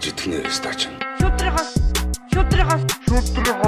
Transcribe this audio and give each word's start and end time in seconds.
гэж 0.00 0.16
итгэнэ 0.16 0.48
стач. 0.48 0.88
Шүтрихос. 1.20 1.70
Шүтрихос. 2.32 2.82
Шүтрихос. 3.04 3.59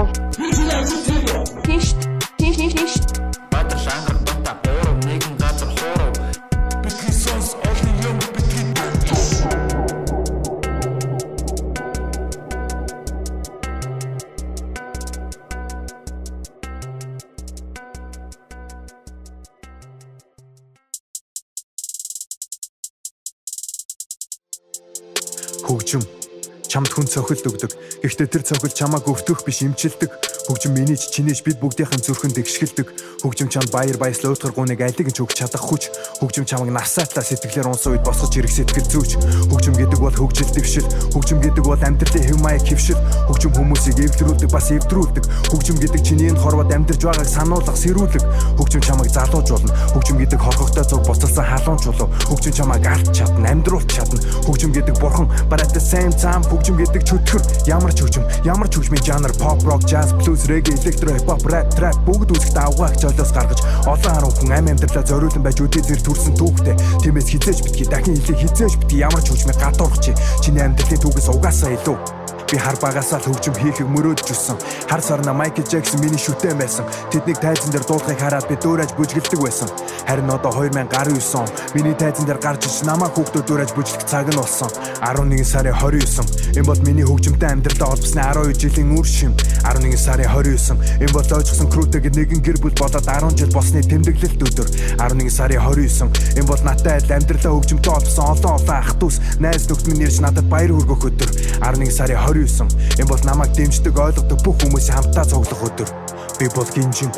Цохилт 27.12 27.44
өгдөг. 27.44 27.70
Гэхдээ 28.00 28.28
тэр 28.32 28.42
цохилт 28.48 28.72
чамааг 28.72 29.04
өвтөх 29.04 29.44
биш 29.44 29.60
имчилдэг. 29.60 30.31
Хөгжим 30.52 30.76
миний 30.76 31.00
ч 31.00 31.08
чинээч 31.08 31.48
бид 31.48 31.64
бүгдийнхэн 31.64 32.04
зүрхэнд 32.04 32.36
эгшгэлдэг. 32.44 33.24
Хөгжим 33.24 33.48
чамд 33.48 33.72
баяр 33.72 33.96
баясгал 33.96 34.36
уутгар 34.36 34.52
гуныг 34.52 34.84
алиг 34.84 35.08
нь 35.08 35.16
ч 35.16 35.24
өгч 35.24 35.40
чадах 35.40 35.64
хүч. 35.64 35.88
Хөгжим 36.20 36.44
чамайг 36.44 36.76
насаатлаа 36.76 37.24
сэтгэлээр 37.24 37.72
унсан 37.72 37.96
үед 37.96 38.04
босгож 38.04 38.36
ирэх 38.36 38.52
сэтгэл 38.52 38.84
зүйч. 38.84 39.16
Хөгжим 39.48 39.80
гэдэг 39.80 39.96
бол 39.96 40.12
хөгжил 40.12 40.52
дэвшил. 40.52 40.84
Хөгжим 41.16 41.40
гэдэг 41.40 41.64
бол 41.64 41.80
амьдралын 41.80 42.28
хэв 42.28 42.38
маяг 42.44 42.68
хөвшил. 42.68 43.00
Хөгжим 43.32 43.52
хүмүүсийг 43.56 43.96
эвлэрүүлдэг 43.96 44.50
бас 44.52 44.68
эвдрүүлдэг. 44.76 45.24
Хөгжим 45.48 45.76
гэдэг 45.80 46.00
чиний 46.04 46.28
энэ 46.28 46.42
хорвоод 46.44 46.68
амьдарч 46.68 47.00
байгааг 47.00 47.32
сануулгах 47.32 47.80
сэрүүлэг. 47.80 48.24
Хөгжим 48.60 48.84
чамайг 48.84 49.08
залуужуулна. 49.08 49.72
Хөгжим 49.96 50.20
гэдэг 50.20 50.36
хорхогтой 50.36 50.84
зүг 50.84 51.00
буцалсан 51.08 51.48
халуун 51.48 51.80
чулуу. 51.80 52.12
Хөгжим 52.28 52.52
чамайг 52.52 52.84
алт 52.84 53.08
чадна, 53.16 53.56
амьдруулт 53.56 53.88
чадна. 53.88 54.20
Хөгжим 54.44 54.76
гэдэг 54.76 55.00
бурхан 55.00 55.32
the 55.72 55.80
same 55.80 56.12
time 56.12 56.44
хөгжим 56.44 56.76
гэдэг 56.76 57.02
чөтгөр 57.08 57.42
ямар 57.66 57.92
ч 57.96 58.04
хөгжим, 58.04 58.24
ямар 58.44 58.68
ч 58.68 58.76
хөгжмийн 58.76 59.04
жанр 59.08 59.32
pop 59.40 59.64
rock, 59.64 59.80
jazz, 59.88 60.12
blues, 60.20 60.41
reggae, 60.48 60.74
electro, 60.78 61.12
hip 61.12 61.28
hop, 61.28 61.44
rap, 61.52 61.68
trap 61.76 61.96
бүгд 62.06 62.32
үүсгэж 62.32 62.54
давгаах 62.56 62.96
золиос 62.98 63.32
гаргаж 63.34 63.60
олон 63.86 64.12
харуу 64.14 64.32
хүн 64.38 64.54
амь 64.56 64.70
амьдралаа 64.72 65.04
зориулсан 65.06 65.42
байж 65.42 65.58
үдээ 65.60 65.82
зэр 65.82 66.00
төрсэн 66.02 66.34
түүхтэй. 66.38 66.76
Тиймээс 67.02 67.28
хизээж 67.30 67.58
битгий 67.66 67.86
дахин 67.86 68.16
хэлээ 68.16 68.40
хизээж 68.42 68.74
битгий 68.80 69.04
ямар 69.04 69.22
ч 69.22 69.30
хөгжмийг 69.30 69.58
гадуурх 69.60 69.98
чи. 70.00 70.12
Чиний 70.42 70.64
амьдралын 70.64 71.02
түүхээс 71.02 71.28
угаасаа 71.30 71.74
илүү 71.76 72.21
би 72.52 72.58
хар 72.60 72.76
багасаа 72.76 73.18
л 73.18 73.32
хөгжим 73.32 73.56
хийхийг 73.56 73.88
мөрөөдж 73.88 74.28
өссөн. 74.28 74.60
Хар 74.84 75.00
сарна 75.00 75.32
Майкл 75.32 75.64
Джексон 75.64 76.04
миний 76.04 76.20
шүтэн 76.20 76.60
байсан. 76.60 76.84
Тэднийг 77.08 77.40
тайзан 77.40 77.72
дээр 77.72 77.88
дуулахыг 77.88 78.20
хараад 78.20 78.44
би 78.44 78.60
дуурайж 78.60 78.92
бүжгэлдэг 78.92 79.40
байсан. 79.40 79.72
Харин 80.04 80.28
одоо 80.28 80.52
2019 80.52 81.32
он 81.40 81.48
миний 81.72 81.96
тайзан 81.96 82.28
дээр 82.28 82.36
гарч 82.44 82.68
иж 82.68 82.84
намайг 82.84 83.16
хүүхдүүд 83.16 83.46
дуурайж 83.48 83.72
бүжлэх 83.72 84.04
цаг 84.04 84.28
нь 84.28 84.36
болсон. 84.36 84.68
11 85.00 85.48
сарын 85.48 85.72
29. 85.80 86.60
Энэ 86.60 86.68
бол 86.68 86.80
миний 86.84 87.08
хөгжимтэй 87.08 87.48
амьдралаа 87.48 87.96
холбосны 87.96 88.20
12 88.20 88.60
жилийн 88.60 88.92
үр 89.00 89.06
шим. 89.08 89.32
11 89.64 89.96
сарын 89.96 90.28
29. 90.28 90.76
Энэ 91.00 91.12
бол 91.16 91.32
ойчсон 91.32 91.68
крүүтэйг 91.72 92.12
нэгэн 92.12 92.44
гэр 92.44 92.58
бүл 92.60 92.76
болоод 92.76 93.08
10 93.08 93.32
жил 93.40 93.52
болсны 93.56 93.80
тэмдэглэлт 93.80 94.44
өдөр. 94.44 94.68
11 95.00 95.32
сарын 95.32 95.64
29. 95.64 96.36
Энэ 96.36 96.48
бол 96.52 96.60
надтай 96.60 97.00
адил 97.00 97.16
амьдралаа 97.16 97.52
хөгжимтэй 97.56 97.92
холбосон 97.92 98.28
олон 98.28 98.52
олон 98.60 98.76
ах 98.76 98.92
дүүс, 99.00 99.16
найз 99.40 99.64
нөхд 99.72 99.88
минь 99.88 100.04
ирж 100.04 100.20
надад 100.20 100.44
баяр 100.52 100.76
хүргэх 100.76 101.08
өдөр. 101.08 101.30
11 101.64 101.88
сарын 101.88 102.20
29 102.42 102.98
Энэ 102.98 103.08
бол 103.08 103.22
намайг 103.22 103.54
дэмждэг 103.54 103.94
ойлгодог 103.94 104.38
бүх 104.42 104.56
хүмүүсийн 104.58 104.96
хамтдаа 104.98 105.26
цуглах 105.26 105.62
өдөр. 105.62 105.90
Би 106.38 106.46
бол 106.50 106.68
гинжин 106.74 107.12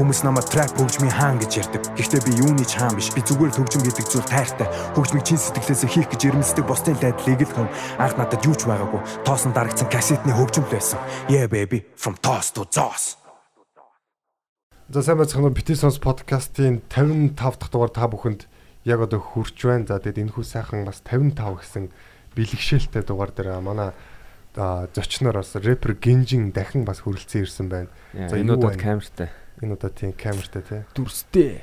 Хүмүүс 0.00 0.22
намайг 0.24 0.48
трап 0.48 0.72
хөгжмийн 0.80 1.12
хаан 1.12 1.36
гэж 1.36 1.52
ярьдаг. 1.60 1.82
Гэхдээ 1.92 2.24
би 2.24 2.32
юуны 2.40 2.64
ч 2.64 2.80
хаан 2.80 2.96
биш. 2.96 3.12
Би 3.12 3.20
зүгээр 3.20 3.52
хөгжим 3.52 3.84
гэдэг 3.84 4.06
зүйл 4.08 4.24
тайртай. 4.24 4.64
Хөгжмийг 4.96 5.28
чин 5.28 5.36
сэтгэлээсээ 5.36 5.90
хийх 5.92 6.08
гэж 6.08 6.20
эрмэлздэг 6.32 6.64
бусдын 6.64 6.96
дайдлыг 6.96 7.44
л 7.44 7.52
хүн 7.52 7.68
анх 8.00 8.16
надад 8.16 8.40
юу 8.40 8.56
ч 8.56 8.64
байгаагүй. 8.64 8.96
Тоосон 9.28 9.52
дарагдсан 9.52 9.92
кассетны 9.92 10.32
хөгжим 10.32 10.64
л 10.64 10.72
байсан. 10.72 10.96
Yeah 11.28 11.52
baby 11.52 11.84
from 12.00 12.16
toss 12.16 12.48
to 12.48 12.64
toss. 12.64 13.20
За 14.88 15.04
сайн 15.04 15.20
байцгаана 15.20 15.52
уу 15.52 15.58
Битисонс 15.60 16.00
подкастын 16.00 16.80
55 16.88 17.36
дахь 17.36 17.68
дугаар 17.68 17.92
та 17.92 18.08
бүхэнд 18.08 18.48
яг 18.88 19.04
одоо 19.04 19.20
хүрч 19.20 19.68
байна. 19.68 19.84
За 19.84 20.00
тэгээд 20.00 20.32
энэ 20.32 20.32
хүү 20.32 20.48
сайхан 20.48 20.88
бас 20.88 21.04
55 21.04 21.36
гэсэн 21.60 21.92
бэлгшээлтэй 22.40 23.04
дугаар 23.04 23.36
дээр 23.36 23.60
манай 23.60 23.92
зочноор 24.54 25.40
бас 25.40 25.54
рэпер 25.54 25.94
Гинжин 25.94 26.50
дахин 26.50 26.84
бас 26.84 27.02
хүрэлцэн 27.06 27.46
ирсэн 27.46 27.68
байна. 27.70 27.90
За 28.14 28.36
энэ 28.36 28.54
удаад 28.58 28.76
камертай. 28.80 29.30
Энэ 29.62 29.74
удаад 29.78 29.94
тийм 29.94 30.12
камертай 30.12 30.62
тий. 30.62 30.82
Дүрстэй. 30.94 31.62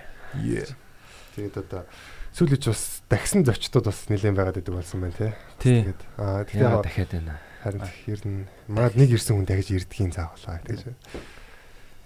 Тэгээд 1.36 1.56
одоо 1.68 1.84
сүүлэж 2.32 2.64
бас 2.72 3.02
дахсан 3.10 3.44
зочдод 3.44 3.92
бас 3.92 4.08
нэлээд 4.08 4.36
байгаад 4.38 4.60
идэг 4.62 4.74
болсон 4.74 5.04
байна 5.04 5.18
тий. 5.18 5.32
Тэгээд 5.60 6.00
аа 6.16 6.46
тэгэхээр 6.48 6.86
дахиад 6.86 7.12
байна. 7.12 7.36
Харин 7.64 7.84
ер 8.08 8.22
нь 8.24 8.48
манад 8.72 8.96
нэг 8.96 9.10
ирсэн 9.12 9.36
хүн 9.36 9.48
дахиж 9.50 9.74
ирдгийн 9.76 10.14
заавал 10.16 10.40
тэгэж. 10.64 10.96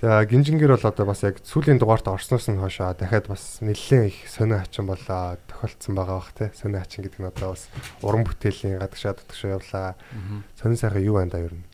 Тэгээ 0.01 0.33
гинжингэр 0.33 0.73
бол 0.73 0.89
одоо 0.89 1.05
бас 1.05 1.21
яг 1.21 1.45
сүүлийн 1.45 1.77
дугаарт 1.77 2.09
орсноос 2.09 2.49
нь 2.49 2.57
хойшоо 2.57 2.97
дахиад 2.97 3.29
бас 3.29 3.61
нэлээд 3.61 4.09
их 4.09 4.17
сонио 4.25 4.57
хачин 4.65 4.89
болоо 4.89 5.37
тохиолдсон 5.45 5.93
байгаа 5.93 6.17
бах 6.17 6.33
те 6.33 6.49
сонио 6.57 6.81
хачин 6.81 7.05
гэдэг 7.05 7.21
нь 7.21 7.29
одоо 7.29 7.53
бас 7.53 7.69
уран 8.01 8.25
бүтээлийн 8.25 8.81
гадагшаа 8.81 9.13
дутгшаа 9.13 9.61
явлаа. 9.61 9.93
Сонио 10.57 10.81
сайхан 10.81 11.05
юу 11.05 11.21
байна 11.21 11.29
да 11.29 11.45
ер 11.45 11.53
нь? 11.53 11.65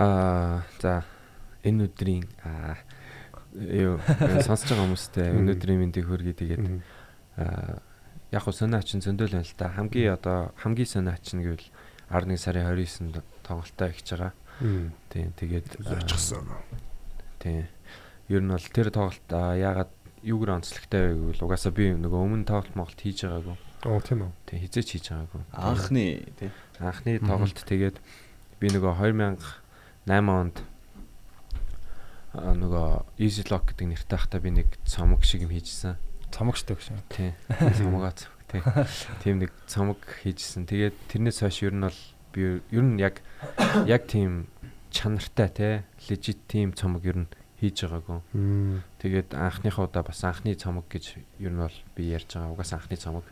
Аа 0.00 0.64
за 0.80 1.04
энэ 1.60 1.92
өдрийн 1.92 2.24
аа 2.40 2.80
юу 3.52 4.00
сонсож 4.40 4.72
байгаа 4.72 4.88
хүмүүстээ 4.88 5.28
энэ 5.28 5.60
өдрийн 5.60 5.84
мэндийг 5.84 6.08
хүргэе 6.08 6.40
тэгээд 6.40 6.64
аа 7.36 7.84
яг 8.32 8.42
хөө 8.48 8.64
сонио 8.64 8.80
хачин 8.80 9.04
зөндөл 9.04 9.36
байна 9.36 9.44
л 9.44 9.56
да. 9.60 9.76
Хамгийн 9.76 10.16
одоо 10.16 10.56
хамгийн 10.56 10.88
сонио 10.88 11.12
хачин 11.12 11.44
гэвэл 11.44 11.68
11 12.08 12.40
сарын 12.40 12.64
29-нд 12.72 13.20
тоглолтоо 13.44 13.92
ихж 13.92 14.08
байгаа. 14.08 14.32
Тийм 15.12 15.36
тэгээд 15.36 15.84
зорчсон. 15.84 16.48
Тийм. 17.44 17.68
Ер 18.32 18.40
нь 18.40 18.48
бол 18.48 18.68
тэр 18.72 18.88
тоглолт 18.88 19.28
яагаад 19.28 19.92
юугаар 20.24 20.56
онцлогтой 20.56 21.12
вэ 21.12 21.36
гэвэл 21.36 21.44
угаасаа 21.44 21.72
би 21.76 21.92
нөгөө 21.92 22.20
өмнө 22.24 22.48
тоглолт 22.48 22.72
моголт 22.72 22.96
хийж 22.96 23.28
байгаагүй. 23.28 23.56
Оо 23.84 24.00
тийм 24.00 24.24
үү. 24.24 24.32
Тийм 24.48 24.58
хизээч 24.64 24.88
хийж 24.96 25.06
байгаагүй. 25.12 25.42
Анхны 25.52 26.04
тий. 26.40 26.50
Анхны 26.80 27.20
тоглолт 27.20 27.60
тэгээд 27.68 28.00
би 28.56 28.66
нөгөө 28.72 28.96
2008 29.12 29.44
онд 30.08 30.56
нөгөө 32.32 32.88
Easy 33.20 33.44
Lock 33.52 33.76
гэдэг 33.76 33.92
нэртэй 33.92 34.18
хата 34.18 34.40
би 34.40 34.50
нэг 34.56 34.72
цомог 34.88 35.20
шиг 35.28 35.44
юм 35.44 35.52
хийжсэн. 35.52 36.00
Цомогчтой 36.32 36.80
гэж. 36.80 36.96
Тийм. 37.12 37.36
Цомогоо 37.76 38.10
тий. 38.48 38.64
Тийм 39.22 39.44
нэг 39.44 39.52
цомог 39.68 40.00
хийжсэн. 40.24 40.64
Тэгээд 40.64 40.96
тэрнээс 41.12 41.44
хойш 41.44 41.60
ер 41.68 41.76
нь 41.76 41.84
бол 41.84 42.00
би 42.32 42.64
ер 42.72 42.84
нь 42.88 42.98
яг 42.98 43.20
яг 43.84 44.08
тийм 44.08 44.48
чанартай 44.94 45.48
те 45.50 45.68
лежит 46.06 46.38
тим 46.46 46.70
цомог 46.72 47.02
ер 47.04 47.26
нь 47.26 47.28
хийж 47.58 47.86
байгаагүй. 47.86 48.20
Тэгээд 49.02 49.34
анхныхаа 49.34 49.90
удаа 49.90 50.06
бас 50.06 50.22
анхны 50.22 50.54
цомог 50.54 50.86
гэж 50.86 51.18
ер 51.42 51.50
нь 51.50 51.58
бол 51.58 51.78
би 51.96 52.14
ярьж 52.14 52.38
байгаа. 52.38 52.54
Угаас 52.54 52.72
анхны 52.78 52.96
цомог. 52.96 53.26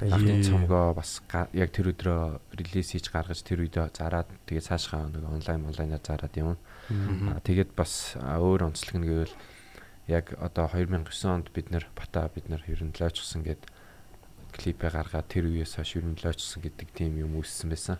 Анхны 0.00 0.40
цомгоо 0.40 0.94
бас 0.96 1.20
яг 1.52 1.70
тэр 1.72 1.92
өдрөө 1.92 2.40
релиз 2.56 2.94
хийж 2.96 3.12
гаргаж 3.12 3.44
тэр 3.44 3.64
үедээ 3.66 3.92
зараад 3.92 4.28
тэгээд 4.48 4.68
цаашгаа 4.70 5.12
нэг 5.12 5.24
онлайн 5.24 5.68
онлайнаар 5.68 6.00
зараад 6.00 6.34
юм. 6.40 6.56
Аа 7.28 7.40
тэгээд 7.44 7.76
бас 7.76 8.16
өөр 8.16 8.72
онцлог 8.72 8.96
нь 8.96 9.08
гэвэл 9.08 9.34
яг 10.08 10.32
одоо 10.38 10.66
2009 10.68 11.12
онд 11.28 11.46
бид 11.52 11.70
нэр 11.70 11.86
бата 11.96 12.30
бид 12.32 12.48
нь 12.48 12.56
лойчсон 12.56 13.42
гэд 13.42 13.62
клипээ 14.52 14.90
гаргаад 14.92 15.26
тэр 15.32 15.48
үеэс 15.48 15.80
хойш 15.80 15.96
ер 15.96 16.06
нь 16.06 16.20
лойчсон 16.20 16.60
гэдэг 16.62 16.88
тийм 16.92 17.16
юм 17.18 17.40
үүссэн 17.40 17.72
байсан. 17.72 17.96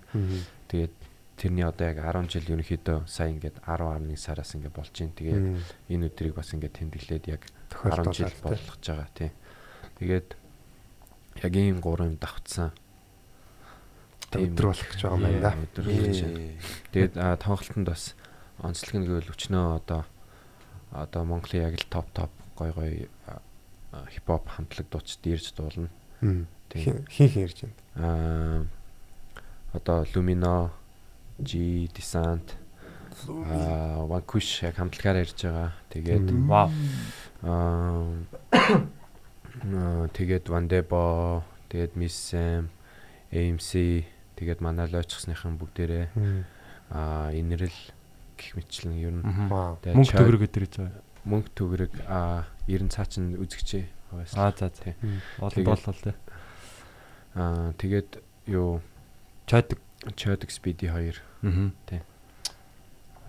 Тэгээд 0.68 0.92
тэрний 1.42 1.66
одоо 1.66 1.90
яг 1.90 1.98
10 1.98 2.30
жил 2.30 2.54
ерөнхийдөө 2.54 2.98
сая 3.10 3.34
ингээд 3.34 3.58
10.1 3.66 4.14
сараас 4.14 4.54
ингээд 4.54 4.76
болж 4.78 4.94
байна. 4.94 5.18
Тэгээд 5.18 5.42
энэ 5.90 6.06
өдрийг 6.06 6.34
бас 6.38 6.54
ингээд 6.54 6.78
тэмдэглээд 6.78 7.24
яг 7.26 7.42
10 7.82 8.14
жил 8.14 8.30
болгож 8.46 8.78
байгаа 8.78 9.10
тийм. 9.10 9.34
Тэгээд 9.98 10.28
яг 11.42 11.52
ийм 11.58 11.82
гурван 11.82 12.14
давтсан. 12.22 12.70
өдөр 14.30 14.70
болох 14.70 14.86
гэж 14.86 15.00
байгаа 15.02 15.18
юм 15.18 15.26
байна. 15.26 15.58
Өдөр 15.66 15.86
болж 15.90 16.20
байна. 16.22 16.38
Тэгээд 16.94 17.14
тоглолтод 17.42 17.86
бас 17.90 18.14
онцлог 18.62 18.94
нь 19.02 19.06
гэвэл 19.10 19.34
өчнөө 19.34 19.66
одоо 19.82 20.06
одоо 20.94 21.22
Монголын 21.26 21.66
яг 21.66 21.74
л 21.74 21.90
топ 21.90 22.06
топ 22.14 22.30
гой 22.54 22.70
гой 22.70 22.92
хипхоп 24.14 24.46
хамтлаг 24.46 24.86
дуучид 24.94 25.26
ирж 25.26 25.50
дуулна. 25.58 25.90
Хин 26.22 27.02
хин 27.10 27.30
ирж 27.34 27.66
байна. 27.66 27.74
Аа 27.98 28.62
одоо 29.72 30.04
Lumino 30.14 30.70
G 31.40 31.88
Descent 31.94 32.62
аа 33.28 34.04
Vanquish 34.08 34.64
яг 34.66 34.76
хамтлагаар 34.76 35.22
ирж 35.22 35.44
байгаа. 35.46 35.72
Тэгээд 35.92 36.26
вау. 36.48 36.70
Аа 37.44 38.18
тэгээд 40.16 40.48
Vandebo, 40.48 41.42
тэгээд 41.68 41.94
Miss 41.94 42.16
Sam, 42.16 42.72
AMC, 43.30 44.04
тэгээд 44.36 44.60
манай 44.64 44.88
лойчсныхан 44.90 45.60
бүгдээрээ 45.60 46.06
аа 46.90 47.30
инэрл 47.36 47.78
гих 48.36 48.56
мэтлэн 48.56 48.96
ер 48.98 49.14
нь 49.20 49.22
мөнгө 49.22 50.18
төгрөг 50.18 50.42
өдр 50.48 50.66
гэж 50.66 50.74
байгаа. 50.82 51.02
Мөнгө 51.22 51.50
төгрөг 51.54 51.92
аа 52.08 52.48
90 52.66 52.90
цаачин 52.90 53.36
үзэгчээ 53.38 53.84
байсан. 54.10 54.36
Аа 54.40 54.50
за 54.56 54.72
за. 54.72 54.96
Олон 55.38 55.64
болол 55.64 56.00
тэ. 56.02 56.16
Аа 57.38 57.70
тэгээд 57.78 58.18
юу 58.50 58.82
чойдог 59.46 59.78
Chodic 60.16 60.50
Speedy 60.50 60.88
2. 60.90 61.20
Аа. 61.92 62.00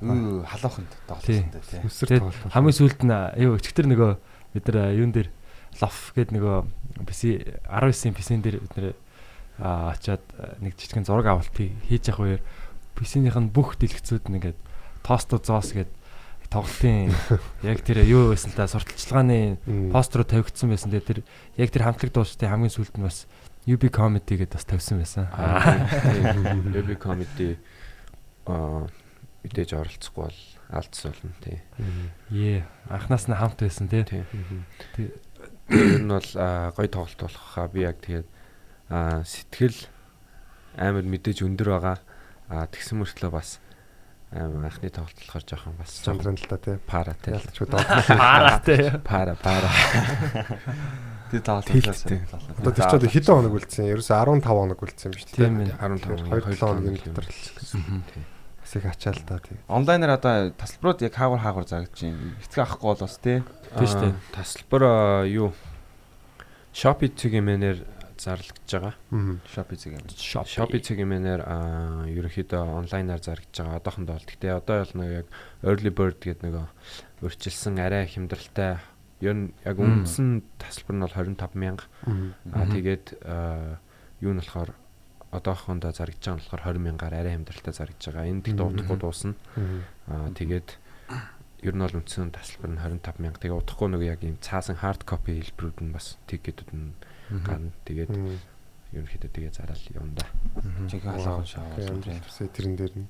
Үу 0.04 0.44
халааханд 0.44 0.90
Тий. 1.24 1.40
тоглолттой 1.48 1.62
тий. 1.70 1.80
Өсөр 1.88 2.08
тоглолт. 2.20 2.52
хамгийн 2.52 2.76
сүүлд 2.76 3.02
нь 3.08 3.14
юу 3.40 3.56
өчтөр 3.56 3.88
нөгөө 3.88 4.12
бид 4.58 4.66
нар 4.68 4.92
юун 5.00 5.14
дээр 5.16 5.30
лоф 5.80 6.12
гэдэг 6.18 6.34
нөгөө 6.36 6.58
PC 7.08 7.22
19-ийн 7.72 8.14
PC-н 8.18 8.42
дээр 8.44 8.58
бид 8.60 8.74
нар 8.76 8.88
очиад 9.96 10.24
нэг 10.60 10.76
жижигхэн 10.76 11.08
зураг 11.08 11.30
авалтыг 11.32 11.72
хийж 11.88 12.10
явах 12.12 12.20
үеэр 12.20 12.42
PC-ийнх 13.00 13.38
нь 13.40 13.54
бүх 13.54 13.80
дэлгэцүүд 13.80 14.28
нь 14.28 14.38
ингээд 14.44 14.60
тосто 15.08 15.40
зоос 15.40 15.72
гэдэг 15.72 15.94
тоглолтын 16.52 17.10
яг 17.66 17.80
тэр 17.82 18.04
юу 18.04 18.36
байсан 18.36 18.52
та 18.54 18.68
сурталчилгааны 18.68 19.58
Мм. 19.66 19.90
постероо 19.96 20.28
тавигдсан 20.28 20.70
байсан. 20.70 20.92
Тэгээд 20.92 21.08
тэр 21.08 21.20
яг 21.58 21.70
тэр 21.72 21.84
хамтлаг 21.88 22.12
дуустын 22.14 22.52
хамгийн 22.52 22.70
сүүлд 22.76 22.94
нь 23.00 23.08
бас 23.08 23.26
UB 23.64 23.88
comedy 23.94 24.36
гэдээ 24.44 24.60
бас 24.60 24.68
тавьсан 24.68 25.00
байсан. 25.00 25.28
Baby 26.74 26.96
comedy 27.00 27.56
аа 28.44 28.88
мэдээж 29.44 29.72
оролцохгүй 29.76 30.24
бол 30.28 30.40
алдс 30.74 31.00
болно 31.08 31.32
тий. 31.44 31.60
Мм. 31.80 32.10
Е 32.32 32.64
анханаас 32.92 33.28
нь 33.32 33.36
хамт 33.40 33.60
байсан 33.64 33.88
тий. 33.88 34.04
Тий. 34.04 34.24
Тэр 34.96 35.12
нь 36.04 36.12
бол 36.12 36.30
аа, 36.36 36.76
гоё 36.76 36.90
тоглолт 36.92 37.20
болох 37.24 37.46
хаа 37.56 37.68
би 37.72 37.88
яг 37.88 38.04
тэгээд 38.04 38.28
аа 38.92 39.24
сэтгэл 39.24 39.88
амар 40.76 41.08
мэдээж 41.08 41.48
өндөр 41.48 41.72
байгаа. 41.80 41.98
Аа 42.52 42.68
тэгсэн 42.68 43.00
мөртлөө 43.00 43.32
бас 43.32 43.64
амар 44.32 44.68
анхны 44.68 44.92
тоглолт 44.92 45.16
болохоор 45.24 45.46
жоохон 45.48 45.76
бас 45.80 45.92
Сандран 46.04 46.36
л 46.36 46.48
та 46.52 46.60
тий. 46.60 46.76
паратай. 46.84 47.40
Ялч 47.40 47.64
удаа. 47.64 47.80
Паратай. 48.12 48.92
Пара 49.08 49.36
пара. 49.40 49.72
Тэр 51.34 51.42
тоглолт 51.42 51.66
Тэлтэй. 51.66 52.22
Одоо 52.62 52.72
тэр 52.72 52.86
чинь 52.86 52.98
одоо 53.02 53.10
хэдэн 53.10 53.34
хоног 53.34 53.54
үлдсэн? 53.58 53.90
Ерөөсө 53.90 54.14
15 54.14 54.46
хоног 54.46 54.80
үлдсэн 54.86 55.10
юм 55.10 55.18
шүү 55.18 55.30
дээ. 55.34 55.42
Тийм 55.42 55.56
ээ. 55.66 55.74
15 55.82 56.30
2 56.30 56.54
7 56.54 56.62
хоногийн 56.62 56.94
юм. 56.94 57.06
дотор 57.10 57.26
л 57.26 57.38
бас 58.62 58.76
их 58.78 58.86
ачаал 58.86 59.22
та 59.26 59.40
тий. 59.40 59.58
Онлайнаар 59.68 60.14
одоо 60.18 60.50
тасалбарууд 60.54 61.02
яг 61.02 61.14
хаагур 61.14 61.42
хаагур 61.42 61.66
зарагдаж 61.68 62.00
байна. 62.00 62.38
Хэцүү 62.42 62.62
авахгүй 62.64 62.88
бол 62.94 63.02
бас 63.02 63.18
тий. 63.18 63.38
Тийм 63.74 63.88
шүү 63.90 64.02
дээ. 64.02 64.14
Тасалбар 64.34 64.84
юу 65.28 65.50
Shopee 66.74 67.14
цэгийн 67.14 67.46
зарлагдж 68.18 68.72
байгаа. 68.72 68.96
Shopee 69.46 69.78
юм. 69.94 70.02
Shopee 70.10 70.82
цэгийн 70.82 71.10
мэнээр 71.10 71.42
аа 71.46 72.08
ерөнхийдөө 72.10 72.62
онлайнаар 72.82 73.22
зарагдж 73.22 73.54
байгаа. 73.62 73.78
Одоохондоо 73.78 74.16
бол 74.18 74.26
гэхдээ 74.26 74.54
одоо 74.58 74.78
бол 74.82 74.96
нэг 75.04 75.10
яг 75.22 75.28
early 75.62 75.92
bird 75.94 76.18
гэдэг 76.24 76.50
нэг 76.50 76.66
өрчилсөн 77.22 77.78
арай 77.78 78.08
хямдралтай 78.08 78.80
ер 79.22 79.34
нь 79.36 79.54
яг 79.66 79.78
үндсэн 79.78 80.42
тасалбар 80.58 80.96
нь 80.98 81.04
бол 81.06 81.14
25 81.14 81.54
мянга. 81.60 81.86
Аа 82.54 82.66
тэгээд 82.72 83.06
юу 84.22 84.32
нь 84.34 84.40
болохоор 84.42 84.72
одоохондоо 85.34 85.92
зарагдж 85.92 86.22
байгаа 86.22 86.38
нь 86.38 86.44
болохоор 86.46 86.64
20 86.78 86.86
мянгаар 86.86 87.14
арай 87.18 87.34
хямдралтай 87.38 87.74
зарагдж 87.74 88.04
байгаа. 88.10 88.30
Энэ 88.30 88.42
тэгтээ 88.46 88.66
Мгм. 88.66 88.74
удахгүй 88.74 88.98
дуусна. 89.02 89.34
Аа 90.08 90.30
тэгээд 90.34 90.68
ер 91.64 91.74
нь 91.74 91.82
бол 91.84 91.98
үндсэн 91.98 92.30
тасалбар 92.36 92.72
нь 92.74 92.80
25 92.82 93.18
мянга. 93.24 93.40
Тэгээ 93.42 93.60
удахгүй 93.62 93.88
нэг 93.90 94.02
яг 94.04 94.22
ийм 94.24 94.38
цаасан 94.44 94.78
hard 94.84 95.02
copy 95.08 95.40
хэлбэрүүд 95.42 95.78
нь 95.84 95.94
бас 95.96 96.18
тикетүүд 96.28 96.70
нь 96.76 96.94
гарна. 97.48 97.72
Тэгээд 97.88 98.12
ерөнхийдөө 98.94 99.32
тэгээ 99.34 99.54
зараал 99.58 99.86
явна 99.96 100.14
да. 100.22 100.26
Жинхэнэ 100.86 101.18
халаахан. 101.18 102.04
Тийм 102.06 102.50
тэрэн 102.54 102.76
дээр 102.78 102.94
нь. 102.94 103.08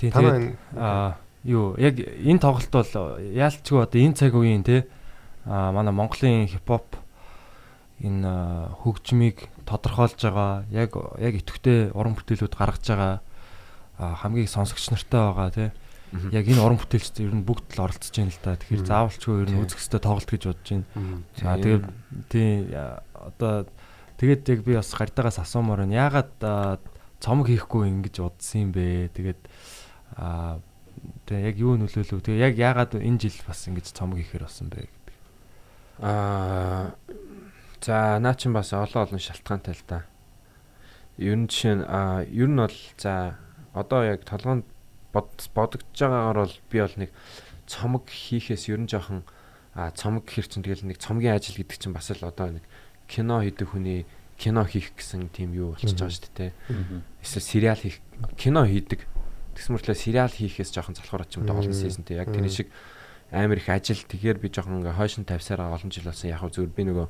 Тийм 0.00 0.10
тэгээд 0.14 0.56
аа 0.78 1.20
юу 1.44 1.76
яг 1.76 2.00
энэ 2.00 2.40
тоглолт 2.40 2.72
бол 2.72 3.20
яалтчгүй 3.20 3.78
одоо 3.84 4.00
энэ 4.00 4.16
цаг 4.16 4.32
үеийн 4.32 4.64
те 4.64 4.88
манай 5.46 5.94
Монголын 5.94 6.50
хипхоп 6.50 6.98
энэ 8.02 8.76
хөгжмийг 8.82 9.48
тодорхойлж 9.64 10.20
байгаа 10.20 10.66
яг 10.74 10.92
яг 11.22 11.34
идэвхтэй 11.40 11.94
уран 11.96 12.18
бүтээлүүд 12.18 12.54
гаргаж 12.54 12.84
байгаа 12.92 13.14
аа, 13.96 14.14
хамгийн 14.20 14.50
сонсогч 14.50 14.90
нартай 14.92 15.22
байгаа 15.32 15.72
Мгм. 16.12 16.30
яг 16.30 16.46
энэ 16.46 16.62
уран 16.62 16.78
бүтээлчд 16.78 17.18
ер 17.18 17.34
нь 17.34 17.42
бүгд 17.42 17.66
л 17.76 17.82
оролцож 17.82 18.14
байна 18.14 18.30
л 18.30 18.38
та. 18.38 18.54
Тэгэхээр 18.54 18.86
заавалчгүй 18.86 19.34
ер 19.42 19.48
нь 19.50 19.58
Тийм. 19.58 19.64
үзэх 19.66 19.78
хөстө 19.82 19.98
тоглолт 19.98 20.30
гэж 20.30 20.42
бодож 20.46 20.68
байна. 20.70 20.86
Аа 21.42 21.56
тэгээд 21.58 21.84
тийм 22.30 22.58
яа, 22.70 23.02
одоо 23.10 23.54
тэгээд 24.22 24.42
яг 24.54 24.60
би 24.62 24.72
бас 24.78 24.94
гардагаас 24.94 25.38
асуумаар 25.42 25.82
байна. 25.82 25.98
Яагаад 26.06 26.32
аа, 26.46 26.78
цомог 27.18 27.50
хийхгүй 27.50 27.90
ингэж 27.90 28.22
удсан 28.22 28.70
юм 28.70 28.70
бэ? 28.70 29.10
Тэгээд 29.18 29.40
аа 30.14 30.62
тэгээ 31.26 31.42
яг 31.50 31.56
юу 31.58 31.74
нөлөөлөв? 31.74 32.22
Тэгээ 32.22 32.44
яг 32.48 32.54
яагаад 32.54 32.92
энэ 33.02 33.18
жил 33.26 33.36
бас 33.42 33.66
ингэж 33.66 33.90
цомог 33.90 34.22
хийхээр 34.22 34.46
болсон 34.46 34.70
бэ 34.70 34.86
Аа 36.00 36.94
за 37.80 38.18
наа 38.18 38.34
чин 38.34 38.52
бас 38.52 38.72
олон 38.72 39.06
олон 39.06 39.20
шалтгаантай 39.20 39.74
л 39.74 39.84
да. 39.88 40.04
Ер 41.18 41.36
нь 41.36 41.48
жишээ 41.48 41.74
нь 41.80 41.84
аа 41.86 42.24
ер 42.26 42.48
нь 42.48 42.58
бол 42.58 42.78
за 42.98 43.38
одоо 43.72 44.04
яг 44.04 44.24
толгоонд 44.24 44.64
бод 45.12 45.30
бодогдож 45.54 45.96
байгаагаар 45.96 46.38
бол 46.44 46.56
би 46.70 46.78
бол 46.80 46.96
нэг 46.96 47.10
цомог 47.66 48.04
хийхээс 48.10 48.68
ер 48.68 48.80
нь 48.80 48.90
жоохон 48.90 49.24
цомог 49.96 50.24
гэхэр 50.28 50.48
чинь 50.48 50.64
тэгэл 50.64 50.88
нэг 50.88 50.98
цомгийн 51.00 51.36
ажил 51.36 51.56
гэдэг 51.56 51.78
чинь 51.78 51.96
бас 51.96 52.10
л 52.12 52.20
одоо 52.24 52.60
нэг 52.60 52.64
кино 53.08 53.40
хийдэг 53.40 53.68
хүний 53.70 54.04
кино 54.36 54.64
хийх 54.64 54.92
гэсэн 54.96 55.32
тийм 55.32 55.56
юу 55.56 55.72
болчихж 55.72 55.96
байгаа 55.96 56.12
шүү 56.12 56.32
дээ. 56.36 56.52
Эсвэл 57.24 57.44
сериал 57.44 57.80
хийх 57.80 58.00
кино 58.36 58.68
хийдэг. 58.68 59.04
Тэгсэн 59.56 59.72
мөртлөө 59.72 59.96
сериал 59.96 60.32
хийхээс 60.32 60.72
жоохон 60.72 60.96
залхуур 60.96 61.24
очим 61.24 61.44
Мм. 61.44 61.48
тоглосон 61.48 61.72
си즌тэй 61.72 62.20
яг 62.20 62.28
тэрний 62.28 62.52
шиг 62.52 62.68
амар 63.32 63.58
их 63.58 63.68
ажил 63.68 63.98
тэгэхээр 63.98 64.38
би 64.38 64.48
жоохон 64.54 64.82
ингээ 64.82 64.94
хойшин 64.94 65.26
тавьсараа 65.26 65.74
олон 65.74 65.90
жил 65.90 66.06
болсон 66.06 66.30
яг 66.30 66.46
зүгээр 66.46 66.72
би 66.72 66.82
нөгөө 66.86 67.06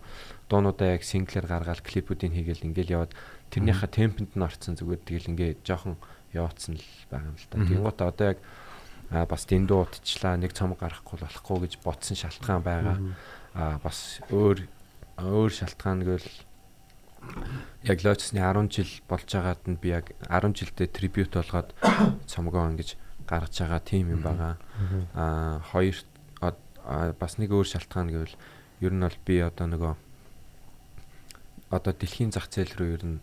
дуунуудаа 0.48 0.96
яг 0.96 1.04
синглэр 1.04 1.44
гаргаад 1.44 1.84
клипүүдийг 1.84 2.32
хийгээл 2.32 2.66
ингээл 2.72 2.94
яваад 2.96 3.12
тэрнийхээ 3.52 3.90
темпэнд 3.92 4.32
нь 4.32 4.46
орцсон 4.46 4.80
зүгээр 4.80 5.02
тэгэл 5.04 5.30
ингээ 5.36 5.50
жоохон 5.60 6.00
яваадсан 6.32 6.80
л 6.80 6.88
байгаа 7.12 7.28
юм 7.28 7.36
л. 7.36 7.46
Мгм. 7.52 7.68
Тэнгуут 7.68 8.00
одоо 8.00 8.26
яг 8.32 8.38
а 9.12 9.26
бас 9.28 9.46
дэндүү 9.46 9.78
утчлаа 9.86 10.34
нэг 10.40 10.52
цомог 10.56 10.80
гарахгүй 10.80 11.20
болохгүй 11.20 11.58
гэж 11.68 11.72
бодсон 11.84 12.16
шалтгаан 12.16 12.62
байгаа. 12.64 12.96
А 13.54 13.78
бас 13.78 14.18
өөр 14.32 14.66
өөр 15.20 15.52
шалтгаан 15.52 16.00
гэвэл 16.02 16.30
яг 17.86 17.98
лоочсны 18.02 18.40
10 18.42 18.72
жил 18.72 18.92
болж 19.08 19.28
байгаад 19.30 19.62
нь 19.66 19.78
би 19.78 19.94
яг 19.94 20.10
10 20.26 20.58
жилдээ 20.58 20.88
трибют 20.90 21.32
болгоод 21.34 21.70
цомгоо 22.30 22.66
ингэж 22.70 22.98
гаргаж 23.26 23.54
байгаа 23.58 23.82
тим 23.82 24.10
юм 24.10 24.22
байгаа. 24.22 24.56
Аа 25.14 25.60
хоёр 25.72 25.96
бас 27.18 27.38
нэг 27.38 27.50
өөр 27.50 27.66
шалтгаан 27.66 28.08
гэвэл 28.14 28.36
ер 28.80 28.92
нь 28.94 29.02
бол 29.02 29.18
би 29.26 29.42
одоо 29.42 29.66
нөгөө 29.66 29.94
одоо 31.74 31.92
дэлхийн 31.92 32.30
зах 32.30 32.46
зээл 32.46 32.78
рүү 32.78 32.90
ер 32.94 33.04
нь 33.04 33.18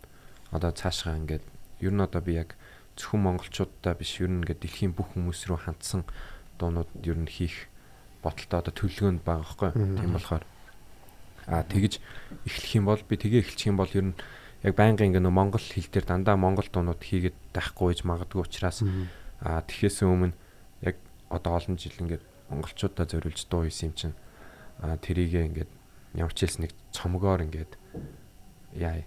одоо 0.52 0.70
цаашгаа 0.70 1.16
ингээд 1.16 1.44
ер 1.80 1.92
нь 1.96 2.04
одоо 2.04 2.20
би 2.20 2.36
яг 2.36 2.56
зөвхөн 3.00 3.24
монголчуудаа 3.24 3.94
биш 3.96 4.20
ер 4.20 4.28
нь 4.28 4.44
ингээд 4.44 4.60
дэлхийн 4.60 4.92
бүх 4.92 5.16
хүмүүс 5.16 5.48
рүү 5.48 5.58
хандсан 5.64 6.04
дуунууд 6.60 6.90
ер 7.08 7.18
нь 7.18 7.30
хийх 7.30 7.72
бодолтой 8.20 8.60
одоо 8.60 8.72
төлөвлөгөөнд 8.76 9.22
байгаа 9.24 9.40
байхгүй 9.40 9.70
тийм 9.72 10.12
болохоор. 10.12 10.44
Аа 11.48 11.64
тэгж 11.64 12.00
эхлэх 12.44 12.72
юм 12.76 12.84
бол 12.88 13.00
би 13.00 13.16
тгээ 13.16 13.40
эхэлчих 13.40 13.72
юм 13.72 13.80
бол 13.80 13.92
ер 13.96 14.06
нь 14.12 14.16
яг 14.64 14.74
байнгын 14.76 15.12
ингээд 15.12 15.28
монгол 15.28 15.64
хэл 15.64 15.88
дээр 15.88 16.06
дандаа 16.08 16.36
монгол 16.36 16.68
дуунууд 16.68 17.00
хийгээд 17.00 17.36
байхгүй 17.52 17.96
гэж 17.96 18.00
магадгүй 18.04 18.40
учраас 18.44 18.84
аа 19.44 19.60
тэхээс 19.60 20.02
өмнө 20.08 20.32
яг 20.80 20.96
одоо 21.28 21.60
олон 21.60 21.76
жил 21.76 21.92
ингээд 22.00 22.24
монголчуудаа 22.48 23.04
зориулж 23.04 23.44
дуу 23.46 23.68
хийсэн 23.68 23.92
юм 23.92 23.94
чинь 23.94 24.16
аа 24.80 24.96
тэрийгээ 24.96 25.44
ингээд 25.52 25.70
ямар 26.16 26.32
ч 26.32 26.48
хэлс 26.48 26.58
нэг 26.64 26.72
цомгоор 26.96 27.44
ингээд 27.44 27.76
яа 28.80 29.04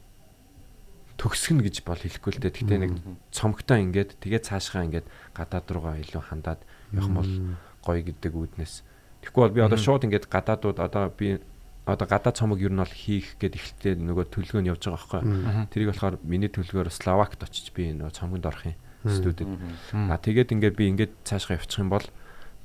төгсгөн 1.17 1.65
гэж 1.65 1.81
бол 1.81 1.97
хэлэхгүй 1.97 2.31
л 2.37 2.41
дээ. 2.45 2.53
Гэтэ 2.53 2.77
нэг 2.77 2.93
цомгтой 3.33 3.81
ингээд 3.89 4.21
тэгээ 4.21 4.45
цаашгаа 4.45 4.85
ингээд 4.85 5.07
гадаад 5.33 5.65
руугаа 5.65 5.97
илүү 5.97 6.21
хандаад 6.21 6.61
явах 6.93 7.25
бол 7.25 7.33
гоё 7.81 8.01
гэдэг 8.05 8.33
үүднээс. 8.37 8.85
Тэгэхгүй 9.25 9.41
бол 9.41 9.55
би 9.57 9.65
одоо 9.65 9.81
шууд 9.81 10.05
ингээд 10.05 10.29
гадаадууд 10.29 10.77
одоо 10.77 11.09
би 11.09 11.41
одоо 11.89 12.05
гадаад 12.05 12.37
цомог 12.37 12.61
ер 12.61 12.69
нь 12.69 12.77
бол 12.77 12.93
хийх 12.93 13.33
гэд 13.41 13.57
ихтэй 13.57 13.97
нөгөө 13.97 14.29
төлөвлөгөө 14.29 14.61
нь 14.61 14.69
явж 14.69 14.83
байгаа 14.85 15.25
байхгүй. 15.25 15.73
Тэрийг 15.73 15.89
болохоор 15.89 16.15
миний 16.21 16.51
төлөвлөгөөр 16.53 16.93
Словакт 16.93 17.41
очиж 17.41 17.73
би 17.73 17.97
нөгөө 17.97 18.13
цомгонд 18.13 18.45
орох 18.45 18.69
юм 18.69 18.77
студид. 19.11 19.47
А 19.93 20.17
тэгээд 20.17 20.51
ингээд 20.55 20.75
би 20.75 20.85
ингээд 20.91 21.13
цаашгаа 21.23 21.57
явчих 21.59 21.79
юм 21.79 21.89
бол 21.89 22.05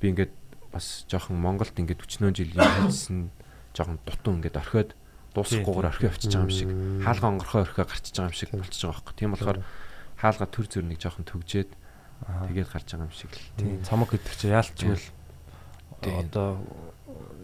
би 0.01 0.07
ингээд 0.13 0.33
бас 0.73 1.05
жоохон 1.09 1.37
Монголд 1.41 1.77
ингээд 1.77 2.01
40 2.03 2.33
жил 2.35 2.51
хийсэн 2.57 3.31
жоохон 3.77 3.99
дутуу 4.07 4.35
ингээд 4.41 4.57
орхиод 4.59 4.91
дуусахгүйгээр 5.37 5.89
орхио 5.89 6.09
явчихж 6.13 6.33
байгаа 6.33 6.49
юм 6.49 6.53
шиг 6.53 6.71
хаалга 7.05 7.27
онгорхоо 7.33 7.61
орхио 7.65 7.85
гарчиж 7.89 8.15
байгаа 8.17 8.31
юм 8.33 8.37
шиг 8.37 8.51
болчихж 8.53 8.83
байгаа 8.85 9.01
байхгүй. 9.01 9.15
Тийм 9.17 9.31
болохоор 9.33 9.59
хаалга 10.21 10.47
төр 10.49 10.67
зүрнийг 10.69 11.01
жоохон 11.01 11.25
төгжээд 11.29 11.71
тэгээд 12.53 12.69
гарч 12.73 12.89
байгаа 12.93 13.07
юм 13.09 13.15
шиг 13.17 13.33
л. 13.33 13.41
тийм 13.57 13.81
цомог 13.83 14.09
гэдэг 14.13 14.35
чинь 14.37 14.53
яалтчгүй 14.55 14.97
л 14.97 15.07
одоо 16.03 16.59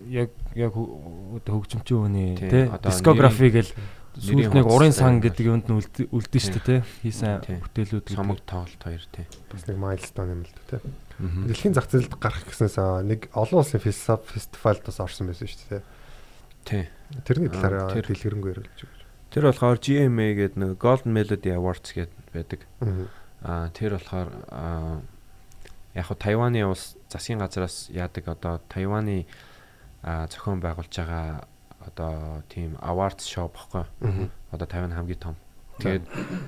яг 0.09 0.31
яг 0.55 0.73
хө- 0.73 1.38
одоо 1.38 1.52
хөгжимчин 1.61 1.97
хүний 2.02 2.37
Тийм, 2.37 2.50
тий 2.50 2.64
дискографи 2.83 3.49
гэл 3.50 3.71
сүүлд 4.17 4.55
нэг 4.57 4.67
урын 4.67 4.95
сан 4.97 5.21
гэдэг 5.21 5.45
юмд 5.45 5.67
нь 5.69 5.77
үлд- 5.79 6.09
үлдэн 6.09 6.41
шүү 6.41 6.62
дээ 6.65 6.65
тий 6.65 6.81
хийсэн 7.05 7.45
бүтээлүүд. 7.61 8.07
Цомог 8.17 8.41
тоглолт 8.49 8.81
хоёр 8.83 9.05
тий. 9.12 9.27
бас 9.53 9.62
нэг 9.69 9.77
майлстон 9.77 10.29
юм 10.33 10.43
л 10.49 10.53
да 10.71 10.81
тий. 10.81 10.91
Дэлхийн 11.19 11.75
зах 11.75 11.91
зээлд 11.91 12.15
гарах 12.17 12.47
гэснээс 12.49 12.79
нэг 13.05 13.29
олон 13.35 13.61
улсын 13.62 13.83
фестивал 13.83 14.23
фестивальд 14.25 14.83
бас 14.87 14.99
орсон 15.03 15.29
байсан 15.31 15.47
шүү 15.50 15.67
дээ. 15.71 15.83
Тий. 16.65 16.85
Тэрний 17.27 17.50
Аа, 17.50 17.55
талаар 17.59 17.93
дэлгэрэнгүй 17.95 18.50
ярилж 18.55 18.79
өгч. 18.87 18.99
Тэр 19.35 19.43
болохоор 19.53 19.79
GMA 19.83 20.27
гэдэг 20.38 20.57
нэг 20.57 20.71
Golden 20.81 21.12
Melody 21.12 21.50
Awards 21.53 21.91
гэдэг 21.93 22.27
байдаг. 22.33 22.61
Аа. 23.45 23.69
Тэр 23.77 23.99
болохоор 24.00 24.29
аа 24.49 25.00
яг 25.95 26.07
хуу 26.07 26.17
Тайваны 26.19 26.65
улс 26.69 26.97
засгийн 27.11 27.38
газраас 27.43 27.88
яадаг 27.91 28.29
одоо 28.29 28.61
Тайваны 28.69 29.27
аа 30.03 30.27
зохион 30.31 30.61
байгуулж 30.62 30.93
байгаа 30.95 31.45
одоо 31.88 32.42
тийм 32.49 32.76
awards 32.80 33.25
show 33.25 33.49
бохгүй. 33.49 33.85
Одоо 34.52 34.66
Тайван 34.68 34.92
хамгийн 34.92 35.18
том. 35.21 35.37
Тэгээд 35.78 36.04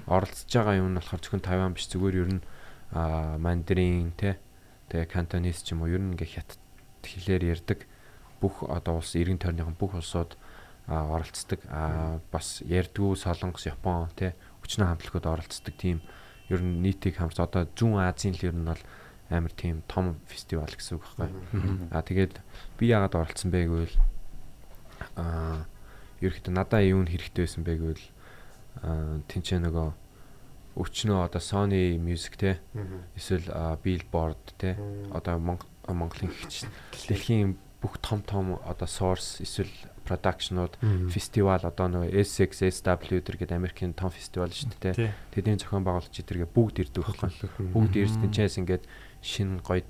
оролцож 0.06 0.50
байгаа 0.50 0.76
юм 0.78 0.92
нь 0.92 0.99
болохоор 0.99 1.20
зөвхөн 1.20 1.44
Тайван 1.44 1.73
биш 1.75 1.87
зүгээр 1.88 2.16
ер 2.20 2.30
нь 2.38 2.42
аа 2.92 3.38
мандарин 3.38 4.12
те 4.18 4.38
тэгээ 4.90 5.06
кантонис 5.06 5.62
ч 5.62 5.73
юм 5.73 5.82
уу 5.87 5.92
ер 5.94 6.02
нь 6.02 6.12
ингээ 6.18 6.35
хятад 6.35 6.61
хэлээр 7.06 7.54
ярьдаг 7.54 7.87
бүх 8.42 8.66
одоо 8.66 8.99
улс 8.99 9.14
эргэн 9.14 9.38
тойрныхон 9.38 9.76
бүх 9.78 9.94
улсууд 9.94 10.35
оролцдог. 10.90 11.61
Аа 11.70 12.18
бас 12.32 12.62
ярдгүү 12.66 13.14
Солонгос, 13.14 13.70
Япон 13.70 14.11
те 14.18 14.35
хүчнээ 14.64 14.90
хамтлагууд 14.90 15.26
оролцдог 15.26 15.75
тийм 15.78 16.02
ер 16.50 16.59
нь 16.59 16.82
нийтийг 16.82 17.23
хамт 17.23 17.38
одоо 17.38 17.68
зүүн 17.78 18.02
Азийн 18.02 18.35
л 18.35 18.47
ер 18.50 18.56
нь 18.56 18.66
бол 18.66 18.82
амар 19.30 19.54
тийм 19.54 19.87
том 19.87 20.18
фестивал 20.26 20.66
гэсэн 20.66 20.99
үг 20.99 21.06
байхгүй. 21.06 21.30
Аа 21.94 22.02
тэгээд 22.02 22.42
би 22.82 22.90
яагаад 22.90 23.14
оролцсон 23.14 23.54
бэ 23.54 23.70
гэвэл 23.70 23.97
аа 25.16 25.66
ерөөхдөө 26.21 26.52
надаа 26.54 26.80
юу 26.85 27.02
н 27.04 27.09
хэрэгтэй 27.09 27.45
байсан 27.45 27.64
бэ 27.64 27.75
гэвэл 27.80 28.07
тэнцээ 29.28 29.61
нөгөө 29.64 29.88
өчнөө 30.80 31.19
одоо 31.26 31.42
Sony 31.42 31.99
Music 31.99 32.37
те 32.38 32.61
эсвэл 33.16 33.49
Billboard 33.83 34.40
те 34.61 34.76
одоо 35.11 35.40
Монголын 35.40 36.30
хэгч 36.30 36.69
дэлхийн 37.09 37.59
бүх 37.80 37.97
том 38.04 38.21
том 38.23 38.61
одоо 38.62 38.87
source 38.87 39.40
эсвэл 39.42 39.73
продакшнууд 40.04 40.76
фестивал 41.11 41.64
одоо 41.64 41.88
нөгөө 41.88 42.12
SX 42.21 42.62
SW 42.69 43.25
гэдэг 43.25 43.57
Америкийн 43.57 43.97
том 43.97 44.12
фестивал 44.12 44.52
шүү 44.52 44.76
дээ 44.76 44.95
те. 44.95 45.14
Тэдний 45.33 45.57
зохион 45.57 45.85
байгуулагч 45.88 46.21
эдэргээ 46.21 46.49
бүгд 46.52 46.76
ирдэг 46.85 47.02
байхгүй 47.09 47.49
бүгд 47.73 47.95
ирсэн 47.97 48.28
чээс 48.28 48.61
ингээд 48.61 48.85
шин 49.25 49.64
гоё 49.64 49.80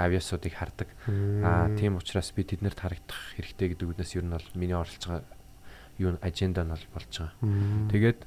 авиасуудыг 0.00 0.54
хардаг. 0.56 0.88
Аа 1.06 1.68
тийм 1.76 2.00
учраас 2.00 2.32
би 2.32 2.48
тэднэрт 2.48 2.80
харагдах 2.80 3.20
хэрэгтэй 3.36 3.76
гэдэг 3.76 3.86
үднээс 3.92 4.16
ер 4.16 4.24
нь 4.24 4.34
бол 4.34 4.48
миний 4.56 4.74
оролцож 4.74 5.04
байгаа 5.06 5.28
юу 6.00 6.16
аженда 6.24 6.64
нь 6.64 6.72
бол 6.72 6.86
болж 6.96 7.12
байгаа. 7.12 7.36
Тэгээд 7.92 8.20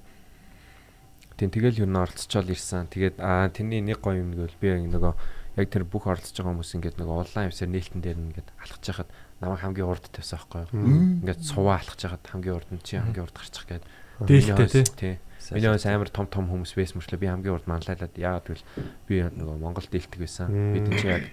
тийм 1.38 1.50
тэгэл 1.50 1.82
ер 1.84 1.90
нь 1.90 1.98
оролцож 1.98 2.46
ирсэн. 2.46 2.94
Тэгээд 2.94 3.18
аа 3.18 3.50
тэрний 3.50 3.82
нэг 3.82 4.00
гоё 4.00 4.22
юм 4.22 4.38
гэвэл 4.38 4.62
би 4.62 4.70
нөгөө 4.94 5.14
яг 5.58 5.68
тэр 5.70 5.86
бүх 5.86 6.06
оролцож 6.10 6.38
байгаа 6.38 6.54
хүмүүс 6.54 6.74
ингээд 6.78 6.98
нөгөө 7.02 7.18
улаан 7.26 7.50
явсаар 7.50 7.70
нээлтэн 7.74 8.02
дээр 8.02 8.20
ингээд 8.30 8.50
алхаж 8.62 8.84
яхад 8.90 9.10
намайг 9.42 9.62
хамгийн 9.62 9.90
урд 9.90 10.06
тавьсан 10.10 10.38
байхгүй 10.42 10.62
юу. 10.66 11.22
Ингээд 11.26 11.42
суваа 11.42 11.78
алхаж 11.82 12.00
яхад 12.06 12.26
хамгийн 12.26 12.58
урд 12.58 12.70
нь 12.74 12.82
чи 12.86 12.98
хамгийн 12.98 13.26
урд 13.26 13.38
гарчих 13.38 13.66
гээд. 13.70 13.86
Дээлтэй 14.22 14.86
тий. 14.94 15.16
Миний 15.52 15.70
бас 15.70 15.86
амар 15.86 16.10
том 16.10 16.26
том 16.30 16.48
хүмүүс 16.50 16.74
байсан 16.78 16.98
мөрчлөө 17.02 17.20
би 17.22 17.28
хамгийн 17.28 17.54
урд 17.54 17.68
манлайлаад 17.68 18.14
яагаад 18.18 18.46
гэвэл 18.48 18.66
би 19.10 19.16
нөгөө 19.30 19.58
Монгол 19.60 19.88
дээлдэг 19.90 20.20
байсан. 20.22 20.48
Би 20.50 20.80
тийч 20.86 21.04
яг 21.06 21.24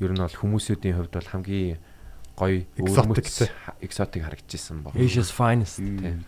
ер 0.00 0.12
нь 0.12 0.20
бол 0.20 0.40
хүмүүсүүдийн 0.40 0.96
хувьд 0.96 1.12
бол 1.12 1.32
хамгийн 1.32 1.78
гоё 2.40 2.64
экзотик 2.80 3.28
экзотик 3.84 4.22
харагдчихсан 4.24 4.82
баг. 4.82 4.96
Asia's 4.96 5.28
finest. 5.28 5.80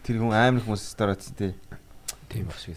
Тэр 0.05 0.21
хүн 0.21 0.33
амар 0.37 0.63
хүмүүс 0.63 0.85
сторооц 0.93 1.33
тий. 1.33 1.57
Тийм 2.29 2.47
баг 2.49 2.59
шиг. 2.61 2.77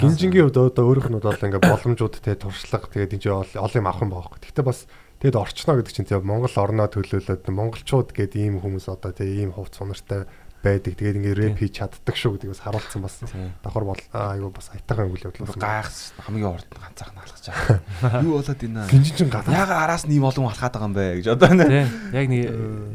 Гинжингийн 0.00 0.52
хувьд 0.52 0.60
одоо 0.60 0.84
өөрийнх 0.92 1.08
нь 1.08 1.20
бол 1.20 1.32
ингээ 1.32 1.64
боломжууд 1.64 2.20
те 2.20 2.36
туршлага 2.36 2.88
тэгээд 2.92 3.16
энэ 3.16 3.56
олон 3.56 3.80
юм 3.80 3.88
авах 3.88 4.04
юм 4.04 4.12
байгаа. 4.12 4.36
Гэхдээ 4.40 4.64
бас 4.64 4.84
тэгэд 5.24 5.40
орчноо 5.40 5.76
гэдэг 5.80 5.92
чинь 5.96 6.08
тийм 6.08 6.28
Монгол 6.28 6.52
орноо 6.52 6.88
төлөөлөд 6.92 7.48
монголчууд 7.48 8.12
гэдэг 8.12 8.36
ийм 8.36 8.60
хүмүүс 8.60 8.92
одоо 8.92 9.16
тийм 9.16 9.48
ийм 9.48 9.50
хувц 9.56 9.80
сунартай 9.80 10.28
байдаг. 10.66 10.92
Тэгээд 10.98 11.18
ингээ 11.22 11.34
рэп 11.38 11.56
хийж 11.62 11.78
чаддаг 11.78 12.16
шүү 12.18 12.34
гэдгийг 12.34 12.52
бас 12.52 12.62
харуулсан 12.66 13.02
бас 13.06 13.14
давхар 13.62 13.84
бол 13.86 14.02
айгу 14.10 14.50
бас 14.50 14.68
айтайхан 14.74 15.06
үйл 15.14 15.22
явдал 15.22 15.46
болсон. 15.46 15.62
Гайхс 15.62 15.98
хамгийн 16.26 16.58
ганцаарх 16.74 17.14
нь 17.14 17.20
алхаж 17.22 17.46
байгаа. 17.46 18.22
Юу 18.26 18.42
болоод 18.42 18.58
байна? 18.58 18.86
Гинжин 18.90 19.30
гадаа. 19.30 19.54
Яга 19.54 19.74
араас 19.86 20.04
нэм 20.10 20.26
олон 20.26 20.50
алхаад 20.50 20.74
байгаа 20.74 20.88
юм 20.90 20.94
бэ 20.98 21.06
гэж 21.22 21.26
одоо 21.32 21.50
нэ. 21.54 21.86
Яг 22.10 22.26
нэг 22.26 22.42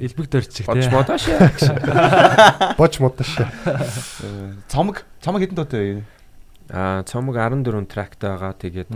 элбэг 0.04 0.28
дөрчих 0.28 0.68
тий. 0.68 0.68
Боч 0.68 0.86
бодоош. 0.92 1.24
Боч 2.78 2.94
модош. 3.00 3.32
Цомог 4.68 5.08
цомог 5.24 5.40
хэдэн 5.42 5.56
дуутай 5.56 5.80
вэ? 5.80 6.04
Аа 6.70 7.04
цомог 7.08 7.36
14 7.40 7.88
трактай 7.88 8.30
байгаа. 8.36 8.54
Тэгээд 8.60 8.92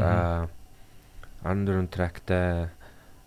14 1.45 1.87
трактай 1.89 2.69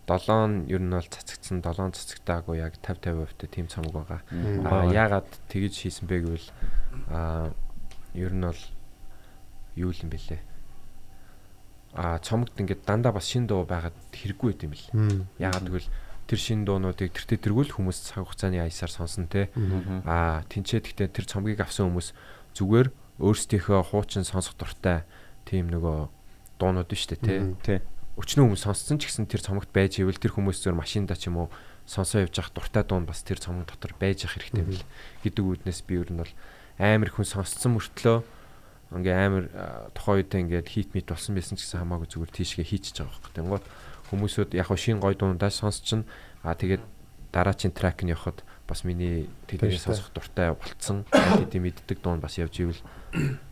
7 0.09 0.65
ер 0.65 0.81
нь 0.81 0.89
бол 0.89 1.05
цацагдсан 1.05 1.61
7 1.61 1.93
цацагтаагүй 1.93 2.57
яг 2.57 2.81
50 2.81 3.13
50% 3.37 3.45
тийм 3.53 3.69
цомог 3.69 3.93
байгаа. 3.93 4.21
Аа 4.65 4.89
яагаад 4.89 5.29
тэгж 5.53 5.85
хийсэн 5.85 6.09
бэ 6.09 6.17
гэвэл 6.25 6.47
аа 7.13 7.53
ер 8.17 8.33
нь 8.33 8.41
бол 8.41 8.63
юу 9.77 9.93
юм 9.93 10.09
бэлээ. 10.09 10.41
Аа 11.93 12.17
цомогт 12.25 12.57
ингээд 12.57 12.89
дандаа 12.89 13.13
бас 13.13 13.29
шин 13.29 13.45
дуу 13.45 13.69
байгаад 13.69 13.93
хэрэггүй 14.09 14.49
байт 14.49 14.65
юм 14.65 14.73
бэл. 14.73 14.89
Яагаад 15.37 15.69
гэвэл 15.69 15.89
тэр 16.25 16.39
шин 16.41 16.65
дуунуудыг 16.65 17.13
тэр 17.13 17.37
тэргүүл 17.37 17.77
хүмүүс 17.77 18.09
цаг 18.09 18.25
хугацааны 18.25 18.65
аясаар 18.65 18.89
сонсон 18.89 19.29
те. 19.29 19.53
Аа 20.09 20.41
тэнцээ 20.49 20.81
гэхдээ 20.85 21.09
тэр 21.13 21.25
цомгийг 21.29 21.61
авсан 21.61 21.93
хүмүүс 21.93 22.13
зүгээр 22.57 22.89
өөрсдийнхөө 23.21 23.93
хуучин 23.93 24.25
сонсох 24.25 24.57
дуртай 24.57 25.05
тийм 25.45 25.69
нөгөө 25.69 26.09
дуунууд 26.57 26.89
шүү 26.89 27.17
дээ 27.21 27.41
те. 27.61 27.75
Өчнөө 28.19 28.51
хүмүүс 28.51 28.63
сонссон 28.67 28.99
ч 28.99 29.07
гэсэн 29.07 29.31
тэр 29.31 29.39
цомогт 29.39 29.71
байж 29.71 30.03
ивэл 30.03 30.19
тэр 30.19 30.35
хүмүүс 30.35 30.59
зөв 30.59 30.75
машинда 30.75 31.15
ч 31.15 31.31
юм 31.31 31.47
уу 31.47 31.47
сонсоо 31.87 32.27
явж 32.27 32.35
явах 32.35 32.51
дуртай 32.51 32.83
дуун 32.83 33.07
бас 33.07 33.23
тэр 33.23 33.39
цомог 33.39 33.71
дотор 33.71 33.95
байж 33.95 34.27
явах 34.27 34.43
хэрэгтэй 34.43 34.67
мэл 34.67 34.83
гэдэг 35.23 35.43
үүднээс 35.47 35.81
би 35.87 36.03
ер 36.03 36.11
нь 36.11 36.19
бол 36.19 36.33
амар 36.75 37.09
хүн 37.15 37.23
сонсцсон 37.23 37.79
мөртлөө 37.79 38.19
ингээ 38.99 39.15
амар 39.15 39.45
тухайн 39.95 40.19
үед 40.19 40.35
ингээд 40.35 40.67
хит 40.67 40.91
мит 40.91 41.07
болсон 41.07 41.37
байсан 41.39 41.55
ч 41.55 41.63
гэсэн 41.63 41.79
хамаагүй 41.85 42.11
зүгээр 42.11 42.33
тийшгээ 42.33 42.67
хийчихэж 42.67 42.97
байгаа 43.05 43.13
байхгүй. 43.13 43.33
Тэнгууд 43.37 43.65
хүмүүсүүд 44.09 44.51
яг 44.57 44.69
шин 44.73 44.99
гой 44.99 45.13
дуунаас 45.13 45.55
сонсчин 45.61 46.03
а 46.41 46.57
тэгээд 46.57 46.81
дараачийн 47.31 47.73
трак 47.73 48.01
нь 48.01 48.09
явахад 48.09 48.41
бас 48.65 48.81
миний 48.81 49.29
тэдний 49.45 49.77
сонсох 49.77 50.09
дуртай 50.13 50.57
болцсон 50.57 51.05
тэдний 51.13 51.69
мэддэг 51.69 52.01
дуун 52.01 52.17
бас 52.17 52.41
явж 52.41 52.57
ивэл 52.57 52.81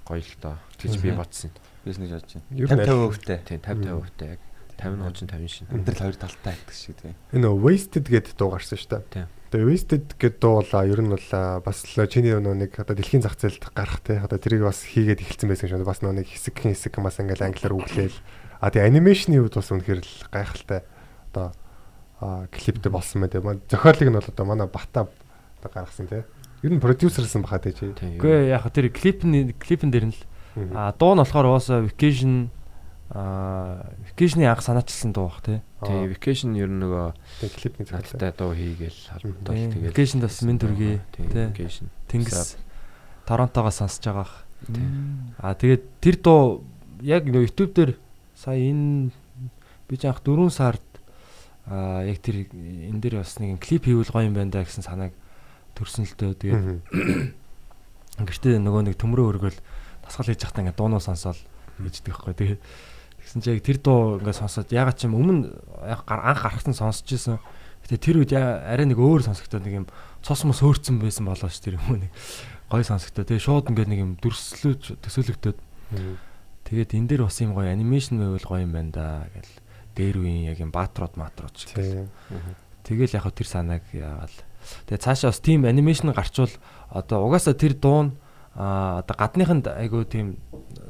гоё 0.10 0.22
л 0.26 0.36
доо 0.42 0.58
гэж 0.82 0.98
би 0.98 1.14
бодсон. 1.14 1.54
Бис 1.86 2.02
нэг 2.02 2.18
жаж 2.18 2.26
байна. 2.50 2.50
50 2.50 3.22
50% 3.22 3.26
тэй. 3.30 3.40
Тийм 3.46 3.62
50 3.62 3.86
50% 3.86 4.18
тэй 4.18 4.30
яг 4.34 4.42
50 4.78 5.02
он 5.02 5.14
чинь 5.14 5.28
50 5.28 5.50
шин. 5.50 5.68
Амьдрал 5.74 5.98
хоёр 5.98 6.16
талтай 6.16 6.54
гэдэг 6.54 6.76
шиг 6.78 6.96
тийм. 7.02 7.16
Энэ 7.34 7.50
wasted 7.50 8.06
гэдэг 8.06 8.34
дуу 8.38 8.50
гарсан 8.54 8.78
шүү 8.78 8.90
дээ. 8.94 9.04
Тийм. 9.10 9.28
Тэгээ 9.50 9.68
wasted 9.68 10.06
гэдэг 10.22 10.40
дуу 10.42 10.62
бол 10.62 10.74
ер 10.86 11.02
нь 11.02 11.12
бол 11.12 11.30
бас 11.66 11.78
л 11.84 12.08
чиний 12.08 12.38
нэг 12.38 12.72
одоо 12.78 12.96
дэлхийн 12.96 13.26
зах 13.26 13.38
зээлд 13.42 13.64
гарах 13.74 14.02
те 14.06 14.22
одоо 14.22 14.38
тэрийг 14.38 14.68
бас 14.68 14.86
хийгээд 14.86 15.24
эхэлсэн 15.26 15.50
байсан 15.50 15.68
шүү. 15.74 15.88
Бас 15.88 16.02
нэг 16.06 16.28
хэсэг 16.30 16.56
хэсэг 16.62 16.94
бас 17.02 17.18
ингээл 17.18 17.48
англиар 17.50 17.74
үглээл. 17.74 18.20
А 18.62 18.70
тэгээ 18.70 18.90
анимашны 18.92 19.42
үед 19.42 19.58
бас 19.58 19.74
үнэхээр 19.74 20.02
л 20.06 20.16
гайхалтай 20.30 20.82
одоо 21.34 21.54
клиптэй 22.54 22.92
болсон 22.92 23.26
мэ 23.26 23.34
те. 23.34 23.42
Зохиолыг 23.42 24.10
нь 24.10 24.18
бол 24.18 24.30
одоо 24.30 24.46
манай 24.46 24.68
Бата 24.68 25.10
одоо 25.62 25.70
гаргасан 25.74 26.06
те. 26.06 26.26
Ер 26.62 26.74
нь 26.74 26.82
продюсерсэн 26.82 27.42
баха 27.42 27.62
те 27.62 27.74
чи. 27.74 27.94
Үгүй 27.94 28.50
яг 28.50 28.66
тэр 28.74 28.90
клипний 28.90 29.54
клипэн 29.54 29.90
дээр 29.94 30.10
нь 30.10 30.16
л 30.18 30.22
а 30.74 30.94
дуу 30.98 31.14
нь 31.14 31.22
болохоор 31.22 31.54
уусаа 31.54 31.86
vacation 31.86 32.50
а 33.18 33.82
vacation-ы 34.14 34.46
анх 34.46 34.62
санаачилсан 34.62 35.10
дуу 35.10 35.26
бах 35.26 35.42
тий. 35.42 35.62
Тий, 35.82 36.06
vacation 36.14 36.54
ер 36.54 36.70
нь 36.70 36.78
нөгөө 36.78 37.18
клипний 37.58 37.90
цааттай 37.90 38.30
дуу 38.30 38.54
хийгээл 38.54 38.94
холбоотой 39.10 39.74
тэгээд 39.74 39.90
vacation 39.90 40.22
бас 40.22 40.38
мен 40.46 40.62
дүргээ 40.62 41.02
тий. 41.18 41.26
Vacation. 41.26 41.90
Тэнгис 42.06 42.62
Торонтогоо 43.26 43.74
сонсож 43.74 44.06
байгаа. 44.06 44.30
А 45.42 45.58
тэгээд 45.58 45.84
тэр 45.98 46.16
дуу 46.22 46.62
яг 47.02 47.26
нөгөө 47.26 47.50
YouTube 47.50 47.74
дээр 47.74 47.92
сая 48.38 48.62
энэ 48.62 49.10
би 49.90 49.96
ч 49.98 50.06
анх 50.06 50.22
4 50.22 50.54
сард 50.54 50.86
а 51.66 52.06
яг 52.06 52.22
тэр 52.22 52.46
энэ 52.54 53.02
дээр 53.02 53.26
бас 53.26 53.42
нэг 53.42 53.58
клип 53.58 53.90
хийвэл 53.90 54.14
гоё 54.14 54.30
юм 54.30 54.38
байна 54.38 54.54
да 54.54 54.62
гэсэн 54.62 54.86
санааг 54.86 55.18
төрсөн 55.74 56.06
л 56.06 56.14
дөө. 56.14 56.38
Тэгээд 56.38 56.66
гэртээ 58.30 58.62
нөгөө 58.62 58.94
нэг 58.94 58.96
төмрөө 59.02 59.26
өргөл 59.42 59.58
тасгал 60.06 60.30
хийж 60.30 60.46
захтаа 60.46 60.62
ингээ 60.62 60.78
дуунуу 60.78 61.02
сонсоол 61.02 61.42
хийждэг 61.82 62.14
байхгүй. 62.14 62.34
Тэгээд 62.38 62.62
Тэгсэн 63.28 63.44
чи 63.44 63.52
яг 63.52 63.60
тэр 63.60 63.84
дуу 63.84 64.24
ингээд 64.24 64.40
сонсоод 64.40 64.72
ягаад 64.72 64.96
ч 64.96 65.12
юм 65.12 65.20
өмнө 65.20 65.52
анх 65.84 66.08
гаргасан 66.08 66.72
сонсч 66.72 67.12
ирсэн. 67.12 67.44
Гэтэ 67.84 68.00
тэр 68.00 68.24
үед 68.24 68.32
арай 68.32 68.88
нэг 68.88 68.96
өөр 68.96 69.28
сонсогдоод 69.28 69.68
нэг 69.68 69.84
юм 69.84 69.88
цус 70.24 70.48
мос 70.48 70.64
өөрцөн 70.64 71.04
байсан 71.04 71.28
болоо 71.28 71.52
ш 71.52 71.60
тэр 71.60 71.76
юм 71.76 72.08
нэг 72.08 72.12
гой 72.72 72.88
сонсогдоо. 72.88 73.28
Тэгээ 73.28 73.44
шууд 73.44 73.68
ингээд 73.68 73.92
нэг 73.92 74.00
юм 74.00 74.12
дүрслүү 74.24 75.04
төсөөлөгдөд. 75.04 75.60
Тэгээд 76.72 76.96
энэ 76.96 77.08
дээр 77.12 77.28
бас 77.28 77.36
юм 77.44 77.52
гоё 77.52 77.68
анимашн 77.68 78.16
байвал 78.16 78.48
гоё 78.48 78.64
юм 78.64 78.72
байна 78.72 78.92
да 78.96 79.06
гэл 79.36 79.52
дээр 80.00 80.16
үеийн 80.24 80.48
яг 80.48 80.64
юм 80.64 80.72
баатрууд 80.72 81.20
матрууд 81.20 81.56
шиг. 81.60 81.76
Тэгэл 82.88 83.12
яг 83.12 83.28
тэр 83.36 83.48
санааг 83.52 83.84
яавал. 83.92 84.36
Тэгээ 84.88 85.04
цаашаа 85.04 85.36
бас 85.36 85.44
тийм 85.44 85.68
анимашн 85.68 86.16
гарчвал 86.16 86.52
одоо 86.96 87.28
угаасаа 87.28 87.60
тэр 87.60 87.76
дуун 87.76 88.16
а 88.58 89.06
одоо 89.06 89.16
гадныханд 89.16 89.70
айгуу 89.70 90.04
тийм 90.04 90.42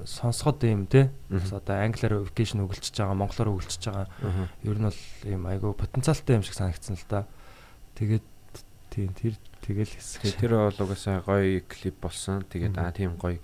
сонсоход 0.08 0.64
юм 0.64 0.88
те 0.88 1.12
одоо 1.52 1.76
англиар 1.84 2.24
vacation 2.24 2.64
өгөлчж 2.64 2.96
байгаа 2.96 3.20
монголоор 3.20 3.60
өгөлчж 3.60 3.84
байгаа 3.92 4.08
ер 4.64 4.78
нь 4.80 4.88
бол 4.88 5.02
юм 5.28 5.44
айгуу 5.52 5.76
потенциалтай 5.76 6.40
юм 6.40 6.48
шиг 6.48 6.56
санагдсан 6.56 6.96
л 6.96 7.06
да 7.12 7.28
тэгээд 8.00 8.24
тийм 8.98 9.14
тэр 9.14 9.36
тэгэл 9.62 9.94
хэсэг 9.94 10.42
тэр 10.42 10.58
бол 10.58 10.74
угаасаа 10.74 11.22
гоё 11.22 11.62
клип 11.70 12.02
болсон. 12.02 12.42
Тэгээд 12.50 12.78
аа 12.82 12.90
тийм 12.90 13.14
гоё 13.20 13.38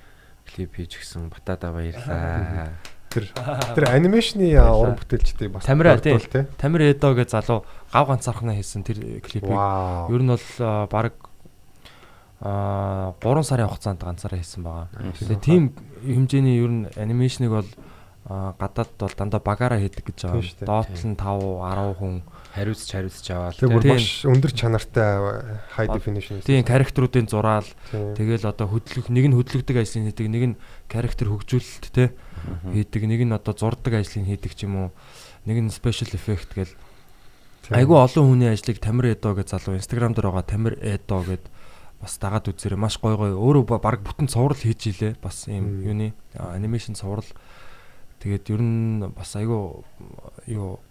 клип 0.50 0.74
хийж 0.74 0.98
гисэн 0.98 1.30
батада 1.30 1.70
баярлаа. 1.70 2.74
Тэр 3.14 3.30
тэр 3.78 3.86
анимашны 3.94 4.50
уран 4.58 4.98
бүтээлчдийг 4.98 5.54
бас 5.54 5.70
Тамира 5.70 5.94
тий. 6.02 6.18
дурдвал, 6.18 6.34
тий. 6.34 6.58
Тамир 6.58 6.82
Эдо 6.90 7.14
гэж 7.14 7.30
залуу 7.30 7.62
гав 7.94 8.10
ганцаархнаа 8.10 8.58
хийсэн 8.58 8.82
тэр 8.82 9.22
клипийг. 9.22 9.54
Ер 9.54 10.22
нь 10.26 10.34
бол 10.34 10.50
баг 10.90 11.14
а 12.44 13.16
3 13.24 13.44
сарын 13.48 13.72
хугацаанд 13.72 14.04
ганцаараа 14.04 14.40
хийсэн 14.44 14.64
байгаа. 14.68 14.92
Тэгээ 15.16 15.40
тийм 15.40 15.64
хэмжээний 16.04 16.60
ер 16.60 16.72
нь 16.72 16.84
анимашныг 17.00 17.52
бол 17.56 17.70
гадаад 18.28 18.92
бол 19.00 19.16
дандаа 19.16 19.40
багаараа 19.40 19.80
хийдэг 19.80 20.04
гэж 20.12 20.28
Тийм 20.28 20.44
шүү 20.44 20.64
дээ. 20.64 20.68
байгаа. 20.68 20.84
Доот 20.84 21.04
нь 21.08 21.16
5 21.16 21.40
10 21.64 22.00
хүн 22.00 22.16
хариуцж 22.56 22.88
хариуцж 22.92 23.28
аваад 23.32 23.56
Тийм. 23.60 23.72
маш 23.84 24.08
өндөр 24.28 24.52
чанартай 24.52 25.10
high 25.76 25.90
definition. 25.92 26.40
тийм 26.44 26.64
характеруудын 26.68 27.28
зураал 27.32 27.68
тэгэл 27.92 28.44
одоо 28.48 28.68
хөдлөх 28.72 29.08
нэг 29.08 29.26
нь 29.32 29.36
хөдлөгдөг 29.40 29.76
ажлыг 29.80 30.04
хийдэг 30.12 30.28
нэг 30.32 30.44
нь 30.52 30.56
характер 30.88 31.28
хөгжүүлэлт 31.32 31.86
те 31.92 32.12
хийдэг 32.72 33.04
нэг 33.08 33.22
нь 33.28 33.34
одоо 33.36 33.56
зурдаг 33.56 33.94
ажлыг 34.04 34.24
хийдэг 34.24 34.52
ч 34.56 34.68
юм 34.68 34.88
уу 34.88 34.90
нэг 35.48 35.58
нь 35.68 35.72
special 35.74 36.12
effect 36.16 36.54
гэл 36.56 36.72
айгүй 37.76 37.98
олон 37.98 38.24
хүний 38.38 38.52
ажлыг 38.52 38.80
Тамир 38.80 39.16
Эдо 39.18 39.34
гэж 39.36 39.52
залуу 39.52 39.76
инстаграм 39.80 40.14
дээр 40.16 40.32
байгаа 40.32 40.46
Тамир 40.48 40.74
Эдо 40.80 41.24
гэд 41.28 41.44
бас 42.04 42.20
дагаад 42.20 42.52
үзээрэй 42.52 42.76
маш 42.76 43.00
гой 43.00 43.16
гой 43.16 43.32
өөрөө 43.32 43.64
ба- 43.64 43.80
баг 43.80 44.04
бүтэн 44.04 44.28
цуврал 44.28 44.60
хийж 44.60 44.92
илээ 44.92 45.14
бас 45.24 45.48
ийм 45.48 45.80
юуны 45.80 46.12
анимашн 46.36 47.00
цуврал 47.00 47.26
тэгээд 48.20 48.52
ер 48.52 48.60
нь 48.60 49.08
бас 49.16 49.32
айгүй 49.40 49.80
юу 50.52 50.84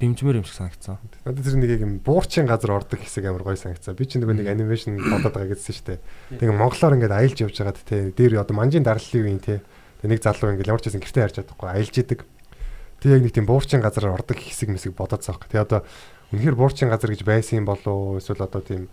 дэмжмээр 0.00 0.40
юм 0.40 0.46
шиг 0.46 0.56
санагдсан. 0.56 0.98
Надад 1.26 1.44
тэр 1.44 1.58
нэг 1.58 1.82
юм 1.82 1.98
буурчин 1.98 2.46
газар 2.46 2.78
ордог 2.78 3.00
хэсэг 3.02 3.26
амар 3.26 3.42
гоё 3.42 3.58
санагцсан. 3.58 3.98
Би 3.98 4.06
чи 4.06 4.22
нөгөө 4.22 4.40
нэг 4.40 4.48
анимашн 4.48 4.96
бодоод 5.02 5.34
байгаа 5.34 5.52
гэсэн 5.58 5.74
шүү 5.74 5.86
дээ. 5.98 6.00
Тэгээ 6.38 6.54
монголоор 6.54 6.94
ингээд 6.94 7.12
аялж 7.18 7.38
явж 7.42 7.56
байгаад 7.58 7.80
те 7.82 8.14
дээр 8.14 8.38
одоо 8.38 8.54
манжийн 8.54 8.86
дарлалын 8.86 9.26
үеийн 9.26 9.42
те 9.42 9.60
нэг 10.06 10.22
залуу 10.22 10.54
ингээд 10.54 10.70
ямар 10.70 10.78
ч 10.80 10.88
байсан 10.88 11.02
гэртээ 11.02 11.24
харж 11.26 11.36
чадахгүй 11.42 11.68
аялж 11.74 11.94
идэг. 11.98 12.20
Тэгээ 13.02 13.16
яг 13.18 13.24
нэг 13.26 13.34
тийм 13.34 13.46
буурчин 13.50 13.82
газараар 13.82 14.14
ордог 14.22 14.38
хэсэг 14.38 14.70
мэсэг 14.70 14.94
бодоод 14.94 15.26
цаах. 15.26 15.42
Тэгээ 15.50 15.66
одоо 15.66 15.80
үнэхээр 16.30 16.54
буурчин 16.54 16.88
газар 16.94 17.10
гэж 17.10 17.26
байсан 17.26 17.58
юм 17.60 17.66
болов 17.66 17.90
уу 17.90 18.22
эсвэл 18.22 18.46
одоо 18.46 18.62
тийм 18.62 18.86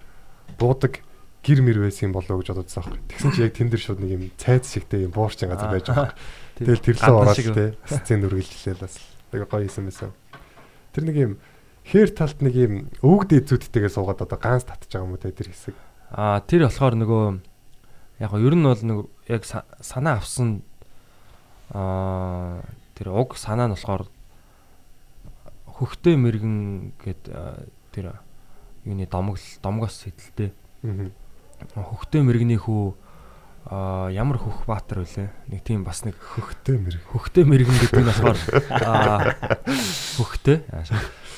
буудаг 0.58 1.06
гэр 1.42 1.60
мэр 1.66 1.78
байсан 1.82 2.10
юм 2.10 2.14
болов 2.14 2.30
уу 2.38 2.42
гэж 2.42 2.50
бодоод 2.54 2.70
цаах. 2.70 2.90
Тэгсэн 3.10 3.32
чи 3.34 3.42
яг 3.42 3.54
тэн 3.58 3.70
дээр 3.74 3.82
шууд 3.82 4.00
нэг 4.02 4.12
юм 4.14 4.24
цайз 4.38 4.70
шигтэй 4.70 5.06
юм 5.10 5.14
буурчин 5.14 5.50
газар 5.50 5.74
байж 5.74 5.86
байгаа. 5.90 6.14
Тэгэл 6.62 6.86
тэрлээ 6.86 7.02
Гадна 7.02 7.22
ороод 7.26 7.58
те 7.58 7.66
сцен 7.90 8.22
үргэлжлээл 8.30 8.84
бас 8.86 8.96
тэгээ 9.34 9.50
гоё 9.50 9.66
юм 9.66 9.86
байсан. 9.90 10.12
Тэр 10.94 11.04
нэг 11.10 11.18
юм 11.18 11.34
хээр 11.90 12.10
талд 12.14 12.40
нэг 12.46 12.54
юм 12.54 12.74
өвгд 13.02 13.32
эзүүдтэйгээ 13.42 13.90
суугаад 13.90 14.22
одоо 14.22 14.38
ганц 14.38 14.70
татж 14.70 14.86
байгаа 14.94 15.06
юм 15.10 15.14
уу 15.18 15.22
те 15.22 15.34
тэр 15.34 15.50
хэсэг. 15.50 15.74
Аа 16.14 16.46
тэр 16.46 16.70
болохоор 16.70 16.94
нөгөө 17.02 17.24
яг 18.22 18.30
гоо 18.30 18.42
ер 18.46 18.54
нь 18.54 18.62
бол 18.70 18.78
нөгөө 18.86 19.06
яг 19.34 19.42
са- 19.50 19.66
санаа 19.82 20.22
авсан 20.22 20.62
аа 21.74 22.62
тэр 22.94 23.10
уг 23.18 23.34
санаа 23.34 23.66
нь 23.66 23.74
болохоор 23.74 24.06
хөхтэй 25.66 26.16
мэрэгэн 26.22 26.94
гэд 27.02 27.22
тэр 27.96 28.22
юуны 28.86 29.10
домгол 29.10 29.42
домгоос 29.66 30.06
хэдэлтэй 30.06 30.54
Аа. 30.84 31.10
Хөхтэй 31.76 32.22
мэрэгний 32.26 32.58
хүү 32.62 32.94
аа 33.72 34.10
ямар 34.10 34.42
хөх 34.42 34.66
баатар 34.66 35.06
вүлээ 35.06 35.30
нэг 35.54 35.62
тийм 35.62 35.86
бас 35.86 36.02
нэг 36.04 36.18
Хөхтэй 36.18 36.82
мэрэг. 36.82 37.02
хөхтэй 37.14 37.44
мэрэгэн 37.46 37.78
гэдэг 37.78 38.02
нь 38.02 38.10
болохоор 38.10 38.40
хөхтэй 40.18 40.58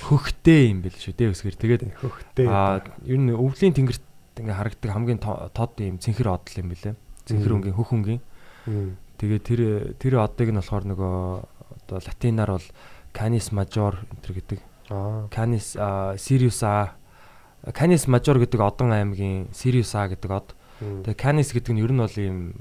хөхтэй 0.03 0.61
юм 0.71 0.79
бэл 0.83 0.95
шүү 0.95 1.13
дээ 1.15 1.31
өсгөр 1.31 1.55
тэгээд 1.59 1.81
Хөхтэй. 1.99 2.47
Аа 2.47 2.83
ер 3.07 3.19
нь 3.19 3.31
өвлийн 3.31 3.75
тэнгэрт 3.75 4.03
ингээ 4.39 4.55
харагддаг 4.55 4.91
хамгийн 4.91 5.19
то- 5.19 5.51
тод 5.53 5.75
юм 5.79 5.99
цэнхэр 5.99 6.27
одол 6.31 6.55
юм 6.59 6.67
билэ. 6.71 6.95
Цэнхэр 7.27 7.53
өнгийн 7.59 7.75
хөх 7.77 7.91
өнгийн. 7.95 8.21
Мм. 8.67 8.97
Тэгээ 9.19 9.39
тэр 9.43 9.61
тэр 9.99 10.13
одыг 10.23 10.49
нь 10.51 10.59
болохоор 10.59 10.83
нөгөө 10.91 11.13
одоо 11.87 11.97
латинаар 12.03 12.51
бол 12.59 12.67
canis 13.15 13.51
major 13.55 13.99
энэ 14.11 14.31
гэдэг. 14.43 14.59
Аа. 14.91 15.27
Canis 15.31 15.75
а, 15.79 16.15
Sirius 16.19 16.59
A 16.67 16.95
Canis 17.71 18.11
major 18.11 18.35
гэдэг 18.41 18.59
одон 18.59 18.91
аймгийн 18.91 19.47
Sirius 19.55 19.95
A 19.95 20.11
гэдэг 20.11 20.31
од. 20.31 20.51
Тэгээ 20.83 21.15
Canis 21.15 21.55
гэдэг 21.55 21.71
нь 21.71 21.79
ер 21.79 21.95
нь 21.95 22.01
бол 22.03 22.17
ийм 22.19 22.59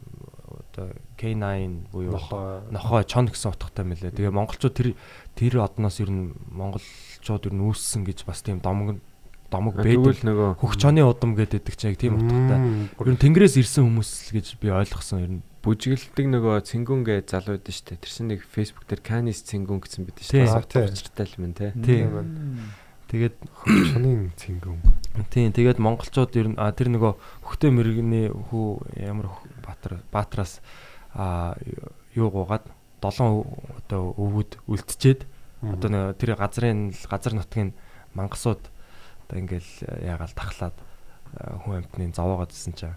одоо 0.72 0.94
K9 1.18 1.90
буюу 1.90 2.14
Нохоо. 2.14 3.02
чон 3.02 3.26
гэсэн 3.26 3.50
утгатай 3.50 3.82
мэлээ. 3.82 4.14
Тэгээ 4.14 4.30
монголчууд 4.30 4.74
тэр 4.74 4.94
тэр 5.34 5.58
одноос 5.58 5.98
ер 5.98 6.10
нь 6.10 6.32
монголчууд 6.54 7.50
ер 7.50 7.54
нь 7.54 7.64
үүссэн 7.66 8.06
гэж 8.06 8.22
бас 8.22 8.46
тийм 8.46 8.62
домог 8.62 9.02
домог 9.50 9.76
байдаг. 9.76 10.22
Нөгөө 10.22 10.56
Хөх 10.62 10.78
чоны 10.80 11.02
удам 11.04 11.36
гэдэг 11.36 11.74
чинь 11.76 11.92
яг 11.92 11.98
тийм 12.00 12.16
утгатай. 12.22 12.58
Ер 12.94 13.10
нь 13.12 13.20
тэнгэрээс 13.20 13.58
ирсэн 13.60 13.84
хүмүүс 13.84 14.10
л 14.30 14.34
гэж 14.38 14.46
би 14.62 14.70
ойлгосон 14.72 15.18
ер 15.20 15.32
нь. 15.38 15.42
бүжгэлдэг 15.62 16.26
нөгөө 16.26 16.66
цэнгүн 16.66 17.00
гэ 17.06 17.22
залуу 17.30 17.54
байдаг 17.54 17.70
шүү 17.70 17.86
дээ. 17.94 18.02
Тэр 18.02 18.10
чинь 18.10 18.30
нэг 18.34 18.40
Facebook 18.42 18.86
дээр 18.90 19.02
Canis 19.06 19.46
цэнгүн 19.46 19.78
гэсэн 19.78 20.02
бид 20.10 20.18
шүү 20.18 20.42
тий. 20.42 20.42
дээ. 20.42 20.90
Учиртай 20.90 21.26
л 21.30 21.36
юм 21.38 21.54
те. 21.54 21.70
Тийм. 21.78 22.06
байна. 22.10 22.30
Тэгээд 23.12 23.37
Чонын 23.92 24.33
цэнгүүн. 24.40 24.81
тийм 25.29 25.53
тэгээд 25.53 25.77
монголчууд 25.77 26.33
ер 26.40 26.48
нь 26.48 26.57
а 26.57 26.72
тэр 26.72 26.88
нөгөө 26.96 27.12
хөхтэй 27.44 27.68
мэрэгний 27.68 28.33
хүү 28.33 28.96
ямар 28.96 29.29
баатар 29.61 30.01
баатараас 30.09 30.64
а 31.12 31.53
юу 32.16 32.33
гуугаад 32.33 32.64
долоон 33.05 33.44
одоо 33.85 34.16
өвгүүд 34.16 34.64
үлдчихэд 34.64 35.29
одоо 35.61 36.16
тэр 36.16 36.40
газрын 36.40 36.96
газар 37.05 37.37
нутгийн 37.37 37.77
мангасууд 38.16 38.64
одоо 39.29 39.37
ингээл 39.37 39.70
ягаал 40.01 40.33
тахлаад 40.33 40.77
а, 41.37 41.61
хүн 41.61 41.85
амтны 41.85 42.09
зовоогоод 42.16 42.57
исэн 42.57 42.72
чинь 42.72 42.96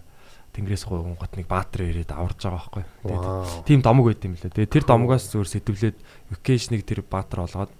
тэнгэрээс 0.56 0.88
гуйгонгот 0.88 1.36
нэг 1.36 1.44
баатар 1.44 1.84
ирээд 1.84 2.16
аварж 2.16 2.40
байгаа 2.40 2.56
байхгүй. 2.72 2.84
Тэгээд 3.04 3.68
тийм 3.68 3.80
домог 3.84 4.08
байт 4.08 4.24
юм 4.24 4.40
лээ. 4.40 4.48
Тэгээ 4.48 4.72
тэр 4.80 4.84
домогоос 4.88 5.28
зүгээр 5.28 5.52
сэтвлээд 5.52 5.96
vacation-ыг 6.32 6.82
тэр 6.88 7.04
баатар 7.04 7.44
олгоод 7.44 7.72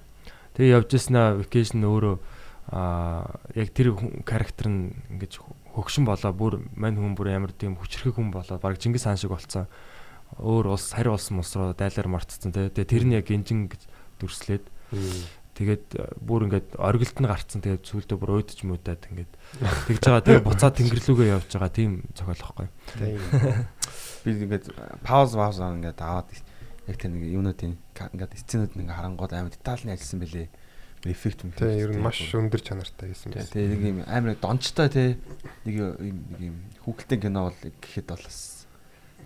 тэгээ 0.57 0.75
явж 0.81 0.89
яснаа 0.97 1.37
vacation 1.37 1.85
өөрөө 1.85 2.17
аа 2.73 3.39
яг 3.55 3.71
тэр 3.71 3.95
характер 4.27 4.67
нь 4.67 4.97
ингэж 5.13 5.39
хөгшин 5.77 6.03
болоо 6.09 6.33
бүр 6.33 6.55
мань 6.75 6.99
хүн 6.99 7.15
бүр 7.15 7.31
ямар 7.31 7.53
тийм 7.55 7.79
хүчрэх 7.79 8.17
хүн 8.17 8.35
болоо 8.35 8.59
баг 8.59 8.81
Чингис 8.81 9.07
хаан 9.07 9.21
шиг 9.21 9.31
болцсон. 9.31 9.71
Өөр 10.43 10.75
улс 10.75 10.91
хари 10.91 11.13
улс 11.13 11.31
мус 11.31 11.55
руу 11.55 11.77
дайлаар 11.77 12.11
мартцсан 12.11 12.51
тий. 12.51 12.73
Тэгээ 12.73 12.91
тэр 12.91 13.05
нь 13.07 13.15
яг 13.15 13.31
гинжин 13.31 13.71
гэж 13.71 13.87
дүрслээд 14.19 14.65
тэгээд 15.55 15.87
бүр 16.19 16.51
ингээд 16.51 16.75
оргилд 16.75 17.17
нь 17.23 17.31
гарцсан 17.31 17.63
тэгээд 17.63 17.87
сүулдэ 17.87 18.19
бүр 18.19 18.43
өөдөж 18.43 18.59
мөдөд 18.67 19.07
ингээд 19.15 19.33
тэгж 19.87 20.03
байгаа 20.03 20.25
тэгээ 20.27 20.43
буцаад 20.43 20.75
тэнгэр 20.75 21.01
лүгээ 21.07 21.33
явж 21.39 21.51
байгаа 21.55 21.73
тийм 21.73 21.93
зохиолохгүй. 22.13 22.69
Тийм. 22.99 23.21
би 24.27 24.31
ингээд 24.43 24.75
пауз 25.07 25.33
пауз 25.39 25.63
ингээд 25.63 26.03
аваад 26.03 26.29
яг 26.87 26.97
тэр 26.99 27.11
нэг 27.11 27.23
юунуудын 27.27 27.75
ка- 27.95 28.11
ингээд 28.15 28.35
сценүүд 28.47 28.73
ингээд 28.79 28.97
харангууд 28.97 29.33
амар 29.35 29.51
детальны 29.53 29.93
ажилласан 29.95 30.21
бэлээ. 30.23 30.49
Эффект 31.07 31.45
юм. 31.47 31.53
Тийм 31.55 31.77
ер 31.79 31.91
нь 31.95 32.03
маш 32.03 32.19
өндөр 32.35 32.63
чанартай 32.67 33.11
байсан 33.15 33.31
байсан. 33.31 33.53
Тэгээ 33.55 33.69
нэг 33.71 33.83
юм 33.85 33.99
амар 34.11 34.35
дончтой 34.41 34.89
те 34.91 35.05
нэг 35.69 35.75
юм 35.75 35.93
нэг 36.35 36.41
юм 36.51 36.57
хүүхэлдэйн 36.83 37.21
кино 37.23 37.41
бол 37.47 37.59
гэхэд 37.63 38.07
бол 38.11 38.25
бас 38.27 38.67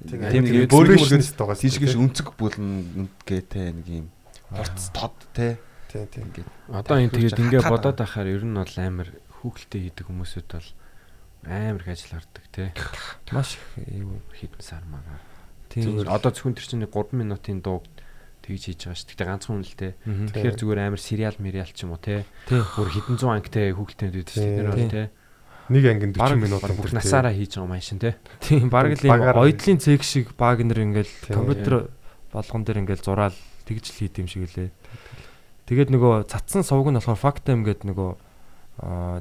Тийм 0.05 0.21
тийм 0.29 0.45
нэг 0.45 0.53
тийм 0.67 0.73
бөөрийн 0.73 0.97
expressionist 1.01 1.35
байгаа 1.41 1.57
дээ. 1.57 2.01
өнцөг 2.05 2.29
бүлэн 2.37 3.09
гэ 3.25 3.39
те 3.49 3.63
нэг 3.73 3.87
юм 3.89 4.07
порц 4.51 4.89
тод 4.93 5.17
те 5.33 5.57
Тийм 5.89 6.07
тийм. 6.11 6.25
ингээд 6.33 6.49
Одоо 6.75 6.97
энэ 7.01 7.13
тэгээд 7.17 7.33
Хатаад 7.33 7.45
ингээ 7.49 7.61
байгаа. 7.65 7.75
бодоод 7.81 7.99
байхаар 8.01 8.29
ер 8.29 8.45
нь 8.45 8.57
бол 8.61 8.77
амар 8.77 9.09
хүүхэлтэй 9.41 9.81
хийдэг 9.89 10.07
хүмүүсүүд 10.11 10.49
бол 10.53 10.69
амар 11.49 11.81
их 11.81 11.89
ажил 11.89 12.13
хардаг 12.17 12.45
те. 12.53 12.65
Маш 13.33 13.57
их 13.57 13.65
Хитэн 14.37 14.61
сар 14.61 14.85
магаар. 14.85 15.21
тийм 15.25 15.30
Зүгээр 15.71 16.11
одоо 16.11 16.31
зөвхөн 16.35 16.59
тэр 16.59 16.67
чинь 16.67 16.83
3 16.83 17.15
минутын 17.15 17.63
дуу 17.63 17.87
тэгж 18.43 18.63
хийж 18.75 18.81
байгаа 18.91 18.99
шүү. 18.99 19.09
Тэгтээ 19.15 19.29
ганцхан. 19.31 19.63
Мгм. 19.63 20.27
Тэгэхээр 20.35 20.57
зүгээр 20.59 20.81
амар 20.83 21.01
сериал 21.01 21.37
мериал 21.39 21.71
ч 21.71 21.87
юм 21.87 21.95
уу 21.95 22.03
те. 22.03 22.27
Бүр 22.51 22.91
хэдэн 22.91 23.17
зуун 23.21 23.39
ангитай 23.39 23.71
хүүхэлтэй 23.71 24.09
байдаг 24.11 24.35
шүү. 24.35 24.51
Тэр 24.59 24.69
бол 24.73 24.91
те. 24.91 25.05
Нэг 25.71 25.85
ангин 25.87 26.11
40 26.11 26.19
Бараг 26.19 26.39
минут 26.43 26.63
бүх 26.75 26.91
насаараа 26.91 27.31
хийж 27.31 27.55
байгаа 27.55 27.71
маань 27.71 27.87
шин 27.87 28.03
те. 28.03 28.19
Тийм 28.43 28.67
баг 28.75 28.91
л 28.99 29.39
ойдлын 29.39 29.79
цэг 29.79 30.03
шиг 30.03 30.35
баг 30.35 30.59
нэр 30.67 30.83
ингээл 30.83 31.15
компьютер 31.31 31.95
болгон 32.35 32.67
дээр 32.67 32.83
ингээл 32.83 33.07
зураал 33.07 33.37
тэгж 33.71 33.85
л 33.95 33.99
хийд 34.03 34.19
юм 34.19 34.27
шиг 34.27 34.51
лээ. 34.51 34.75
Тэгээд 35.71 35.95
нөгөө 35.95 36.27
цацсан 36.27 36.67
сувг 36.67 36.91
нь 36.91 36.99
болохоор 36.99 37.23
fact 37.23 37.47
time 37.47 37.63
гэдэг 37.63 37.87
нөгөө 37.87 38.11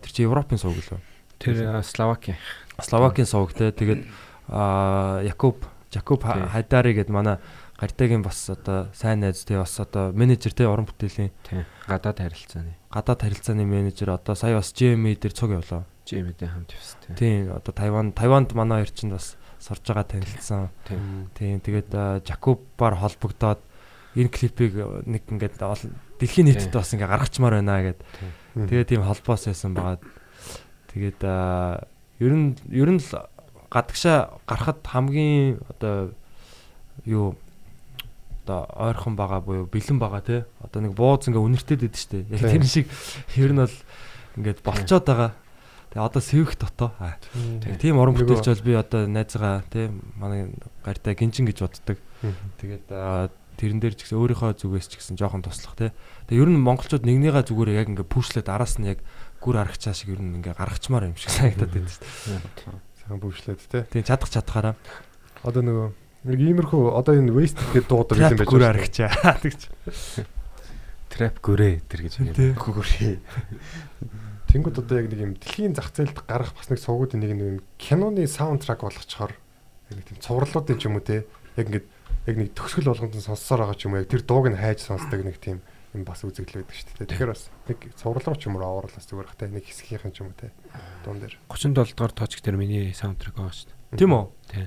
тэр 0.01 0.09
чи 0.09 0.25
Европын 0.25 0.57
сувг 0.57 0.81
лөө. 0.81 0.97
Тэр 1.37 1.85
Словакийн 1.85 2.41
Словакийн 2.81 3.29
сувг 3.29 3.53
те 3.53 3.69
тэгээд 3.69 4.09
Якуб 5.29 5.61
Жакуб 5.89 6.21
Тийм. 6.21 6.45
Хайдари 6.53 6.93
гэдэг 6.93 7.09
манай 7.09 7.37
гартагийн 7.79 8.21
бас 8.21 8.37
одоо 8.49 8.93
сайн 8.93 9.25
найз 9.25 9.41
те 9.45 9.57
бас 9.57 9.73
одоо 9.79 10.13
менежер 10.13 10.53
те 10.53 10.69
уран 10.69 10.85
бүтээлийн 10.85 11.33
тийм 11.41 11.65
гадаад 11.89 12.21
харилцааны 12.21 12.77
гадаад 12.93 13.21
харилцааны 13.25 13.65
менежер 13.65 14.13
одоо 14.13 14.35
сая 14.35 14.55
бас 14.57 14.69
GMA 14.69 15.17
дээр 15.17 15.33
цуг 15.33 15.49
явлаа. 15.49 15.89
GM-ийн 16.05 16.49
хамт 16.49 16.73
явсан 16.73 16.97
тийм. 17.05 17.15
Тийм 17.17 17.41
одоо 17.53 17.73
Тайван 17.73 18.13
Тайванд 18.13 18.53
манай 18.53 18.85
хоёр 18.85 18.93
чинь 18.93 19.13
бас 19.13 19.37
сурж 19.57 19.81
байгаа 19.85 20.05
танилцсан. 20.05 20.69
Тийм. 20.85 21.29
Тийм 21.33 21.57
тэгээд 21.61 21.89
а, 21.93 22.21
Жакубаар 22.21 22.97
холбогдоод 22.97 23.61
энэ 24.13 24.29
клипийг 24.29 24.73
нэг 25.05 25.25
ингээд 25.29 25.57
дэлхийн 25.57 26.49
нийтэд 26.49 26.73
бас 26.73 26.93
ингээд 26.93 27.13
гаргачмаар 27.13 27.61
байна 27.61 27.93
гэд. 27.93 28.01
Тэгээд 28.57 28.89
тийм 28.89 29.05
холбоос 29.05 29.49
байсан 29.49 29.73
байгаа. 29.77 30.01
Тэгээд 30.89 31.21
ер 31.21 32.33
нь 32.33 32.57
ер 32.73 32.89
нь 32.89 33.01
л 33.01 33.11
гадагшаа 33.69 34.41
гарахад 34.49 34.81
хамгийн 34.83 35.61
одоо 35.69 36.11
юу 37.05 37.37
одоо 38.49 38.65
ойрхон 38.73 39.15
байгаа 39.15 39.41
буюу 39.41 39.69
бэлэн 39.69 40.01
байгаа 40.01 40.21
те. 40.25 40.45
Одоо 40.65 40.81
нэг 40.81 40.93
бууз 40.97 41.29
ингээ 41.29 41.37
үнэртэй 41.37 41.77
дэд 41.77 41.95
штэ. 41.95 42.25
Яг 42.33 42.41
тэр 42.41 42.65
шиг 42.65 42.89
ер 43.37 43.53
нь 43.53 43.61
бол 43.61 43.77
ингээд 44.41 44.59
болцоод 44.65 45.05
байгаа. 45.05 45.31
Тэгээ 45.93 46.05
одоо 46.09 46.21
сэвх 46.21 46.57
дотоо. 46.57 46.89
Тийм 47.77 48.01
уран 48.01 48.17
бүтээлч 48.17 48.49
бол 48.49 48.65
би 48.65 48.73
одоо 48.73 49.05
найзгаа 49.05 49.61
те 49.69 49.93
манай 50.17 50.49
гартаа 50.81 51.13
гинжин 51.13 51.45
гэж 51.45 51.61
боддог. 51.61 51.97
Тэгээд 52.57 52.89
тэрэн 53.59 53.79
дээр 53.83 53.93
ч 53.93 54.07
гэсэн 54.07 54.17
өөрийнхөө 54.17 54.55
зүгээс 54.55 54.87
ч 54.87 54.93
гэсэн 54.97 55.19
жоохон 55.19 55.43
туслах 55.43 55.75
те 55.75 55.91
тэгээ 56.31 56.47
ер 56.47 56.49
нь 56.55 56.63
монголчууд 56.63 57.03
нэгнийгаа 57.03 57.43
зүгээр 57.43 57.75
яг 57.75 57.91
ингээ 57.91 58.07
пүшлээд 58.07 58.47
араас 58.47 58.79
нь 58.79 58.87
яг 58.87 59.03
гүр 59.43 59.59
аргачаа 59.59 59.91
шиг 59.91 60.15
ер 60.15 60.23
нь 60.23 60.39
ингээ 60.39 60.55
гаргачмаар 60.55 61.11
юм 61.11 61.19
шиг 61.19 61.27
санагдаад 61.35 61.67
байдаг 61.67 61.91
штэ. 61.91 62.07
Сайн 62.07 62.79
бүвшлээд 63.17 63.61
те. 63.65 63.87
тийм 63.89 64.05
чадах 64.05 64.29
чадхаараа 64.29 64.75
Одоо 65.41 65.63
нөгөө 65.65 65.87
нэг 66.29 66.39
иймэрхүү 66.39 66.93
одоо 66.93 67.15
энэ 67.17 67.33
waste 67.33 67.63
гэдэг 67.73 67.87
дуудаг 67.89 68.17
юм 68.19 68.35
трап 68.35 68.39
байж 68.43 68.51
байна. 68.53 68.69
аргачаа 68.69 69.09
тэгч 69.41 69.61
Trap 71.09 71.41
гөрөө 71.41 71.73
тэр 71.89 72.01
гэж 72.05 72.13
Тий. 72.37 72.53
гөрөө. 72.53 73.17
Тэнгүүд 74.53 74.77
одоо 74.77 74.95
яг 75.01 75.07
нэг 75.09 75.19
юм 75.25 75.33
дэлхийн 75.41 75.73
зах 75.73 75.89
зээлд 75.89 76.21
гарах 76.29 76.53
бас 76.53 76.69
нэг 76.69 76.77
сувгуудын 76.77 77.21
нэг 77.25 77.33
нэг 77.33 77.47
юм 77.49 77.59
киноны 77.81 78.29
саундтрак 78.29 78.85
болгочхоор 78.85 79.33
яг 79.33 79.95
нэг 79.97 80.05
тийм 80.05 80.19
цувралуудын 80.21 80.77
ч 80.77 80.85
юм 80.85 81.01
уу 81.01 81.05
те 81.05 81.25
яг 81.57 81.65
ингээд 81.65 81.87
яг 82.29 82.35
нэг 82.37 82.49
төгсгөл 82.53 82.93
болгонд 82.93 83.17
нь 83.17 83.25
сонссоор 83.25 83.65
байгаа 83.65 83.77
ч 83.77 83.89
юм 83.89 83.97
уу 83.97 84.01
яг 84.05 84.09
тэр 84.09 84.21
дууг 84.21 84.53
нь 84.53 84.57
хайж 84.61 84.85
сонсдог 84.85 85.21
нэг 85.25 85.37
тийм 85.41 85.65
юм 85.93 86.03
бас 86.05 86.21
үзэгдэл 86.21 86.61
байдаг 86.61 86.75
шүү 86.77 86.87
дээ. 87.01 87.09
Тэгэхээр 87.09 87.33
бас 87.33 87.43
нэг 87.65 87.79
цуврал 87.97 88.25
руу 88.29 88.37
ч 88.37 88.45
юм 88.45 88.55
уу 88.57 88.65
аваад 88.65 88.93
бас 88.93 89.05
зүгээр 89.09 89.29
те 89.33 89.49
нэг 89.49 89.65
хэсгийнхэн 89.65 90.13
ч 90.13 90.17
юм 90.21 90.29
уу 90.29 90.37
те 90.37 90.53
дуун 91.01 91.17
дээр. 91.17 91.35
37 91.49 91.73
дугаар 91.97 92.13
точк 92.13 92.39
дээр 92.45 92.57
миний 92.61 92.93
саундтрек 92.93 93.33
байгаа 93.33 93.53
шүү 93.57 93.73
дээ. 93.73 93.97
тийм 93.97 94.11
үү 94.13 94.25
Тий. 94.53 94.65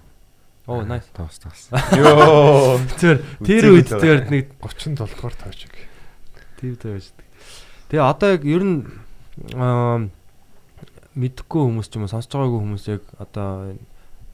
оо 0.67 0.83
nice 0.83 1.11
Тоос 1.15 1.39
тоос. 1.39 1.71
Йоо. 1.99 2.83
тэр 2.99 3.23
тэр 3.39 3.65
үед 3.71 3.91
тэр 3.91 4.27
нэг 4.27 4.51
37 4.59 4.99
дугаар 4.99 5.35
таачиг. 5.39 5.71
тийм 6.59 6.75
байж. 6.75 7.15
Тэгээ 7.87 8.03
одоо 8.03 8.29
яг 8.35 8.43
ер 8.43 8.63
нь 8.67 8.79
мэдхгүй 11.15 11.63
хүмүүс 11.69 11.87
ч 11.87 12.01
юм 12.01 12.09
уу 12.09 12.13
сонсож 12.13 12.33
байгаагүй 12.35 12.61
хүмүүс 12.67 12.85
яг 12.89 13.03
одоо 13.21 13.77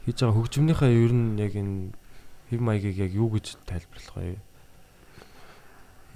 хийж 0.09 0.25
байгаа 0.25 0.37
хөгжмөнийхөө 0.41 0.89
ер 0.89 1.13
нь 1.13 1.37
яг 1.37 1.53
энэ 1.53 1.93
хэв 2.49 2.61
маягийг 2.65 2.97
яг 3.03 3.13
юу 3.13 3.29
гэж 3.35 3.61
тайлбарлах 3.67 4.17
вэ? 4.17 4.39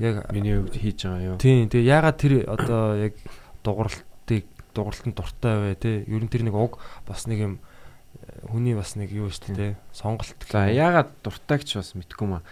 Яг 0.02 0.26
Миний 0.34 0.58
хувьд 0.58 0.74
хийж 0.74 1.06
байгаа 1.06 1.22
юу? 1.22 1.36
тийм 1.38 1.70
тэгээ 1.70 1.86
ягаад 1.86 2.18
тэр 2.18 2.32
одоо 2.50 2.98
яг 2.98 3.14
дугарлалтыг 3.62 4.44
дугарлалтанд 4.74 5.14
дуртай 5.14 5.54
вэ 5.62 5.78
те? 5.78 5.92
Ер 6.10 6.22
нь 6.26 6.32
тэр 6.32 6.42
нэг 6.42 6.58
уг 6.58 6.82
бас 7.06 7.30
нэг 7.30 7.38
юм 7.38 7.54
э, 8.18 8.42
хүний 8.50 8.74
бас 8.74 8.98
нэг 8.98 9.14
юу 9.14 9.30
шүү 9.30 9.54
дээ 9.54 9.78
сонголт. 9.94 10.34
За 10.50 10.66
яагаад 10.66 11.14
дуртайч 11.22 11.78
бас 11.78 11.94
мэдгүй 11.94 12.26
маа. 12.26 12.42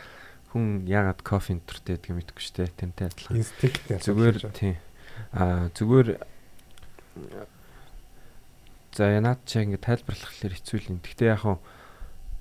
Хүн 0.54 0.86
яагаад 0.86 1.26
кофенд 1.26 1.66
дуртай 1.66 1.98
гэдгийг 1.98 2.30
мэдгүй 2.30 2.38
шүү 2.38 2.54
дээ. 2.62 2.78
Тэнтэй 2.78 3.06
адилхан. 3.10 3.34
Инстинкт 3.42 3.82
Зүгээр 3.90 4.36
тий. 4.54 4.78
Аа 5.34 5.74
зүгээр 5.74 6.22
За 8.94 9.10
янаад 9.10 9.42
чи 9.46 9.62
ингэ 9.62 9.82
тайлбарлах 9.82 10.30
хэлээр 10.34 10.54
хэцүү 10.54 10.78
л 10.78 10.90
юм. 10.94 10.98
Гэхдээ 11.02 11.30
яг 11.34 11.42
хуу 11.42 11.58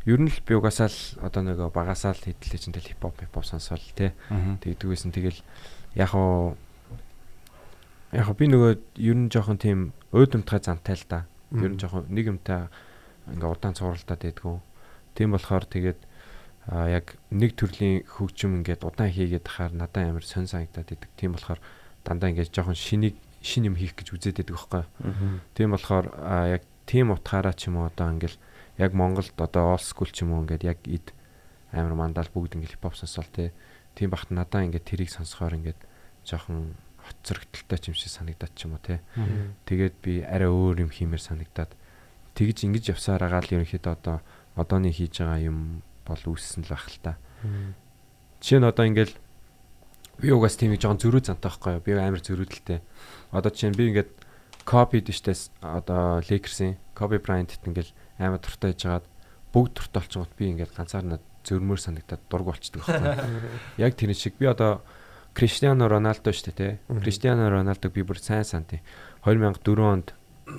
ер 0.06 0.20
нь 0.20 0.32
л 0.32 0.40
би 0.46 0.56
угаасаа 0.56 0.88
л 0.88 1.00
одоо 1.20 1.42
нэг 1.44 1.60
багасаа 1.74 2.16
л 2.16 2.24
хэдлээ 2.24 2.60
чинь 2.60 2.76
тэл 2.76 2.88
хипхоп 2.96 3.20
хипхоп 3.20 3.44
сонсоол 3.44 3.84
тий. 3.96 4.16
Тэгдэг 4.30 4.88
байсан. 4.88 5.12
Тэгэл 5.12 5.40
яг 5.96 6.10
хуу 6.16 6.56
яг 8.16 8.28
би 8.38 8.46
нөгөө 8.48 8.72
ер 8.96 9.18
нь 9.18 9.28
жоохон 9.28 9.60
тийм 9.60 9.92
өөдөмтгай 10.16 10.60
зантай 10.64 10.96
л 10.96 11.06
да. 11.10 11.20
Ер 11.52 11.76
нь 11.76 11.80
жоохон 11.80 12.08
нэг 12.08 12.32
юмтай 12.32 12.72
ингээ 13.28 13.52
удаан 13.52 13.76
цувралдаад 13.76 14.22
байдгүй. 14.24 14.58
Тийм 15.14 15.36
болохоор 15.36 15.66
тэгээд 15.68 16.00
а 16.70 16.88
яг 16.90 17.18
нэг 17.30 17.58
төрлийн 17.58 18.06
хөгжим 18.06 18.62
ингээд 18.62 18.86
удаан 18.86 19.12
хийгээд 19.12 19.46
хахаар 19.46 19.74
надад 19.74 20.10
амар 20.10 20.26
сонь 20.26 20.48
санагдаад 20.48 20.90
идэг. 20.96 21.10
Тийм 21.18 21.36
болохоор 21.36 21.60
дандаа 22.06 22.30
ингээд 22.32 22.54
жоохон 22.54 22.78
шинийг 22.78 23.18
шин 23.42 23.68
юм 23.70 23.76
хийх 23.76 23.94
гэж 23.94 24.16
үзээд 24.16 24.42
байдаг 24.42 24.56
байхгүй. 24.56 24.84
Тийм 25.54 25.70
болохоор 25.74 26.06
яг 26.50 26.64
тийм 26.86 27.14
утгаараа 27.14 27.54
ч 27.54 27.70
юм 27.70 27.82
уу 27.82 27.90
одоо 27.90 28.10
ингээл 28.10 28.38
яг 28.80 28.96
Монголд 28.96 29.36
одоо 29.36 29.76
old 29.76 29.84
school 29.84 30.08
ч 30.08 30.24
юм 30.24 30.34
уу 30.34 30.48
ингээд 30.48 30.64
яг 30.64 30.80
ид 30.88 31.12
амар 31.76 31.94
мандал 31.94 32.32
бүгд 32.32 32.56
ингээд 32.56 32.80
хипхоп 32.80 32.96
сонсоол 32.96 33.28
те. 33.28 33.52
Тийм 33.94 34.10
бахт 34.10 34.32
надаа 34.32 34.64
ингээд 34.64 34.88
тэрийг 34.88 35.12
сонсохоор 35.12 35.60
ингээд 35.60 35.80
жоохон 36.24 36.74
хот 37.04 37.18
зөрөгдөлтэй 37.28 37.80
ч 37.84 37.86
юм 37.92 37.98
шиг 38.00 38.12
санагдаад 38.16 38.54
ч 38.56 38.66
юм 38.66 38.80
уу 38.80 38.82
те. 38.82 39.04
Тэгээд 39.68 39.96
би 40.00 40.24
арай 40.24 40.48
өөр 40.48 40.88
юм 40.88 40.92
хиймээр 40.96 41.20
санагдаад 41.20 41.76
тэгж 42.34 42.58
ингэж 42.66 42.96
явсаар 42.96 43.28
агаал 43.28 43.52
ерөнхийдөө 43.52 43.94
одоо 44.00 44.18
одооний 44.56 44.96
хийж 44.96 45.20
байгаа 45.20 45.44
юм 45.44 45.84
бол 46.08 46.24
үүссэн 46.24 46.64
л 46.64 46.72
байх 46.72 46.88
л 46.88 47.00
та. 47.04 47.20
Жишээ 48.40 48.64
нь 48.64 48.70
одоо 48.72 48.86
ингээл 48.88 49.16
би 50.24 50.28
угаас 50.32 50.56
тийм 50.56 50.72
нэг 50.72 50.82
жоохон 50.84 51.04
зөрүү 51.04 51.22
зантай 51.28 51.52
байхгүй 51.52 51.72
юу? 51.76 51.84
Би 51.84 51.92
амар 52.00 52.24
зөрүүдэлтэй. 52.24 52.80
Одоо 53.36 53.52
жишээ 53.52 53.72
нь 53.72 53.80
би 53.80 53.84
ингээд 53.92 54.12
копи 54.64 55.04
дэжтэйс 55.04 55.52
одоо 55.64 56.24
Lakers-ийн 56.24 56.80
Kobe 56.96 57.20
Bryant-т 57.20 57.64
ингээл 57.64 57.92
амар 58.20 58.44
туртай 58.44 58.76
яжгаад 58.76 59.08
бүгд 59.56 59.74
туртай 59.80 60.04
болчихгоот 60.04 60.34
би 60.38 60.52
ингээд 60.52 60.76
ганцаараа 60.76 61.20
зөрмөр 61.48 61.80
санагдаад 61.80 62.22
дург 62.30 62.46
болчдөг 62.52 62.84
байхгүй. 62.86 63.50
Яг 63.84 63.96
тэр 63.96 64.14
шиг 64.14 64.36
би 64.38 64.46
одоо 64.46 64.84
Криштиано 65.34 65.88
Роналдо 65.88 66.34
шүү 66.34 66.52
дээ 66.52 66.58
те. 66.58 66.70
Криштиано 66.90 67.50
Роналдог 67.50 67.94
би 67.94 68.04
бүр 68.04 68.20
сайн 68.20 68.44
санти. 68.44 68.82
2004 69.24 69.80
онд 69.80 70.14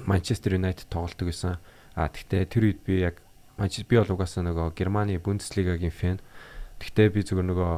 Манчестер 0.06 0.56
Юнайтед 0.56 0.88
тоглолдог 0.88 1.28
байсан. 1.28 1.58
А 1.94 2.08
тэгтээ 2.08 2.48
тэр 2.48 2.64
үед 2.70 2.80
би 2.86 3.04
яг 3.04 3.20
Манчестер 3.58 3.86
би 3.90 3.96
бол 4.00 4.14
угаасаа 4.16 4.46
нөгөө 4.46 4.72
Германы 4.72 5.18
Бундслигагийн 5.20 5.92
фэн. 5.92 6.18
Тэгтээ 6.80 7.08
би 7.12 7.20
зүгээр 7.28 7.48
нөгөө 7.50 7.72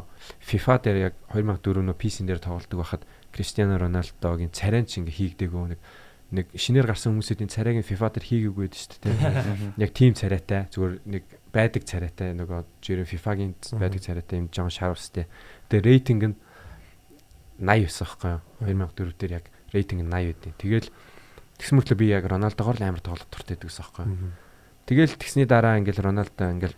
FIFA 0.47 0.75
дээр 0.79 0.99
яг 1.11 1.15
2004 1.35 1.83
нөө 1.91 1.97
PC-н 1.99 2.29
дээр 2.31 2.39
тоглолдог 2.39 2.79
байхад 2.79 3.03
Криштиано 3.35 3.81
Роналдогийн 3.83 4.55
царайн 4.55 4.87
ч 4.87 5.03
ингээ 5.03 5.19
хийгдэггүй 5.43 5.75
нэг 5.75 5.81
нэг 6.33 6.47
шинээр 6.57 6.89
гарсан 6.89 7.13
хүмүүсийн 7.13 7.53
царайгийн 7.53 7.85
FIFA 7.85 8.09
дээр 8.17 8.27
хийгээгүй 8.27 8.65
байдаг 8.65 8.81
шүү 8.81 9.01
дээ. 9.05 9.85
Яг 9.85 9.91
тийм 9.93 10.13
царайтай 10.17 10.65
зүгээр 10.73 10.95
нэг 11.05 11.25
байдаг 11.53 11.83
царайтай 11.85 12.33
нөгөө 12.33 12.61
жирийн 12.81 13.09
FIFA-гийн 13.09 13.53
байдаг 13.77 14.01
царайтай 14.01 14.37
юм 14.41 14.49
жоон 14.49 14.73
шарвстэй. 14.73 15.29
Тэгээ 15.69 15.85
рейтинг 15.85 16.23
нь 16.33 16.37
89 17.61 18.01
байхгүй 18.01 18.31
юу? 18.33 18.41
2004 18.65 19.21
дээр 19.21 19.33
яг 19.39 19.47
рейтинг 19.77 20.01
нь 20.03 20.11
80 20.11 20.33
байдیں۔ 20.33 20.57
Тэгэл 20.57 20.89
тэгс 21.61 21.73
мөртлөө 21.77 21.99
би 22.01 22.07
яг 22.09 22.25
Роналдогоор 22.25 22.81
л 22.81 22.87
амар 22.89 23.05
тоглох 23.05 23.29
туртай 23.29 23.61
байдаг 23.61 23.69
гэсэн 23.69 23.85
байхгүй 23.85 24.05
юу? 24.09 24.33
Тэгэл 24.89 25.21
тэгсний 25.21 25.45
дараа 25.45 25.77
ингээл 25.77 26.01
Роналдо 26.01 26.49
ингээл 26.49 26.77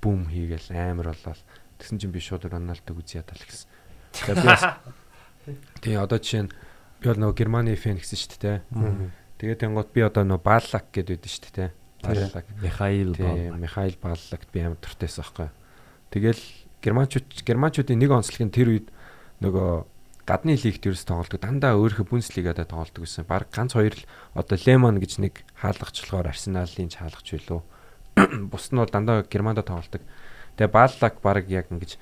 бүүм 0.00 0.32
хийгээл 0.32 0.68
амар 0.74 1.12
болол. 1.12 1.44
Тэгсэн 1.76 2.00
чинь 2.00 2.14
би 2.14 2.24
шууд 2.24 2.48
Роналдог 2.48 2.96
үзье 2.96 3.20
ядал 3.20 3.36
гэсэн. 3.36 3.68
Тэгээ 4.16 4.40
би 4.40 4.48
бас 4.48 4.64
Тэгээ 5.84 6.00
одоо 6.00 6.18
жишээ 6.18 6.48
нь 6.48 6.52
би 7.04 7.12
бол 7.12 7.20
нөгөө 7.20 7.36
Германы 7.36 7.76
фэн 7.76 8.00
гэсэн 8.00 8.16
шүү 8.16 8.40
дээ. 8.40 8.58
Тэгээд 9.36 9.60
тэнгуут 9.60 9.92
би 9.92 10.00
одоо 10.00 10.24
нөгөө 10.24 10.40
Баллак 10.40 10.88
гэдэг 10.88 11.20
байдаг 11.20 11.32
шүү 11.36 11.52
дээ. 11.52 11.70
Баллак. 12.00 12.46
Михаил 12.64 13.12
Тэгээ 13.12 13.52
Михаил 13.60 13.94
Баллагт 14.00 14.48
би 14.48 14.60
амар 14.64 14.80
туртайсан 14.80 15.20
байхгүй. 15.20 15.48
Тэгэл 16.08 16.42
германчууд 16.80 17.26
германчуудын 17.44 18.00
нэг 18.00 18.10
онцлог 18.12 18.40
нь 18.40 18.54
тэр 18.56 18.68
үед 18.72 18.88
нөгөө 19.44 19.84
гадны 20.24 20.56
лигт 20.56 20.84
ерөөс 20.84 21.04
тоглолдог. 21.04 21.40
Дандаа 21.40 21.76
өөрийнхөө 21.76 22.08
Бундслигаадаа 22.08 22.64
тоглолдог 22.64 23.04
гэсэн. 23.04 23.28
Бараг 23.28 23.52
ганц 23.52 23.76
хоёр 23.76 23.92
л 23.92 24.04
одоо 24.32 24.56
Лемон 24.56 24.96
гэж 24.96 25.20
нэг 25.20 25.44
хаалгачлахаар 25.60 26.32
Арсеналын 26.32 26.88
хаалгач 26.88 27.28
байлоо. 27.36 27.60
Бус 28.52 28.72
нь 28.72 28.80
бол 28.80 28.88
дандаа 28.88 29.24
Германдо 29.28 29.60
тоглолдог. 29.60 30.00
Тэгээ 30.56 30.72
Баллак 30.72 31.20
бараг 31.20 31.48
яг 31.52 31.68
ингэж 31.68 32.00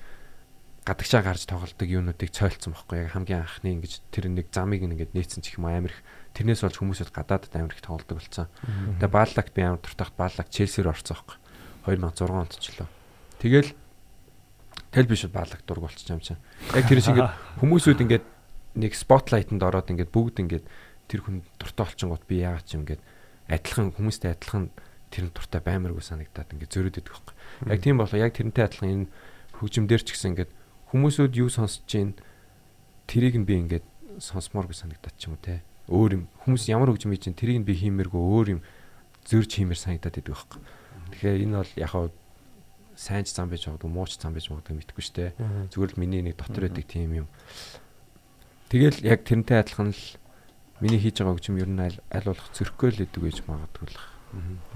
гадагшаа 0.83 1.23
гарч 1.23 1.47
тоглолдог 1.47 1.87
юунуудыг 1.87 2.29
цойлцсон 2.35 2.75
байхгүй 2.75 3.07
яг 3.07 3.15
хамгийн 3.15 3.47
анхны 3.47 3.71
ингэж 3.79 4.03
тэр 4.11 4.27
нэг 4.27 4.51
замыг 4.51 4.83
ингээд 4.83 5.15
нээсэн 5.15 5.39
ч 5.39 5.55
юм 5.55 5.71
амар 5.71 5.95
их 5.95 6.03
тэрнээс 6.35 6.67
болж 6.67 6.75
хүмүүсүүд 6.75 7.11
гадаадд 7.15 7.55
амар 7.55 7.71
их 7.71 7.79
тоглолдог 7.79 8.19
болсон. 8.19 8.51
Тэгээ 8.99 9.15
Баллагт 9.15 9.53
би 9.55 9.61
амар 9.63 9.79
туртахт 9.79 10.15
Баллак 10.19 10.51
Челсиэр 10.51 10.91
орцсон 10.91 11.23
байхгүй 11.23 11.37
2006 11.87 12.35
онд 12.35 12.53
ч 12.59 12.65
лөө. 12.75 12.89
Тэгэл 13.39 13.71
тэл 14.91 15.07
биш 15.07 15.23
Баллак 15.31 15.63
дург 15.63 15.87
болчих 15.87 16.09
юм 16.11 16.19
чинь. 16.19 16.41
Яг 16.75 16.83
тэр 16.83 16.99
шиг 16.99 17.15
ингээд 17.15 17.31
хүмүүсүүд 17.63 18.03
ингээд 18.03 18.25
нэг 18.83 18.91
спотлайтанд 18.97 19.63
ороод 19.63 19.87
ингээд 19.87 20.11
бүгд 20.11 20.43
ингээд 20.43 20.65
тэр 21.07 21.19
хүн 21.23 21.47
дуртай 21.61 21.85
болчихгоот 21.87 22.23
би 22.27 22.43
яагаад 22.43 22.67
ч 22.67 22.75
юм 22.75 22.83
ингээд 22.83 23.03
адилхан 23.47 23.93
хүмүүстэй 23.95 24.35
адилхан 24.35 24.67
тэр 25.13 25.29
нь 25.29 25.35
дуртай 25.35 25.61
баймаргүй 25.61 26.01
санагдаад 26.01 26.49
ингээд 26.57 26.73
зөрөөд 26.73 26.99
идэх 26.99 27.13
байхгүй. 27.13 27.35
Яг 27.69 27.79
тийм 27.85 28.01
болоо 28.01 28.17
яг 28.17 28.33
тэрнтэй 28.33 28.65
адилхан 28.65 28.89
энэ 28.89 29.11
хөгжимдэр 29.61 30.01
ч 30.01 30.17
гэсэн 30.17 30.33
ингээд 30.33 30.51
хүмүүсүүд 30.93 31.33
юу 31.41 31.49
сонсож 31.49 31.81
чинь 31.89 32.13
тэрийг 33.09 33.35
нь 33.41 33.49
би 33.49 33.57
ингээд 33.65 33.85
сонсмооргүй 34.21 34.77
санагдаад 34.77 35.15
ч 35.17 35.25
юм 35.25 35.35
уу 35.35 35.41
те. 35.41 35.65
Өөр 35.89 36.11
юм 36.21 36.23
хүмүүс 36.45 36.69
ямар 36.69 36.93
хөгжим 36.93 37.11
хийж 37.11 37.25
чинь 37.27 37.39
тэрийг 37.39 37.65
нь 37.65 37.67
би 37.67 37.73
хиймээргүй 37.73 38.21
өөр 38.21 38.47
юм 38.55 38.61
зөрж 39.25 39.49
хиймээр 39.57 39.79
санагдаад 39.81 40.21
идэг 40.21 40.37
байхгүй. 40.37 40.61
Тэгэхээр 41.17 41.43
энэ 41.49 41.57
бол 41.57 41.73
яг 41.81 41.93
сайн 42.95 43.25
ч 43.25 43.33
зам 43.33 43.49
байж 43.49 43.65
магадгүй 43.65 43.89
муу 43.89 44.05
ч 44.05 44.21
зам 44.21 44.37
байж 44.37 44.47
магадгүй 44.53 44.77
мэдгүй 44.77 45.03
штэ. 45.03 45.33
Зүгээр 45.73 45.91
л 45.97 45.99
миний 45.99 46.21
нэг 46.21 46.37
дотор 46.37 46.69
байдаг 46.69 46.85
тийм 46.85 47.25
юм. 47.25 47.27
Тэгэл 48.69 49.01
яг 49.01 49.25
тэрнтэй 49.25 49.57
адилхан 49.65 49.91
л 49.91 50.03
миний 50.77 51.01
хийж 51.01 51.21
байгаа 51.21 51.33
хөгжим 51.33 51.57
ер 51.57 51.69
нь 51.73 51.81
аль 51.81 51.97
болох 52.29 52.49
зөрхгүй 52.53 52.89
л 52.93 53.03
идэг 53.09 53.21
гэж 53.21 53.37
магадгүй 53.49 53.87
л. 53.89 53.97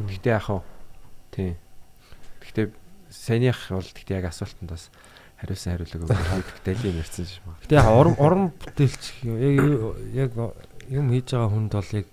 Гэхдээ 0.09 0.33
яг 0.33 0.43
хаа 0.49 0.61
тий. 1.29 1.57
Гэхдээ 2.41 2.65
саяных 3.13 3.59
бол 3.69 3.85
гэхдээ 3.85 4.17
яг 4.17 4.33
асуултанд 4.33 4.69
бас 4.73 4.89
хариусан 5.37 5.77
хариулаг 5.77 6.01
өгөх 6.09 6.49
дэлийн 6.65 6.97
ярьсан 7.01 7.25
шүү. 7.29 7.53
Гэтэ 7.65 7.77
яг 7.77 7.87
уран 7.93 8.15
уран 8.17 8.43
бүтээлч 8.57 9.03
яг 9.23 10.31
яг 10.33 10.33
юм 10.89 11.11
хийж 11.13 11.27
байгаа 11.33 11.51
хүнд 11.53 11.73
бол 11.77 11.91
яг 11.93 12.07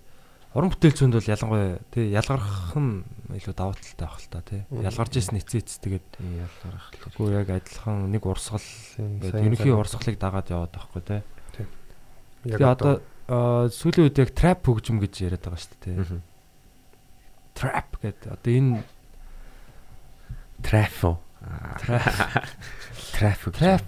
уран 0.52 0.70
бүтээлч 0.70 0.98
хүнд 1.00 1.16
бол 1.16 1.32
ялангуяа 1.32 1.78
тий 1.88 2.04
ялгарх 2.12 2.76
нь 2.76 3.02
илүү 3.32 3.54
даваа 3.56 3.74
талтай 3.80 4.04
байх 4.04 4.20
л 4.20 4.28
та 4.28 4.40
тий. 4.44 4.62
Ялгарч 4.70 5.12
ирсэн 5.16 5.40
эцээц 5.40 5.80
тэгээд 5.80 6.08
ялгарх. 6.20 6.86
Тэгвэл 7.00 7.38
яг 7.40 7.48
адилхан 7.48 8.12
нэг 8.12 8.22
урсгал 8.28 8.68
гэдэг 9.00 9.40
ерөнхий 9.40 9.72
урсгалыг 9.72 10.20
дагаад 10.20 10.52
яваад 10.52 10.72
байхгүй 10.76 11.02
тий. 11.02 11.20
Тэгээ 12.44 12.60
одоо 12.60 13.00
сүүлийн 13.72 14.04
үед 14.12 14.20
яг 14.20 14.30
trap 14.36 14.68
хөгжим 14.68 15.00
гэж 15.00 15.14
яриад 15.24 15.48
байгаа 15.48 15.64
шүү 15.64 15.80
дээ 15.80 15.96
тий. 16.12 16.20
Trap 17.56 17.90
гэдэг 18.04 18.30
одоо 18.36 18.52
энэ 18.52 18.84
Трафо. 20.64 21.20
Трафик. 23.14 23.54
Trap 23.54 23.84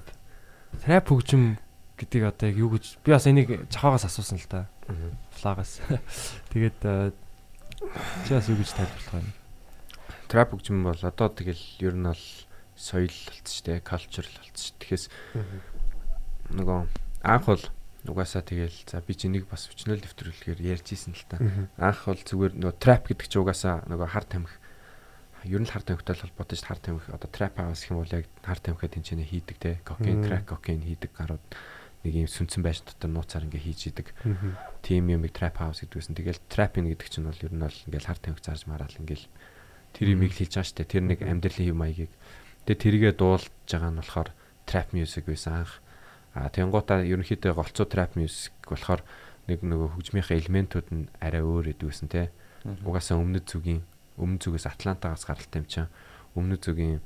trap 0.86 1.08
хөгжим 1.08 1.56
гэдгийг 1.96 2.28
одоо 2.28 2.50
яг 2.52 2.58
юу 2.60 2.70
гэж 2.76 3.00
би 3.02 3.10
бас 3.10 3.26
энийг 3.26 3.66
жахаагаас 3.72 4.06
асуусан 4.06 4.38
л 4.38 4.46
та. 4.46 4.68
Флагаас. 5.40 5.80
Тэгээд 6.52 7.12
чи 8.28 8.30
бас 8.30 8.46
юу 8.46 8.60
гэж 8.60 8.70
тайлбарлах 8.76 9.14
вэ? 9.18 9.32
Trap 10.28 10.48
хөгжим 10.52 10.84
бол 10.84 11.00
одоо 11.00 11.28
тэгэл 11.32 11.64
ер 11.80 11.94
нь 11.96 12.06
бол 12.06 12.24
соёл 12.76 13.10
шүү 13.10 13.62
дээ, 13.66 13.80
culture 13.80 14.28
болцсон. 14.28 14.76
Тэгэхээс 14.78 15.04
нөгөө 16.52 16.78
анх 17.24 17.46
бол 17.48 17.64
угаасаа 18.06 18.44
тэгэл 18.44 18.76
за 18.86 19.00
би 19.00 19.16
чи 19.16 19.26
нэг 19.32 19.48
бас 19.48 19.66
өчнөл 19.72 19.98
дэвтрүүлгээр 20.04 20.60
ярьж 20.60 20.92
исэн 20.92 21.16
л 21.16 21.24
та. 21.26 21.40
Анх 21.80 22.06
бол 22.06 22.20
зүгээр 22.20 22.52
нөгөө 22.60 22.78
trap 22.78 23.08
гэдэг 23.10 23.26
чи 23.26 23.40
угаасаа 23.40 23.82
нөгөө 23.88 24.08
хар 24.12 24.28
тамхи 24.28 24.54
ер 25.46 25.62
нь 25.62 25.70
хар 25.70 25.82
тамхитай 25.82 26.16
холбоотой 26.18 26.58
шүү 26.58 26.68
хар 26.68 26.80
тамхи 26.82 27.10
одоо 27.14 27.30
trap 27.30 27.56
house 27.62 27.86
гэх 27.86 27.92
юм 27.94 28.02
бол 28.02 28.16
яг 28.16 28.26
хар 28.42 28.60
тамхиа 28.60 28.90
тэнцэнэ 28.90 29.24
хийдэг 29.24 29.56
те. 29.56 29.80
Кокаин 29.86 30.22
crack 30.26 30.46
кокаин 30.50 30.82
хийдэг 30.82 31.10
гарууд 31.14 31.44
нэг 32.04 32.12
юм 32.14 32.30
сүнцэн 32.30 32.62
байж 32.62 32.82
дотор 32.86 33.10
нууцаар 33.10 33.46
ингээ 33.46 33.66
хийж 33.66 33.80
идэг. 33.90 34.14
Тийм 34.82 35.10
юмыг 35.10 35.34
trap 35.34 35.58
house 35.58 35.82
гэдгүйсэн 35.82 36.14
тэгэл 36.14 36.42
trapin 36.46 36.86
гэдэг 36.90 37.08
чинь 37.10 37.26
бол 37.26 37.42
ер 37.42 37.52
нь 37.54 37.64
бол 37.64 37.78
ингээл 37.90 38.08
хар 38.10 38.20
тамхи 38.22 38.42
зарж 38.42 38.62
мараал 38.70 38.94
ингээл 38.98 39.26
тэр 39.96 40.06
юмыг 40.14 40.32
хийж 40.36 40.54
байгаа 40.54 40.70
штэ 40.70 40.84
тэр 40.86 41.04
нэг 41.08 41.20
амьдралын 41.24 41.70
юм 41.72 41.78
маягийг. 41.82 42.12
Тэгээ 42.68 42.82
тэрийгэ 42.82 43.10
дуулж 43.18 43.50
байгаа 43.66 43.90
нь 43.90 44.00
болохоор 44.02 44.30
trap 44.66 44.88
music 44.92 45.24
байсан 45.26 45.66
анх. 45.66 45.82
А 46.36 46.52
тэнгуутаа 46.52 47.02
ерөнхийдөө 47.02 47.52
голцоо 47.56 47.86
trap 47.88 48.14
music 48.14 48.52
болохоор 48.68 49.02
нэг 49.48 49.62
нөгөө 49.62 49.96
хөгжмийнхээ 49.96 50.40
элементүүд 50.46 50.88
нь 50.92 51.08
арай 51.22 51.42
өөр 51.42 51.74
эдгүйсэн 51.74 52.10
те. 52.10 52.30
Угаасаа 52.84 53.16
өмнөд 53.16 53.46
зүгийн 53.46 53.86
өмнө 54.16 54.40
зүгээс 54.40 54.66
Атлантагаас 54.68 55.24
гаралтай 55.28 55.60
юм 55.62 55.68
чинь 55.68 55.90
өмнө 56.36 56.56
зүгийн 56.60 57.00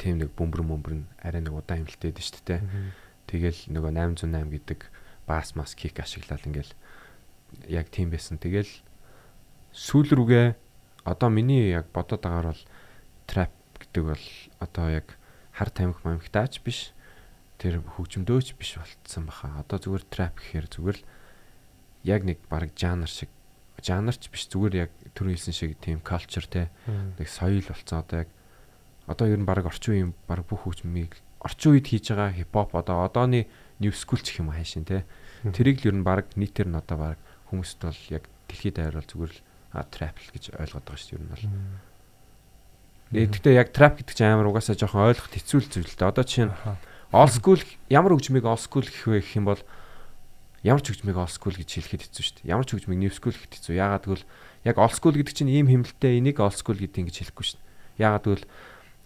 тийм 0.00 0.20
нэг 0.20 0.32
бөмбөр 0.36 0.62
мөмбөр 0.64 0.94
нь 0.96 1.06
арай 1.20 1.44
нэг 1.44 1.52
удаан 1.52 1.84
хэмэлтэй 1.84 2.12
дээ 2.12 2.24
шүү 2.24 2.44
дээ. 2.48 2.60
Тэгэл 3.28 3.60
нөгөө 3.68 3.92
808 4.20 4.48
гэдэг 4.48 4.80
бас 5.28 5.52
мас 5.54 5.76
кик 5.76 6.00
ашиглаад 6.00 6.48
ингээл 6.48 6.72
яг 7.68 7.92
тийм 7.92 8.10
байсан. 8.10 8.40
Тэгэл 8.40 8.70
сүүл 9.76 10.08
рүүгээ 10.16 10.56
одоо 11.04 11.28
миний 11.28 11.70
яг 11.70 11.92
бодоод 11.92 12.24
байгаагаар 12.24 12.52
бол 12.52 12.64
trap 13.28 13.52
гэдэг 13.78 14.02
бол 14.08 14.24
одоо 14.58 14.86
яг 14.88 15.06
хар 15.52 15.70
тамхи 15.70 16.00
мамхтаач 16.04 16.64
биш 16.64 16.96
тэр 17.60 17.84
хөгжмдөөч 17.84 18.56
биш 18.56 18.80
болцсон 18.80 19.28
баха. 19.28 19.60
Одоо 19.60 19.78
зүгээр 19.78 20.04
trap 20.08 20.34
гэхээр 20.40 20.66
зүгээр 20.72 20.98
л 20.98 21.04
яг 22.08 22.22
нэг 22.24 22.38
баг 22.48 22.72
жанр 22.72 23.08
шиг 23.08 23.28
жанрч 23.80 24.30
биш 24.30 24.46
зүгээр 24.52 24.74
яг 24.88 24.90
түр 25.16 25.32
хэлсэн 25.32 25.54
шиг 25.56 25.76
тийм 25.80 26.00
culture 26.04 26.46
те. 26.46 26.70
Нэг 26.86 27.28
соёл 27.28 27.64
болцсон 27.64 28.04
одоо 28.04 28.24
яг 28.24 28.30
одоо 29.10 29.26
ер 29.26 29.40
нь 29.40 29.48
баг 29.48 29.66
орчин 29.66 29.92
үеийн 29.92 30.10
баг 30.28 30.46
бүх 30.46 30.64
хөгжмийг 30.64 31.18
орчин 31.40 31.74
үед 31.74 31.88
хийж 31.88 32.12
байгаа 32.12 32.36
хипхоп 32.36 32.76
одоо 32.76 33.04
одооны 33.04 33.48
new 33.80 33.92
school 33.92 34.20
гэх 34.20 34.38
юм 34.38 34.52
хайшин 34.52 34.84
те. 34.84 35.08
Тэрийг 35.42 35.82
л 35.82 35.90
ер 35.90 35.96
нь 35.96 36.06
баг 36.06 36.30
нийтээр 36.36 36.68
нь 36.68 36.78
одоо 36.78 37.16
баг 37.16 37.18
хүмүүст 37.48 37.80
бол 37.80 38.00
яг 38.12 38.28
дэлхийд 38.46 38.78
бол 38.78 39.08
зүгээр 39.08 39.32
л 39.34 39.40
trap 39.90 40.16
л 40.20 40.30
гэж 40.30 40.44
ойлгоод 40.54 40.84
байгаа 40.84 41.00
шүү 41.00 41.16
ер 41.16 41.22
нь 41.24 41.32
бол. 41.32 41.46
Тэгэхдээ 43.10 43.54
яг 43.58 43.74
trap 43.74 43.98
гэдэг 43.98 44.14
чинь 44.14 44.30
амар 44.30 44.50
угаасаа 44.52 44.78
жоохон 44.78 45.10
ойлгоход 45.10 45.34
хэцүү 45.34 45.58
зүйл 45.66 45.90
л 45.90 45.98
дээ. 45.98 46.10
Одоо 46.14 46.24
чинь 46.26 46.52
old 47.10 47.32
school 47.34 47.60
ямар 47.90 48.14
хөгжмийг 48.14 48.46
old 48.46 48.62
school 48.62 48.86
гэх 48.86 49.06
вэ 49.10 49.18
гэх 49.18 49.34
юм 49.34 49.50
бол 49.50 49.62
ямар 50.62 50.82
ч 50.84 50.92
хөгжмийг 50.92 51.16
old 51.16 51.32
school 51.32 51.56
гэж 51.56 51.68
хэлэхэд 51.68 52.02
хэцүү 52.10 52.24
шүү 52.24 52.36
дээ. 52.44 52.52
Ямар 52.52 52.66
ч 52.68 52.76
хөгжмийг 52.76 53.00
new 53.00 53.12
school 53.12 53.32
гэхэд 53.32 53.54
хэцүү. 53.56 53.74
Яагаад 53.80 54.04
гэвэл 54.04 54.26
яг 54.68 54.76
old 54.76 54.94
school 54.94 55.16
гэдэг 55.16 55.34
чинь 55.34 55.52
ийм 55.52 55.68
хэмнэлттэй 55.72 56.20
энийг 56.20 56.38
old 56.40 56.56
school 56.56 56.76
гэдэг 56.76 57.00
ингэж 57.00 57.16
хэлэхгүй 57.32 57.44
шүү 57.48 57.58
дээ. 57.60 58.04
Яагаад 58.04 58.24
гэвэл 58.28 58.46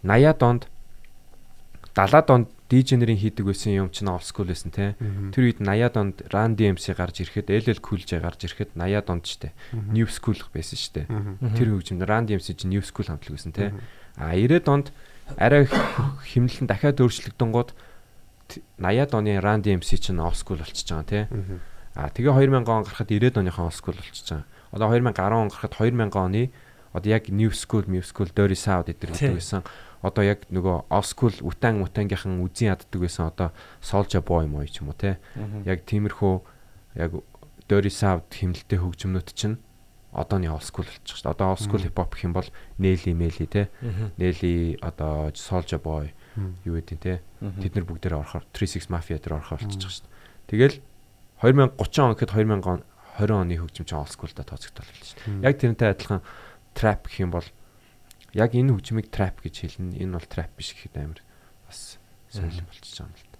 80-аад 0.02 0.42
онд 0.42 0.62
70-аад 1.94 2.28
онд 2.34 2.48
DJ 2.66 2.98
нарын 2.98 3.20
хийдэг 3.20 3.46
байсан 3.46 3.70
юм 3.70 3.88
чинь 3.94 4.10
old 4.10 4.26
school 4.26 4.50
байсан 4.50 4.74
те. 4.74 4.98
Тэр 5.30 5.46
үед 5.46 5.62
80-аад 5.62 5.94
онд 5.94 6.16
Run 6.34 6.58
DMC 6.58 6.90
гарч 6.98 7.22
ирэхэд 7.22 7.54
LL 7.54 7.78
Cool 7.78 8.02
J 8.02 8.18
гарч 8.18 8.50
ирэхэд 8.50 8.74
80-аад 8.74 9.08
онд 9.14 9.24
штэ. 9.30 9.54
New 9.94 10.10
school 10.10 10.34
байсан 10.50 10.74
штэ. 10.74 11.06
Тэр 11.54 11.68
хөгжим 11.70 12.02
Run 12.02 12.26
DMC 12.26 12.58
чинь 12.58 12.74
new 12.74 12.82
school 12.82 13.06
хамтлаг 13.06 13.38
байсан 13.38 13.54
те. 13.54 13.70
А 14.18 14.34
90-аад 14.34 14.66
онд 14.66 14.86
арай 15.38 15.70
хэмнэлэн 15.70 16.66
дахиад 16.66 16.98
өөрчлөгдөн 16.98 17.50
гууд 17.54 17.70
80-аад 18.48 19.14
оны 19.14 19.38
Run 19.40 19.62
DMC 19.62 19.98
чинь 19.98 20.20
old 20.20 20.36
school 20.36 20.58
болчихж 20.58 20.90
байгаа 20.90 21.08
тий. 21.08 21.24
А 21.94 22.10
тэгээ 22.10 22.50
2000 22.50 22.68
он 22.68 22.84
гарахад 22.84 23.10
90-аад 23.10 23.38
оныхон 23.38 23.64
old 23.70 23.76
school 23.76 23.94
болчихж 23.94 24.28
байгаа. 24.30 24.46
Одоо 24.72 24.88
2010 24.90 25.32
он 25.32 25.48
гарахад 25.48 25.74
2000 25.78 26.10
оны 26.14 26.50
одоо 26.94 27.10
яг 27.10 27.28
new 27.28 27.50
school, 27.50 27.84
new 27.86 28.02
school, 28.02 28.30
dirty 28.30 28.54
south 28.54 28.86
гэдэг 28.86 29.10
гэдэг 29.10 29.34
байсан. 29.34 29.62
Одоо 30.02 30.22
яг 30.22 30.46
нөгөө 30.50 30.90
school 31.02 31.34
утан 31.42 31.82
мутангийнхан 31.82 32.38
үзэн 32.44 32.70
яддаг 32.70 33.00
байсан. 33.00 33.30
Одоо 33.30 33.50
Soulja 33.82 34.22
Boy 34.22 34.46
мой 34.46 34.68
ч 34.68 34.78
юм 34.82 34.90
уу 34.90 34.98
тий. 34.98 35.18
Яг 35.66 35.82
тиймэрхүү 35.86 36.34
яг 36.94 37.18
dirty 37.66 37.90
south 37.90 38.30
хэмнэлтэй 38.30 38.78
хөгжмнүүд 38.78 39.34
чинь 39.34 39.58
одооны 40.14 40.54
school 40.62 40.86
болчих 40.86 41.18
шүү 41.18 41.26
дээ. 41.26 41.34
Одоо 41.34 41.58
hip 41.82 41.98
hop 41.98 42.14
гэх 42.14 42.24
юм 42.30 42.34
бол 42.34 42.46
Nelly 42.78 43.12
Melly 43.14 43.46
тий. 43.50 43.66
Nelly 44.18 44.78
одоо 44.78 45.34
Soulja 45.34 45.82
Boy 45.82 46.14
юу 46.36 46.74
гэдэг 46.78 46.98
те 46.98 47.22
тэд 47.40 47.72
нар 47.78 47.86
бүгдээрээ 47.86 48.20
орохоор 48.20 48.44
36 48.52 48.90
Mafia 48.90 49.18
дээр 49.18 49.38
орохоор 49.38 49.62
болчихж 49.62 50.02
дээ. 50.02 50.12
Тэгэл 50.50 50.76
2030 51.40 52.02
он 52.02 52.12
гэхэд 52.14 52.32
2000 52.34 52.64
он 52.66 52.80
20 53.18 53.30
оны 53.30 53.54
хөгжим 53.54 53.86
чинь 53.86 53.98
old 53.98 54.10
school-да 54.10 54.42
тооцогдол 54.42 54.86
болж 54.86 55.04
шүү 55.06 55.18
дээ. 55.22 55.46
Яг 55.46 55.54
тэрнтэй 55.62 55.88
адилхан 55.94 56.22
trap 56.74 57.06
гэх 57.06 57.22
юм 57.22 57.30
бол 57.30 57.46
яг 58.34 58.50
энэ 58.54 58.74
хөгжмийг 58.74 59.08
trap 59.14 59.38
гэж 59.38 59.54
хэлнэ. 59.78 60.02
Энэ 60.02 60.18
бол 60.18 60.26
trap 60.26 60.50
биш 60.58 60.74
гэхэд 60.74 60.98
амар 60.98 61.20
бас 61.70 62.02
соёлон 62.34 62.66
болчихж 62.66 62.98
байгаа 62.98 63.14
юм 63.14 63.14
л 63.14 63.30
та. 63.30 63.38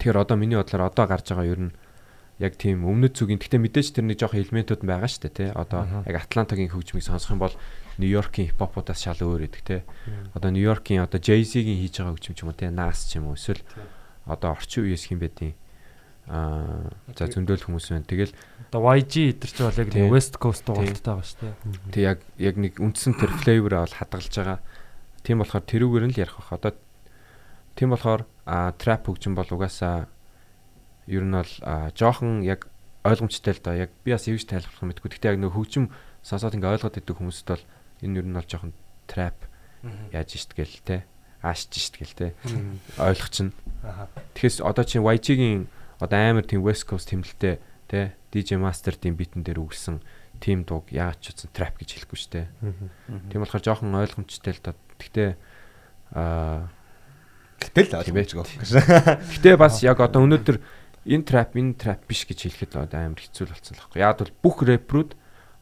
Тэгэхээр 0.00 0.22
одоо 0.24 0.36
миний 0.40 0.56
бодлоор 0.56 0.88
одоо 0.88 1.04
гарч 1.04 1.28
байгаа 1.28 1.52
ер 1.52 1.60
нь 1.68 1.76
яг 2.40 2.56
тийм 2.56 2.88
өмнөд 2.88 3.16
зүгийн 3.16 3.40
гэхдээ 3.40 3.60
мэдээж 3.60 3.88
тэр 3.96 4.08
нэг 4.08 4.20
жоохон 4.20 4.40
элементүүд 4.40 4.82
байгаа 4.84 5.08
шүү 5.08 5.22
дээ 5.28 5.36
тий. 5.36 5.48
Одоо 5.52 6.04
яг 6.08 6.16
Атлантагийн 6.16 6.72
хөгжмийг 6.72 7.04
сонсох 7.04 7.36
юм 7.36 7.40
бол 7.44 7.54
Нью-Йоркийн 7.98 8.52
хипхопудаас 8.52 9.00
шал 9.00 9.20
өөр 9.20 9.48
гэдэг 9.48 9.62
тий. 9.64 9.80
Одоо 10.36 10.50
Нью-Йоркийн 10.52 11.04
одоо 11.04 11.20
Jay-Z-гийн 11.20 11.80
хийж 11.80 12.00
байгаа 12.02 12.20
ч 12.20 12.36
юм 12.36 12.52
уу 12.52 12.56
тий. 12.56 12.68
Nas 12.68 13.08
ч 13.08 13.16
юм 13.16 13.32
уу 13.32 13.38
эсвэл 13.38 13.64
одоо 14.28 14.52
орчин 14.52 14.84
үеэс 14.84 15.08
хин 15.08 15.20
байдیں۔ 15.22 15.54
Аа 16.26 16.90
за 17.14 17.30
зөндөөл 17.30 17.70
хүмүүс 17.70 17.94
байна. 17.94 18.02
Тэгэл 18.10 18.34
одоо 18.68 18.82
YG 18.98 19.38
эдэр 19.38 19.50
чи 19.54 19.62
бол 19.62 19.78
яг 19.78 19.90
нэг 19.94 20.10
West 20.10 20.34
Coast 20.42 20.66
дугаарттай 20.66 21.14
байгаа 21.14 21.22
шүү 21.22 21.38
дээ. 21.38 21.54
Тэг 21.94 22.02
яг 22.02 22.18
яг 22.42 22.56
нэг 22.58 22.72
үндсэн 22.82 23.14
тэр 23.14 23.30
флейвер 23.30 23.78
бол 23.78 23.94
хадгалж 23.94 24.34
байгаа. 24.34 24.58
Тийм 25.22 25.38
болохоор 25.38 25.64
тэрүүгээр 25.70 26.04
нь 26.10 26.14
л 26.18 26.22
ярих 26.26 26.34
бах. 26.34 26.50
Одоо 26.50 26.72
тийм 27.78 27.94
болохоор 27.94 28.26
trap 28.82 29.06
хөгжим 29.06 29.38
бол 29.38 29.46
угаасаа 29.46 30.10
ер 31.06 31.22
нь 31.22 31.30
бол 31.30 31.52
жоохон 31.94 32.42
яг 32.42 32.66
ойлгомжтой 33.06 33.54
л 33.54 33.62
да. 33.62 33.86
Яг 33.86 33.94
би 34.02 34.10
бас 34.10 34.26
юуж 34.26 34.50
тайлбарлах 34.50 34.82
мэдгүй. 34.82 35.14
Гэхдээ 35.14 35.30
яг 35.30 35.38
нөх 35.38 35.54
хөгжим 35.54 35.94
сонсоод 36.26 36.58
ингээ 36.58 36.74
ойлгоод 36.74 36.98
идэг 36.98 37.22
хүмүүст 37.22 37.46
бол 37.46 37.62
энэ 38.02 38.20
ер 38.20 38.26
нь 38.26 38.36
бол 38.36 38.46
жоохон 38.48 38.72
trap 39.06 39.36
яаж 40.12 40.34
гээл 40.34 40.80
те. 40.82 41.04
Аашч 41.42 41.72
гээл 41.94 42.16
те. 42.16 42.26
Ойлгох 42.98 43.30
чинь. 43.30 43.52
Тэгэхээс 44.34 44.64
одоо 44.64 44.84
чинь 44.84 45.04
YG-гийн 45.04 45.70
одоо 46.00 46.18
амар 46.18 46.44
тийм 46.44 46.64
West 46.66 46.88
Coast 46.90 47.12
тэмдэлтэй 47.12 47.60
те 47.88 48.16
DJ 48.32 48.58
Master 48.58 48.96
тийм 48.98 49.14
битэн 49.14 49.46
дээр 49.46 49.62
өгсөн 49.62 50.02
тийм 50.42 50.66
дууг 50.66 50.90
яагаад 50.92 51.22
ч 51.22 51.32
утсан 51.32 51.50
trap 51.54 51.78
гэж 51.80 51.96
хэлэхгүй 51.96 52.18
шүү 52.18 52.32
дээ. 52.34 52.46
Тийм 53.32 53.40
болохоор 53.40 53.64
жоохон 53.64 53.94
ойлгомжтой 53.94 54.52
л 54.52 54.64
да. 54.64 54.74
Гэхдээ 55.00 55.30
аа 56.12 56.68
Гэтэл 57.56 57.96
ойлгомжгүй. 57.96 58.44
Гэтэ 59.40 59.56
бас 59.56 59.80
яг 59.80 59.98
одоо 60.04 60.28
өнөөдөр 60.28 60.60
энэ 61.08 61.24
trap 61.24 61.56
энэ 61.56 61.76
trap 61.80 62.04
биш 62.04 62.28
гэж 62.28 62.52
хэлэхэд 62.52 62.76
одоо 62.76 63.00
амар 63.00 63.20
хэцүү 63.20 63.48
болсон 63.48 63.74
л 63.74 63.80
байхгүй. 63.80 64.00
Яг 64.04 64.20
бол 64.20 64.32
бүх 64.44 64.56
рэпрүүд 64.60 65.10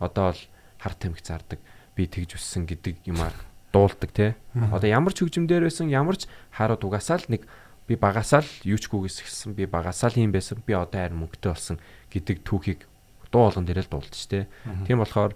одоо 0.02 0.24
бол 0.34 0.42
хар 0.82 0.94
тамхи 0.98 1.22
зардаг, 1.22 1.60
би 1.94 2.06
тэгж 2.10 2.36
өссөн 2.38 2.66
гэдэг 2.66 3.06
юмар 3.06 3.34
дуулдаг 3.74 4.10
те. 4.14 4.34
Одоо 4.54 4.86
ямар 4.86 5.14
ч 5.14 5.26
хөгжмдөр 5.26 5.66
байсан, 5.66 5.90
ямар 5.90 6.18
ч 6.18 6.30
харууд 6.54 6.82
угаасаа 6.86 7.22
л 7.22 7.30
нэг 7.30 7.42
би 7.86 7.94
багасаа 7.98 8.42
л 8.42 8.50
юучгүйгээс 8.62 9.22
эхэлсэн, 9.22 9.52
би 9.54 9.66
багасаа 9.66 10.14
л 10.14 10.22
юм 10.22 10.30
байсан, 10.30 10.62
би 10.62 10.74
одоо 10.74 10.94
харин 10.94 11.20
мөнгөтэй 11.20 11.50
болсон 11.50 11.76
гэдэг 12.10 12.46
түүхийг 12.46 12.86
дуу 13.34 13.50
болгон 13.50 13.66
дээрэл 13.66 13.90
дуулдаг 13.90 14.14
ч 14.14 14.26
те. 14.30 14.46
Тийм 14.86 15.02
болохоор 15.02 15.34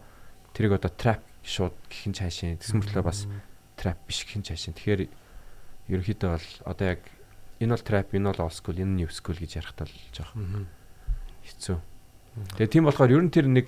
тэрийг 0.55 0.79
одоо 0.79 0.91
trap 0.95 1.23
шууд 1.43 1.75
гихин 1.91 2.15
цаашаа 2.15 2.57
тэгсэн 2.57 2.79
мөртлөө 2.79 3.05
бас 3.05 3.27
trap 3.75 3.99
биш 4.07 4.23
гихин 4.23 4.47
цаашаа. 4.47 4.75
Тэгэхээр 4.75 5.03
ерөнхийдөө 5.91 6.31
бол 6.31 6.49
одоо 6.65 6.87
яг 6.95 7.03
энэ 7.59 7.75
бол 7.75 7.85
trap, 7.85 8.15
энэ 8.15 8.29
бол 8.31 8.45
old 8.47 8.55
school, 8.55 8.79
энэ 8.79 9.03
new 9.03 9.11
school 9.11 9.37
гэж 9.37 9.59
ярих 9.59 9.75
тал 9.75 9.93
жоох 10.15 10.33
хэцүү. 11.43 11.79
Тэгээ 12.55 12.71
тийм 12.71 12.87
болохоор 12.87 13.11
ер 13.13 13.23
нь 13.27 13.35
тэр 13.35 13.51
нэг 13.51 13.67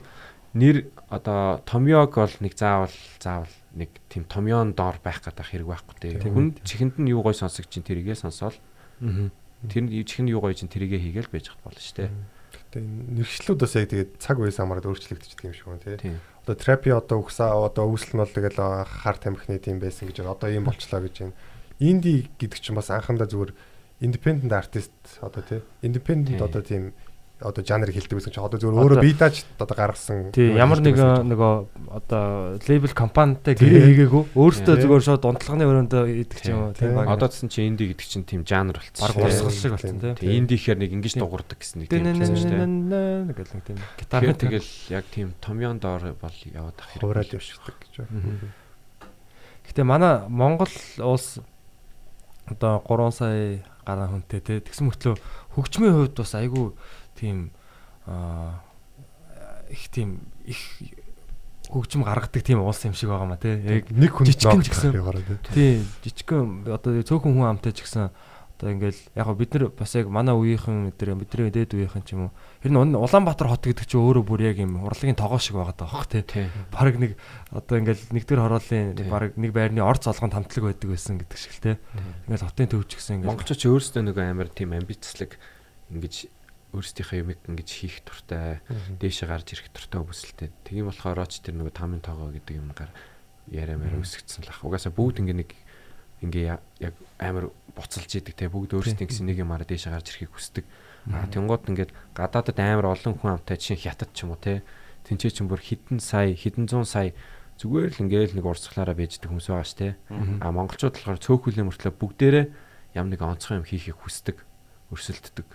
нэр 0.54 0.90
одоо 1.08 1.62
Томьёог 1.62 2.14
бол 2.14 2.36
нэг 2.42 2.54
заавал 2.58 2.94
заавал 3.22 3.54
нэг 3.74 3.90
тийм 4.10 4.26
Томьёон 4.26 4.74
доор 4.74 4.98
байх 4.98 5.22
гэдэг 5.22 5.46
хэрэг 5.46 5.68
байхгүй 5.70 5.96
те. 5.98 6.18
Хүн 6.26 6.58
чихэнд 6.66 6.98
нь 6.98 7.10
юу 7.14 7.22
гой 7.22 7.34
сонсог 7.34 7.70
чинь 7.70 7.86
тэрийгээ 7.86 8.18
сонсоол. 8.18 8.58
Тэр 8.98 9.84
чихэнд 9.86 10.30
юу 10.30 10.42
гой 10.42 10.58
чинь 10.58 10.72
тэрийгээ 10.72 11.22
хийгээл 11.22 11.30
байж 11.30 11.54
хад 11.54 11.62
болно 11.62 11.78
шүү 11.78 11.96
дээ. 12.02 12.10
Тэгээ 12.74 12.86
нэршлүүд 13.18 13.58
бас 13.62 13.74
яг 13.78 13.86
тэгээд 13.90 14.10
цаг 14.18 14.36
үеэс 14.42 14.58
хамаарат 14.58 14.86
өөрчлөгдчихдөг 14.90 15.46
юм 15.46 15.54
шиг 15.54 15.66
байна. 15.70 15.98
Тийм. 16.02 16.18
Одоо 16.42 16.56
трапи 16.58 16.90
одоо 16.90 17.18
угсаа 17.22 17.54
одоо 17.54 17.86
үүсэл 17.90 18.18
нь 18.18 18.22
бол 18.22 18.34
тэгэл 18.34 18.58
хар 18.86 19.16
тамхины 19.18 19.58
тийм 19.62 19.78
байсан 19.78 20.10
гэж. 20.10 20.26
Одоо 20.26 20.50
ийм 20.50 20.66
болчлоо 20.66 21.02
гэж 21.02 21.30
байна. 21.30 21.38
Инди 21.78 22.30
гэдэг 22.38 22.58
чинь 22.58 22.78
бас 22.78 22.90
анхандаа 22.90 23.30
зүгээр 23.30 23.54
independent 24.00 24.50
artist 24.50 24.94
одоо 25.20 25.42
тий. 25.42 25.62
Independent 25.82 26.40
одоо 26.42 26.62
тийм 26.62 26.94
одоо 27.40 27.62
жанр 27.64 27.88
хэлдэг 27.90 28.16
байсан 28.20 28.32
чинь 28.36 28.44
одоо 28.44 28.58
зүгээр 28.60 28.76
өөрөө 28.84 29.00
бие 29.00 29.16
дааж 29.16 29.36
одоо 29.56 29.76
гаргасан 29.76 30.28
Тий, 30.30 30.52
юм 30.52 30.60
ямар 30.60 30.78
хэлдэг 30.80 30.92
нэг 30.92 31.00
байсан. 31.00 31.28
нөгөө 31.32 31.52
одоо 31.88 32.24
лейбл 32.68 32.92
компанитай 32.92 33.54
гэрээ 33.56 33.84
хийгээгүй 33.90 34.22
өөртөө 34.36 34.74
зүгээр 34.84 35.02
шууд 35.08 35.24
унтлагын 35.24 35.64
өрөөндөө 35.64 36.04
идэг 36.20 36.40
юм 36.52 36.58
уу 36.60 36.72
Тий. 36.76 36.84
тийм 36.84 36.92
баг. 37.00 37.06
Одоо 37.16 37.28
гэсэн 37.32 37.48
чи 37.48 37.60
инди 37.64 37.84
гэдэг 37.90 38.06
чинь 38.06 38.26
тийм 38.28 38.42
жанр 38.44 38.76
болчихсон. 38.76 39.08
баг 39.08 39.14
шүү 39.16 39.24
дээ. 39.24 39.40
урсгал 39.40 39.56
шиг 39.56 39.72
болсон 39.72 39.98
тий. 40.00 40.12
Тэгээ 40.20 40.36
инди 40.36 40.54
гэхээр 40.60 40.78
нэг 40.84 40.90
ингэж 41.00 41.14
дуурдаг 41.16 41.58
гэсэн 41.60 41.76
нэг 41.80 41.88
тийм 41.88 42.04
байсан 42.04 42.36
шүү 42.36 42.50
дээ. 42.52 42.68
Нэг 43.30 43.38
л 43.40 43.52
нэг 43.56 43.64
тийм 43.64 43.78
гитар 43.96 44.22
тэгэл 44.36 44.70
яг 44.92 45.04
тийм 45.08 45.28
Томьёон 45.40 45.78
доор 45.80 46.02
бол 46.20 46.36
яваад 46.44 46.76
ах 46.76 46.88
хэрэг. 46.92 47.00
хуураад 47.02 47.30
явчихдаг 47.32 47.76
гэж 47.80 47.92
байна. 48.04 48.52
Гэтэ 49.70 49.82
манай 49.86 50.26
Монгол 50.28 50.72
улс 50.98 51.38
одоо 52.50 52.82
3 52.82 53.10
сая 53.14 53.62
гаруй 53.86 54.06
хүнтэй 54.10 54.40
те 54.42 54.58
тэгсэн 54.60 54.90
мөртлөө 54.90 55.14
хөгжмийн 55.54 55.94
хувьд 55.94 56.14
бас 56.18 56.34
айгүй 56.34 56.74
тийм 57.20 57.52
их 59.70 59.88
тийм 59.92 60.18
их 60.48 60.58
хөгжим 61.70 62.02
гаргадаг 62.02 62.42
тийм 62.42 62.64
улс 62.64 62.82
юм 62.84 62.94
шиг 62.96 63.10
байгаа 63.12 63.28
маа 63.30 63.38
те 63.38 63.54
яг 63.62 63.90
Нэг 63.94 64.10
хүн 64.10 64.26
жижигхэн 64.26 64.62
ч 64.66 64.68
гэсэн. 64.74 64.90
яваараа 64.96 65.22
тий. 65.22 65.38
тий 65.54 66.10
жижигхэн 66.10 66.66
одоо 66.66 66.98
цөөхөн 67.04 67.36
хүн 67.38 67.46
амтай 67.46 67.70
ч 67.70 67.86
гэсэн 67.86 68.10
одоо 68.58 68.68
ингээл 68.74 68.98
яг 69.14 69.24
го 69.30 69.34
бид 69.38 69.54
нар 69.54 69.70
бас 69.70 69.94
яг 69.94 70.10
манай 70.10 70.34
үеийнхэн 70.34 70.90
өдр 70.90 71.14
бидний 71.14 71.48
дээд 71.54 71.70
үеийнхэн 71.78 72.02
ч 72.02 72.18
юм 72.18 72.28
уу 72.28 72.34
ер 72.66 72.70
нь 72.74 72.98
Улаанбаатар 72.98 73.46
хот 73.54 73.62
гэдэг 73.70 73.86
чинь 73.86 74.02
өөрөө 74.02 74.24
бүр 74.26 74.40
яг 74.50 74.58
юм 74.58 74.82
урлагийн 74.82 75.14
тогоо 75.14 75.38
шиг 75.38 75.54
байгаа 75.56 75.78
даа 75.78 75.88
хөх 75.94 76.10
тий 76.10 76.26
Тий. 76.26 76.50
баг 76.74 76.98
нэг 76.98 77.14
одоо 77.54 77.78
ингээл 77.78 78.02
нэгдүгээр 78.18 78.42
хороолын 78.42 78.98
Тий. 78.98 79.06
баг 79.06 79.38
нэг 79.38 79.50
байрны 79.54 79.80
орц 79.86 80.10
олгон 80.10 80.34
хамтлаг 80.34 80.74
байдаг 80.74 80.88
байсан 80.90 81.22
гэдэг 81.22 81.38
шиг 81.38 81.54
л 81.54 81.62
те. 81.62 81.72
Ингээл 82.26 82.46
хотын 82.50 82.68
төвч 82.68 82.90
гэсэн 82.98 83.12
ингээл 83.22 83.30
Монголчууд 83.32 83.60
ч 83.62 83.64
өөрсдөө 83.70 84.02
нэг 84.10 84.16
амар 84.18 84.50
тийм 84.52 84.74
амбицлаг 84.76 85.38
ингэж 85.94 86.14
өөрсдийнхөө 86.74 87.18
юмыг 87.22 87.38
ингэж 87.50 87.68
хийх 87.68 88.02
туртай 88.06 88.62
дээшээ 89.00 89.28
гарч 89.28 89.48
ирэх 89.54 89.68
туртай 89.74 90.00
хүсэлтэй. 90.00 90.48
Тийм 90.64 90.90
болохоор 90.90 91.26
ч 91.26 91.42
тэр 91.42 91.58
нөгөө 91.58 91.74
тамийн 91.74 92.02
тоогоо 92.02 92.30
гэдэг 92.30 92.56
юм 92.58 92.70
гар 92.72 92.90
яриа 93.50 93.78
маар 93.78 93.98
үсгдсэн 93.98 94.46
л 94.46 94.50
ах. 94.54 94.62
Угаасаа 94.62 94.94
бүгд 94.94 95.22
ингэ 95.26 95.34
нэг 95.34 95.50
ингээ 96.22 96.60
яг 96.84 96.94
амар 97.18 97.50
буцалж 97.74 98.10
идэг 98.10 98.34
те 98.36 98.46
бүгд 98.46 98.76
өөрсдийн 98.76 99.08
гэсэн 99.08 99.26
нэг 99.26 99.42
юмараа 99.42 99.66
дээшээ 99.66 99.92
гарч 99.92 100.06
ирэхийг 100.14 100.32
хүсдэг. 100.36 100.64
А 101.10 101.26
тэнгууд 101.26 101.64
ингээд 101.72 101.92
гадаадад 102.12 102.58
амар 102.60 102.92
олон 102.92 103.16
хүн 103.16 103.40
амтай 103.40 103.56
чинь 103.56 103.80
хятад 103.80 104.12
ч 104.12 104.28
юм 104.28 104.36
уу 104.36 104.40
те. 104.40 104.62
Тинчээ 105.08 105.40
чинь 105.42 105.48
бүр 105.48 105.64
хідэн 105.64 105.98
сая, 105.98 106.36
хідэн 106.36 106.68
зуун 106.68 106.84
сая 106.84 107.16
зүгээр 107.60 107.92
л 107.96 108.02
ингээл 108.08 108.36
нэг 108.36 108.44
урсгалаараа 108.44 108.96
байждаг 108.96 109.28
хүмүүс 109.32 109.48
байгаа 109.48 109.68
ш 109.68 109.74
те. 109.76 109.88
А 110.40 110.48
монголчууд 110.52 110.96
болохоор 110.96 111.20
цөөхөлийн 111.20 111.68
мөртлөө 111.68 111.92
бүгдээрээ 111.92 112.46
ям 112.96 113.08
нэг 113.12 113.20
онцгой 113.20 113.60
юм 113.60 113.68
хийхийг 113.68 114.00
хүсдэг, 114.00 114.44
өрсөлддөг. 114.92 115.48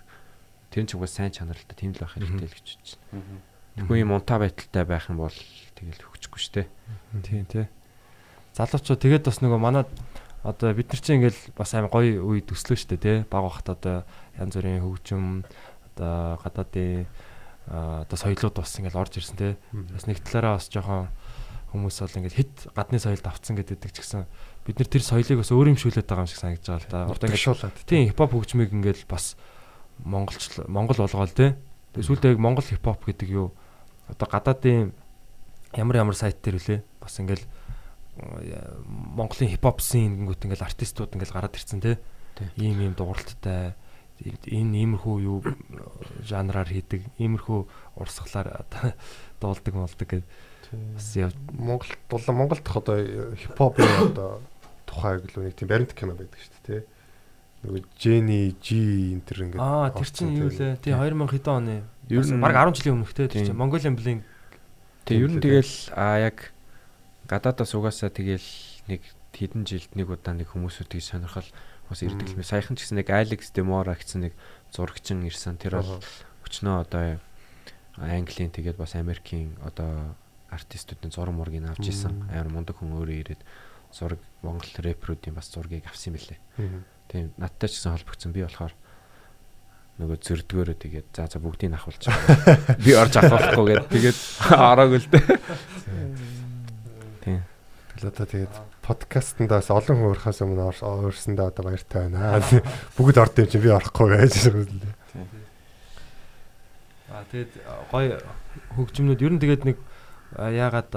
Тэр 0.75 0.83
нь 0.83 0.89
ч 0.91 0.99
угсаа 0.99 1.31
сайн 1.31 1.31
чанаралтай 1.31 1.75
тийм 1.79 1.95
л 1.95 2.03
байх 2.03 2.19
хэрэгтэй 2.19 2.51
л 2.51 2.51
гэж 2.51 2.67
бодож 2.75 2.91
байна. 3.15 3.39
Тэгвэл 3.79 4.03
юм 4.03 4.11
унтаа 4.11 4.37
байдалтай 4.43 4.83
байх 4.83 5.07
юм 5.07 5.23
бол 5.23 5.37
тэгэл 5.79 6.03
хөгжихгүй 6.03 6.39
шүү 6.43 6.53
дээ. 6.59 6.67
тийм 7.23 7.47
тий. 7.47 7.65
Залуучууд 8.59 8.99
тэгээд 8.99 9.23
бас 9.23 9.39
нөгөө 9.39 9.59
манай 9.59 9.87
одоо 10.43 10.75
бид 10.75 10.91
нар 10.91 10.99
чинь 10.99 11.23
ингээл 11.23 11.41
бас 11.55 11.71
амар 11.75 11.91
гоё 11.91 12.19
үе 12.23 12.43
төслөө 12.43 12.75
штэ 12.75 12.99
тий. 12.99 13.17
Баг 13.23 13.47
бахт 13.47 13.67
одоо 13.71 14.03
янз 14.35 14.55
бүрийн 14.55 14.83
хөгжим 14.83 15.47
одоо 15.95 16.39
гадаадын 16.43 17.07
аа, 17.71 18.03
одоо 18.03 18.17
соёлууд 18.19 18.55
бас 18.59 18.75
ингээл 18.75 18.99
орж 18.99 19.15
ирсэн 19.15 19.39
тий. 19.39 19.53
Бас 19.71 20.05
нэг 20.05 20.19
талаараа 20.21 20.59
бас 20.59 20.69
жоохон 20.69 21.07
хүмүүс 21.73 21.99
бол 21.99 22.17
ингээд 22.19 22.37
хит 22.37 22.55
гадны 22.71 22.99
соёлд 23.01 23.25
авцсан 23.27 23.57
гэдэг 23.57 23.91
ч 23.91 23.99
гэсэн 23.99 24.23
бид 24.63 24.79
нар 24.79 24.87
тэр 24.87 25.03
соёлыг 25.03 25.43
бас 25.43 25.51
өөр 25.51 25.75
юм 25.75 25.79
шүүлээд 25.81 26.07
байгаа 26.07 26.23
юм 26.23 26.31
шиг 26.31 26.39
санагдаж 26.39 26.67
байгаа 26.67 26.83
л 26.85 26.93
да. 26.93 26.99
Одоо 27.11 27.27
ингээд 27.27 27.43
Тушуулаад. 27.43 27.75
тийм 27.83 28.07
хипхоп 28.07 28.31
хөгжмийг 28.31 28.71
ингээл 28.71 29.03
бас 29.09 29.35
монголч 30.03 30.59
монгол 30.67 30.99
болгоол 30.99 31.31
тий. 31.31 31.55
Тэгээ 31.93 32.07
сүүлдээ 32.07 32.33
яг 32.35 32.41
монгол 32.41 32.65
хипхоп 32.65 33.05
гэдэг 33.05 33.29
юу 33.29 33.53
одоо 34.09 34.27
гадаадын 34.27 34.91
ямар 35.75 35.95
ямар 36.01 36.15
сайт 36.15 36.41
дээр 36.41 36.59
үлээ 36.59 36.79
бас 36.99 37.19
ингээл 37.19 37.45
э, 37.45 38.75
Монголын 38.87 39.51
хипхоп 39.55 39.79
scene 39.79 40.15
гингүүт 40.15 40.45
ингээл 40.45 40.67
артистууд 40.67 41.15
ингээл 41.15 41.35
гараад 41.35 41.55
ирцэн 41.55 41.81
тий. 41.81 41.95
Ийм 42.59 42.83
ийм 42.83 42.93
дууралттай 42.95 43.75
энэ 44.23 44.79
иймэрхүү 44.79 45.15
юу 45.27 45.43
жанраар 46.23 46.71
хийдэг, 46.71 47.03
иймэрхүү 47.19 47.59
урсгалаар 47.99 48.47
одоо 48.63 48.95
дуулдаг 49.43 49.73
молдог 49.75 50.07
гэдэг 50.07 50.23
бас 50.95 51.15
Монгол 51.51 51.91
дулаан 52.09 52.37
Монголд 52.37 52.63
одоо 52.63 53.35
хипхопын 53.35 54.15
одоо 54.15 54.39
тухай 54.87 55.19
гэлөө 55.19 55.51
нэг 55.51 55.55
тийм 55.59 55.69
баримт 55.69 55.93
кино 55.93 56.15
байдаг 56.15 56.39
шүү 56.39 56.55
дээ 56.63 56.79
тий. 56.79 56.87
Нөгөө 57.65 57.81
Jenny 57.97 58.53
G 58.61 58.67
энэ 59.17 59.23
төр 59.25 59.39
ингээд 59.49 59.61
Аа 59.61 59.89
тэр 59.89 60.09
чинь 60.13 60.37
юу 60.37 60.49
лээ? 60.53 60.77
Тий 60.79 60.93
2000 60.93 61.25
хэдэн 61.33 61.53
оны. 61.57 61.75
Ер 62.07 62.21
нь- 62.21 62.37
баг 62.41 62.53
10 62.53 62.77
жилийн 62.77 62.95
өмнөх 63.01 63.13
те 63.17 63.25
тэр 63.27 63.49
чинь 63.49 63.57
Mongolian 63.57 63.97
Blink 63.97 64.21
Тэг 65.05 65.17
ер 65.21 65.31
нь 65.33 65.41
тэгэл 65.41 65.73
а 65.97 66.17
яг 66.21 66.53
гадаадаас 67.29 67.73
угаасаа 67.73 68.09
тэгэл 68.13 68.45
нэг 68.89 69.01
хэдэн 69.33 69.65
жилд 69.65 69.91
нэг 69.97 70.07
удаа 70.09 70.33
нэг 70.37 70.49
хүмүүсүүдийг 70.53 71.01
сонирхол 71.01 71.49
бас 71.89 72.01
мэ. 72.01 72.41
Саяхан 72.45 72.77
ч 72.77 72.85
гэсэн 72.85 73.01
нэг 73.01 73.09
Alex 73.09 73.49
Demora 73.53 73.93
гэсэн 73.97 74.29
нэг 74.29 74.33
зурагчин 74.73 75.25
ирсэн. 75.25 75.57
Тэр 75.61 75.81
бол 75.81 76.01
өчнөө 76.45 76.85
одоо 76.85 77.17
Английн 77.97 78.49
тэгээд 78.53 78.77
бас 78.77 78.93
Америкийн 78.97 79.57
одоо 79.61 80.15
артистуудын 80.49 81.11
зураг 81.13 81.33
мургийг 81.37 81.65
авч 81.69 81.89
исэн. 81.89 82.25
Амар 82.29 82.49
мундаг 82.49 82.77
хүн 82.81 82.93
өөрөө 82.97 83.17
ирээд 83.21 83.41
зураг 83.93 84.19
Монгол 84.41 84.67
рэперүүдийн 84.81 85.35
бас 85.37 85.49
зургийг 85.53 85.85
авсан 85.85 86.13
юм 86.13 86.19
билээ. 86.19 86.39
Тийм 87.11 87.31
надтай 87.37 87.69
ч 87.69 87.77
гэсэн 87.79 87.93
холбогдсон. 87.95 88.33
Би 88.35 88.43
болохоор 88.45 88.73
нөгөө 89.95 90.17
зөрдгөөрөө 90.19 90.75
тэгээд 90.75 91.07
за 91.15 91.27
за 91.31 91.39
бүгдийг 91.39 91.71
нь 91.71 91.77
ахуулж 91.79 92.03
байгаа. 92.03 92.75
Би 92.83 92.91
орж 92.99 93.13
авахгүй 93.15 93.65
гээд 93.71 93.85
тэгээд 93.93 94.17
ороогүй 94.51 94.99
л 94.99 95.07
дээ. 95.07 95.25
Тийм. 97.23 97.39
Тэгэл 97.95 98.09
одоо 98.11 98.25
тэгээд 98.27 98.53
подкастндаас 98.83 99.71
олон 99.71 99.95
хүн 99.95 100.11
урахаас 100.11 100.43
өмнө 100.43 100.67
ор- 100.67 101.09
орсондоо 101.09 101.47
одоо 101.47 101.63
баяртай 101.71 102.11
байна. 102.11 102.43
Бүгд 102.99 103.17
орд 103.23 103.39
юм 103.39 103.47
чи 103.47 103.57
би 103.63 103.71
орохгүй 103.71 104.07
байж 104.19 104.35
байгаа. 104.51 104.67
аа 107.15 107.23
тэгээд 107.31 107.51
гоё 107.87 108.19
хөгжмнүүд 108.75 109.23
ер 109.23 109.31
нь 109.31 109.39
тэгээд 109.39 109.63
нэг 109.63 109.77
яагаад 110.35 110.91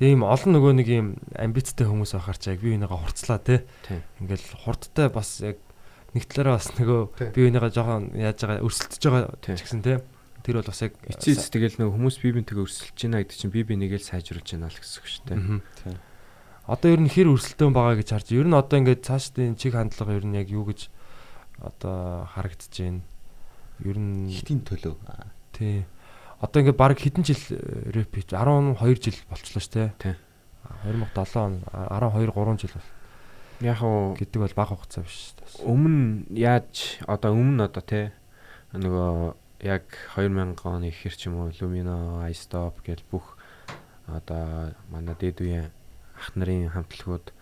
аа, 0.00 0.08
тийм 0.08 0.24
олон 0.24 0.56
нөгөө 0.56 0.72
нэг 0.80 0.88
юм 0.88 1.08
амбицтай 1.36 1.84
хүмүүс 1.84 2.16
байхаар 2.16 2.38
ч 2.40 2.48
яг 2.48 2.60
бие 2.64 2.80
бинийгаа 2.80 2.96
хурцлаа 3.04 3.36
те. 3.36 3.68
Ингээл 4.16 4.64
хурдтай 4.64 5.12
бас 5.12 5.44
яг 5.44 5.60
нэг 6.16 6.24
талаараа 6.24 6.56
бас 6.56 6.72
нөгөө 6.72 7.00
бие 7.36 7.44
бинийгаа 7.52 7.68
жоохон 7.68 8.16
яаж 8.16 8.40
байгаа 8.40 8.64
өрсөлдөж 8.64 9.02
байгаа 9.04 9.36
ч 9.44 9.60
гэсэн 9.60 9.84
те. 9.84 10.00
Тэр 10.40 10.56
бол 10.56 10.72
бас 10.72 10.80
яг 10.80 10.96
Эцсийн 11.04 11.36
эц 11.36 11.52
тэгэл 11.52 11.76
нөгөө 11.76 11.94
хүмүүс 12.00 12.16
бие 12.24 12.32
бинтэйгээ 12.32 12.64
өрсөлдөж 12.64 12.96
байна 12.96 13.20
гэдэг 13.20 13.36
чинь 13.36 13.52
бие 13.52 13.68
бинийгээ 13.68 14.00
л 14.00 14.08
сайжруулж 14.08 14.48
байна 14.56 14.72
л 14.72 14.80
гэсэн 14.80 14.96
үг 14.96 15.08
шүү 15.12 15.24
дээ. 15.28 16.00
Одоо 16.64 16.88
ер 16.96 17.00
нь 17.04 17.12
хэр 17.12 17.28
өрсөлдөөн 17.28 17.74
байгаа 17.76 17.96
гэж 18.00 18.08
харж. 18.16 18.28
Ер 18.32 18.48
нь 18.48 18.56
одоо 18.56 18.76
ингээд 18.80 19.04
цаашдын 19.04 19.60
чиг 19.60 19.76
хандлага 19.76 20.16
ер 20.16 20.24
нь 20.24 20.38
яг 20.40 20.48
юу 20.48 20.64
гэж 20.64 20.88
одоо 21.60 22.24
харагдаж 22.32 22.72
байна. 22.72 23.04
Ер 23.84 23.98
нь 24.00 24.32
Хитийн 24.32 24.64
төлөө. 24.64 24.96
Тий. 25.52 25.84
Одоо 26.40 26.58
ингээд 26.64 26.80
баг 26.80 26.96
хэдэн 26.96 27.24
жил 27.24 27.44
э, 27.52 27.92
рэп 27.92 28.16
хийж 28.16 28.32
12 28.32 28.80
жил 29.04 29.18
болчихлоо 29.28 29.60
шүү 29.60 29.74
дээ. 29.76 29.88
Тий. 30.00 30.16
2007 30.88 31.36
он 31.36 31.54
12 31.68 32.32
3 32.32 32.58
жил 32.64 32.74
бол 32.74 32.88
Яг 33.60 33.82
уу 33.84 34.16
гэдэг 34.16 34.40
бол 34.40 34.56
бага 34.56 34.72
хугацаа 34.72 35.04
биш 35.04 35.36
шүү 35.36 35.36
дээ. 35.36 35.68
өмнө 35.68 36.32
яаж 36.32 36.96
одоо 37.04 37.36
өмнө 37.36 37.68
одоо 37.68 37.84
те 37.84 38.16
нөгөө 38.72 39.36
яг 39.68 39.84
2000 40.16 40.56
оны 40.64 40.88
ихэр 40.88 41.12
ч 41.12 41.28
юм 41.28 41.44
уу 41.44 41.52
Lumino, 41.60 42.24
iStop 42.24 42.80
гэл 42.80 43.04
бүх 43.12 43.36
одоо 44.08 44.72
манай 44.88 45.12
дээд 45.12 45.44
үеийн 45.44 45.68
ах 46.16 46.32
нарын 46.40 46.72
хамтлагууд 46.72 47.36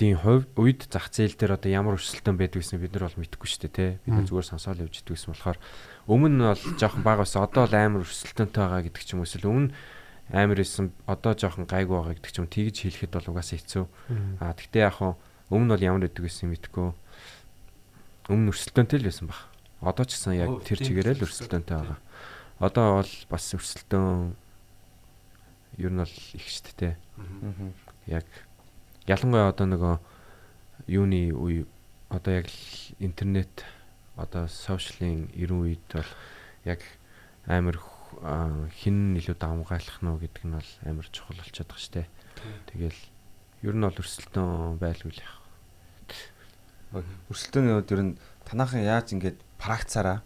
дийн 0.00 0.16
хувь 0.16 0.48
үед 0.56 0.88
зах 0.88 1.12
зээл 1.12 1.36
дээр 1.36 1.60
одоо 1.60 1.70
ямар 1.70 2.00
өрсөлдөөн 2.00 2.40
байдаг 2.40 2.64
гэсэн 2.64 2.80
бид 2.80 2.96
нар 2.96 3.06
бол 3.12 3.20
мэдэхгүй 3.20 3.48
шүү 3.52 3.62
дээ 3.68 3.76
те 3.76 3.86
бид 4.02 4.14
нар 4.16 4.26
зүгээр 4.26 4.48
сонсоол 4.48 4.82
явж 4.82 4.96
иддэг 5.04 5.14
гэсэн 5.14 5.30
болохоор 5.36 5.58
өмнө 6.08 6.28
нь 6.28 6.44
бол 6.44 6.62
жоохон 6.80 7.02
бага 7.02 7.24
байсан 7.24 7.44
одоо 7.44 7.64
л 7.68 7.74
амар 7.74 8.04
өрсөлдөөнтэй 8.04 8.62
байгаа 8.62 8.82
гэдэг 8.84 9.02
ч 9.04 9.08
юм 9.14 9.20
уу 9.22 9.28
эсвэл 9.28 9.48
өмнө 9.50 9.74
амар 10.32 10.58
исэн 10.60 10.92
одоо 11.08 11.32
жоохон 11.32 11.68
гайгүй 11.68 11.96
байгаа 11.96 12.14
гэдэг 12.16 12.32
ч 12.32 12.36
юм 12.40 12.48
тэгж 12.48 12.76
хэлэхэд 12.84 13.12
бол 13.16 13.30
угаасаа 13.32 13.58
хэцүү 13.60 13.84
а 14.40 14.52
тэгтээ 14.56 14.84
яг 14.88 14.96
хуу 15.00 15.14
Өмнө 15.52 15.64
нь 15.64 15.72
бол 15.76 15.84
ямар 15.84 16.02
байдаг 16.08 16.24
гэсэн 16.24 16.48
мэдгүй. 16.48 16.88
Өмнө 18.32 18.50
өрсөлдөөнтэй 18.50 18.98
л 18.98 19.08
байсан 19.12 19.28
баг. 19.28 19.40
Одоо 19.84 20.04
ч 20.08 20.16
гэсэн 20.16 20.40
яг 20.40 20.50
тэр 20.64 20.80
чигээрээ 20.80 21.14
л 21.20 21.24
өрсөлдөөнтэй. 21.28 21.76
байгаа. 21.76 22.00
Одоо 22.64 22.86
бол 23.04 23.12
бас 23.28 23.44
өрсөлдөөн 23.52 24.32
ер 25.84 25.92
нь 25.92 26.00
бол 26.00 26.16
их 26.32 26.46
шүү 26.48 26.72
дээ. 26.80 26.94
Яг 28.08 28.24
ялангуяа 29.04 29.52
одоо 29.52 29.66
нөгөө 29.68 29.94
юуны 30.88 31.36
үе 31.36 31.68
одоо 32.08 32.40
яг 32.40 32.48
интернет 33.04 33.52
одоо 34.16 34.46
сошиалын 34.46 35.30
ирэн 35.34 35.60
үед 35.66 35.84
бол 35.90 36.10
яг 36.64 36.80
амар 37.46 37.78
аа, 38.22 38.68
хин 38.78 39.16
илүү 39.18 39.36
давмгайлах 39.38 39.98
нь 40.02 40.18
гэдэг 40.22 40.44
нь 40.46 40.54
бол 40.54 40.70
амар 40.86 41.06
чухал 41.10 41.38
болчиход 41.38 41.68
байгаа 41.68 41.82
шүү 41.82 41.94
дээ. 41.98 42.08
Тэгэл 42.70 43.00
ер 43.66 43.74
нь 43.74 43.84
бол 43.84 44.00
өрсөлдөөн 44.00 44.78
байлгүй 44.78 45.12
л 45.12 45.24
яах. 45.24 45.40
Өрсөлдөөний 47.26 47.74
үед 47.74 47.90
ер 47.90 48.02
нь 48.06 48.18
танаахан 48.46 48.86
яаж 48.86 49.10
ингэж 49.18 49.36
практицаараа 49.58 50.22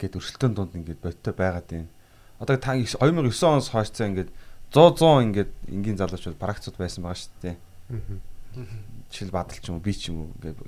гээд 0.00 0.16
өрсөлдөөн 0.16 0.54
дунд 0.56 0.72
ингэж 0.80 0.98
бодтой 1.04 1.34
байгаад 1.36 1.68
байна. 1.68 1.92
Одоо 2.40 2.56
та 2.56 2.72
2009 2.72 3.04
оноос 3.44 3.68
хойш 3.68 3.92
цаа 3.92 4.08
ингэж 4.08 4.32
100 4.72 4.96
100 4.96 5.24
ингэж 5.28 5.48
энгийн 5.72 6.00
залуучууд 6.00 6.40
практицуд 6.40 6.76
байсан 6.80 7.04
байгаа 7.04 7.20
шүү 7.20 7.32
дээ. 7.44 7.56
Жишээл 9.10 9.34
бадал 9.34 9.58
ч 9.58 9.66
юм 9.70 9.78
уу 9.78 9.84
би 9.84 9.92
ч 9.94 10.10
юм 10.10 10.16
уу 10.26 10.32
ингээд 10.36 10.58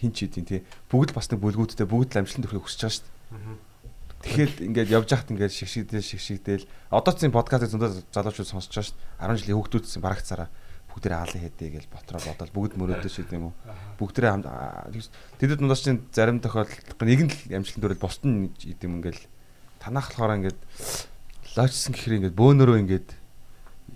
хин 0.00 0.12
ч 0.12 0.26
хийдин 0.26 0.46
тий. 0.48 0.60
Бүгд 0.88 1.12
бас 1.12 1.28
нэг 1.28 1.40
бүлгүүдтэй 1.40 1.86
бүгд 1.86 2.16
л 2.16 2.20
амжилтанд 2.24 2.46
хүрэхийг 2.48 2.66
хүсэж 2.66 2.80
байгаа 2.82 2.96
шүү 2.96 3.06
дээ. 3.06 3.72
Тэгэхээр 4.22 4.52
ингээд 4.70 4.94
явж 4.94 5.08
хахт 5.10 5.28
ингээд 5.34 5.52
шигшигдэл 5.52 6.02
шигшигдэл 6.02 6.64
одоо 6.94 7.12
ч 7.12 7.26
зин 7.26 7.34
подкастыг 7.34 7.74
зөндөө 7.74 7.90
залуучууд 8.14 8.48
сонсож 8.48 8.70
байгаа 8.70 8.86
шүү 8.86 8.96
дээ. 8.96 9.28
10 9.28 9.40
жилийн 9.42 9.58
хүүхдүүдсэн 9.58 10.02
практицаараа 10.02 10.48
бүгдээ 10.92 11.16
хаалын 11.16 11.44
хэдэ 11.48 11.66
гэж 11.72 11.84
ботроо 11.88 12.20
бодоод 12.20 12.52
бүгд 12.52 12.72
мөрөөдөө 12.76 13.10
шүү 13.10 13.26
дээ 13.32 13.40
юм 13.40 13.48
уу. 13.48 13.54
Бүгдээ 13.96 14.28
хамт 14.28 14.46
тэдэд 15.40 15.58
дундаас 15.64 15.80
чинь 15.80 16.04
зарим 16.12 16.38
тохиолдолд 16.44 17.00
нэг 17.00 17.20
нь 17.24 17.32
л 17.32 17.56
амжилтанд 17.56 17.84
хүрэл 17.88 18.04
бусд 18.04 18.22
нь 18.28 18.52
идэм 18.60 19.00
ингээл 19.00 19.24
танах 19.80 20.12
болохоор 20.12 20.36
ингээд 20.36 20.60
лоочсон 21.56 21.92
гэхээр 21.96 22.16
ингээд 22.20 22.36
бөөнөрөө 22.36 22.78
ингээд 22.84 23.08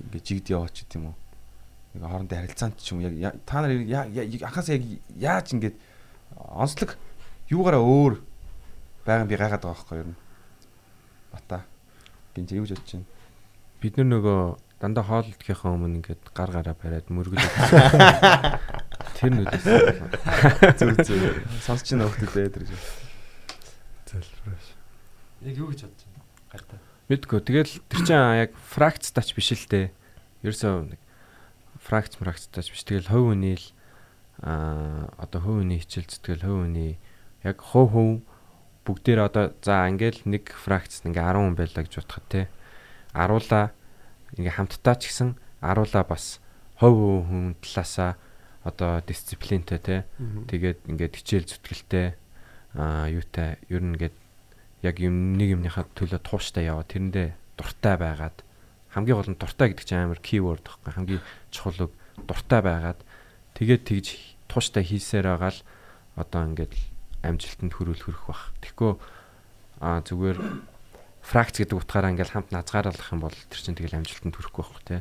ингээд 0.08 0.24
жигд 0.24 0.46
яваач 0.56 0.74
гэдэг 0.88 0.96
юм 0.96 1.12
уу. 1.12 1.16
Нэг 1.96 2.04
хоорондын 2.04 2.44
харилцаанд 2.44 2.76
ч 2.76 2.92
юм 2.92 3.00
яг 3.00 3.40
та 3.48 3.64
нар 3.64 3.72
анхаас 3.72 4.68
яг 4.68 4.84
яаж 5.16 5.56
ингээд 5.56 5.76
онцлог 6.36 7.00
юугаараа 7.48 7.80
өөр 7.80 8.20
байгаа 9.08 9.24
би 9.24 9.36
гайхаад 9.40 9.64
байгаа 9.64 9.72
байхгүй 9.72 9.98
юу. 10.04 10.14
Бата. 11.32 11.64
Гинж 12.36 12.52
юу 12.52 12.68
гэж 12.68 12.76
бодож 12.76 12.92
байна? 12.92 13.08
Бид 13.80 13.96
нар 13.96 14.08
нөгөө 14.12 14.40
дандаа 14.76 15.04
хоол 15.08 15.32
идэхийнхаа 15.32 15.72
өмнө 15.72 16.04
ингээд 16.04 16.22
гар 16.36 16.50
гараа 16.52 16.76
бариад 16.76 17.08
мөргөж 17.08 17.40
Тэр 19.16 19.32
нүдээс 19.32 19.64
Зүг 20.76 21.00
зүг. 21.00 21.40
Сонсч 21.64 21.96
ин 21.96 22.04
өгтөд 22.04 22.36
ээ 22.36 22.52
тэр. 22.52 22.68
Залбираш. 24.04 24.66
Яг 25.40 25.56
юу 25.56 25.72
гэж 25.72 25.88
бодож 25.88 26.04
байна? 26.04 26.20
Гартаа. 26.52 26.80
мэдгүй. 27.08 27.40
Тэгэл 27.40 27.72
тэр 27.88 28.00
чинь 28.04 28.20
яг 28.44 28.52
фракц 28.68 29.08
тач 29.16 29.32
биш 29.32 29.56
л 29.56 29.64
дээ. 29.72 29.94
Ерөөсөө 30.44 30.92
нэг 30.92 31.00
фракц 31.86 32.18
фракц 32.18 32.50
тач 32.50 32.74
биш. 32.74 32.82
Тэгэл 32.82 33.06
хувь 33.06 33.30
хүний 33.30 33.54
л 33.54 33.66
аа 34.42 35.06
одоо 35.22 35.40
хувь 35.40 35.62
хүний 35.62 35.78
хичээл 35.78 36.10
зүтгэл 36.10 36.42
хувь 36.42 36.60
хүний 36.66 36.92
яг 37.46 37.62
хувь 37.62 37.90
хувь 37.94 38.14
бүгдээр 38.82 39.20
одоо 39.22 39.54
за 39.62 39.86
ингээл 39.86 40.26
нэг 40.26 40.50
фракц 40.50 41.06
ингээ 41.06 41.22
10 41.22 41.38
хүн 41.38 41.54
байлаа 41.54 41.82
гэж 41.86 41.94
бодоход 42.02 42.26
те. 42.26 42.42
Аруула 43.14 43.70
ингээ 44.34 44.58
хамтдаа 44.58 44.94
ч 44.98 45.14
гэсэн 45.14 45.38
аруула 45.62 46.02
бас 46.02 46.42
хувь 46.82 47.26
хүн 47.30 47.54
талаасаа 47.62 48.18
одоо 48.66 48.98
дисциплинтэй 49.06 49.78
те. 49.78 49.96
Тэгээд 50.50 50.90
ингээд 50.90 51.14
хичээл 51.14 51.46
зүтгэлтэй 51.46 52.18
аа 52.74 53.06
юутай 53.10 53.62
ер 53.70 53.82
нь 53.82 53.94
ингээд 53.94 54.16
яг 54.82 54.96
юм 55.02 55.38
нэг 55.38 55.58
юмныхаа 55.58 55.86
төлөө 55.94 56.20
тууштай 56.22 56.68
яваа 56.70 56.86
тэрэндээ 56.86 57.34
дуртай 57.58 57.96
байгаад 57.96 58.45
хамгийн 58.96 59.16
гол 59.20 59.30
нь 59.30 59.36
дуртай 59.36 59.68
гэдэг 59.70 59.84
чинь 59.84 60.00
амар 60.00 60.20
keyword 60.24 60.64
байхгүй 60.64 60.92
хамгийн 60.96 61.22
чухал 61.52 61.86
үг 61.86 61.92
дуртай 62.24 62.60
байгаад 62.64 63.00
тэгээд 63.54 63.82
тэгж 63.84 64.06
тууштай 64.48 64.82
хийсээр 64.82 65.28
байгаа 65.36 65.52
л 65.52 65.60
одоо 66.16 66.40
ингээд 66.48 66.72
амжилтанд 67.20 67.72
хүрүүл 67.76 68.02
хүрэх 68.08 68.24
бах. 68.24 68.42
Тэгэхгүй 68.64 68.92
аа 69.84 70.00
зүгээр 70.00 70.38
фракц 71.20 71.60
гэдэг 71.60 71.76
утгаараа 71.76 72.12
ингээд 72.14 72.32
хамт 72.32 72.50
назгааруулах 72.54 73.12
юм 73.12 73.20
бол 73.20 73.36
тэр 73.36 73.60
чинь 73.60 73.76
тэгэл 73.76 74.00
амжилтанд 74.00 74.34
хүрэхгүй 74.38 74.62
байхгүй 74.64 74.82
тий. 74.86 75.00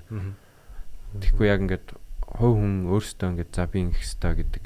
Тэгэхгүй 1.22 1.48
яг 1.48 1.62
ингээд 1.64 1.88
хувь 2.26 2.58
хүн 2.60 2.89
өөртөө 2.91 3.30
ингээд 3.32 3.52
за 3.54 3.64
би 3.70 3.78
ингэх 3.86 4.04
ёстой 4.04 4.34
гэдэг 4.43 4.64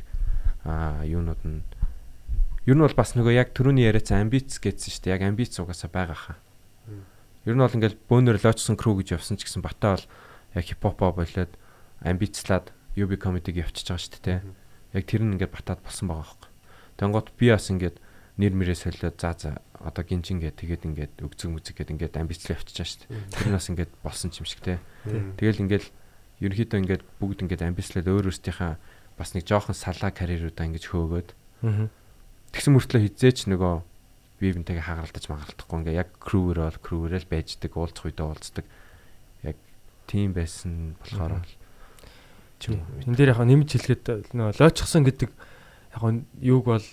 аа 0.66 1.06
юунууд 1.06 1.44
нь 1.46 1.62
Ер 2.68 2.76
нь 2.78 2.84
бол 2.86 2.94
бас 2.94 3.16
нөгөө 3.18 3.34
яг 3.34 3.50
түрүүний 3.58 3.88
яриац 3.88 4.14
амбиц 4.14 4.62
гэсэн 4.62 4.94
шүү 4.94 5.02
дээ. 5.10 5.16
Яг 5.18 5.24
амбиц 5.26 5.58
угаасаа 5.58 5.90
байгаа 5.90 6.18
хаа. 6.18 6.38
Ер 7.46 7.56
нь 7.56 7.64
бол 7.64 7.72
ингээл 7.72 8.00
бөөнөр 8.10 8.38
лоочсон 8.42 8.76
крүү 8.76 9.04
гэж 9.04 9.08
явсан 9.20 9.38
ч 9.40 9.48
гэсэн 9.48 9.64
бата 9.64 9.96
бол 9.96 10.06
яг 10.56 10.66
хипхопо 10.66 11.14
болоод 11.14 11.52
амбицлаад 12.04 12.72
UB 12.98 13.16
comedy-г 13.16 13.64
явчихж 13.64 13.88
байгаа 13.94 14.04
шүү 14.04 14.24
дээ. 14.24 14.40
Яг 14.96 15.04
тэр 15.08 15.24
нь 15.24 15.40
ингээд 15.40 15.54
батаад 15.54 15.80
болсон 15.84 16.12
байгаа 16.12 16.28
хөөхгүй. 16.28 16.52
Тэнгот 17.00 17.28
би 17.40 17.48
бас 17.54 17.68
ингээд 17.72 17.98
нэр 18.40 18.54
мэрээ 18.56 18.78
солиод 18.80 19.16
за 19.20 19.32
за 19.38 19.50
одоо 19.80 20.04
гинжин 20.04 20.40
гээ 20.44 20.56
тэгээд 20.56 20.84
ингээд 20.88 21.14
өгцөг 21.24 21.50
мүзэг 21.52 21.76
гээд 21.80 21.94
ингээд 21.96 22.20
амбицлаа 22.20 22.60
явчихж 22.60 22.76
байгаа 22.76 22.92
шүү 22.92 23.02
дээ. 23.08 23.24
Тэр 23.36 23.48
нь 23.48 23.56
бас 23.56 23.68
ингээд 23.72 23.92
болсон 24.04 24.30
юм 24.36 24.48
шиг 24.48 24.62
те. 24.64 24.80
Тэгэл 25.40 25.64
ингээд 25.64 25.86
ерөнхийдөө 26.44 26.80
ингээд 26.84 27.04
бүгд 27.20 27.40
ингээд 27.48 27.66
амбицлаад 27.68 28.08
өөр 28.08 28.28
өөрсдийнхээ 28.32 28.74
бас 29.20 29.30
нэг 29.36 29.44
жоохон 29.48 29.76
салаа 29.76 30.12
карьеруудаа 30.12 30.68
ингээд 30.68 30.88
хөөгөөд 30.88 31.30
Тэгсэн 31.60 32.74
мөртлөө 32.74 33.02
хизээч 33.12 33.52
нөгөө 33.52 33.84
бие 34.40 34.56
бинтэйгээ 34.56 34.88
хагаралтаж 34.88 35.26
магаралтахгүй 35.28 35.78
ингээ 35.84 36.00
яг 36.00 36.10
крүүэр 36.24 36.60
бол 36.64 36.80
крүүрэл 36.80 37.28
байждаг 37.28 37.72
уулзах 37.76 38.08
үедээ 38.08 38.26
уулздаг. 38.26 38.66
Яг 39.44 39.58
тийм 40.08 40.32
байсан 40.34 40.96
болохоор 41.04 41.44
бол 41.44 41.54
ч 42.60 42.64
юм 42.72 42.80
уу. 42.80 43.04
Энэ 43.04 43.18
дээр 43.20 43.32
яг 43.36 43.44
нэмж 43.44 43.70
хэлэхэд 43.76 44.34
нөө 44.34 44.56
лоочсон 44.58 45.04
гэдэг 45.04 45.30
яг 45.30 46.04
юуг 46.40 46.66
бол 46.66 46.88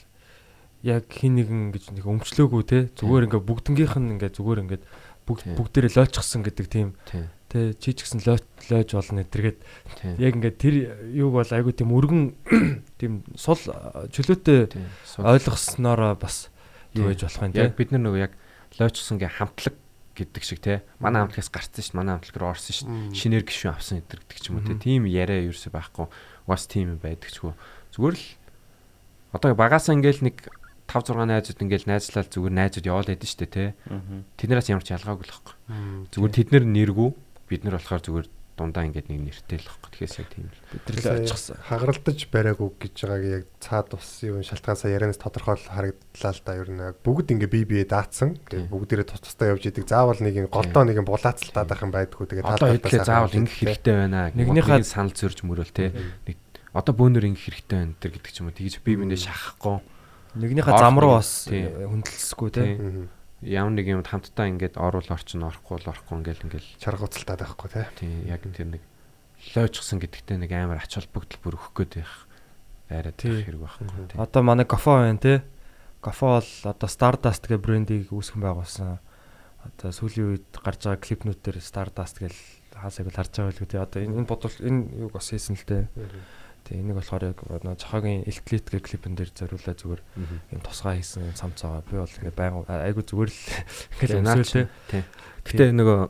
яг 0.83 1.05
хин 1.11 1.39
нэгэн 1.39 1.71
гэж 1.71 1.85
нэг 1.95 2.05
өмчлөөгүй 2.07 2.63
те. 2.67 2.79
Зүгээр 2.95 3.27
ингээ 3.31 3.43
бүгднгийнх 3.43 3.97
нь 3.99 4.13
ингээ 4.19 4.35
зүгээр 4.35 4.63
ингээ 4.67 4.81
бүгд 5.27 5.59
бүгдээрээ 5.59 5.99
лоочсон 5.99 6.47
гэдэг 6.47 6.67
тийм. 6.71 6.95
Те 7.51 7.75
чи 7.75 7.95
ч 7.95 8.07
гэсэн 8.07 8.23
лоч 8.27 8.43
лойж 8.71 8.95
болно 8.95 9.23
гэтэргээд 9.23 9.59
Тийм. 10.03 10.15
яг 10.19 10.33
ингээ 10.39 10.55
тэр 10.55 10.75
юуг 11.15 11.43
бол 11.43 11.51
айгу 11.51 11.71
тийм 11.75 11.91
өргөн 11.95 12.23
тийм 13.01 13.27
сул 13.35 13.59
чөлөөтэй 14.11 14.71
ойлгоснороо 15.19 16.15
бас 16.19 16.51
Тийм. 16.97 17.07
байж 17.07 17.21
болох 17.23 17.43
юм 17.45 17.53
Яг 17.55 17.77
бид 17.77 17.91
нар 17.93 18.03
нөгөө 18.03 18.21
яг 18.25 18.33
лоочсонгийн 18.81 19.35
хамтлаг 19.37 19.77
гэдэг 20.17 20.43
шиг 20.43 20.61
те 20.65 20.83
манай 20.99 21.23
хамтлагаас 21.23 21.53
гарцсан 21.53 21.85
шүү 21.85 21.93
дээ. 21.93 22.01
Манай 22.01 22.13
хамтлаг 22.17 22.37
руу 22.41 22.51
орсон 22.57 22.73
шүү 22.73 22.87
дээ. 22.89 23.21
Шинээр 23.21 23.45
гişүн 23.45 23.73
авсан 23.77 24.01
гэдэг 24.01 24.39
ч 24.41 24.45
юм 24.49 24.57
уу 24.57 24.65
те 24.65 24.75
тийм 24.81 25.05
яриа 25.05 25.45
ерөөсөй 25.45 25.71
байхгүй. 25.71 26.09
Бас 26.49 26.65
тийм 26.65 26.97
байдаг 26.97 27.29
ч 27.29 27.37
хөө 27.45 27.53
зүгээр 27.93 28.17
л 28.17 28.27
одоо 29.37 29.53
багасаа 29.53 29.93
ингээл 29.93 30.25
нэг 30.25 30.37
5 30.89 31.13
6 31.13 31.29
найзууд 31.29 31.61
ингээл 31.61 31.91
найзлал 31.91 32.29
зүгээр 32.31 32.55
найзууд 32.57 32.87
яваал 32.89 33.11
байдсан 33.11 33.29
шүү 33.29 33.41
дээ 33.45 33.53
те 33.53 33.65
тэднээс 34.41 34.71
ямар 34.73 34.85
ч 34.87 34.95
ялгаагүй 34.97 35.25
л 35.27 35.33
байхгүй. 35.35 35.55
Зүгээр 36.15 36.33
тэд 36.33 36.49
нар 36.55 36.65
нэргүй. 36.65 37.11
Бид 37.51 37.63
нар 37.67 37.77
болохоор 37.77 38.03
зүгээр 38.07 38.27
дундаа 38.57 38.89
ингээд 38.89 39.09
нэг 39.13 39.21
нэртэй 39.29 39.61
л 39.61 39.69
байхгүй 39.69 39.91
тэгэхээр 39.93 40.17
яг 40.17 40.29
тийм 40.33 40.47
л. 40.49 40.59
Тэр 40.89 40.97
лоочсон 41.05 41.57
хагаралдаж 41.61 42.19
бариагүй 42.33 42.69
гэж 42.81 42.97
байгааг 43.05 43.25
яг 43.29 43.45
цаад 43.61 43.89
ус 43.93 44.09
юу 44.25 44.41
шалтгаансаа 44.41 44.91
ярианаас 44.91 45.21
тодорхой 45.21 45.61
харагдлаа 45.61 46.33
л 46.33 46.41
да. 46.41 46.53
Ер 46.57 46.69
нь 46.73 46.81
бүгд 47.05 47.29
ингээ 47.37 47.53
бие 47.53 47.67
бие 47.69 47.85
даацсан 47.85 48.41
Тийм. 48.49 48.73
бүгдээрээ 48.73 49.07
тус 49.13 49.21
тустай 49.21 49.53
явж 49.53 49.69
идэг. 49.69 49.85
Заавал 49.85 50.19
нэг 50.25 50.35
юм 50.41 50.49
голдоо 50.49 50.83
нэг 50.89 50.97
юм 50.97 51.07
булаацалтаад 51.07 51.69
байх 51.69 51.83
юм 51.85 51.93
байдгүй. 51.93 52.25
Тэгээ 52.33 52.45
одоо 52.49 52.73
хэдлээ 52.73 53.05
заавал 53.05 53.37
ингэх 53.37 53.57
хэрэгтэй 53.61 53.95
байна. 53.95 54.33
Нэгнийхээ- 54.33 54.89
санал 54.89 55.13
зөрж 55.13 55.45
мөрөөл 55.45 55.73
те. 55.77 55.93
Нэг 56.25 56.37
одоо 56.73 56.93
бөөнөр 56.97 57.29
ингэх 57.29 57.45
хэрэгтэй 57.53 57.77
байна 57.77 57.95
гэдэг 58.01 58.33
ч 58.33 58.41
юм 58.41 58.49
уу. 58.49 58.57
Тэгж 58.57 58.81
бие 58.81 58.97
биендээ 58.97 59.21
шахахгүй. 59.21 59.81
Нэгнийхээ 60.37 60.77
зам 60.77 60.97
руу 61.01 61.17
бас 61.21 61.49
тийм. 61.49 61.73
хүндэлсэхгүй 61.93 62.51
те. 62.53 62.65
Ямар 63.45 63.73
нэг 63.77 63.87
юмд 63.91 64.09
хамтдаа 64.09 64.49
ингээд 64.49 64.81
оруул 64.81 65.09
орчин 65.13 65.45
орохгүй 65.45 65.83
л 65.83 65.91
орохгүй 65.93 66.15
ингээл 66.25 66.45
ингээл 66.49 66.71
чаргууцалтаад 66.81 67.41
байхгүй 67.45 67.69
тий 67.69 67.85
тийм 68.01 68.13
яг 68.31 68.43
тэр 68.45 68.69
нэг 68.79 68.83
лойчсон 69.53 70.01
гэдэгтээ 70.01 70.39
нэг 70.41 70.51
амар 70.57 70.81
ач 70.81 70.97
холбогдол 70.97 71.41
бүр 71.45 71.57
өгөх 71.61 71.73
гээд 71.77 71.93
байх 72.01 72.15
Тийм. 73.19 73.35
байх 73.37 73.45
хэрэг 73.45 73.61
байхгүй 73.61 73.87
тийм 74.15 74.21
Одоо 74.23 74.43
манай 74.43 74.65
Гофо 74.65 75.03
байна 75.03 75.19
те. 75.19 75.43
Гофо 76.01 76.41
бол 76.41 76.53
одоо 76.65 76.89
Stardust 76.89 77.45
гэх 77.45 77.61
брендийг 77.61 78.09
үүсгэн 78.15 78.41
байгуулсан. 78.41 79.03
Одоо 79.67 79.91
сүүлийн 79.91 80.39
үед 80.39 80.47
гарч 80.63 80.87
байгаа 80.87 81.03
клипнүүдээр 81.03 81.59
Stardust 81.59 82.23
гэл 82.23 82.41
хаасайг 82.73 83.11
л 83.11 83.19
харж 83.19 83.33
байгаа 83.35 83.51
байлгүй 83.51 83.69
те. 83.69 83.83
Одоо 83.83 84.01
энэ 84.07 84.29
бодвол 84.31 84.57
энэ 84.63 84.81
юг 85.03 85.13
бас 85.19 85.29
хийсэн 85.29 85.59
л 85.59 85.67
те. 85.67 85.91
Тэгээ 86.67 86.83
энийг 86.83 86.99
болохоор 86.99 87.25
яг 87.31 87.39
нөө 87.47 87.79
Жохогийн 87.79 88.27
Elite 88.27 88.71
гэх 88.75 88.83
клипэн 88.91 89.15
дээр 89.15 89.31
зориулаад 89.31 89.79
зүгээр 89.79 90.03
юм 90.51 90.61
тусгай 90.67 90.99
хийсэн 90.99 91.39
самцаага 91.39 91.87
би 91.87 91.95
бол 92.03 92.11
ингээ 92.11 92.35
байнга 92.35 92.67
айгу 92.67 93.07
зүгээр 93.07 93.31
л 93.31 93.39
Тэгээ 94.03 94.19
ингээл 94.19 94.27
наад 94.27 94.43
өмсөөл 94.43 94.67
те. 94.67 94.67
чинь 94.67 94.71
тийм 94.91 95.05
гэтээ 95.47 95.71
нөгөө 95.79 96.01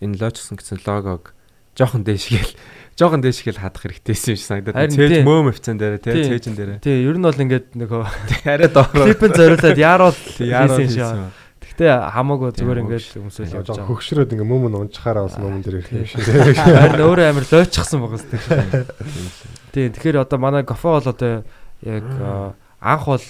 энэ 0.00 0.16
лойчсон 0.16 0.56
гэсэн 0.56 0.80
логог 0.80 1.36
жоохон 1.76 2.02
дээшгээл 2.08 2.52
жоохон 2.98 3.20
дээшгээл 3.20 3.60
хадах 3.60 3.84
хэрэгтэйсэн 3.84 4.32
юм 4.32 4.40
шиг 4.40 4.48
санагдаад. 4.48 4.96
Цээж 4.96 5.20
мөөм 5.28 5.52
офицан 5.52 5.76
дээр 5.76 6.00
тий 6.00 6.24
цээжин 6.24 6.56
дээр. 6.56 6.80
Тий, 6.80 7.04
ер 7.04 7.20
нь 7.20 7.24
бол 7.28 7.36
ингээд 7.36 7.76
нөгөө 7.76 8.02
Арай 8.48 8.72
доороо. 8.72 9.04
клипэн 9.12 9.32
зориулаад 9.36 9.76
яарал 9.76 10.16
хийсэн 10.16 10.88
шээ. 10.88 11.04
хийсэн. 11.04 11.28
Гэхдээ 11.60 11.92
хамаагүй 12.16 12.56
зүгээр 12.56 12.80
ингээд 12.80 13.20
өмсөөл 13.20 13.52
явж 13.60 13.68
байгаа. 13.68 13.88
хөгшрөөд 13.92 14.32
ингээ 14.32 14.48
мөм 14.48 14.64
нь 14.72 14.78
унчхаараа 14.80 15.28
бас 15.28 15.36
мөмөн 15.36 15.60
дээр 15.60 15.84
ирэх 15.84 15.92
юм 15.92 16.08
шиг. 16.08 16.24
Харин 16.24 17.04
өөрөө 17.04 17.26
амар 17.28 17.44
лойчсон 17.44 18.00
байгаа 18.00 18.20
зү. 18.24 18.40
Тийм, 19.76 19.92
тэгэхээр 19.92 20.24
одоо 20.24 20.40
манай 20.40 20.64
гофо 20.64 20.96
бол 20.96 21.04
одоо 21.12 21.44
яг 21.84 22.08
а, 22.16 22.56
анх 22.80 23.04
бол 23.04 23.26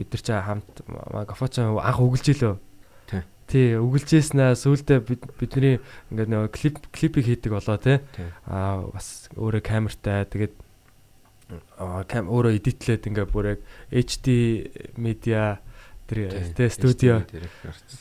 бид 0.00 0.08
нар 0.16 0.22
ч 0.24 0.28
хамт 0.32 0.80
гофо 1.28 1.44
ч 1.52 1.60
анх 1.60 2.00
үгэлж 2.00 2.26
илөө. 2.32 2.56
Тий. 3.44 3.76
Үгэлжээснээ 3.76 4.56
сүүлдээ 4.56 5.04
бид 5.04 5.28
бидний 5.36 5.76
ингээд 6.08 6.32
нөгөө 6.32 6.48
клип 6.56 6.80
клипийг 6.88 7.28
хийдэг 7.28 7.52
болоо 7.52 7.76
тий. 7.76 8.00
Аа 8.48 8.88
бас 8.88 9.28
өөрөө 9.36 9.60
камертай 9.60 10.24
тэгээд 10.24 10.56
кам 12.08 12.32
өөрөө 12.32 12.56
эдитлээд 12.56 13.04
ингээд 13.04 13.28
бүр 13.28 13.52
яг 13.52 13.60
HD 13.92 14.64
media 14.96 15.60
тэр 16.08 16.32
тий 16.56 16.72
студио 16.72 17.20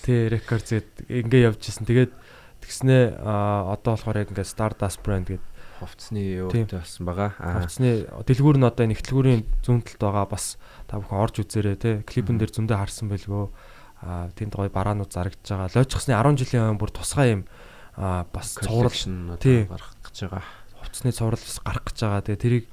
тий 0.07 0.31
рекорд 0.31 0.63
зэд 0.63 0.88
ингээ 1.11 1.51
явж 1.51 1.67
исэн. 1.67 1.84
Тэгээд 1.84 2.15
тэгснээ 2.63 3.19
одоо 3.19 3.99
болохоор 3.99 4.23
яг 4.23 4.31
ингээ 4.31 4.47
Stardust 4.47 5.03
brand 5.03 5.27
гэдэг 5.27 5.53
хувцсны 5.80 6.45
юутай 6.45 6.67
болсон 6.69 7.05
байгаа. 7.07 7.32
Аа 7.39 7.63
хувцсны 7.63 8.05
дэлгүүр 8.28 8.57
нь 8.59 8.67
одоо 8.67 8.86
нэгтлгүүрийн 8.89 9.41
зүүн 9.65 9.82
талд 9.82 10.01
байгаа 10.03 10.26
бас 10.30 10.57
та 10.86 10.99
бүхэн 10.99 11.21
орж 11.24 11.36
үзээрэй 11.41 11.78
тий. 11.80 11.95
Клипэн 12.05 12.38
дээр 12.38 12.51
зөндөө 12.53 12.78
харсан 12.78 13.09
байлгүй. 13.09 13.49
Аа 14.03 14.30
тэнд 14.36 14.53
гоё 14.53 14.69
бараанууд 14.69 15.11
зарагдж 15.11 15.45
байгаа. 15.47 15.74
Лойчсны 15.74 16.13
10 16.13 16.39
жилийн 16.41 16.76
өмнө 16.76 16.82
бүр 16.82 16.91
тусгай 16.93 17.28
юм 17.39 17.43
аа 17.97 18.26
бас 18.30 18.57
цуврал 18.57 18.93
гарах 18.93 19.91
гэж 20.01 20.17
байгаа. 20.30 20.43
хувцсны 20.82 21.11
цуврал 21.13 21.41
бас 21.41 21.57
гарах 21.63 21.86
гэж 21.88 21.97
байгаа. 22.01 22.21
Тэгээ 22.26 22.43
тэрийг 22.43 22.65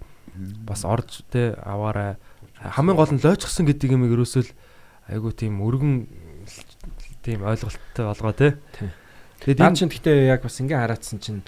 бас 0.64 0.84
орж 0.84 1.24
тий 1.30 1.52
аваарай. 1.56 2.16
Хамгийн 2.60 2.96
гол 2.96 3.12
нь 3.12 3.22
лойчсон 3.22 3.66
гэдэг 3.66 3.96
юм 3.96 4.08
ерөөсөө 4.08 4.42
л 4.44 4.52
айгу 5.10 5.32
тийм 5.32 5.60
өргөн 5.60 6.08
тийм 7.22 7.44
ойлголттой 7.44 8.04
болгоо. 8.06 8.32
Тий. 8.32 8.52
Тэгээд 9.44 9.60
энэ 9.60 9.76
чинь 9.76 9.90
гэхдээ 9.92 10.30
яг 10.30 10.44
бас 10.44 10.60
ингээ 10.60 10.78
хараадсан 10.78 11.18
чинь 11.20 11.40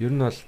ер 0.00 0.12
нь 0.12 0.20
бол 0.20 0.38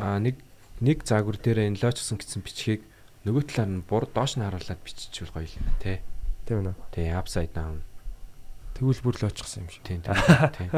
нэг 0.00 0.36
нэг 0.80 1.04
заагүр 1.04 1.36
дээр 1.36 1.68
энэ 1.68 1.80
лоочсон 1.80 2.16
гэсэн 2.16 2.40
бичгийг 2.40 2.82
нөгөө 3.28 3.42
талаар 3.52 3.70
нь 3.70 3.84
бур 3.84 4.08
доош 4.08 4.40
нь 4.40 4.44
харуулад 4.44 4.80
биччихвэл 4.80 5.34
гоё 5.36 5.48
юм 5.60 5.68
те. 5.76 6.00
тийм 6.48 6.72
үү. 6.72 6.76
Тий, 6.90 7.12
upside 7.12 7.52
down. 7.52 7.84
Тэгвэл 8.72 9.04
бүр 9.04 9.16
лойчсон 9.20 9.68
юм 9.68 9.68
шиг. 9.68 9.84
Тийм 9.84 10.00
тийм. 10.00 10.70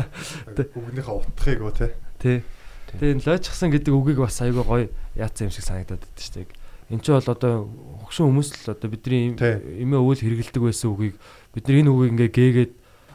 Бүгнийхээ 0.75 1.15
утгыг 1.15 1.59
гоо 1.63 1.71
те. 1.71 1.95
Тий. 2.19 2.43
Тэгээ 2.99 3.23
лойчсон 3.23 3.71
гэдэг 3.71 3.95
үгийг 3.95 4.19
бас 4.19 4.43
айгүй 4.43 4.65
гоё 4.67 4.87
яатсан 5.15 5.49
юм 5.49 5.55
шиг 5.55 5.65
санагдаад 5.71 6.03
байдаг 6.03 6.19
шүү 6.19 6.35
дээ. 6.43 6.51
Энд 6.91 7.03
чинь 7.07 7.15
бол 7.15 7.31
одоо 7.31 7.53
хөгшин 8.05 8.27
хүмүүс 8.27 8.49
л 8.67 8.75
одоо 8.75 8.89
бидний 8.91 9.39
Тий. 9.39 9.87
эмээ 9.87 10.03
өвөл 10.03 10.19
хэрэгэлдэг 10.19 10.63
байсан 10.67 10.91
үгийг 10.91 11.17
бид 11.55 11.65
нар 11.71 11.79
энэ 11.79 11.93
үгийг 11.95 12.13
ингээ 12.19 12.31
гээгээд 12.35 12.73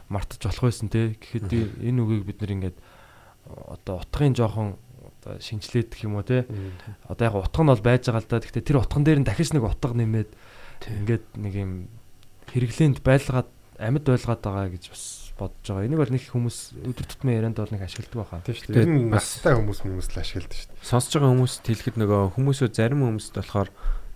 мартаж 0.08 0.40
болох 0.40 0.64
байсан 0.72 0.88
те. 0.88 1.14
Гэхэд 1.20 1.52
энэ 1.84 2.00
үгийг 2.00 2.24
бид 2.26 2.40
нар 2.40 2.52
ингээд 2.56 2.76
одоо 3.46 4.02
утгын 4.02 4.34
жоохон 4.34 4.80
одоо 5.28 5.36
шинжилээд 5.44 5.92
гэх 5.92 6.08
юм 6.08 6.16
уу 6.16 6.24
те. 6.24 6.48
Одоо 7.04 7.24
яг 7.28 7.36
утга 7.36 7.60
нь 7.60 7.68
бол 7.68 7.84
байж 7.84 8.08
байгаа 8.08 8.24
л 8.24 8.30
да. 8.32 8.40
Гэхдээ 8.40 8.64
тэр 8.64 8.80
утган 8.80 9.04
дээр 9.04 9.20
нь 9.20 9.28
дахиж 9.28 9.52
нэг 9.52 9.64
утга 9.68 9.92
нэмээд 9.92 10.30
ингээд 11.04 11.24
нэг 11.36 11.54
юм 11.54 11.72
хэрэглээнд 12.48 13.04
байлгаад 13.04 13.48
амьд 13.76 14.04
байлгаад 14.08 14.40
байгаа 14.40 14.72
гэж 14.72 14.84
бас 14.88 15.04
бодож 15.36 15.66
байгаа. 15.68 15.84
Энийг 15.84 16.00
бол 16.00 16.14
нэг 16.16 16.24
хүмүүс 16.24 16.58
өдөр 16.80 17.06
тутмын 17.06 17.36
ярианд 17.36 17.60
бол 17.60 17.72
нэг 17.76 17.84
ашигладаг 17.84 18.16
байхаа. 18.16 18.40
Тийм 18.48 18.56
шүү 18.56 18.72
Тэр 18.72 18.88
нь 18.88 19.12
настай 19.12 19.52
хүмүүс 19.54 19.80
хүмүүс 19.84 20.08
л 20.16 20.22
ашигладаг 20.24 20.56
шүү 20.56 20.68
дээ. 20.72 20.88
Сонсож 20.88 21.12
байгаа 21.12 21.32
хүмүүст 21.36 21.62
хэлэхэд 21.68 21.96
нөгөө 22.00 22.22
хүмүүсөө 22.34 22.68
зарим 22.72 23.00
хүмүүст 23.04 23.34
болохоор 23.36 23.68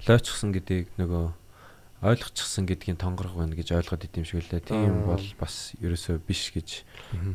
лоочсон 0.08 0.50
гэдгийг 0.56 0.88
нөгөө 0.98 1.24
ойлгочихсон 2.02 2.66
гэдгийг 2.66 2.98
тонгорох 2.98 3.38
байна 3.38 3.54
гэж 3.54 3.78
ойлгоод 3.78 4.06
идэм 4.10 4.26
шиг 4.26 4.42
лээ. 4.50 4.66
Тийм 4.66 5.06
бол 5.06 5.22
бас 5.38 5.72
ерөөсөө 5.78 6.18
биш 6.26 6.50
гэж 6.50 6.82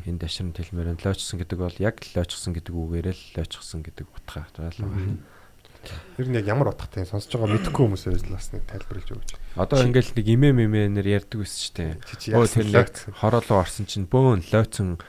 энэ 0.04 0.20
дашрын 0.20 0.52
хэлмээр 0.52 0.92
байна. 0.92 1.04
Лоочсон 1.08 1.40
гэдэг 1.40 1.58
бол 1.58 1.76
яг 1.80 2.04
лоочсон 2.12 2.52
гэдэг 2.52 2.74
үгээрээ 2.76 3.16
л 3.16 3.24
лоочсон 3.40 3.80
гэдэг 3.80 4.06
утга 4.12 4.44
байгаа. 4.52 4.76
Ер 6.20 6.26
нь 6.28 6.36
яг 6.36 6.44
ямар 6.44 6.76
утгатай 6.76 7.08
сонсож 7.08 7.32
байгаа 7.32 7.56
мэдхгүй 7.64 7.82
хүмүүсээс 7.88 8.28
л 8.28 8.34
бас 8.36 8.52
нэг 8.52 8.68
тайлбарлаж 8.68 9.08
өгч. 9.08 9.30
Одоо 9.56 9.78
ингээл 9.88 10.12
нэг 10.20 10.26
имэ 10.36 10.50
мэмээр 10.52 11.06
ярьдаг 11.16 11.40
байсан 11.40 11.60
шүү 11.64 11.74
дээ. 11.80 12.36
Өө 12.36 12.46
тэр 12.50 12.66
л 12.68 12.76
яг 12.76 12.88
хороолоо 12.92 13.64
орсон 13.64 13.88
чинь 13.88 14.04
бөөн 14.04 14.44
лойцсон 14.52 15.00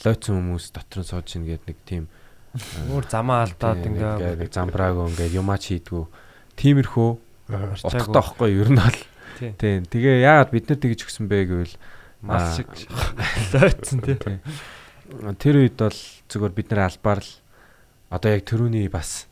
лойцсон 0.00 0.34
хүмүүс 0.40 0.72
дотор 0.72 1.04
нь 1.04 1.10
сууж 1.10 1.28
ийн 1.36 1.44
гэдэг 1.44 1.68
нэг 1.68 1.78
тийм 1.84 2.04
Өөр 2.52 3.08
замаа 3.08 3.48
алдаад 3.48 3.80
ингээ 3.80 4.36
нэг 4.36 4.52
замбрааг 4.52 5.08
ингээ 5.08 5.40
юмач 5.40 5.72
хийдгүү. 5.72 6.04
Тиймэрхүү. 6.60 7.10
Утгатай 7.52 8.12
байхгүй? 8.12 8.50
Ер 8.56 8.70
нь 8.72 8.80
бол 8.80 8.98
Тий. 9.38 9.52
тийм. 9.58 9.84
Тэгээ 9.88 10.22
яагаад 10.22 10.50
бид 10.52 10.66
нар 10.68 10.80
тэгж 10.80 11.00
өгсөн 11.06 11.26
бэ 11.28 11.38
гэвэл 11.48 11.74
мал 12.22 12.46
шиг 12.54 12.68
лойцсон 13.52 14.00
тий. 14.04 14.16
тийм. 14.16 14.40
Тэр 15.36 15.56
үед 15.62 15.76
бол 15.76 15.98
зүгээр 16.30 16.52
бид 16.56 16.68
нар 16.72 16.88
албаар 16.88 17.20
л 17.20 17.32
одоо 18.12 18.30
яг 18.32 18.44
төрөний 18.46 18.88
бас 18.92 19.26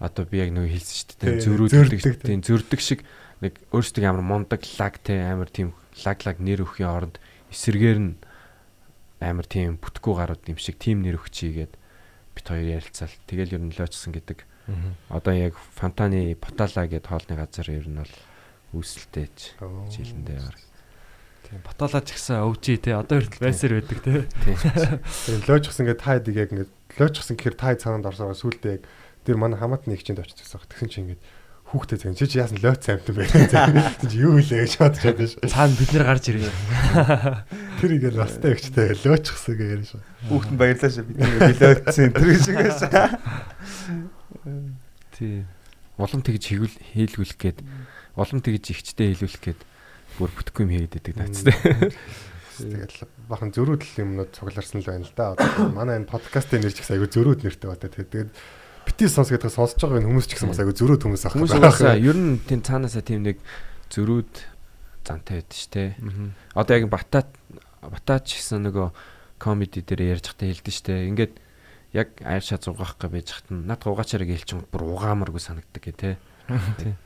одоо 0.00 0.26
би 0.26 0.42
яг 0.42 0.50
нөгөө 0.52 0.72
хэлсэн 0.74 0.96
шүү 0.96 1.06
дээ. 1.20 1.38
Тийм, 1.44 1.68
зөрдөг, 1.70 2.00
тийм 2.24 2.40
зөрдөг 2.42 2.80
шиг 2.82 3.00
нэг 3.44 3.60
өөрсдөө 3.70 4.02
ямар 4.04 4.24
мундаг 4.24 4.64
лаг 4.80 4.98
те 5.04 5.20
амар 5.22 5.48
тийм 5.52 5.76
лаг 6.04 6.18
лаг 6.24 6.40
нэр 6.40 6.64
өхийн 6.64 6.90
оронд 6.90 7.16
эсэргээр 7.52 8.00
нь 8.00 8.12
амар 9.20 9.46
тийм 9.46 9.78
бүтггүй 9.78 10.14
гарууд 10.18 10.42
юм 10.50 10.58
шиг 10.58 10.76
тийм 10.80 11.04
нэр 11.04 11.20
өгчийгээд 11.20 11.72
бит 12.34 12.46
хоёр 12.48 12.80
ярилцаал. 12.82 13.14
Тэгэл 13.30 13.54
ер 13.56 13.62
нь 13.62 13.76
лоочсон 13.76 14.12
гэдэг. 14.12 14.42
Одоо 15.12 15.34
яг 15.34 15.54
Фантаны 15.76 16.36
Потала 16.36 16.88
гэдэг 16.88 17.04
хоолны 17.04 17.34
газар 17.36 17.68
ер 17.68 17.88
нь 17.88 18.00
бол 18.00 18.14
үүсэлтэйж 18.80 19.60
жилэндээ 19.60 20.40
бар. 20.40 20.56
Тийм 21.44 21.60
баталаач 21.60 22.08
гисэн 22.08 22.40
өвчий 22.48 22.80
тий. 22.80 22.96
Одоо 22.96 23.20
хүртэл 23.20 23.44
байсаар 23.44 23.72
байдаг 23.78 24.00
тий. 24.00 24.24
Тэр 25.28 25.44
лоожчихсан 25.44 25.84
гэдэг 25.84 26.00
таад 26.00 26.28
яг 26.32 26.48
ингээд 26.50 26.72
лоожчихсан 26.96 27.36
гэхээр 27.36 27.56
таа 27.60 27.76
цаанд 27.76 28.08
орсоо 28.08 28.32
сүултээ 28.32 28.80
яг 28.80 28.88
тэр 29.28 29.36
манай 29.36 29.60
хамаатны 29.60 29.92
хичээнд 29.92 30.24
очиж 30.24 30.40
байгаа. 30.40 30.72
Тэгсэн 30.72 30.88
чинь 30.88 31.04
ингээд 31.12 31.22
хүүхдээ 31.68 31.98
зэн 32.00 32.16
чи 32.16 32.38
яасан 32.40 32.60
лойц 32.64 32.88
амт 32.88 33.08
юм 33.12 33.16
бэ? 33.20 33.28
Зэн 33.28 34.08
чи 34.08 34.18
юу 34.20 34.40
илээ 34.40 34.64
гэж 34.64 34.74
бодож 34.80 35.02
байдаг 35.04 35.28
ш. 35.28 35.34
Цаана 35.44 35.76
бид 35.76 35.90
нар 35.92 36.06
гарч 36.08 36.24
ирээ. 36.32 36.52
Тэр 37.80 37.90
ингээд 37.98 38.16
настай 38.16 38.50
өгчтэй 38.56 38.88
лоожчихсан 39.04 39.54
гэж 39.58 39.68
яриа 39.68 39.88
ш. 39.88 40.00
Хүүхдэн 40.28 40.56
баярлаа 40.60 40.90
шээ 40.92 41.04
бид 41.08 41.18
нэг 41.20 41.32
билетсэн 41.40 42.12
тэр 42.14 42.36
шиг 42.40 42.56
байсан. 42.56 42.90
Тий. 45.14 45.44
Улам 45.96 46.22
тэгж 46.26 46.44
хийлгүүлэх 46.50 47.38
гээд 47.38 47.58
улам 48.18 48.40
тэгж 48.42 48.64
ихчтэй 48.74 49.14
хийлгүүлэх 49.14 49.42
гээд 49.42 49.60
бүр 50.18 50.30
бүтэхгүй 50.34 50.62
юм 50.66 50.72
хийгээд 50.74 50.94
байдаг 50.98 51.14
наацтай. 51.18 51.54
Тэгээд 52.54 52.92
бахан 53.26 53.50
зөрүүдл 53.50 53.98
юмнууд 53.98 54.30
цугларсан 54.34 54.82
л 54.82 54.90
байна 54.90 55.06
л 55.06 55.14
да. 55.14 55.34
Одоо 55.34 55.70
манай 55.74 55.98
энэ 56.02 56.10
подкастын 56.10 56.62
нэр 56.62 56.74
ч 56.74 56.82
гэсэн 56.82 56.98
айгүй 56.98 57.10
зөрүүд 57.10 57.40
нэртэй 57.46 57.68
байна. 57.70 57.90
Тэгээд 57.90 58.30
бити 58.86 59.06
сонс 59.10 59.30
гэдэг 59.30 59.50
сонсож 59.50 59.82
байгаа 59.82 60.06
хүмүүс 60.06 60.26
ч 60.30 60.38
гэсэн 60.38 60.50
бас 60.50 60.62
айгүй 60.62 60.76
зөрүүд 60.78 61.02
хүмүүс 61.02 61.24
ах. 61.26 61.34
Хүмүүс 61.34 61.82
ер 61.98 62.18
нь 62.18 62.38
тийм 62.46 62.62
цаанаасаа 62.62 63.02
тийм 63.02 63.26
нэг 63.26 63.42
зөрүүд 63.90 64.34
зантай 65.02 65.42
байдаг 65.42 65.58
шүү 65.58 65.70
дээ. 65.74 65.90
Одоо 66.54 66.74
яг 66.78 66.86
батат 66.90 67.28
батаач 67.82 68.38
гэсэн 68.38 68.70
нөгөө 68.70 68.88
комеди 69.42 69.82
дээр 69.82 70.14
ярьж 70.14 70.30
захтай 70.30 70.54
хэлдэж 70.54 70.74
шүү 70.74 70.86
дээ. 70.90 71.08
Ингээд 71.10 71.34
яг 71.94 72.18
айршаа 72.26 72.58
зугаах 72.58 72.98
гэж 72.98 73.10
байж 73.14 73.28
хат 73.30 73.48
нь 73.54 73.64
над 73.70 73.86
угаачаараа 73.86 74.26
гэлчин 74.26 74.66
бүр 74.66 74.82
угаамаргүй 74.98 75.38
санагдаг 75.38 75.78
гэ 75.78 75.94
тэ. 75.94 76.18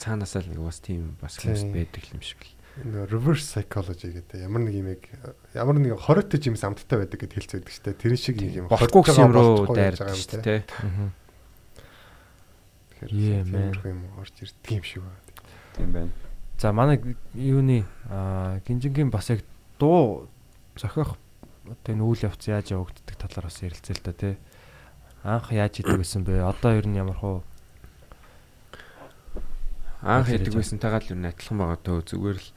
Цаанаасаа 0.00 0.44
л 0.44 0.52
нэг 0.52 0.60
бас 0.60 0.78
тийм 0.84 1.16
бас 1.16 1.40
хүмүүс 1.40 1.72
байдаг 1.72 2.04
юм 2.12 2.20
шиг 2.20 2.44
л. 2.44 2.52
Нөө 2.84 3.08
reverse 3.08 3.48
psychology 3.48 4.12
гэдэг 4.12 4.44
ямар 4.44 4.68
нэг 4.68 4.76
юм 4.76 4.92
яг 4.92 5.08
ямар 5.56 5.80
нэг 5.80 5.96
хоройтой 5.96 6.36
жимс 6.36 6.60
амттай 6.68 7.00
байдаг 7.00 7.16
гэд 7.16 7.32
хэлц 7.32 7.56
байдаг 7.56 7.72
шүү 7.72 7.84
дээ. 7.88 7.96
Тэр 7.96 8.12
шиг 8.20 8.36
юм 8.44 8.68
Болохгүй 8.68 9.16
юм 9.16 9.32
руу 9.32 9.72
дайрдаг 9.72 10.12
шүү 10.12 10.44
дээ. 10.44 10.60
Тэгэхээр 13.00 13.48
тиймэрхүү 13.48 13.88
юм 13.88 14.04
орж 14.20 14.36
ирдэг 14.44 14.72
юм 14.76 14.84
шиг 14.84 15.00
байна. 15.08 15.24
Тийм 15.80 15.90
байна. 15.96 16.12
За 16.60 16.76
манай 16.76 17.00
юуны 17.32 17.88
гинжингийн 18.68 19.08
бас 19.08 19.32
яг 19.32 19.40
дуу 19.80 20.28
зохиох 20.76 21.16
одоо 21.72 21.90
энэ 21.94 22.04
үйл 22.06 22.26
явц 22.26 22.42
яаж 22.46 22.70
явагддаг 22.70 23.16
талаар 23.18 23.46
бас 23.50 23.58
ярилцъя 23.62 23.96
л 23.98 24.04
да 24.06 24.12
тий. 24.12 24.34
Анх 25.26 25.50
яаж 25.50 25.82
идэг 25.82 25.98
гэсэн 25.98 26.22
бэ? 26.22 26.46
Одоо 26.46 26.78
ер 26.78 26.86
нь 26.86 26.98
ямар 26.98 27.18
хуу 27.18 27.42
Анх 30.06 30.30
Хэлж 30.30 30.46
хийдэг 30.46 30.54
байгаа. 30.54 30.60
байсантайгаа 30.62 31.02
л 31.02 31.10
ер 31.10 31.18
нь 31.18 31.26
адилхан 31.26 31.58
байгаа 31.58 31.80
төө 31.82 31.98
зүгээр 32.06 32.38
л 32.38 32.48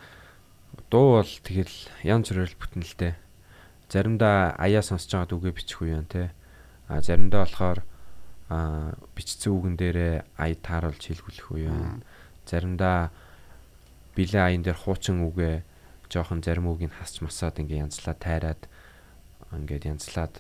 дуу 0.94 1.08
бол 1.18 1.34
тэгэл 1.42 1.76
янз 2.06 2.30
бүрээр 2.30 2.54
бүтэн 2.62 2.84
л 2.86 2.96
дээ. 3.00 3.16
Заримдаа 3.90 4.54
аяа 4.54 4.84
сонсож 4.86 5.10
байгаа 5.10 5.30
дүүгээ 5.34 5.58
бичих 5.58 5.82
үе 5.82 5.98
юм 5.98 6.06
те. 6.06 6.30
А 6.86 7.02
заримдаа 7.02 7.50
болохоор 7.50 7.80
а 8.54 8.94
бичсэн 9.18 9.50
үгэн 9.50 9.76
дээрээ 9.82 10.16
ая 10.38 10.56
тааруулж 10.62 11.02
хэлгүүлэх 11.02 11.48
үе 11.58 11.74
юм. 11.74 12.06
Заримдаа 12.46 13.10
билээ 14.14 14.44
аян 14.46 14.62
дээр 14.62 14.78
хуучин 14.78 15.26
үгээ 15.26 15.66
жоохон 16.10 16.42
зарим 16.46 16.70
үгийг 16.70 16.94
хасч 16.94 17.22
масаад 17.26 17.62
ингээ 17.62 17.86
янзлаад 17.86 18.20
тайраад 18.22 18.62
ингээд 19.56 19.86
янзлаад 19.90 20.34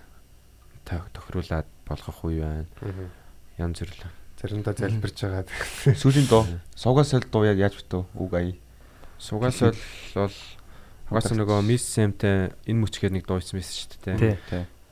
то- 0.85 1.07
тохируулаад 1.13 1.65
болгох 1.87 2.19
үе 2.25 2.41
байна. 2.41 3.09
Янз 3.57 3.79
бүр 3.81 3.89
л. 3.89 4.03
Заримдаа 4.39 4.73
залбирж 4.77 5.17
байгаа. 5.19 5.45
Сүүлийн 5.97 6.27
дуу. 6.29 6.45
Сувгаас 6.75 7.11
л 7.17 7.25
дуу 7.27 7.43
яг 7.43 7.57
яаж 7.59 7.75
битүү? 7.81 8.05
Үг 8.15 8.33
ая. 8.37 8.53
Сугаас 9.19 9.59
бол 9.59 9.75
бол 10.15 10.35
угаасаа 11.11 11.35
нөгөө 11.35 11.59
Miss 11.65 11.83
Sam-тэй 11.89 12.53
энэ 12.69 12.79
мөчгээд 12.85 13.13
нэг 13.17 13.25
дуу 13.27 13.41
хийсэн 13.41 13.57
байсан 13.59 13.75
шүү 13.75 13.99
дээ. 14.05 14.17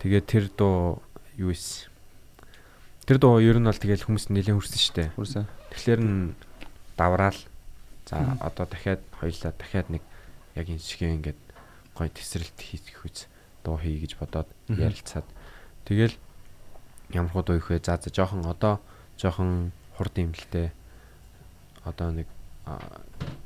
Тэгээд 0.04 0.26
тэр 0.28 0.46
дуу 0.52 1.00
юу 1.38 1.54
ийс. 1.54 1.88
Тэр 3.08 3.22
дуу 3.24 3.40
ер 3.40 3.56
нь 3.62 3.70
бол 3.70 3.78
тэгэл 3.78 4.04
хүмүүс 4.04 4.28
нэлээд 4.34 4.58
хүрсэн 4.58 4.82
шүү 4.84 4.96
дээ. 5.00 5.10
Хүрсэн. 5.16 5.46
Тэгэхээр 5.72 6.02
н 6.04 6.36
давраал. 7.00 7.40
За 8.10 8.36
одоо 8.44 8.66
дахиад 8.68 9.00
хоёлаа 9.22 9.54
дахиад 9.56 9.88
нэг 9.94 10.04
яг 10.60 10.68
энэ 10.68 10.82
шиг 10.84 11.08
ингээд 11.08 11.40
гоё 11.96 12.10
тесрэлт 12.12 12.58
хийх 12.60 13.06
үз 13.06 13.32
дуу 13.64 13.78
хий 13.78 13.98
гэж 14.02 14.18
бодоод 14.20 14.48
ярилцаад 14.68 15.26
тэгэл 15.86 16.16
ямар 17.14 17.32
хуу 17.32 17.44
дуу 17.44 17.58
их 17.58 17.70
вэ? 17.70 17.80
За 17.84 17.98
за 17.98 18.10
жоохон 18.12 18.46
одоо 18.46 18.80
жоохон 19.18 19.72
хурд 19.98 20.16
имлэлтэй 20.18 20.72
одоо 21.84 22.12
нэг 22.12 22.28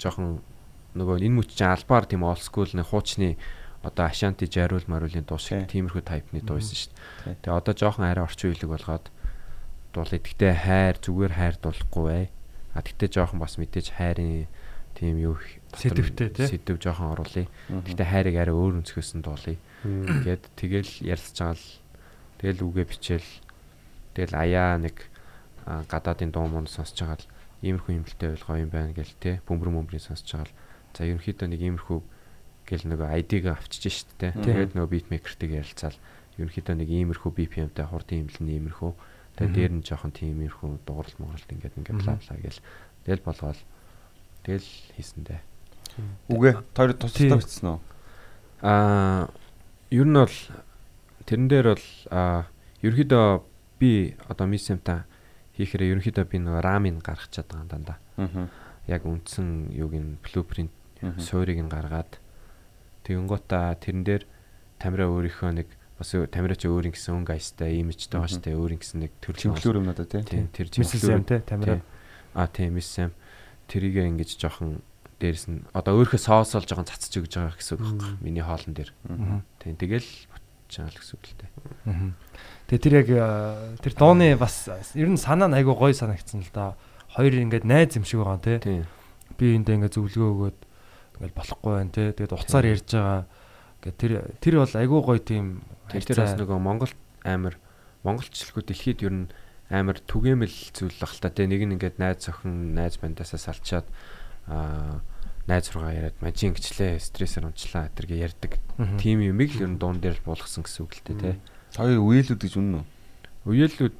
жоохон 0.01 0.41
нөгөө 0.97 1.23
энэ 1.23 1.37
мөч 1.39 1.55
чинь 1.55 1.71
албаар 1.71 2.05
тийм 2.09 2.25
school 2.35 2.69
нэг 2.73 2.89
хуучны 2.89 3.37
одоо 3.81 4.05
Ашанти 4.05 4.45
жаруул 4.45 4.83
маруулын 4.85 5.25
дуу 5.25 5.37
шиг 5.41 5.65
Тий. 5.65 5.81
тиймэрхүү 5.81 6.03
тайпны 6.05 6.41
дуу 6.45 6.61
байсан 6.61 6.77
шүү 6.77 6.91
дээ. 7.25 7.35
Тэгээ 7.41 7.57
одоо 7.57 7.73
жоохон 7.73 8.05
арай 8.05 8.25
орчин 8.25 8.53
үеиг 8.53 8.69
болгоод 8.69 9.05
дуулаа. 9.93 10.19
Тэгтээ 10.21 10.53
хайр 10.53 10.95
зүгээр 11.01 11.33
хайр 11.33 11.55
дуулахгүй 11.57 12.03
бай. 12.05 12.25
А 12.77 12.85
тэгтээ 12.85 13.09
жоохон 13.09 13.41
бас 13.41 13.57
мэдээж 13.57 13.97
хайрын 13.97 14.45
тийм 14.93 15.17
юу 15.17 15.41
Сэдвтэй, 15.73 16.29
тий? 16.29 16.45
Сэдв 16.45 16.77
жоохон 16.77 17.17
оруулъя. 17.17 17.49
Тэгтээ 17.71 18.05
хайрыг 18.05 18.35
арай 18.37 18.53
өөр 18.53 18.85
өнцгөөс 18.85 19.17
нь 19.17 19.25
дуулъя. 19.25 19.57
Гэт 19.81 20.53
тэгэл 20.57 20.91
ярилцж 21.01 21.37
байгаа 21.41 21.57
л 21.57 21.67
тэгэл 22.37 22.65
үгээ 22.69 22.85
бичээл 22.85 23.29
тэгэл 24.13 24.35
аяа 24.37 24.77
нэг 24.77 25.09
гадаадын 25.65 26.29
дуу 26.29 26.45
мөн 26.45 26.69
сонсож 26.69 27.01
байгаа 27.01 27.17
л 27.17 27.29
иймэрхүү 27.65 27.93
юмлтэй 27.97 28.29
ойлгоо 28.37 28.57
юм 28.61 28.69
байна 28.69 28.93
гэл 28.93 29.13
те 29.17 29.41
бөмбөр 29.45 29.69
мөмбрийн 29.73 30.01
сонсож 30.01 30.29
байгаа 30.29 30.49
л. 30.49 30.57
За 30.93 31.05
ерөнхийдөө 31.05 31.47
нэг 31.49 31.61
иймэрхүү 31.61 31.99
гэл 32.65 32.85
нөгөө 32.89 33.09
ID-г 33.25 33.45
авчиж 33.53 33.83
штт 33.89 34.09
те. 34.17 34.33
Тэгээд 34.37 34.77
нөгөө 34.77 34.89
битмейкертэйг 35.09 35.51
ярилцаал. 35.61 35.97
Ерөнхийдөө 36.37 36.75
нэг 36.77 36.89
иймэрхүү 36.89 37.31
BPM-тэй 37.37 37.85
хурдан 37.85 38.25
имлэн 38.25 38.49
иймэрхүү. 38.49 38.91
Тэгээд 39.37 39.53
дээр 39.57 39.73
нь 39.77 39.85
жоохон 39.85 40.13
тийм 40.13 40.41
иймэрхүү 40.41 40.85
дуурал 40.85 41.17
мууралт 41.21 41.49
ингээд 41.49 41.77
ингээд 41.77 42.01
бла 42.01 42.17
гэл. 42.17 42.61
Тэгэл 43.05 43.25
болгоол 43.25 43.61
тэгэл 44.45 44.69
хийсэндээ. 44.97 45.41
Үгээ. 46.33 46.53
Тойр 46.73 46.93
тусдаа 46.97 47.37
бичсэн 47.37 47.67
үү? 47.77 47.79
Аа 48.61 49.29
ер 49.91 50.07
нь 50.07 50.15
бол 50.15 50.37
тэрэн 51.27 51.47
дээр 51.51 51.67
бол 51.75 51.87
аа 52.09 52.47
ерөнхийдөө 52.81 53.27
би 53.77 54.15
одоо 54.31 54.47
мисэмта 54.47 55.05
хийхээр 55.59 55.99
ерөнхийдөө 55.99 56.25
би 56.25 56.37
нэг 56.39 56.63
рамын 56.63 57.03
гаргах 57.03 57.29
чаддаг 57.29 57.61
юм 57.61 57.69
дандаа. 57.69 57.97
Аа. 58.17 58.47
Яг 58.87 59.05
үндсэн 59.05 59.69
юуг 59.75 59.93
нь 59.93 60.17
блупринт 60.23 60.73
суурийг 61.19 61.59
нь 61.61 61.69
гаргаад 61.69 62.17
тэгэнгүүтээ 63.05 63.77
тэрэн 63.83 64.03
дээр 64.05 64.23
тамира 64.79 65.05
өөрийнхөө 65.09 65.51
нэг 65.53 65.67
бас 65.97 66.13
тамира 66.13 66.57
ч 66.57 66.65
өөрийн 66.65 66.93
гэсэн 66.93 67.21
өнгө 67.21 67.37
аястай 67.37 67.77
имижтэй 67.81 68.17
байгаа 68.17 68.33
штэ 68.33 68.57
өөрийн 68.57 68.81
гэсэн 68.81 68.99
нэг 69.05 69.11
төрөл 69.21 69.41
Чимхлүүр 69.41 69.77
юмнуудаа 69.81 70.07
тий. 70.09 70.25
тийм 70.25 70.49
тэр 70.49 70.67
Сэм 70.73 71.25
те 71.25 71.41
тамира. 71.45 71.81
А 72.33 72.49
тийм 72.49 72.77
мисс 72.77 72.89
Сэм 72.89 73.13
тэрийгээ 73.69 74.09
ингэж 74.09 74.37
жоохон 74.41 74.81
дээрэс 75.21 75.45
нь 75.53 75.61
одоо 75.77 76.01
өөрийнхөө 76.01 76.21
соосол 76.21 76.65
жоохон 76.65 76.89
цацж 76.89 77.13
өгж 77.21 77.37
байгаа 77.37 77.53
гэсэн 77.53 77.73
үг 77.77 77.81
байхгүй 77.85 78.17
миний 78.25 78.41
хоолн 78.41 78.73
дээр. 78.73 78.89
Мгм. 79.05 79.45
Тийм 79.61 79.77
тэгэл 79.77 80.09
чаал 80.67 80.91
гэсэн 80.91 81.15
үг 81.15 81.23
л 81.29 81.35
дээ. 81.37 81.49
Тэгээ 82.67 82.81
тэр 82.81 82.95
яг 83.05 83.09
тэр 83.79 83.93
дууны 83.93 84.35
бас 84.35 84.67
ер 84.97 85.07
нь 85.07 85.21
санаа 85.21 85.47
нь 85.47 85.57
айгүй 85.61 85.75
гоё 85.77 85.93
санагдсан 85.93 86.41
л 86.41 86.51
да. 86.51 86.75
Хоёр 87.13 87.37
ингээд 87.37 87.63
найз 87.69 87.95
юм 87.95 88.03
шиг 88.03 88.25
байгаа 88.25 88.41
те. 88.41 88.57
Тийм. 88.59 88.83
Би 89.37 89.53
эндээ 89.55 89.77
ингээд 89.77 89.95
зөвлөгөө 89.95 90.31
өгөөд 90.33 90.59
ингээд 91.21 91.35
болохгүй 91.37 91.71
байна 91.77 91.93
те. 91.93 92.15
Тэгээд 92.15 92.35
уцаар 92.35 92.65
ярьж 92.65 92.89
байгаа. 92.89 93.23
Ингээд 93.83 93.97
тэр 94.01 94.11
тэр 94.41 94.55
бол 94.63 94.73
айгүй 94.73 94.99
гоё 95.05 95.19
тийм 95.21 95.45
Тэр 95.99 96.23
бас 96.23 96.35
нөгөө 96.39 96.59
Монгол 96.63 96.93
амар 97.27 97.59
монголчлгүй 98.07 98.63
дэлхийд 98.63 99.03
ер 99.03 99.11
нь 99.11 99.27
амар 99.67 99.99
түгээмэл 99.99 100.71
зүйл 100.71 100.95
л 100.95 101.19
та 101.19 101.27
тий 101.27 101.51
нэг 101.51 101.67
нь 101.67 101.75
ингээд 101.75 101.99
найз 101.99 102.31
охин 102.31 102.71
найз 102.71 102.95
бандасаа 102.95 103.39
салчаад 103.51 103.87
аа 104.47 105.03
найз 105.47 105.71
руугаа 105.73 105.93
яриад 105.93 106.17
мажин 106.21 106.53
гिचлээ 106.53 106.99
стрессээр 107.01 107.49
унчлаа 107.49 107.89
тэргээ 107.95 108.25
ярьдаг. 108.29 108.57
Тим 109.01 109.21
юмыг 109.25 109.53
л 109.57 109.63
ер 109.65 109.71
нь 109.73 109.79
дуун 109.81 109.97
дээр 110.01 110.17
л 110.21 110.25
буулгасан 110.25 110.63
гэсэн 110.65 110.85
үг 110.85 110.93
л 110.97 111.05
дээ 111.05 111.17
тий. 111.17 111.35
Хоёр 111.77 111.99
үеэлүүд 112.03 112.41
гэж 112.45 112.53
үнэн 112.59 112.75
үү? 112.81 112.85
Уялууд 113.49 113.95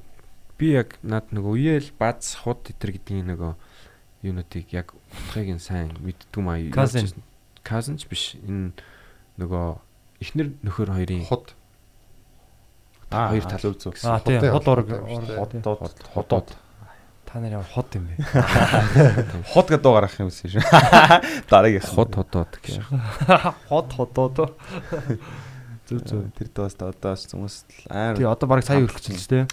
би 0.58 0.66
яг 0.78 0.94
над 1.02 1.26
нөгөө 1.34 1.52
уяал 1.58 1.88
бац 1.98 2.38
худ 2.46 2.62
тэтэр 2.70 2.94
гэдгийг 2.94 3.26
нөгөө 3.34 3.52
юунуудыг 4.22 4.66
яг 4.70 4.94
утгыг 4.94 5.48
нь 5.50 5.62
сайн 5.62 5.90
мэддгүй 5.98 6.42
маа. 6.46 6.58
Казан 7.66 7.98
ч 7.98 8.06
биш. 8.06 8.38
Энэ 8.38 8.70
нөгөө 9.42 9.66
эхнэр 10.22 10.48
нөхөр 10.62 10.90
хоёрын 10.94 11.26
Худ. 11.26 11.54
хоёр 13.10 13.44
тал 13.44 13.74
зөв. 13.74 13.94
Аа 14.06 14.20
тийм 14.22 14.40
хот 14.46 14.66
ураг 14.70 14.88
Ходод 14.88 15.98
ходод. 16.14 16.48
Та 17.32 17.40
нар 17.40 17.52
ямар 17.56 17.64
хот 17.72 17.88
юм 17.96 18.12
бэ? 18.12 18.20
Ход 19.56 19.72
гэдэг 19.72 19.80
дуу 19.80 19.96
гаргах 19.96 20.20
юм 20.20 20.28
шиг 20.28 20.52
шүү. 20.52 20.60
Дараагийн 21.48 21.80
худ 21.80 22.12
ходоод 22.12 22.52
гэж. 22.60 22.84
Хот 23.72 23.88
хотоо. 23.96 24.52
Зүг 25.88 26.04
зүг. 26.04 26.28
Тэр 26.36 26.48
дуус 26.52 26.76
та 26.76 26.92
одоо 26.92 27.16
ч 27.16 27.32
хүмүүс 27.32 27.56
л 27.64 27.88
амар 27.88 28.16
Тий 28.20 28.28
одоо 28.28 28.46
баг 28.52 28.60
сая. 28.60 28.84
Тэгээ 28.84 29.48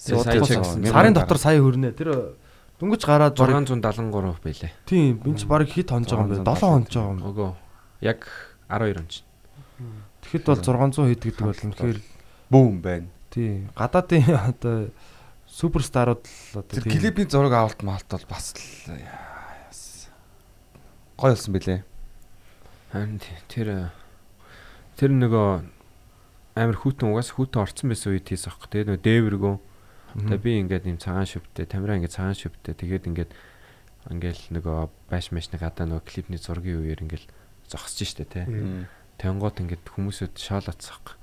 сая 0.00 0.40
чигсэн. 0.40 0.88
Сарын 0.88 1.12
дотор 1.12 1.36
сая 1.36 1.60
хөрнө. 1.60 1.92
Тэр 1.92 2.40
дөнгөж 2.80 3.04
гараад 3.04 3.36
баг 3.36 3.52
673 3.60 4.40
байлээ. 4.40 4.72
тийм 4.88 5.20
энэ 5.20 5.36
ч 5.36 5.44
баг 5.44 5.68
хит 5.68 5.92
хонж 5.92 6.08
байгаа 6.08 6.32
юм 6.32 6.40
бэ? 6.40 6.48
7 6.48 6.64
хонж 6.64 6.88
байгаа 6.96 7.12
юм. 7.12 7.20
Өгөө. 7.28 7.50
Яг 8.08 8.24
12 8.72 9.04
он 9.04 9.08
ч. 9.12 9.20
Тэгэхэд 10.24 10.48
бол 10.48 10.64
600 10.64 11.12
хэд 11.12 11.22
гэдэг 11.28 11.44
бол 11.44 11.60
үнэхээр 11.60 11.98
бүүн 12.48 12.76
байна. 12.80 13.08
тий 13.28 13.68
гадаадын 13.76 14.24
одоо 14.50 14.88
суперстарууд 15.50 16.22
л 16.22 16.62
одоо 16.62 16.74
Тэр 16.78 16.86
тий. 16.86 16.92
клипийн 16.94 17.28
зураг 17.28 17.52
авалт 17.52 17.82
маалт 17.82 18.06
бол 18.06 18.26
бас 18.30 18.54
л 18.54 18.94
гоё 21.18 21.34
болсон 21.34 21.52
бэлээ. 21.52 21.82
Харин 22.94 23.20
тэр 23.50 23.90
тэр 24.96 25.10
нөгөө 25.12 25.48
амар 26.56 26.76
хүүтэн 26.80 27.12
угаас 27.12 27.34
хүүтэн 27.36 27.60
орцсон 27.60 27.92
байсан 27.92 28.16
үед 28.16 28.26
хийсэн 28.30 28.50
аахгүй. 28.50 28.68
Тэгээ 28.72 28.86
нөгөө 28.88 29.04
дээвэргөө. 29.04 29.54
Тэгээ 30.26 30.40
би 30.42 30.52
ингээд 30.64 30.88
юм 30.90 30.98
цагаан 30.98 31.28
шивтэй, 31.28 31.68
тамира 31.68 31.94
ингээд 32.00 32.16
цагаан 32.16 32.34
шивтэй. 32.34 32.74
Тэгээд 32.74 33.08
ингээд 33.10 33.30
ингээл 34.10 34.42
нөгөө 34.58 34.78
байш 35.12 35.30
машны 35.30 35.60
гадаа 35.60 35.86
нөгөө 35.86 36.08
клипний 36.08 36.40
зургийн 36.40 36.82
үеэр 36.82 37.04
ингээл 37.04 37.28
зогсож 37.68 38.08
штэ 38.08 38.26
тий. 38.26 38.44
Тэнгуут 39.20 39.60
ингээд 39.60 39.84
хүмүүсүүд 39.86 40.34
шаал 40.40 40.66
атсах. 40.66 41.19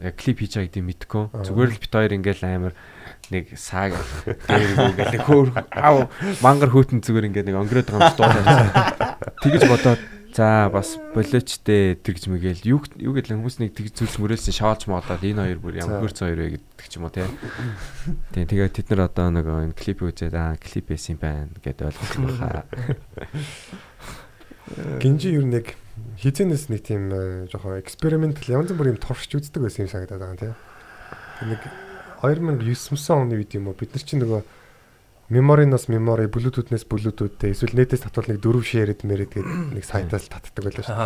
Яг 0.00 0.14
клип 0.20 0.42
хийж 0.42 0.52
байгаа 0.56 0.68
гэдэг 0.68 0.84
мэдгүй. 0.84 1.24
Зүгээр 1.46 1.70
л 1.72 1.80
бит 1.80 1.92
хоёр 1.94 2.12
ингээл 2.16 2.44
амар 2.44 2.74
нэг 3.30 3.44
сааг 3.58 3.96
дээргүү 4.48 4.92
гэх 4.96 5.24
хөөр 5.26 5.48
ав 5.72 6.10
мангар 6.44 6.70
хүүтэн 6.70 7.02
зүгээр 7.02 7.28
ингээд 7.32 7.48
нэг 7.50 7.56
онгороод 7.58 7.88
байгаа 7.90 8.38
юм 8.38 8.46
дуу. 8.46 8.70
Тэгэж 9.42 9.62
бодоод 9.66 10.00
за 10.36 10.68
бас 10.68 11.00
болоочтэй 11.16 11.96
тэгж 11.96 12.28
мэгэл 12.28 12.60
юу 12.68 12.80
юу 13.00 13.16
гэдэл 13.16 13.40
хүмүүс 13.40 13.56
нэг 13.56 13.72
тэгж 13.72 14.04
зүйлс 14.04 14.20
мөрөөсөн 14.20 14.52
шаалж 14.52 14.84
моодоод 14.84 15.24
энэ 15.24 15.42
хоёр 15.48 15.60
бүр 15.64 15.80
ямар 15.80 16.04
хөрцөн 16.04 16.28
хоёр 16.28 16.40
вэ 16.44 16.48
гэдэг 16.60 16.88
ч 16.92 17.00
юм 17.00 17.08
уу 17.08 17.14
тий. 17.16 17.24
Тийм 18.36 18.44
тэгээд 18.44 18.76
тэд 18.76 18.92
нар 18.92 19.08
одоо 19.08 19.32
нэг 19.32 19.48
энэ 19.48 19.72
клип 19.72 20.04
үзээд 20.04 20.36
аа 20.36 20.60
клип 20.60 20.92
байсан 20.92 21.16
юм 21.16 21.20
байна 21.24 21.56
гэдээ 21.56 21.88
ойлгох 21.88 22.12
баха. 22.36 22.68
Гинжи 25.00 25.30
юу 25.30 25.46
нэг 25.46 25.78
хизэнээс 26.18 26.68
нэг 26.68 26.82
тийм 26.82 27.12
э, 27.12 27.46
жоохон 27.52 27.78
экспериментал 27.78 28.50
янз 28.50 28.74
бүрийн 28.74 28.98
туршиж 28.98 29.38
үздэг 29.38 29.62
байсан 29.62 29.86
юм 29.86 29.90
санагдаад 29.92 30.20
байгаа 30.20 30.40
тийм. 30.42 30.54
Нэг 31.46 31.60
2009 32.20 32.98
оны 33.14 33.38
үед 33.38 33.54
юм 33.54 33.70
уу 33.70 33.78
бид 33.78 33.94
нар 33.94 34.02
чинь 34.02 34.22
нөгөө 34.24 34.42
мемориноос 35.30 35.88
мемори 35.88 36.26
блютутнес 36.26 36.86
блютуттэй 36.86 37.54
эсвэл 37.54 37.78
нэтээс 37.78 38.06
татвал 38.06 38.26
нэг 38.30 38.42
дөрөв 38.42 38.66
шерэд 38.66 39.06
мэрэд 39.06 39.30
гэдэг 39.34 39.56
нэг 39.74 39.84
сайтаас 39.86 40.26
татдаг 40.30 40.62
байлаа 40.66 40.82
шүү. 40.82 40.98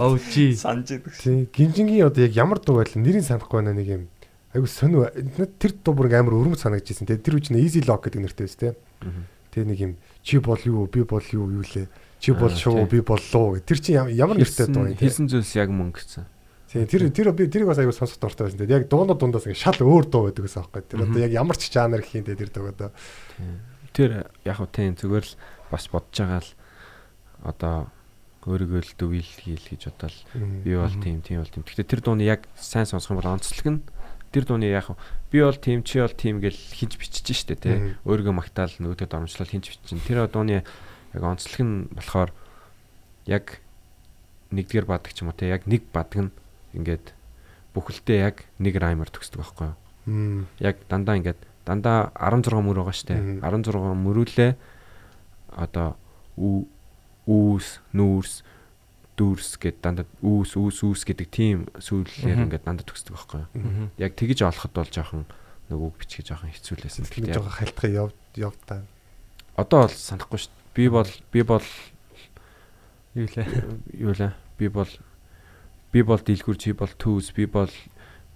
OG. 0.00 0.34
Санаж 0.56 0.88
идэг. 0.92 1.12
Тий. 1.16 1.48
Гинжингийн 1.52 2.08
одоо 2.08 2.24
яг 2.24 2.36
ямар 2.36 2.60
дуу 2.60 2.80
байл 2.80 2.92
нэрийг 2.96 3.24
санахгүй 3.24 3.60
байна 3.60 3.76
нэг 3.76 3.88
юм. 3.88 4.02
Айгу 4.52 4.68
сонио 4.68 5.08
тэр 5.60 5.72
дуу 5.80 5.96
бүр 5.96 6.12
амар 6.12 6.36
өрмөц 6.36 6.64
санагдаж. 6.64 7.00
Тэгээ 7.00 7.24
тэр 7.24 7.36
үуч 7.40 7.48
нь 7.52 7.60
easy 7.64 7.80
lock 7.80 8.08
гэдэг 8.08 8.20
нэртэй 8.24 8.44
байсан 8.44 8.60
тийм. 8.60 8.76
Тэгээ 9.56 9.68
нэг 9.72 9.80
юм 9.80 9.92
чи 10.20 10.36
бол 10.36 10.60
юу 10.60 10.84
би 10.84 11.00
бол 11.00 11.24
юу 11.32 11.48
юу 11.48 11.64
лээ. 11.64 11.88
Чи 12.26 12.34
бол 12.34 12.50
тий. 12.50 12.84
би 12.90 12.98
боллоо 13.06 13.54
гэ. 13.54 13.60
Тэр 13.62 13.78
чи 13.78 13.94
ям- 13.94 14.10
ямар 14.10 14.34
нэртэй 14.34 14.66
дуу 14.66 14.90
юм 14.90 14.98
те. 14.98 15.06
Хийсэн 15.06 15.30
зүйлс 15.30 15.54
яг 15.54 15.70
мөнгө 15.70 15.94
гэсэн. 16.02 16.26
Тий, 16.66 16.82
тэр 16.82 17.06
тэр 17.14 17.30
би 17.30 17.46
тэрийг 17.46 17.70
бас 17.70 17.78
аюу 17.78 17.94
сонсох 17.94 18.18
дуртай 18.18 18.50
байсан. 18.50 18.58
Тэгээ 18.58 18.82
яг 18.82 18.90
дуунууд 18.90 19.22
дундаас 19.22 19.46
ингээ 19.46 19.62
шал 19.62 19.78
өөр 19.78 20.10
дуу 20.10 20.26
байдаг 20.26 20.42
гэсэн 20.42 20.66
аахгүй. 20.66 20.82
Тэр 20.90 21.06
одоо 21.06 21.22
яг 21.22 21.30
ямар 21.30 21.54
ч 21.54 21.70
жанр 21.70 22.02
гэх 22.02 22.18
юм 22.18 22.26
те 22.26 22.34
тэр 22.34 22.50
дуу 22.50 22.66
одоо. 22.74 22.90
Тэр 23.94 24.26
яг 24.42 24.56
хөө 24.58 24.74
тийм 24.74 24.98
зүгээр 24.98 25.22
л 25.22 25.34
бас 25.70 25.86
бодож 25.86 26.18
байгаа 26.18 26.42
л 26.42 26.50
одоо 27.46 27.76
өөрийгөө 28.46 28.82
л 28.82 28.92
дөвил 28.98 29.30
хийл 29.38 29.62
гэж 29.62 29.82
бодоод 29.94 30.16
би 30.66 30.74
бол 30.74 30.96
тийм 30.98 31.22
тийм 31.22 31.38
бол 31.42 31.50
тийм. 31.54 31.62
Гэхдээ 31.62 31.86
тэр 31.86 32.00
дууны 32.02 32.26
яг 32.26 32.50
сайн 32.58 32.86
сонсох 32.90 33.14
юм 33.14 33.22
бол 33.22 33.34
онцлог 33.38 33.66
нь 33.70 33.80
тэр 34.34 34.44
дууны 34.46 34.66
яг 34.66 34.90
би 35.30 35.38
бол 35.42 35.54
тийм 35.54 35.86
чи 35.86 36.02
бол 36.02 36.10
тийм 36.14 36.42
гэж 36.42 36.54
хинж 36.74 36.98
бичиж 36.98 37.30
штэ 37.46 37.54
тий. 37.58 37.94
Өөрийгөө 38.06 38.34
магтаал 38.34 38.74
нөгөөдөө 38.82 39.06
дормжлол 39.06 39.50
хинж 39.50 39.70
бичиж. 39.70 39.98
Тэр 40.06 40.26
дууны 40.30 40.62
яг 41.14 41.22
онцлог 41.22 41.60
нь 41.62 41.86
болохоор 41.94 42.30
яг 43.26 43.60
нэгдүгээр 44.50 44.86
бадаг 44.86 45.12
ч 45.12 45.22
юм 45.22 45.30
уу 45.30 45.36
тий. 45.36 45.50
Яг 45.50 45.66
нэг 45.66 45.82
бадаг 45.92 46.30
нь 46.30 46.32
ингээд 46.74 47.12
бүхэлдээ 47.74 48.18
яг 48.22 48.36
нэг 48.58 48.74
раймер 48.78 49.10
төгсдөг 49.10 49.42
байхгүй 49.42 49.66
юу? 49.70 49.76
Яг 50.62 50.80
дандаа 50.88 51.18
ингээд 51.18 51.40
дандаа 51.66 52.14
16 52.14 52.62
мөр 52.62 52.80
байгаа 52.80 52.94
штэ. 52.94 53.42
16 53.42 53.74
мөрүүлээ 53.74 54.52
одоо 55.56 55.98
үүс, 56.36 57.82
нүүрс, 57.90 58.46
дүрс 59.18 59.58
гэд 59.58 59.82
дандаа 59.82 60.06
үүс, 60.22 60.54
үүс, 60.54 60.78
үүс 60.86 61.02
гэдэг 61.02 61.28
тийм 61.32 61.66
сүүлээр 61.80 62.46
ингээд 62.46 62.64
дандаа 62.68 62.86
төгсдөг 62.86 63.18
байхгүй 63.18 63.40
юу? 63.42 63.90
Яг 63.98 64.14
тэгэж 64.14 64.46
олоход 64.46 64.72
бол 64.76 64.90
жоохон 64.92 65.24
нөгөө 65.72 65.90
бичгээ 65.98 66.24
жоохон 66.30 66.54
хэцүүлээсэн. 66.54 67.10
Тэгэхээр 67.10 67.34
жоохон 67.34 67.56
халтхаа 67.58 67.90
яв 67.90 68.10
яв 68.38 68.54
та. 68.62 68.86
Одоо 69.58 69.88
бол 69.88 69.96
санахгүй 69.96 70.38
шүү 70.38 70.52
дээ. 70.54 70.55
Би 70.76 70.88
бол 70.92 71.08
би 71.32 71.42
бол 71.42 71.64
юу 73.16 73.28
лээ? 73.32 73.48
Юу 73.96 74.12
лээ? 74.12 74.32
Би 74.60 74.68
бол 74.68 74.90
би 75.92 76.02
бол 76.04 76.20
дийлгүр 76.20 76.58
чи 76.60 76.76
бол 76.76 76.92
түүс, 76.92 77.32
би 77.32 77.48
бол 77.48 77.72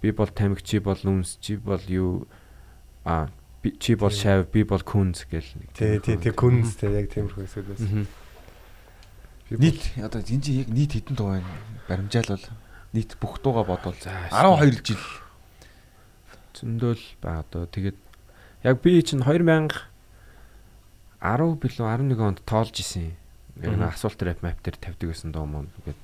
би 0.01 0.09
бол 0.09 0.25
тамиг 0.33 0.65
чи 0.65 0.81
бол 0.81 0.97
үнс, 0.97 1.37
чи 1.37 1.61
бол 1.61 1.81
юу 1.85 2.25
а 3.05 3.29
чи 3.77 3.93
бол 3.93 4.09
шав, 4.09 4.49
би 4.49 4.65
бол 4.65 4.81
күнз 4.81 5.29
гэл 5.29 5.45
нэг. 5.61 5.69
Тий, 5.77 6.01
тий, 6.01 6.17
тий 6.17 6.33
күнз 6.33 6.81
тий 6.81 6.89
яг 6.89 7.13
тиймэрхүү 7.13 7.45
эсвэл 7.45 7.69
байсан. 7.69 8.09
Нийт 9.53 9.93
одоо 10.01 10.25
энэ 10.25 10.41
чинь 10.41 10.65
яг 10.65 10.69
нийт 10.73 10.97
хэдэн 10.97 11.13
дуу 11.13 11.37
байна? 11.37 11.45
Баримжаалвал 11.85 12.41
нийт 12.97 13.21
бүх 13.21 13.37
дууга 13.45 13.69
бодвол 13.69 13.93
12 14.01 14.81
жил 14.81 15.03
зөндөл 16.57 17.05
ба 17.21 17.45
одоо 17.45 17.69
тэгээд 17.69 17.99
яг 18.65 18.81
би 18.81 18.97
чинь 19.05 19.21
2000 19.21 19.90
10 21.21 21.57
билүү 21.61 21.87
11 21.87 22.25
онд 22.25 22.39
тоолж 22.43 22.75
исэн. 22.81 23.13
Яг 23.61 23.77
нэг 23.77 23.93
асуулт 23.93 24.19
рэп 24.21 24.41
мап 24.41 24.59
дээр 24.65 24.77
тавьдаг 24.81 25.07
гэсэн 25.13 25.31
дуу 25.31 25.45
мөн 25.45 25.69
гэдэг. 25.85 25.97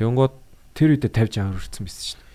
Тэгэнгүүт 0.00 0.34
тэр 0.74 0.96
үедээ 0.96 1.12
50 1.12 1.44
60 1.44 1.54
хүрсэн 1.60 1.84
байсан 1.84 2.04
шүү 2.08 2.20
дээ. 2.20 2.28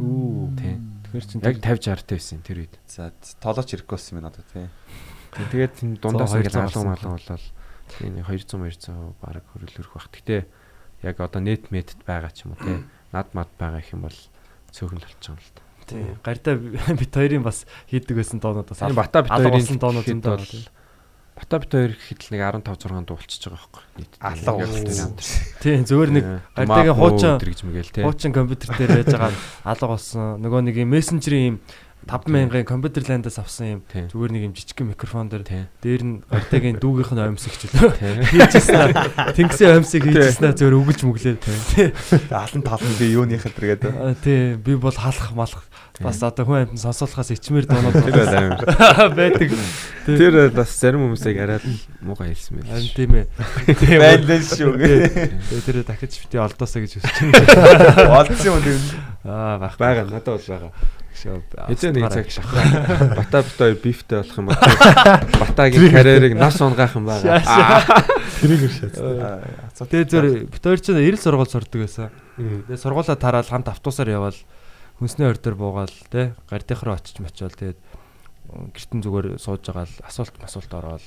Үү 0.00 0.48
тий. 0.60 0.74
Тэгэхээр 1.08 1.26
чинь 1.26 1.44
яг 1.44 1.56
50 1.64 1.96
60 1.96 2.10
тавьсан 2.12 2.38
тэр 2.44 2.58
үед. 2.64 2.74
За 2.84 3.10
тоолооч 3.40 3.72
ирэхгүй 3.72 3.96
болсон 3.96 4.20
юм 4.20 4.24
надад 4.28 4.46
тий. 4.52 4.68
Тэгээд 5.32 5.74
дундаас 6.02 6.36
ингээд 6.36 6.60
алуу 6.60 6.84
малуу 6.84 7.16
болол 7.16 7.46
Тийм 7.98 8.22
200 8.22 8.46
200 8.46 9.14
баг 9.18 9.42
хөрөлөрөх 9.50 9.94
бах. 9.94 10.08
Гэтэ 10.14 10.46
яг 11.02 11.16
одоо 11.18 11.42
нет 11.42 11.70
метд 11.74 11.98
байгаа 12.06 12.30
ч 12.30 12.46
юм 12.46 12.54
уу 12.54 12.62
те. 12.62 12.86
Над 13.14 13.34
мад 13.34 13.50
байгаа 13.58 13.82
их 13.82 13.90
юм 13.90 14.06
бол 14.06 14.18
цөөхөн 14.70 15.02
л 15.02 15.06
болчихсон 15.06 15.36
л 15.40 15.50
та. 15.54 15.62
Тий. 15.90 16.06
Гартаа 16.22 16.54
бит 16.54 17.10
хоёрын 17.10 17.42
бас 17.42 17.66
хийдэг 17.90 18.14
байсан 18.14 18.38
доонууд 18.38 18.70
бас 18.70 18.78
бата 18.94 19.26
бит 19.26 19.34
хоёрын 19.34 19.80
доонууд 19.82 20.06
юм 20.06 20.20
даа. 20.22 20.38
Бата 21.40 21.58
бит 21.58 21.72
хоёр 21.72 21.92
гэхэд 21.96 22.20
нэг 22.36 22.40
15 22.60 22.84
6 22.84 23.08
дуу 23.08 23.16
болчихж 23.16 23.44
байгаа 23.48 23.56
байхгүй. 23.56 23.84
Нийт. 23.96 24.12
Алга 24.20 24.68
тий 25.64 25.76
зөвөр 25.88 26.10
нэг 26.12 26.24
гартагийн 26.52 26.96
хуучин 27.00 27.40
гэж 27.40 27.60
мэгэл 27.64 27.92
те. 27.96 28.04
Хуучин 28.04 28.36
компьютер 28.36 28.76
дээр 28.76 29.00
байж 29.00 29.08
байгаа 29.08 29.32
алга 29.64 29.86
болсон. 29.88 30.36
Нөгөө 30.44 30.60
нэг 30.68 30.76
мессенжерийн 30.84 31.46
юм 31.48 31.56
5000-ын 32.08 32.64
компьютер 32.64 33.04
ландаас 33.08 33.38
авсан 33.38 33.66
юм. 33.66 33.80
Зүгээр 33.92 34.32
нэг 34.32 34.42
юм 34.48 34.54
жижиг 34.56 34.80
микрофон 34.82 35.28
дээр. 35.28 35.68
Дээр 35.84 36.02
нь 36.02 36.22
гартагийн 36.26 36.78
дүүгийнх 36.82 37.12
нь 37.12 37.22
оймсогч 37.22 37.70
лөө 37.76 37.92
хийжсэн 38.24 38.96
тэнгисийн 39.36 39.78
оймсыг 39.78 40.08
хийжсэн 40.08 40.56
зүгээр 40.56 40.78
өгөж 40.80 41.04
мүглээ 41.04 41.36
алан 42.32 42.62
талан 42.64 42.94
би 42.98 43.12
юуных 43.12 43.44
л 43.44 43.52
гэдэг 43.52 43.92
тий. 44.24 44.56
Би 44.56 44.74
бол 44.74 44.96
халах 44.96 45.30
малах. 45.36 45.64
Бас 46.00 46.22
одоо 46.24 46.48
хүн 46.48 46.64
амьтан 46.64 46.80
сонсоолохоос 46.80 47.36
ичмэр 47.36 47.68
доонод 47.68 48.00
байдаг. 49.12 49.52
Тэр 50.08 50.48
бас 50.56 50.72
зарим 50.80 51.04
хүмүүсийг 51.04 51.36
арай 51.36 51.60
муухай 52.00 52.32
хэлсэн 52.32 52.56
байл 52.56 52.72
харин 52.72 52.90
тийм 52.96 53.12
ээ. 53.20 53.26
Байлаа 54.00 54.40
шүү. 54.40 54.72
Тэр 55.68 55.84
дахиж 55.84 56.24
бити 56.24 56.40
олдоосаа 56.40 56.80
гэж 56.80 56.96
хүсэж 56.96 57.16
байна. 57.36 58.16
Олдсон 58.16 58.64
юм 58.64 58.80
аа 59.28 59.60
байх 59.60 59.76
байгаа 59.76 60.08
надад 60.08 60.40
бол 60.40 60.48
байгаа 60.48 60.72
Эзэн 61.24 61.92
нэг 61.96 62.08
цаг 62.08 62.30
шахах. 62.30 63.16
Бата 63.16 63.42
битээр 63.44 63.76
бифтэй 63.76 64.18
болох 64.22 64.36
юм 64.38 64.46
бол 64.48 64.60
Батагийн 65.44 65.92
карьерийг 65.92 66.34
нас 66.38 66.56
унгаах 66.60 66.96
юм 66.96 67.04
байгаа. 67.04 67.40
Тэрийг 68.40 68.70
шат. 68.72 68.96
Тэгээ 68.96 70.08
зөв 70.08 70.24
битээр 70.48 70.80
чинь 70.80 71.00
90 71.02 71.20
сургууль 71.20 71.52
сурдаг 71.52 71.80
байсан. 71.84 72.08
Тэгээ 72.40 72.80
сургуулаа 72.80 73.16
тараал 73.20 73.48
хамт 73.48 73.68
автобусаар 73.68 74.08
явбал 74.16 74.38
хүнсний 75.00 75.28
ойр 75.28 75.40
дээр 75.40 75.56
буугаал 75.56 75.92
те 76.12 76.36
гардийнх 76.52 76.84
руу 76.84 76.92
очиж 76.96 77.24
мочвол 77.24 77.56
тэгээд 77.56 77.80
гэртэн 78.76 79.00
зүгээр 79.00 79.26
сууж 79.40 79.64
байгаа 79.64 79.88
л 79.88 79.96
асуулт 80.04 80.36
масуулт 80.36 80.72
ороод 80.76 81.04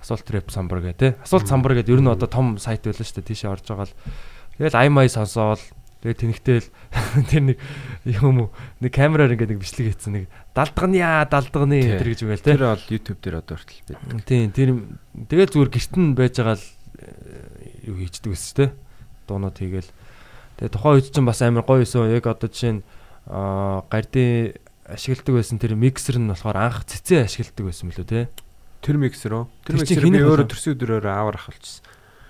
асуулт 0.00 0.26
рэп 0.32 0.48
самбар 0.48 0.80
гэ 0.80 0.92
те 0.96 1.08
асуулт 1.20 1.44
самбар 1.44 1.76
гэдэг 1.76 1.92
ер 1.92 2.00
нь 2.00 2.08
одоо 2.08 2.24
том 2.24 2.56
сайт 2.56 2.88
байлаа 2.88 3.04
шүү 3.04 3.20
дээ 3.20 3.28
тийшээ 3.28 3.52
орж 3.52 3.68
байгаа 3.68 3.88
л 3.90 3.96
тэгэл 4.56 4.80
аймай 4.80 5.12
сонсоол 5.12 5.60
тэгээ 6.04 6.20
тэнхтэл 6.20 6.68
тэр 7.32 7.42
нэг 7.48 7.58
юм 8.04 8.44
уу? 8.44 8.48
Нэг 8.84 8.92
камераар 8.92 9.32
ингээд 9.32 9.56
нэг 9.56 9.64
бичлэг 9.64 9.88
хийсэн 9.96 10.12
нэг 10.20 10.24
далдганы 10.52 11.00
яа 11.00 11.24
далдганы 11.24 11.80
тэр 11.80 12.12
гэж 12.12 12.20
үгээл 12.28 12.44
тэр 12.44 12.62
бол 12.68 12.84
YouTube 12.92 13.20
дээр 13.24 13.40
одоо 13.40 13.56
хүртэл 13.56 13.96
байдаг 13.96 14.28
тийм 14.28 14.52
тэр 14.52 14.68
тэгэл 15.32 15.52
зүгээр 15.56 15.72
гэртэн 15.72 16.04
байж 16.12 16.36
байгаа 16.36 16.60
л 16.60 16.66
юу 17.84 17.96
хийчдэг 18.00 18.32
гэсэн 18.32 18.56
те. 18.56 18.66
Дуунууд 19.28 19.56
хийгээл. 19.56 19.90
Тэгээ 20.60 20.72
тухайн 20.72 20.94
үед 21.00 21.10
чинь 21.12 21.28
бас 21.28 21.40
амар 21.42 21.64
гоё 21.64 21.84
юусэн 21.84 22.12
яг 22.12 22.26
одоо 22.26 22.48
жишээ 22.48 22.80
нь 22.80 22.82
гардын 23.26 24.56
ашигладаг 24.88 25.34
байсан 25.34 25.58
тэр 25.60 25.74
миксер 25.76 26.20
нь 26.20 26.28
болохоор 26.28 26.56
анх 26.60 26.84
цэцэн 26.84 27.24
ашигладаг 27.28 27.64
байсан 27.68 27.88
мөлөө 27.88 28.06
те. 28.08 28.28
Тэр 28.84 28.96
миксер 29.00 29.32
үү? 29.32 29.44
Тэр 29.64 29.74
миксер 29.80 30.04
би 30.04 30.20
өөрөө 30.20 30.48
төрсөн 30.48 30.76
өдрөөр 30.76 31.08
аваар 31.08 31.40
авчихсан. 31.40 31.84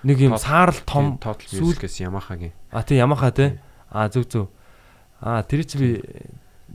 Нэг 0.05 0.17
юм 0.21 0.37
саарл 0.37 0.77
том 0.85 1.17
сүүлгээс 1.17 2.05
Yamaha-гийн. 2.05 2.53
А 2.69 2.85
тий 2.85 3.01
Yamaha 3.01 3.33
те. 3.33 3.57
А 3.89 4.05
зүг 4.05 4.29
зүг. 4.29 4.47
А 5.19 5.41
тэр 5.41 5.65
чи 5.65 5.75
би 5.81 5.89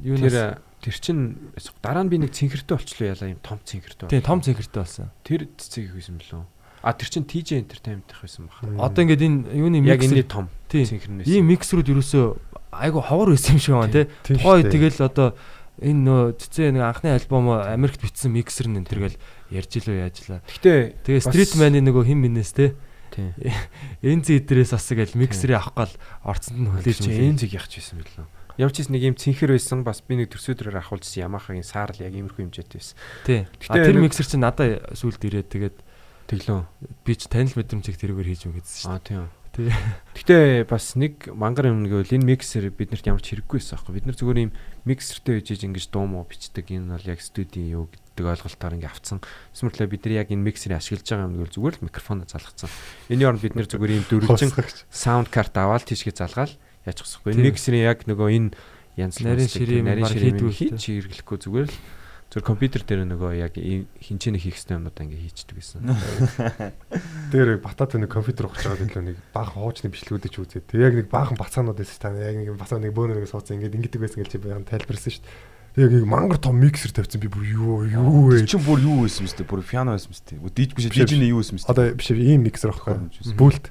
юу 0.03 0.18
нэр 0.18 0.59
тэр 0.83 0.97
чин 0.99 1.55
дараа 1.78 2.03
нь 2.03 2.11
би 2.11 2.18
нэг 2.18 2.35
цэнхэртэй 2.35 2.74
болчлоо 2.74 3.07
яла 3.14 3.31
юм 3.31 3.39
том 3.39 3.62
цэнхэртэй. 3.62 4.11
Тий 4.11 4.20
том 4.20 4.43
цэнхэртэй 4.43 4.81
болсон. 4.83 5.14
Тэр 5.22 5.47
цэцэг 5.55 5.95
хийсэн 5.95 6.18
мөлөө. 6.18 6.43
А 6.83 6.97
тэр 6.97 7.09
чин 7.12 7.28
TJ 7.28 7.62
Entertainment 7.62 8.09
их 8.09 8.18
байсан 8.24 8.49
баха. 8.49 8.66
Одоо 8.81 9.05
ингээд 9.05 9.22
энэ 9.22 9.39
юуны 9.53 9.85
яг 9.85 10.01
энэ 10.01 10.24
том 10.24 10.49
цэнхэрнээс. 10.72 11.28
Ийм 11.28 11.53
миксерүүд 11.53 11.93
ерөөсөө 11.93 12.26
айгу 12.72 13.05
ховор 13.05 13.37
байсан 13.37 13.61
юм 13.61 13.62
шиг 13.62 13.76
байна 13.76 13.93
тий. 13.93 14.07
Тухай 14.24 14.64
тэгэл 14.64 15.05
одоо 15.05 15.37
энэ 15.76 16.01
нөө 16.01 16.20
цэцээ 16.41 16.72
нэг 16.72 16.85
анхны 16.89 17.12
альбом 17.12 17.53
Америкт 17.53 18.01
бичсэн 18.01 18.33
миксер 18.33 18.72
нь 18.72 18.81
тэргээл 18.89 19.20
ярьж 19.53 19.72
илүү 19.76 19.97
яажлаа. 20.09 20.41
Гэтэ 20.49 21.05
тэгээ 21.05 21.24
Street 21.28 21.53
Man-ы 21.61 21.85
нөгөө 21.85 22.09
хин 22.09 22.24
минээс 22.24 22.57
те. 22.57 22.72
Энэ 23.18 24.22
зэдрээс 24.22 24.74
бас 24.76 24.86
гэл 24.92 25.18
миксерийг 25.18 25.58
авах 25.58 25.74
гал 25.74 25.94
орцонд 26.22 26.58
нь 26.61 26.70
хүлээж. 26.70 27.06
Энэ 27.08 27.40
зэг 27.40 27.56
явах 27.56 27.70
гэсэн 27.70 27.98
билүү. 27.98 28.26
Ч 28.61 28.86
нэг 28.92 29.02
юм 29.02 29.16
цэнхэр 29.16 29.56
байсан 29.56 29.80
бас 29.86 30.04
би 30.04 30.20
нэг 30.20 30.36
төрсөдрөөр 30.36 30.84
ахуулсан 30.84 31.24
Yamaha-гийн 31.24 31.64
саарл 31.64 32.04
яг 32.04 32.12
иймэрхүү 32.12 32.44
хэмжээтэй 32.44 32.76
байсан. 32.76 32.96
Тий. 33.24 33.40
Тэр 33.56 33.96
миксер 33.96 34.26
чинь 34.28 34.44
надад 34.44 34.84
сүлд 34.92 35.22
ирээд 35.24 35.48
тэгээд 35.48 35.76
тэглөө. 36.28 36.61
Би 37.06 37.12
ч 37.16 37.24
танил 37.32 37.56
мэдрэмжийг 37.56 37.96
тэрүүгээр 37.96 38.28
хийж 38.28 38.42
өгсөн 38.52 38.61
шүү 38.84 39.00
дээ. 39.00 39.00
Аа 39.00 39.00
тийм. 39.00 39.32
Гэтэ 40.14 40.68
бас 40.70 40.94
нэг 40.94 41.26
мангар 41.34 41.74
юм 41.74 41.82
гэвэл 41.88 42.14
энэ 42.20 42.36
миксер 42.36 42.70
биднэрт 42.70 43.11
ямар 43.11 43.24
ч 43.24 43.34
хэрэггүй 43.34 43.58
байсан 43.58 43.82
аахгүй. 43.82 43.94
Бид 43.98 44.06
нар 44.06 44.16
зүгээр 44.16 44.44
юм 44.46 44.52
миксертэй 44.86 45.42
үжиж 45.42 45.66
ингэж 45.66 45.90
дуу 45.90 46.06
муу 46.06 46.22
бичдэг. 46.22 46.70
Энэ 46.70 46.94
бол 46.94 47.11
яг 47.11 47.18
студийн 47.18 47.74
юу 47.74 47.90
гэдэг 47.90 48.09
ойлголтоор 48.29 48.77
ингэ 48.77 48.91
авцсан. 48.93 49.25
Эсвэл 49.57 49.89
бид 49.89 50.05
нар 50.05 50.27
яг 50.27 50.29
энэ 50.29 50.45
миксерийг 50.45 50.83
ашиглаж 50.83 51.09
байгаа 51.09 51.29
юм 51.31 51.37
гэвэл 51.41 51.57
зүгээр 51.57 51.77
л 51.81 51.85
микрофоноо 51.89 52.27
залгацсан. 52.29 52.71
Энийн 53.09 53.31
оронд 53.33 53.45
бид 53.47 53.57
нар 53.57 53.68
зүгээр 53.71 53.97
юм 53.97 54.07
дөрвөлжин 54.11 54.53
саунд 54.93 55.29
карт 55.33 55.55
аваад 55.57 55.89
тийшгээ 55.89 56.18
залгаал 56.18 56.55
яачихсахгүй. 56.85 57.33
Энэ 57.33 57.49
миксерийн 57.55 57.89
яг 57.89 58.05
нөгөө 58.05 58.29
энэ 58.29 58.51
янз 59.01 59.16
нарийн 59.25 59.49
ширээ 59.49 59.83
нарийн 59.87 60.11
ширээ 60.11 60.37
хийж 60.37 60.77
хэрэглэхгүй 60.77 61.39
зүгээр 61.41 61.68
л 61.71 61.77
зөв 62.31 62.47
компьютер 62.47 62.87
дээр 62.87 63.11
нөгөө 63.11 63.43
яг 63.43 63.59
хинчээний 63.59 64.39
хийх 64.39 64.55
ёстой 64.55 64.79
юмудаа 64.79 65.03
ингээ 65.03 65.18
хийчдэг 65.35 65.57
гэсэн. 65.59 65.83
Тэр 67.35 67.59
батат 67.59 67.99
нэг 67.99 68.07
компьютер 68.07 68.47
ухаж 68.47 68.71
байгаа 68.71 68.87
билүү 68.87 69.03
нэг 69.03 69.16
баахан 69.35 69.59
хуучны 69.59 69.91
бичлэгүүдийг 69.91 70.31
ч 70.31 70.39
үзээ. 70.39 70.62
Тэг 70.62 70.79
яг 70.79 70.95
нэг 70.95 71.11
баахан 71.11 71.35
бацаанууд 71.35 71.83
байсан 71.83 71.99
та 71.99 72.14
яг 72.14 72.39
нэг 72.39 72.55
бацаа 72.55 72.79
нэг 72.79 72.95
бөөнөрөө 72.95 73.27
сууцсан 73.27 73.59
ингээ 73.59 73.75
ингэдэг 73.83 73.99
байсан 73.99 74.23
гэж 74.23 74.39
би 74.39 74.47
тайлбарсан 74.62 75.11
шүү 75.11 75.27
дээ. 75.27 75.35
Яг 75.79 75.93
нэг 75.95 76.03
мангар 76.03 76.39
том 76.43 76.59
миксер 76.59 76.91
тавьсан 76.91 77.23
би 77.23 77.31
бүр 77.31 77.45
юу 77.47 77.85
юу 77.87 78.27
вэ? 78.31 78.43
Чи 78.43 78.59
бүр 78.59 78.83
юу 78.83 79.07
байсан 79.07 79.27
мэт 79.27 79.43
бүр 79.47 79.62
пиано 79.62 79.95
байсан 79.95 80.11
мэт. 80.11 80.55
Диж 80.55 80.75
биш 80.75 80.91
дижний 80.91 81.31
юу 81.31 81.45
байсан 81.45 81.61
мэт. 81.61 81.71
Одоо 81.71 81.95
биш 81.95 82.11
ийм 82.11 82.43
миксер 82.43 82.75
аахгүй. 82.75 82.99
Бүлт. 83.39 83.71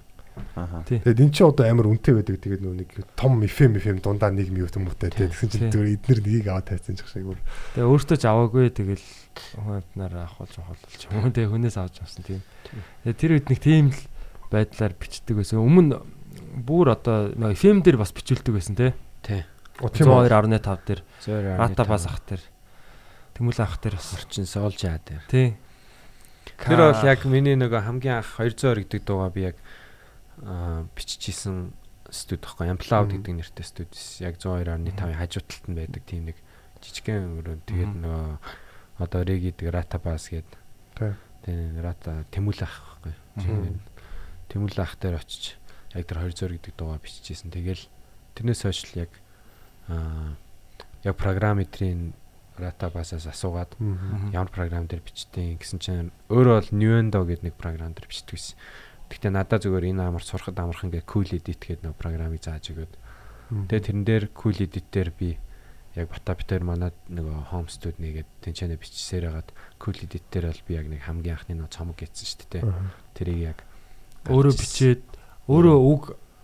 Тэгээд 0.88 1.20
эн 1.20 1.32
чинь 1.36 1.52
одоо 1.52 1.68
амар 1.68 1.91
үнэтэй 1.91 2.16
байдаг. 2.16 2.39
Тэгээд 2.39 2.64
нөө 2.64 2.76
нэг 2.80 2.89
том 3.20 3.43
FM 3.43 3.76
FM 3.84 4.00
дундаа 4.00 4.32
нэг 4.32 4.47
мьют 4.47 4.80
юм 4.80 4.88
уутай 4.88 5.12
тий. 5.12 5.28
Тэгсэн 5.28 5.52
чинь 5.52 5.72
зүгээр 5.76 6.00
эднэр 6.00 6.20
нэгийг 6.24 6.47
аваад 6.47 6.72
тайцсан 6.72 6.95
ч 6.95 7.04
шиг 7.04 7.28
бүр. 7.28 7.39
Тэгээд 7.76 7.91
өөртөө 7.91 8.18
ч 8.18 8.24
аваагүй 8.24 8.72
тэгэл 8.72 9.06
хүмүүднээр 9.60 10.14
авахулж 10.16 10.56
авахулж 10.56 11.02
юм. 11.12 11.32
Тэгээд 11.36 11.52
хүнээс 11.52 11.78
авч 11.80 11.95
авсан 12.00 12.24
тийм. 12.24 12.41
Тэгээд 13.04 13.20
тэр 13.20 13.32
үед 13.36 13.47
нэг 13.52 13.60
тийм 13.60 13.86
л 13.91 14.02
байдлаар 14.47 14.93
бичдэг 14.95 15.36
байсан. 15.36 15.60
Өмнө 15.60 16.00
бүр 16.64 16.95
одоо 16.95 17.36
FM 17.52 17.84
дээр 17.84 18.00
бас 18.00 18.16
бичүүлдэг 18.16 18.56
байсан 18.56 18.80
те. 18.80 18.95
Тий. 19.24 19.43
102.5 19.80 20.88
дээр 20.88 21.02
Рата 21.28 21.86
бас 21.86 22.05
ах 22.07 22.20
дээр 22.28 22.43
Тэмүүл 23.36 23.59
ах 23.59 23.76
дээр 23.80 23.95
бас 23.95 24.13
орчин 24.15 24.45
соолж 24.45 24.80
аа 24.86 24.99
дээр. 25.03 25.24
тий. 25.28 25.57
Тэр 26.59 26.80
бол 26.80 27.03
яг 27.07 27.24
миний 27.26 27.55
нөгөө 27.55 27.84
хамгийн 27.88 28.20
анх 28.20 28.36
200 28.39 28.84
гэдэг 28.84 29.01
дуугаа 29.07 29.32
би 29.32 29.51
яг 29.51 29.57
биччихсэн 30.95 31.72
студ 32.11 32.43
байхгүй 32.43 32.72
Amplloud 32.72 33.11
гэдэг 33.11 33.34
нэртэй 33.36 33.65
студ 33.67 33.91
яг 34.24 34.39
102.5-ын 34.39 35.20
хажуу 35.20 35.43
талд 35.43 35.65
нь 35.67 35.78
байдаг 35.78 36.03
тийм 36.07 36.32
нэг 36.32 36.38
жижигхэн 36.84 37.39
өрөө 37.39 37.57
тэгээд 37.67 37.93
нөгөө 37.99 38.28
одоо 39.03 39.22
Reg 39.24 39.41
гэдэг 39.51 39.67
Bass 39.99 40.32
гэдэг 40.32 40.59
Тий. 40.99 41.13
тийм 41.45 41.80
Rata 41.80 42.24
Тэмүүл 42.32 42.63
ах 42.63 42.99
байхгүй. 43.03 43.13
Тэмүүл 44.51 44.80
ах 44.80 44.95
дээр 44.99 45.20
очиж 45.20 45.55
яг 45.95 46.03
тэр 46.07 46.24
200 46.28 46.59
гэдэг 46.59 46.74
дуугаа 46.76 46.99
биччихсэн. 46.99 47.51
Тэгэл 47.51 47.88
тэрнээс 48.36 48.63
хойш 48.67 48.84
л 48.91 49.07
яг 49.07 49.11
аа 49.88 50.36
яг 51.04 51.16
программетрийн 51.16 52.14
Rata 52.60 52.91
Bass-аас 52.91 53.26
асуугаад 53.28 53.80
ямар 54.36 54.52
програм 54.52 54.84
дээр 54.84 55.00
бичтiin 55.00 55.56
гэсэн 55.56 55.80
чинь 55.80 56.12
өөрөө 56.28 56.56
бол 56.60 56.72
Nuendo 56.76 57.24
гэдэг 57.24 57.47
нэг 57.47 57.56
програм 57.56 57.95
дээр 57.95 58.12
бичдэг 58.12 58.36
гэсэн. 58.36 58.60
Гэхдээ 59.08 59.32
надад 59.32 59.64
зүгээр 59.64 59.95
энэ 59.95 60.04
амар 60.04 60.24
сурахад 60.24 60.60
амархан 60.60 60.91
гэх 60.91 61.08
Cool 61.08 61.32
Edit 61.32 61.64
гэдэг 61.64 61.88
нэг 61.88 61.95
програмыг 61.95 62.43
зааж 62.43 62.76
өгөөд. 62.76 62.93
Тэгээ 63.72 63.86
тэрэн 63.88 64.04
дээр 64.04 64.26
Cool 64.36 64.60
Edit 64.60 64.88
дээр 64.91 65.10
би 65.16 65.39
яг 65.95 66.12
бата 66.12 66.36
битэр 66.36 66.68
манад 66.68 66.93
нөгөө 67.10 67.50
home 67.50 67.72
studio 67.72 67.97
нэгээд 67.97 68.30
тэнцэнэ 68.43 68.76
бичсээр 68.76 69.32
хагаад 69.32 69.50
Cool 69.80 69.97
Edit 70.04 70.26
дээр 70.30 70.52
бол 70.52 70.64
би 70.68 70.74
яг 70.76 70.88
нэг 70.91 71.02
хамгийн 71.08 71.36
анхны 71.39 71.56
нөгөө 71.58 71.74
цомог 71.74 71.97
гэсэн 71.97 72.28
шүү 72.28 72.47
дээ. 72.60 72.64
Тэрийг 73.16 73.39
яг 73.56 73.60
өөрөө 74.30 74.54
бичээд 74.54 75.04
өөрөө 75.47 75.78
үг 75.80 76.04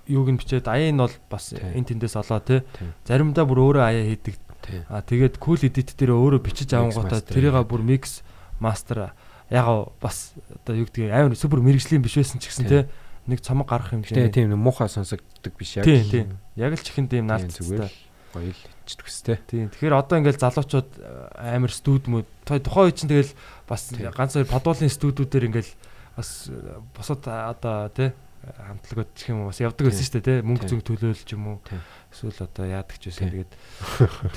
юуг 0.09 0.29
нь 0.33 0.39
бичээд 0.41 0.65
аяа 0.65 0.89
нь 0.89 1.01
бол 1.01 1.13
бас 1.29 1.53
эн 1.53 1.85
тэндээс 1.85 2.17
олоо 2.17 2.41
те. 2.41 2.65
Заримдаа 3.05 3.45
бүр 3.45 3.61
өөрөө 3.61 3.83
аяа 3.85 4.05
хийдэг. 4.09 4.41
А 4.89 5.01
тэгээд 5.01 5.37
cool 5.39 5.59
edit 5.61 5.95
дээр 5.97 6.15
өөрөө 6.15 6.41
бичиж 6.41 6.73
авангуудаа 6.73 7.21
тэрийг 7.21 7.55
бүр 7.67 7.81
mix 7.81 8.21
master 8.59 9.11
яг 9.49 9.67
бас 10.01 10.33
одоо 10.63 10.75
юу 10.75 10.87
гэдгийг 10.89 11.13
амар 11.13 11.35
супер 11.37 11.61
мэрэгжлийн 11.61 12.01
биш 12.01 12.17
байсан 12.17 12.41
ч 12.41 12.49
гэсэн 12.49 12.65
те 12.65 12.89
нэг 13.27 13.41
цомог 13.41 13.69
гарах 13.69 13.93
шиг. 13.93 14.33
тийм 14.33 14.49
нэг 14.53 14.59
муухай 14.61 14.89
сонсогддог 14.89 15.53
биш 15.57 15.77
яг. 15.77 15.85
Тийм 15.85 16.05
тийм. 16.09 16.27
Яг 16.55 16.73
л 16.73 16.81
чихэн 16.81 17.09
тийм 17.09 17.25
Тийм, 17.25 17.29
наалт 17.29 17.49
зүгээр. 17.53 17.93
Гоё 18.33 18.53
л 18.53 18.61
ичдэг 18.85 19.05
өстэй. 19.05 19.37
Тийм. 19.49 19.69
Тэгэхээр 19.73 19.97
одоо 19.97 20.17
ингээл 20.21 20.43
залуучууд 20.45 20.89
амар 21.37 21.73
студ 21.73 22.05
мөд 22.05 22.29
тухайн 22.45 22.89
үе 22.89 22.93
чинь 22.93 23.09
тэгэл 23.09 23.33
бас 23.65 23.89
Тийм. 23.89 24.13
ганц 24.13 24.37
хоёр 24.37 24.49
подуулын 24.49 24.93
студиудээр 24.93 25.49
ингээл 25.49 25.73
бас 26.17 26.49
босод 26.93 27.25
одоо 27.25 27.89
тий 27.89 28.13
хамтлагууд 28.45 29.09
гэх 29.17 29.29
юм 29.33 29.41
уу 29.41 29.49
бас 29.49 29.59
явдаг 29.61 29.89
байсан 29.89 30.05
шүү 30.05 30.15
дээ 30.21 30.25
тий 30.25 30.37
мөнгө 30.45 30.65
Тийм. 30.65 30.69
зүг 30.69 30.81
төлөөлж 30.85 31.29
юм 31.33 31.43
уу 31.49 31.57
Тийм. 31.65 31.81
Эсвэл 32.15 32.47
одоо 32.47 32.63
яадаг 32.63 32.95
ч 32.95 33.11
байсан 33.11 33.27
тэгээд 33.27 33.51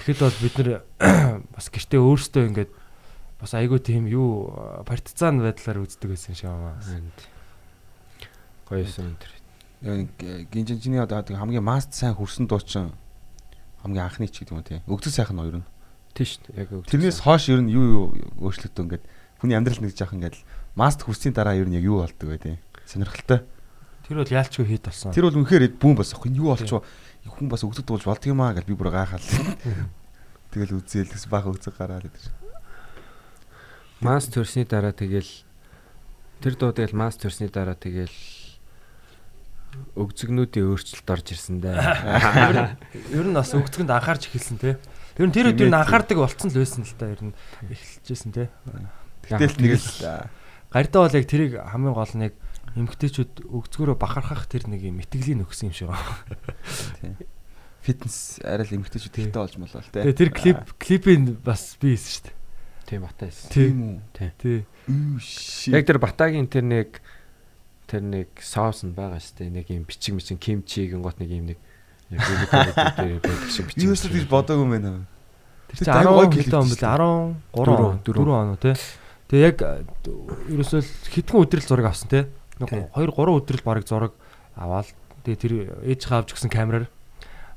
тэгэхэд 0.03 0.19
бол 0.19 0.39
бид 0.43 0.55
нэр 0.59 0.71
бас 1.55 1.67
гэртээ 1.71 2.01
өөрсдөө 2.03 2.43
ингээд 2.51 2.71
бас 3.39 3.55
айгүй 3.55 3.79
тийм 3.79 4.11
юу 4.11 4.51
э, 4.51 4.83
партизан 4.83 5.39
байдлаар 5.39 5.87
үздэг 5.87 6.11
байсан 6.11 6.35
шиг. 6.35 6.51
Энд. 6.51 7.19
Гоёсэн 8.67 9.15
энэ. 9.15 10.11
гинжинжиний 10.51 10.99
одоо 10.99 11.23
хамгийн 11.23 11.63
маст 11.63 11.95
сайн 11.95 12.19
хүрсэн 12.19 12.51
дуучин 12.51 12.91
хамгийн 13.83 14.11
анхны 14.11 14.27
ч 14.27 14.43
гэдэг 14.43 14.55
юм 14.59 14.63
тий. 14.67 14.83
Өгдөг 14.91 15.15
сайхан 15.15 15.39
хоёр 15.39 15.63
нь. 15.63 15.67
Тийш 16.19 16.43
яг 16.51 16.75
үг. 16.75 16.83
Тэрнээс 16.91 17.23
хойш 17.23 17.47
ер 17.55 17.63
нь 17.63 17.71
юу 17.71 17.87
юу 17.87 18.05
өөрчлөгдөө 18.43 18.85
ингээд 18.91 19.05
хүний 19.39 19.55
амьдрал 19.55 19.87
нэг 19.87 19.95
жаахан 19.95 20.19
ингээд 20.19 20.43
маст 20.75 21.07
хүрсийн 21.07 21.31
дараа 21.31 21.55
ер 21.55 21.71
нь 21.71 21.79
яг 21.79 21.87
юу 21.87 22.03
болдог 22.03 22.27
вэ 22.27 22.43
тий. 22.43 22.57
Сонирхолтой. 22.91 23.47
Тэр 24.03 24.19
бол 24.19 24.35
яалчгүй 24.35 24.67
хит 24.67 24.83
болсон. 24.83 25.15
Тэр 25.15 25.31
бол 25.31 25.39
үнэхээр 25.39 25.79
бүүн 25.79 25.95
бас 25.95 26.11
ахгүй 26.11 26.35
юу 26.35 26.51
болчихоо 26.59 26.83
хүн 27.29 27.49
бас 27.53 27.65
өгдөг 27.65 27.85
дуулж 27.85 28.05
болдго 28.09 28.33
юм 28.33 28.41
аа 28.41 28.57
гэж 28.57 28.65
би 28.65 28.75
бүр 28.75 28.91
гайхаад. 28.93 29.25
Тэгэл 30.55 30.81
үзээл 30.81 31.13
гэс 31.13 31.29
бага 31.29 31.53
үзэг 31.53 31.77
гараад 31.77 32.09
гэдэг. 32.09 32.33
Маст 34.01 34.33
төрсний 34.33 34.65
дараа 34.65 34.97
тэгэл 34.97 35.29
тэр 36.41 36.55
дуу 36.57 36.73
тэгэл 36.73 36.97
маст 36.97 37.21
төрсний 37.21 37.53
дараа 37.53 37.77
тэгэл 37.77 38.15
өгзөгнүүдийн 39.99 40.69
өөрчлөлт 40.73 41.09
орж 41.13 41.27
ирсэн 41.37 41.61
дээ. 41.61 41.77
Ер 43.19 43.27
нь 43.29 43.37
бас 43.37 43.53
өгцгөнд 43.53 43.93
анхаарч 43.93 44.33
эхэлсэн 44.33 44.57
тий. 44.57 44.75
Тэр 45.19 45.29
нь 45.29 45.35
тэр 45.35 45.53
өдөр 45.53 45.69
нь 45.69 45.77
анхаардаг 45.77 46.17
болцсон 46.17 46.49
л 46.49 46.63
байсан 46.63 46.89
л 46.89 46.97
та 46.97 47.13
ер 47.13 47.21
нь 47.21 47.37
эхэлжсэн 47.69 48.33
тий. 48.33 48.49
Гэтэл 49.29 49.61
нэг 49.61 49.77
л 49.77 50.31
Гардаа 50.69 51.09
бол 51.09 51.17
яг 51.17 51.25
тэрийг 51.25 51.53
хамгийн 51.57 51.97
гол 51.97 52.13
нь 52.13 52.25
яг 52.29 52.35
эмгтээчүүд 52.79 53.33
өгцгөрөө 53.51 53.97
бахархах 53.99 54.47
тэр 54.47 54.71
нэг 54.71 54.87
юм 54.87 55.03
итгэлийн 55.03 55.43
өгсөн 55.43 55.71
юм 55.71 55.75
шиг 55.75 55.91
байна. 55.91 57.19
фитнес 57.83 58.39
арай 58.45 58.67
л 58.67 58.77
эмгтээчүүд 58.79 59.17
ихтэй 59.19 59.35
болж 59.35 59.55
молоо 59.57 59.81
л 59.81 59.91
тий. 59.91 60.03
Тэгээ 60.05 60.19
тэр 60.19 60.31
клип 60.35 60.61
клипийн 60.77 61.25
бас 61.41 61.79
би 61.81 61.95
хийсэн 61.97 62.13
шүү 62.13 62.25
дээ. 62.29 62.37
Тийм 62.89 63.01
батайс. 63.05 63.39
Тийм 63.53 63.77
үү. 63.85 64.31
Тий. 64.41 64.59
Яг 65.73 65.85
тэр 65.89 65.99
батагийн 66.01 66.49
тэр 66.49 66.65
нэг 66.65 67.01
тэр 67.89 68.03
нэг 68.05 68.29
соус 68.41 68.85
нь 68.85 68.93
байгаа 68.93 69.21
шүү 69.21 69.45
дээ. 69.45 69.57
Нэг 69.57 69.67
юм 69.73 69.85
бичиг 69.89 70.17
мичин 70.17 70.37
кимчигийн 70.37 71.01
гот 71.01 71.17
нэг 71.21 71.31
юм 71.33 71.53
нэг 71.53 71.59
яг 72.13 72.25
үүрэг 72.25 73.25
байдаг 73.25 73.49
шиг 73.53 73.69
бичиг. 73.73 73.89
Юусаа 73.89 74.13
тийж 74.13 74.29
бодоогүй 74.29 74.65
юм 74.65 74.73
байна. 74.73 74.93
Тэр 74.99 75.09
Тэр 75.69 75.85
чинь 75.85 75.93
аягүй 75.93 76.17
гоё 76.17 76.29
10 76.29 76.33
клип 76.33 76.45
хэдэн 76.49 76.61
он 76.61 76.69
шүү 76.69 76.81
бэлээ 76.81 76.93
13 76.97 78.05
4 78.09 78.25
4 78.25 78.33
он 78.33 78.57
тий. 78.57 78.77
Тэгээ 79.29 79.45
яг 79.45 79.59
ерөөсөө 80.49 80.81
хитгэн 81.13 81.41
өдрөл 81.45 81.69
зураг 81.69 81.89
авсан 81.93 82.09
тий. 82.09 82.25
Нэг 82.59 82.91
2 82.95 83.11
3 83.15 83.39
өдрөл 83.39 83.63
бараг 83.65 83.85
зураг 83.87 84.13
аваад 84.59 84.91
тэгээ 85.23 85.39
тэр 85.39 85.53
ээж 85.87 86.01
хаавж 86.07 86.35
гисэн 86.35 86.51
камераар 86.51 86.87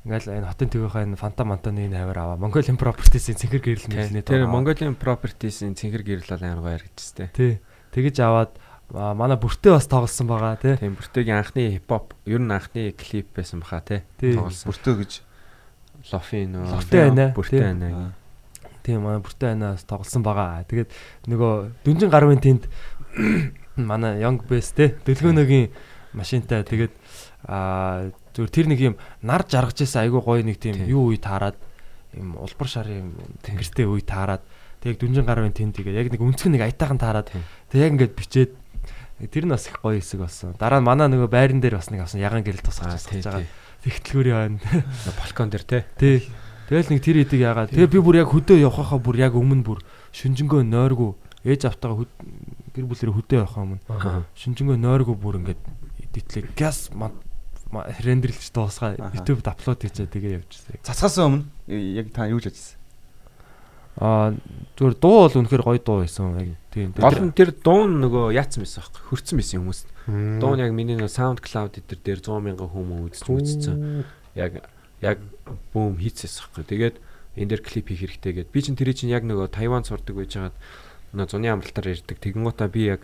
ингээл 0.05 0.33
энэ 0.41 0.49
хотын 0.49 0.69
төвийнхаа 0.73 1.05
энэ 1.05 1.17
фанта 1.17 1.45
мантаны 1.45 1.85
энэ 1.85 1.97
хавар 2.01 2.19
аваа 2.25 2.37
Mongolian 2.41 2.77
Properties-ийн 2.77 3.37
цэнхэр 3.37 3.61
гэрэл 3.61 3.89
мэлнэ 3.89 4.25
Тэр 4.25 4.49
Mongolian 4.49 4.97
Properties-ийн 4.97 5.77
цэнхэр 5.77 6.01
гэрэл 6.01 6.29
бол 6.29 6.41
амар 6.41 6.61
гоё 6.65 6.75
харагдчихтэй. 6.81 7.29
тий. 7.33 7.53
Тэгэж 7.93 8.17
аваад 8.25 8.51
манай 8.89 9.37
бүртээ 9.37 9.77
бас 9.77 9.85
тоглосон 9.85 10.25
байгаа 10.25 10.57
тий. 10.57 10.75
Тийм 10.81 10.97
бүртэйгийн 10.97 11.37
анхны 11.37 11.77
хипхоп 11.77 12.17
ер 12.25 12.41
нь 12.41 12.49
анхны 12.49 12.91
клип 12.97 13.29
байсан 13.37 13.61
баха 13.61 13.85
тий. 13.85 14.01
Тоглосон. 14.17 14.67
Бүртөө 14.73 14.95
гэж. 15.05 15.11
Лофи 16.11 16.49
нөө. 16.49 16.65
Лофтэй 16.65 16.99
байна, 17.13 17.29
байна. 17.37 18.13
Тийм 18.81 19.05
манай 19.05 19.21
бүртээ 19.21 19.53
анаас 19.53 19.85
тоглосон 19.85 20.25
байгаа. 20.25 20.65
Тэгээд 20.65 20.89
нөгөө 21.29 21.85
дүнжин 21.85 22.09
гарвын 22.09 22.41
тэнд 22.41 22.65
манай 23.85 24.21
Young 24.21 24.41
Bass 24.45 24.73
те 24.75 24.95
дэлгөөнөгийн 25.05 25.71
машинтай 26.13 26.63
тэгээд 26.63 26.93
аа 27.47 28.11
зүгээр 28.35 28.51
тэр 28.51 28.67
нэг 28.67 28.79
юм 28.79 28.95
нар 29.21 29.43
жаргаж 29.47 29.83
байсан 29.83 30.05
айгүй 30.05 30.21
гоё 30.21 30.43
нэг 30.43 30.57
тийм 30.59 30.81
юу 30.87 31.11
үе 31.11 31.19
таарад 31.19 31.55
юм 32.15 32.35
улбар 32.37 32.67
шарын 32.67 33.15
тэнгэртэй 33.43 33.87
үе 33.87 34.03
таарад 34.03 34.43
тэгээд 34.83 34.99
дүнжин 34.99 35.25
гарвын 35.27 35.55
тэнд 35.55 35.75
тэгээд 35.79 35.99
яг 35.99 36.07
нэг 36.11 36.21
өнцгөн 36.21 36.53
нэг 36.55 36.63
аятайхан 36.67 36.99
таарад 36.99 37.27
тэгээд 37.71 37.85
яг 37.85 37.93
ингээд 37.95 38.15
бичээд 38.17 38.51
тэр 39.29 39.45
нь 39.45 39.53
бас 39.53 39.67
их 39.69 39.77
гоё 39.77 40.01
хэсэг 40.01 40.19
болсон. 40.25 40.55
Дараа 40.57 40.81
нь 40.81 40.87
манай 40.87 41.05
нөгөө 41.05 41.29
байран 41.29 41.61
дээр 41.61 41.77
бас 41.77 41.93
нэг 41.93 42.01
авсан 42.01 42.23
ягаан 42.23 42.41
гэрэл 42.41 42.65
тусгаж 42.65 43.05
байгаа. 43.05 43.45
Тэгтлгүүрийн 43.85 44.57
байна. 44.57 44.85
Балкон 45.21 45.49
дээр 45.53 45.65
тий. 45.65 45.83
Тий. 45.97 46.17
Тэгэл 46.69 46.89
нэг 46.89 47.01
тэр 47.05 47.17
эдийг 47.21 47.41
яагаад. 47.45 47.69
Тэгээ 47.69 47.93
би 47.93 47.99
бүр 48.01 48.17
яг 48.25 48.33
хөдөө 48.33 48.57
явахаа 48.65 48.97
бүр 48.97 49.21
яг 49.21 49.37
өмнө 49.37 49.61
бүр 49.61 49.79
шүнжэнгөө 50.17 50.65
нойргүй 50.65 51.11
ээж 51.45 51.69
автагаа 51.69 52.07
гэр 52.75 52.85
бүлэрээ 52.87 53.15
хөдөө 53.15 53.37
явахаа 53.43 53.63
өмнө 53.67 53.81
шүнжэнгөө 54.35 54.77
нойргүй 54.79 55.15
бүр 55.19 55.39
ингээд 55.41 55.61
эдитлээ 56.07 56.51
газ 56.55 56.91
рендерлж 57.71 58.51
дуусгаа 58.51 58.95
Аха. 58.99 59.15
YouTube-д 59.15 59.47
аплод 59.47 59.79
хийчээ 59.79 60.11
тэгээ 60.11 60.43
явчихсан. 60.43 60.83
Цацгаас 60.83 61.17
өмнө 61.23 61.47
яг 61.71 62.11
та 62.11 62.27
юу 62.27 62.43
ч 62.43 62.51
ажилласан. 62.51 62.79
Аа 63.95 64.35
зүгээр 64.75 64.95
дуу 64.99 65.17
бол 65.23 65.37
үнэхээр 65.39 65.63
гоё 65.63 65.79
дуу 65.79 65.97
байсан. 66.03 66.35
Яг 66.35 66.49
тийм. 66.71 66.91
Гол 66.95 67.19
нь 67.23 67.31
тэр 67.31 67.55
дуун 67.55 68.03
нөгөө 68.03 68.35
яатсан 68.35 68.63
байсан 68.63 68.83
байхгүй 68.83 69.03
хөрцөн 69.07 69.37
байсан 69.39 69.59
хүмүүст. 69.63 69.87
Дуун 70.07 70.39
Дуун 70.39 70.59
яг 70.59 70.71
миний 70.75 70.95
нөгөө 70.99 71.15
SoundCloud 71.15 71.71
дээр 71.79 71.99
дээр 72.03 72.19
100 72.19 72.43
мянган 72.43 72.69
хүмүүс 72.71 73.23
үзэж 73.23 73.71
үзсэн. 73.71 74.03
Яг 74.35 74.67
яг 74.99 75.17
бүүм 75.71 75.95
хийцээс 75.95 76.43
байхгүй. 76.43 76.67
Тэгээд 76.67 76.95
энэ 77.39 77.49
дээр 77.55 77.61
клип 77.63 77.87
хийх 77.87 78.03
хэрэгтэй 78.19 78.33
гээд 78.43 78.49
би 78.51 78.59
чинь 78.59 78.75
тэрий 78.75 78.95
чинь 78.95 79.11
яг 79.11 79.23
нөгөө 79.23 79.55
Тайван 79.55 79.87
сурдаг 79.87 80.15
байж 80.19 80.35
хагаад 80.35 80.55
нөгөө 81.11 81.31
зуны 81.31 81.47
амралтаар 81.51 81.91
ирдэг. 81.91 82.17
Тэгэнгүүтээ 82.19 82.69
би 82.71 82.81
яг 82.87 83.01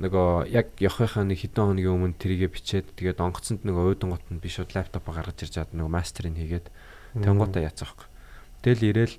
нөгөө 0.00 0.48
яг 0.48 0.66
явахынхаа 0.80 1.24
нэг 1.28 1.44
хэдэн 1.44 1.76
хоногийн 1.76 1.96
өмнө 1.96 2.16
тэрийгэ 2.16 2.48
бичээд 2.48 2.86
тэгээд 2.96 3.20
онгоцонд 3.20 3.64
нөгөө 3.68 4.00
өөдөн 4.00 4.10
гот 4.16 4.26
нь 4.32 4.40
би 4.40 4.48
шууд 4.48 4.72
лаптопоо 4.72 5.12
гаргаж 5.12 5.44
ирж 5.44 5.54
чад 5.60 5.72
нөгөө 5.76 5.92
мастерыг 5.92 6.36
хийгээд 6.36 6.66
тэнгуутаа 7.20 7.62
яцсан 7.68 7.84
байхгүй. 7.84 8.08
Тэгэл 8.64 8.88
ирээл 8.88 9.16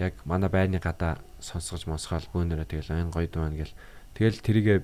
яг 0.00 0.14
манай 0.24 0.48
байрны 0.48 0.80
гадаа 0.80 1.20
сонсгож 1.40 1.84
мосгоол 1.84 2.24
бөөнөрөө 2.32 2.64
тэгэл 2.64 3.12
гоё 3.12 3.28
дуу 3.28 3.44
байна 3.44 3.60
гэл 3.60 3.76
тэгэл 4.16 4.40
тэрийгэ 4.40 4.74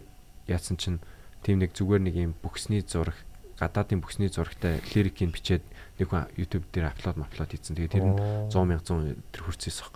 яатсан 0.53 0.76
чинь 0.76 1.01
тийм 1.41 1.64
нэг 1.64 1.72
зүгээр 1.72 2.03
нэг 2.05 2.14
юм 2.16 2.32
бүксний 2.45 2.84
зураг 2.84 3.16
гадаадын 3.57 4.05
бүксний 4.05 4.28
зурагтай 4.28 4.84
лирикийг 4.93 5.32
бичээд 5.32 5.64
нэг 5.99 6.09
хүн 6.09 6.28
YouTube 6.36 6.66
дээр 6.70 6.93
аплод 6.93 7.18
аплод 7.18 7.51
хийсэн. 7.51 7.74
Тэгээ 7.74 7.95
тэр 7.95 8.07
нь 8.07 8.16
100 8.53 8.68
мянга 8.68 8.84
100 8.86 9.18
тэр 9.34 9.43
хүрцээс 9.43 9.78
баг. 9.82 9.95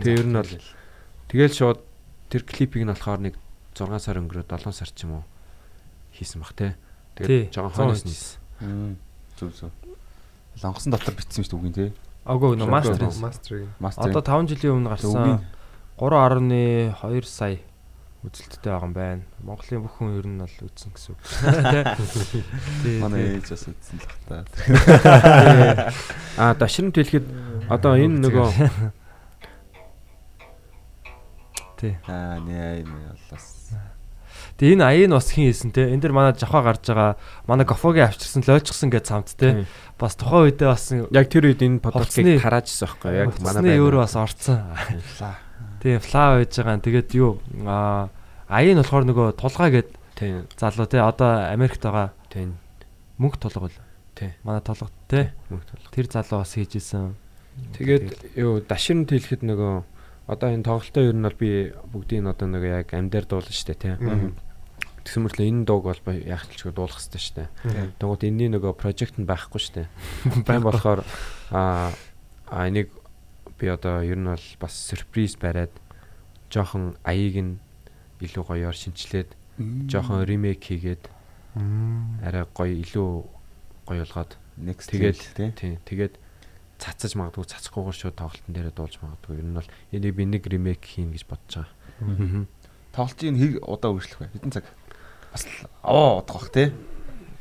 Тэгээ 0.00 0.20
ер 0.20 0.28
нь 0.30 0.36
бол 0.38 0.52
тэгэл 1.28 1.52
шууд 1.52 1.80
тэр 2.32 2.42
клипийг 2.48 2.88
нь 2.88 2.92
болохоор 2.92 3.20
нэг 3.20 3.34
6 3.76 4.00
сар 4.00 4.16
өнгөрөө 4.24 4.48
7 4.48 4.72
сар 4.72 4.88
ч 4.88 5.04
юм 5.04 5.20
уу 5.20 5.24
хийсэн 6.16 6.40
баг 6.40 6.56
те. 6.56 6.76
Тэгээд 7.20 7.52
жоохон 7.52 7.92
хойноос 7.92 8.04
нийс. 8.08 8.40
Мм, 8.64 8.96
Зүг 9.36 9.52
зүг. 9.52 9.72
Лонгосон 10.64 10.92
дотор 10.96 11.12
битсэн 11.12 11.44
шүү 11.44 11.52
дээ 11.52 11.60
үгийн 11.60 11.76
тий. 11.76 11.90
Агуу 12.24 12.56
нөө 12.56 12.68
мастер. 12.72 13.04
Мастер. 13.80 14.08
Одоо 14.08 14.24
5 14.24 14.48
жилийн 14.48 14.80
өмнө 14.80 14.96
гарсан 14.96 15.44
3.2 16.00 17.28
сая 17.28 17.60
үзэлттэй 18.22 18.70
байгаа 18.70 18.86
юм 18.86 18.94
байна. 18.94 19.22
Монголын 19.42 19.82
бүх 19.82 19.98
хүн 19.98 20.14
ер 20.14 20.26
нь 20.30 20.38
бол 20.38 20.58
үзсэн 20.62 20.94
гэсэн 20.94 21.10
үг. 21.10 21.20
Тий. 22.86 23.02
манай 23.02 23.34
ээж 23.34 23.50
бас 23.50 23.66
үтсэн 23.66 23.98
л 23.98 24.06
та. 24.30 24.46
А 26.38 26.54
дашрын 26.54 26.94
тэлхэд 26.94 27.26
одоо 27.66 27.98
энэ 27.98 28.22
нөгөө 28.22 28.48
Тий. 31.82 31.98
Аа 32.06 32.38
нэ 32.38 32.86
энэ 32.86 32.94
боллоос. 32.94 33.74
Тэгээ 34.54 34.78
энэ 34.78 34.86
аяа 34.86 35.06
нь 35.10 35.16
бас 35.18 35.34
хин 35.34 35.50
хийсэн 35.50 35.74
те. 35.74 35.90
Энд 35.90 36.06
дэр 36.06 36.14
манай 36.14 36.30
жавхаа 36.38 36.62
гарч 36.62 36.86
байгаа 36.86 37.18
манай 37.50 37.66
гофогийн 37.66 38.06
авчирсан 38.06 38.46
лойчсон 38.46 38.94
гэж 38.94 39.04
цамт 39.10 39.34
те. 39.34 39.66
Бас 39.98 40.14
тухайн 40.14 40.46
үедээ 40.46 40.70
бас 40.70 40.94
яг 40.94 41.26
тэр 41.26 41.50
үед 41.50 41.58
энэ 41.58 41.82
подкастыг 41.82 42.38
хараажсан 42.38 42.86
байхгүй 42.86 43.10
яг 43.18 43.34
манай 43.42 43.74
манай 43.74 43.82
өөр 43.82 43.98
бас 43.98 44.14
орцсон. 44.14 44.62
Тийм 45.82 45.98
фла 45.98 46.38
байж 46.38 46.54
байгаа. 46.54 46.78
Тэгээд 46.78 47.10
юу 47.18 47.42
аа 47.66 48.14
аяа 48.46 48.78
нь 48.78 48.78
болохоор 48.78 49.02
нөгөө 49.10 49.26
тулгаа 49.34 49.70
гэд 49.74 49.90
тийм 50.14 50.46
залуу 50.54 50.86
те. 50.86 51.02
Одоо 51.02 51.50
Америкт 51.50 51.82
байгаа 51.82 52.14
тийм 52.30 52.62
мөнгө 53.18 53.42
тулга 53.42 53.66
бол. 53.66 53.78
Тий. 54.14 54.30
Манай 54.46 54.62
тулга 54.62 54.86
те. 55.10 55.34
мөнгө 55.50 55.66
толгой. 55.66 55.90
Тэр 55.90 56.06
залуу 56.06 56.46
бас 56.46 56.54
хийж 56.54 56.78
исэн. 56.78 57.18
Тэгээд 57.74 58.38
юу 58.38 58.62
дашрын 58.62 59.04
тэлхэд 59.04 59.42
нөгөө 59.42 59.91
одоо 60.26 60.48
энэ 60.50 60.66
тоглолтоо 60.66 61.02
ер 61.02 61.16
нь 61.16 61.26
бол 61.26 61.38
би 61.38 61.72
бүгдийг 61.92 62.26
одоо 62.26 62.46
нөгөө 62.48 62.72
яг 62.84 62.88
амдаар 62.94 63.26
дуулна 63.26 63.52
штэ 63.52 63.74
тий. 63.74 63.94
Тэгсэн 65.02 65.22
мэтлээ 65.26 65.50
энэ 65.50 65.66
дууг 65.66 65.84
бол 65.90 66.00
яг 66.22 66.46
ч 66.50 66.62
дуулах 66.70 67.02
хэрэгтэй 67.02 67.22
штэ. 67.22 67.44
Тэгвэл 67.98 68.26
энэний 68.28 68.50
нөгөө 68.54 68.78
прожект 68.78 69.18
нь 69.18 69.26
байхгүй 69.26 69.58
штэ. 69.58 69.90
Байн 70.46 70.62
болохоор 70.62 71.02
а 71.50 71.90
а 72.46 72.68
энийг 72.68 72.94
би 73.58 73.66
одоо 73.66 74.02
ер 74.02 74.18
нь 74.18 74.30
бол 74.30 74.46
бас 74.62 74.74
сюрприз 74.74 75.36
бариад 75.42 75.74
жоохон 76.50 76.94
аяыг 77.02 77.36
нь 77.42 77.52
илүү 78.22 78.44
гоёор 78.46 78.76
шинчлээд 78.78 79.34
жоохон 79.90 80.22
ремейк 80.22 80.62
хийгээд 80.62 81.10
арай 82.22 82.46
гоё 82.54 82.74
илүү 82.78 83.10
гоё 83.86 84.04
болгоод 84.06 84.38
Next 84.60 84.92
тий. 85.34 85.50
тий 85.56 85.78
тэгээд 85.88 86.14
цацаж 86.82 87.14
магадгүй 87.14 87.46
цацахгүйгээр 87.46 87.98
шууд 88.02 88.16
тоглолтын 88.18 88.54
дээрээ 88.58 88.74
дуулж 88.74 88.98
магадгүй. 88.98 89.38
Ер 89.38 89.46
нь 89.46 89.54
бол 89.54 89.70
энийг 89.94 90.14
би 90.18 90.24
нэг 90.26 90.42
ремейк 90.50 90.82
хийн 90.82 91.14
гэж 91.14 91.30
бодож 91.30 91.62
байгаа. 91.62 92.50
Тоглолтын 92.90 93.38
хэр 93.38 93.62
удаа 93.62 93.90
үргэлжлэх 93.94 94.20
вэ? 94.26 94.34
Хэдэн 94.34 94.50
цаг? 94.50 94.66
Бас 95.30 95.46
аваа 95.86 96.18
удах 96.18 96.42
бах 96.42 96.50
тий. 96.50 96.74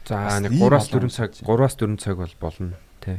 За 0.05 0.37
нэг 0.37 0.53
ийм 0.53 0.69
3-аас 0.69 0.87
олон 0.93 1.09
4 1.09 1.17
цаг 1.17 1.29
үзэж. 1.33 1.45
3-аас 1.49 1.75
4 1.75 1.97
цаг 1.97 2.15
бол 2.21 2.35
болно 2.37 2.77
тий. 3.01 3.17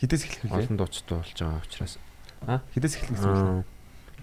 Хідээс 0.00 0.24
эхлэх 0.24 0.48
вэ? 0.48 0.56
Олон 0.64 0.76
дуучтай 0.80 1.16
болж 1.20 1.36
байгаа 1.36 1.60
учраас. 1.60 1.94
Хідээс 2.72 2.94
эхлэх 2.96 3.20
гэсэн 3.20 3.60
үг. 3.60 3.68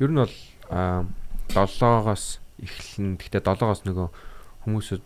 Ер 0.02 0.10
нь 0.10 0.18
бол 0.18 0.36
аа 0.74 1.06
7-оос 1.54 2.42
эхлэн. 2.58 3.22
Гэхдээ 3.22 3.46
7-оос 3.46 3.86
нөгөө 3.86 4.08
хүмүүсүүд 4.66 5.04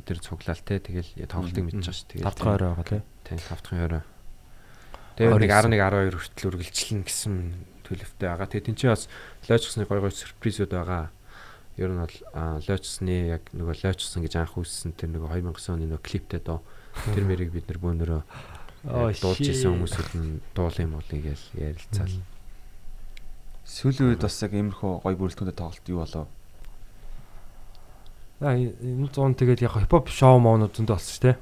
эдгээр 0.00 0.20
цуглаал 0.24 0.64
те 0.64 0.80
тэгэл 0.80 1.28
тоглолтыг 1.28 1.64
мэдчихэж 1.68 1.92
ш. 1.92 2.08
Тэгээд 2.08 2.24
5 2.24 2.40
дахь 2.40 2.50
орой 2.56 2.68
байгаа 2.72 2.88
тий. 2.88 3.02
тий 3.28 3.36
5 3.36 3.62
дахь 3.62 3.84
орой. 3.84 4.02
Тэгээд 5.14 5.40
нэг 5.40 5.50
29. 5.50 5.78
11 5.78 6.10
12 6.10 6.18
хүртэл 6.18 6.48
үргэлжлэн 6.50 7.02
гэсэн 7.06 7.34
төлөвтэй 7.86 8.26
байгаа. 8.28 8.48
Тэгээд 8.50 8.66
тэн 8.72 8.76
чинь 8.78 8.92
бас 8.94 9.06
лойчсны 9.46 9.86
гой 9.86 10.00
гой 10.02 10.10
сюрпризүүд 10.10 10.72
байгаа. 10.74 11.10
Ер 11.78 11.90
нь 11.90 12.00
бол 12.02 12.16
лойчсны 12.34 13.14
яг 13.34 13.42
нөгөө 13.54 13.74
лойчсон 13.82 14.22
гэж 14.26 14.34
анх 14.42 14.58
үүссэн 14.58 14.94
тэр 14.98 15.14
нөгөө 15.14 15.42
2009 15.42 15.74
оны 15.74 15.86
нөгөө 15.90 16.02
клиптэй 16.02 16.40
доо 16.42 16.62
тэр 17.14 17.24
мэрийг 17.26 17.50
бид 17.54 17.66
нар 17.70 17.78
бөөнөрөө 17.82 18.22
Оо, 18.84 19.08
дуулж 19.10 19.40
shit. 19.40 19.56
исэн 19.56 19.74
хүмүүсүүд 19.80 20.10
нь 20.18 20.44
дуул 20.54 20.76
юм 20.76 20.92
бол 20.98 21.08
ингээл 21.08 21.46
ярилцаал. 21.56 22.14
Сүүлийн 23.64 24.12
үед 24.12 24.22
бас 24.22 24.36
яг 24.44 24.52
иймэрхүү 24.52 24.92
гоё 25.02 25.16
бүрэлдэхүүнтэй 25.16 25.56
тоглолт 25.56 25.88
юу 25.88 25.98
болов? 26.04 26.26
Аа 28.44 28.54
энэ 28.60 29.08
100 29.08 29.40
тэгээд 29.40 29.64
яг 29.64 29.72
хипхоп 29.72 30.12
шоу 30.12 30.36
моонууд 30.36 30.76
зөндөө 30.76 31.00
болсон 31.00 31.14
шүү 31.16 31.24
дээ. 31.32 31.36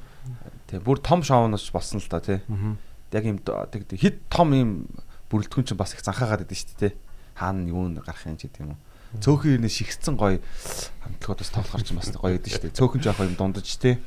Тий, 0.70 0.78
бүр 0.78 1.02
том 1.02 1.26
шоунаас 1.26 1.66
болсон 1.74 1.98
л 1.98 2.06
да 2.06 2.22
тий. 2.22 2.38
Аа. 2.46 2.78
Яг 3.12 3.24
юм 3.24 3.38
тэг 3.38 3.86
хит 4.00 4.24
том 4.28 4.52
юм 4.56 4.70
бүрэлдэхүүн 5.30 5.66
чинь 5.68 5.80
бас 5.80 5.92
их 5.94 6.00
занхаагаад 6.04 6.44
идэв 6.44 6.56
шүү 6.56 6.76
дээ 6.80 6.90
тий. 6.92 6.98
Хаана 7.36 7.68
юу 7.68 7.88
н 7.88 8.00
гарах 8.00 8.24
юм 8.28 8.36
ч 8.36 8.48
гэдэг 8.48 8.60
юм 8.64 8.76
уу. 8.76 8.80
Цөөхөн 9.20 9.60
ирнэ 9.60 9.68
шигцэн 9.68 10.16
гоё 10.16 10.40
хамтлагуудаас 11.04 11.52
тоглохор 11.52 11.84
чинь 11.84 12.00
бас 12.00 12.08
гоё 12.12 12.36
идэв 12.40 12.52
шүү 12.52 12.62
дээ. 12.72 12.76
Цөөхөн 12.76 13.00
жоох 13.04 13.20
юм 13.20 13.36
дундаж 13.36 13.68
тий. 13.76 14.00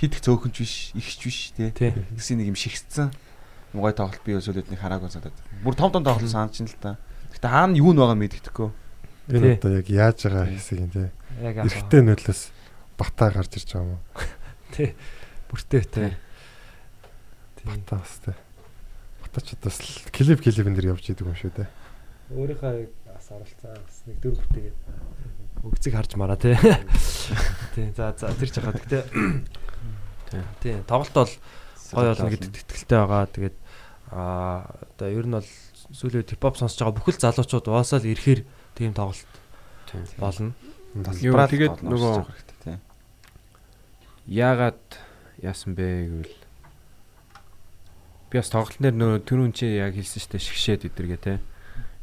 Хит 0.00 0.16
их 0.16 0.20
цөөхөнч 0.24 0.56
биш, 0.60 0.74
ихч 0.96 1.20
биш 1.24 1.40
тий. 1.56 1.72
Тий. 1.72 1.92
Гэсэн 2.16 2.40
нэг 2.40 2.52
юм 2.52 2.56
шигцэн 2.56 3.12
гоё 3.76 3.92
тоглолт 3.92 4.24
би 4.24 4.36
өсөлөд 4.36 4.72
нэг 4.72 4.80
хараагүй 4.80 5.12
санагдаад. 5.12 5.36
Бүр 5.64 5.74
том 5.76 5.92
том 5.92 6.04
тоглолт 6.04 6.28
санаж 6.28 6.56
ин 6.60 6.68
л 6.68 6.76
та. 6.80 6.96
Гэтэ 7.36 7.48
хаана 7.48 7.76
юу 7.76 7.92
н 7.92 8.00
байгаа 8.00 8.16
мэддэхгүй. 8.16 8.68
Энэ 9.32 9.40
Тий. 9.40 9.54
одоо 9.60 9.72
яг 9.76 9.88
яаж 9.92 10.18
байгаа 10.24 10.48
хэсэг 10.48 10.78
юм 10.80 10.90
те. 10.92 11.12
Яг 11.44 11.56
яг 11.60 11.66
Эрэгтэй 11.68 12.00
нөлөөс 12.04 12.42
батаа 12.96 13.28
гарч 13.34 13.52
ирж 13.60 13.68
байгаа 13.76 13.84
юм 13.84 14.00
уу? 14.00 14.00
тий. 14.72 14.88
Бүртээ 15.52 15.84
тий. 15.92 16.10
Батаа 17.64 18.00
бас 18.00 18.16
ч 19.44 19.56
бас 19.60 19.76
клип 20.12 20.40
клипэн 20.40 20.74
дэр 20.76 20.92
явж 20.96 21.04
идэг 21.10 21.26
юм 21.26 21.36
шүү 21.36 21.52
дээ. 21.56 21.68
Өөрийнхөө 22.36 22.74
бас 23.10 23.26
оролцсон 23.32 23.74
бас 23.76 23.96
нэг 24.06 24.16
дөрөв 24.22 24.40
бүтээгээд 24.46 24.78
өгцөг 25.66 25.92
харж 25.94 26.12
мараа 26.20 26.38
тий. 26.38 26.54
Тий. 27.74 27.90
За 27.96 28.12
за 28.16 28.30
тэр 28.34 28.50
ч 28.50 28.56
яхаа 28.60 28.74
гэхдээ 28.76 29.02
тий. 30.62 30.74
Тоглолт 30.86 31.14
бол 31.14 31.32
гоё 31.92 32.14
болно 32.14 32.30
гэдэгт 32.30 32.62
итгэлтэй 32.66 32.98
байгаа. 32.98 33.26
Тэгээд 33.30 33.56
аа 34.12 34.66
одоо 34.96 35.08
ер 35.10 35.26
нь 35.26 35.34
бол 35.38 35.48
сүүлийн 35.94 36.26
хипхоп 36.26 36.56
сонсож 36.58 36.78
байгаа 36.82 36.96
бүхэл 36.98 37.22
залуучууд 37.22 37.66
уусаал 37.70 38.06
ирэхээр 38.06 38.40
тийм 38.74 38.92
тоглолт 38.94 39.26
Тий. 39.90 40.02
болно. 40.18 40.52
Тэгээд 40.94 41.82
нөгөө- 41.82 42.26
тий. 42.64 42.76
Яагаад 44.26 44.82
яасан 45.42 45.74
бэ 45.78 45.86
гэвэл 46.10 46.34
би 48.30 48.38
бас 48.38 48.50
тоглолт 48.50 48.80
дээр 48.82 48.96
нөө 48.96 49.12
түрүүн 49.26 49.52
чи 49.54 49.70
яг 49.78 49.94
хэлсэн 49.94 50.22
штэ 50.22 50.38
шгшээд 50.42 50.88
идэргээ 50.90 51.20
те. 51.22 51.34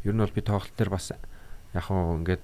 Ер 0.08 0.16
нь 0.16 0.24
бол 0.24 0.32
би 0.32 0.42
тоглолт 0.42 0.76
дээр 0.78 0.92
бас 0.94 1.12
яг 1.12 1.84
хоо 1.84 2.16
ингээд 2.20 2.44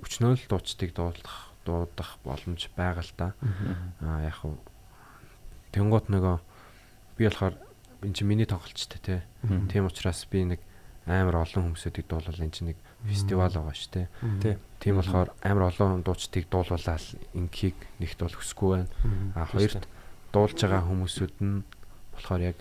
өчнөөл 0.00 0.44
дуучдыг 0.48 0.94
дуулах 0.96 1.52
дуудах 1.68 2.16
боломж 2.24 2.70
байгаа 2.72 3.04
л 3.04 3.12
да. 3.18 3.28
Аа 4.00 4.24
яг 4.24 4.40
хоо 4.40 4.56
тэнгуут 5.72 6.08
нөгөө 6.08 6.36
би 7.18 7.24
болохоор 7.28 7.54
энэ 8.02 8.14
чи 8.16 8.24
миний 8.24 8.48
тоглолтчтэй 8.48 9.00
те. 9.02 9.16
Тийм 9.68 9.90
учраас 9.90 10.24
би 10.30 10.44
нэг 10.48 10.60
амар 11.04 11.44
олон 11.44 11.72
хүмүүсүүдийг 11.72 12.06
дуулвал 12.08 12.40
энэ 12.40 12.54
чи 12.54 12.62
нэг 12.64 12.78
фестивал 13.04 13.52
байгаа 13.52 13.74
шүү 13.74 13.92
те. 13.92 14.08
Тий. 14.40 14.54
Тийм 14.80 15.00
болохоор 15.00 15.32
амар 15.42 15.68
олон 15.72 16.02
дуучдыг 16.04 16.48
дуулуулаад 16.48 17.04
ингийг 17.34 17.76
нэгт 17.98 18.20
бол 18.20 18.36
хүсэхгүй 18.36 18.70
байна. 18.76 18.88
А 19.34 19.48
хоёрт 19.48 19.84
дуулж 20.32 20.58
байгаа 20.60 20.84
хүмүүсүүд 20.84 21.34
нь 21.42 21.64
болохоор 22.14 22.42
яг 22.54 22.58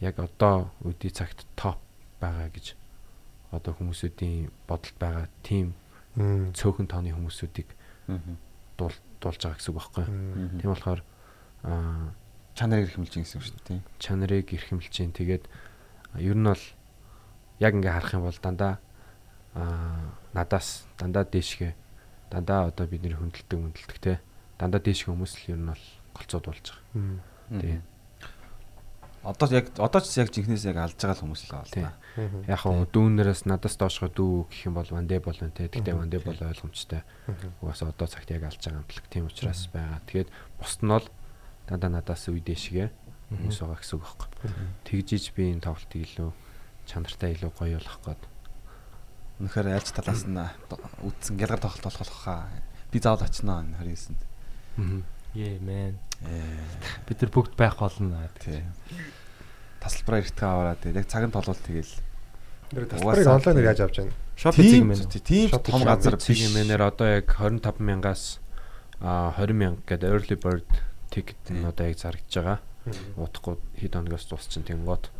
яг 0.00 0.18
одоо 0.18 0.70
үдий 0.84 1.10
цагт 1.10 1.46
топ 1.56 1.78
байгаа 2.20 2.48
гэж. 2.50 2.74
Одоо 3.50 3.72
хүмүүсүүдийн 3.74 4.50
бодолд 4.68 4.96
байгаа 4.98 5.26
тийм 5.42 5.74
цөөхөн 6.18 6.86
тооны 6.90 7.14
хүмүүсүүдийг 7.14 7.68
дуулж 8.78 9.40
байгаа 9.42 9.58
гэсэн 9.58 9.70
үг 9.72 9.78
байхгүй 9.78 10.04
юу. 10.04 10.14
Тийм 10.58 10.70
болохоор 10.70 11.00
аа 11.64 12.12
чанарыг 12.58 12.90
хэрхэмлж 12.90 13.14
гэсэн 13.14 13.38
үг 13.38 13.46
шүү 13.46 13.62
дээ 13.70 13.80
чанарыг 14.02 14.50
эрхэмлж 14.50 14.90
чинь 14.90 15.14
тэгээд 15.14 15.46
ер 16.18 16.34
нь 16.34 16.46
бол 16.46 16.64
яг 17.62 17.72
ингээ 17.74 17.94
харах 17.94 18.14
юм 18.18 18.26
бол 18.26 18.38
дандаа 18.42 18.82
аа 19.54 20.10
надаас 20.34 20.86
дандаа 20.98 21.22
дээшгээ 21.22 21.72
дандаа 22.30 22.74
одоо 22.74 22.86
бидний 22.90 23.14
хөндлөлтөг 23.14 23.58
мөндлөлтөг 23.58 23.98
те 24.02 24.18
дандаа 24.58 24.82
дээшгээ 24.82 25.12
хүмүүс 25.14 25.32
л 25.38 25.50
ер 25.54 25.60
нь 25.62 25.70
бол 25.70 25.84
голцоод 26.18 26.44
болж 26.50 26.66
байгаа. 26.66 27.62
Тийм. 27.62 27.82
Одоо 29.28 29.48
яг 29.52 29.76
одоо 29.76 30.00
ч 30.00 30.16
яг 30.16 30.32
жинхнээс 30.32 30.64
яг 30.64 30.80
алж 30.80 30.96
байгаа 30.96 31.20
хүмүүс 31.20 31.42
л 31.52 31.60
да. 31.76 31.92
Яг 32.48 32.60
хоо 32.64 32.88
дүүнээс 32.88 33.44
надаас 33.44 33.76
доошгоо 33.76 34.08
дүү 34.08 34.48
гэх 34.48 34.72
юм 34.72 34.74
бол 34.80 34.88
вандэ 34.88 35.20
болно 35.20 35.52
те. 35.52 35.68
Тэгтээ 35.68 35.94
вандэ 36.00 36.24
бол 36.24 36.40
ойлгомжтой. 36.40 37.04
Угаасаа 37.60 37.92
одоо 37.92 38.08
цагт 38.08 38.32
яг 38.32 38.48
алж 38.48 38.56
байгаа 38.56 38.80
амтлаг 38.80 39.06
тийм 39.12 39.28
учраас 39.28 39.68
байгаа. 39.68 40.00
Тэгээд 40.08 40.32
бусд 40.56 40.80
нь 40.80 40.88
бол 40.88 41.06
дандаа 41.68 41.92
надаас 41.92 42.24
үе 42.32 42.40
дээшгээ 42.40 42.88
хүмүүс 43.36 43.58
байгаа 43.60 43.76
гэсэн 43.76 43.96
үг 44.00 44.04
байхгүй. 44.08 44.28
Тэгжиж 44.88 45.24
би 45.36 45.52
энэ 45.52 45.64
тоглолтыг 45.68 46.00
илүү 46.08 46.30
чанартай 46.88 47.36
илүү 47.36 47.52
гоё 47.52 47.76
болгох 47.76 48.00
гээд 48.08 48.22
Үнэхээр 49.38 49.70
альч 49.70 49.94
талаас 49.94 50.26
нь 50.26 50.34
үдсэн 51.06 51.38
гялгар 51.38 51.62
тоглолт 51.62 51.86
болох 51.86 52.18
хаа. 52.26 52.50
Би 52.90 52.98
заавал 52.98 53.22
очноо 53.22 53.62
энэ 53.62 53.78
29-нд. 53.86 54.22
Yeah 55.38 55.62
man. 55.62 55.94
Бид 57.06 57.22
нар 57.22 57.30
бүгд 57.30 57.54
байх 57.54 57.78
болно. 57.78 58.26
тий. 58.42 58.66
Тасалбараа 59.80 60.20
эртгээ 60.22 60.48
аваад 60.48 60.80
яг 60.84 61.06
цагын 61.06 61.30
толвол 61.32 61.56
тэгэл. 61.58 61.94
Тэр 62.70 62.84
тасбарыг 62.90 63.26
онлайнаар 63.26 63.68
яаж 63.72 63.80
авч 63.86 63.96
яана? 64.02 64.14
Shop 64.38 64.54
тийм 64.54 64.90
эзэг 64.92 65.08
мэн. 65.08 65.22
тийм 65.24 65.48
Shop 65.50 65.64
том 65.66 65.82
газар 65.82 66.16
биш. 66.18 66.38
юмээр 66.38 66.82
одоо 66.82 67.06
яг 67.22 67.26
25 67.30 67.80
мянгаас 67.82 68.38
а 69.00 69.32
20 69.38 69.54
мянга 69.54 69.82
гэдэг 69.86 70.10
early 70.10 70.36
bird 70.36 70.66
ticket 71.10 71.38
нь 71.50 71.64
одоо 71.64 71.86
яг 71.86 71.96
зарагдж 71.98 72.34
байгаа. 72.34 72.58
Утахгүй 73.16 73.56
хэд 73.78 73.94
хоногоос 73.94 74.26
дуусчин 74.30 74.62
тэнгууд 74.66 75.10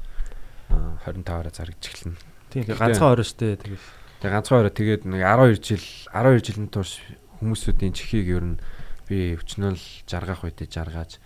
а 0.71 0.99
25-аараа 1.07 1.53
зарагдж 1.55 1.83
эхэлнэ. 1.87 2.17
Тийм 2.51 2.63
Гэхдээ- 2.67 2.79
ганцхан 2.79 3.13
орой 3.15 3.25
штэ 3.27 3.57
тэгээд 3.59 3.83
Тэгээ 4.19 4.35
ганцхан 4.35 4.59
орой 4.67 4.75
тэгээд 4.75 5.03
нэг 5.07 5.23
12 5.23 5.63
жил 5.63 5.85
12 6.11 6.43
жилийн 6.47 6.69
турш 6.75 6.99
хүмүүсүүдийн 7.39 7.95
чихийг 7.95 8.27
ер 8.35 8.45
нь 8.45 8.59
би 9.07 9.39
өчнөл 9.39 9.79
жаргах 10.11 10.43
үедээ 10.43 10.67
жаргаж 10.69 11.23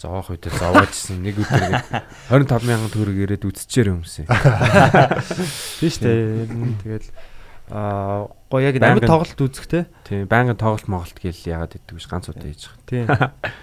зоох 0.00 0.30
үедээ 0.32 0.52
зовоожсэн 0.56 1.18
нэг 1.24 1.36
өдөр 1.40 1.62
ингээд 1.66 1.88
25 2.30 2.68
мянган 2.68 2.92
төгрөг 2.92 3.18
ирээд 3.24 3.44
үтсчээр 3.48 3.92
юмсэн. 3.96 4.24
тийм 5.80 5.90
штэ. 5.90 6.46
Тэгээд 6.84 7.06
аа 7.72 8.30
гоё 8.46 8.62
яг 8.70 8.78
амьд 8.78 9.08
тоглолт 9.08 9.40
үзэх 9.40 9.66
те. 9.66 9.90
Тийм 10.06 10.30
байнгын 10.30 10.60
тоглолт 10.60 10.86
моголт 10.86 11.18
гээл 11.18 11.50
ягаад 11.50 11.74
гэдэг 11.74 11.94
биш 11.96 12.06
ганц 12.06 12.30
удаа 12.30 12.46
хийж 12.46 12.70
байгаа. 12.86 12.86
Тийм. 12.86 13.06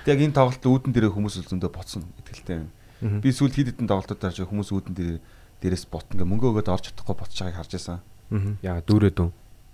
Тэг 0.04 0.12
яг 0.12 0.20
энэ 0.28 0.38
тоглолт 0.38 0.64
үүдэн 0.64 0.92
дээрээ 0.92 1.14
хүмүүс 1.16 1.36
л 1.40 1.50
зөндөө 1.54 1.72
боцсон 1.72 2.04
итгэлтэй 2.20 2.56
байна. 2.60 3.22
Би 3.24 3.30
сүүл 3.32 3.56
хэд 3.56 3.80
хэдэн 3.80 3.88
тоглолтууд 3.88 4.22
харж 4.24 4.44
хүмүүс 4.44 4.70
үүдэн 4.76 4.96
дээр 4.96 5.18
дээрээс 5.64 5.88
ботно 5.88 6.20
гэ 6.20 6.28
мөнгө 6.28 6.52
өгөөд 6.52 6.72
орж 6.72 6.92
чадахгүй 6.92 7.16
ботж 7.16 7.36
байгааг 7.40 7.60
харж 7.64 7.72
байсан. 7.80 8.00
Мгм. 8.32 8.60
Ягаад 8.60 8.88
дүүрээд 8.88 9.18
үү? 9.24 9.32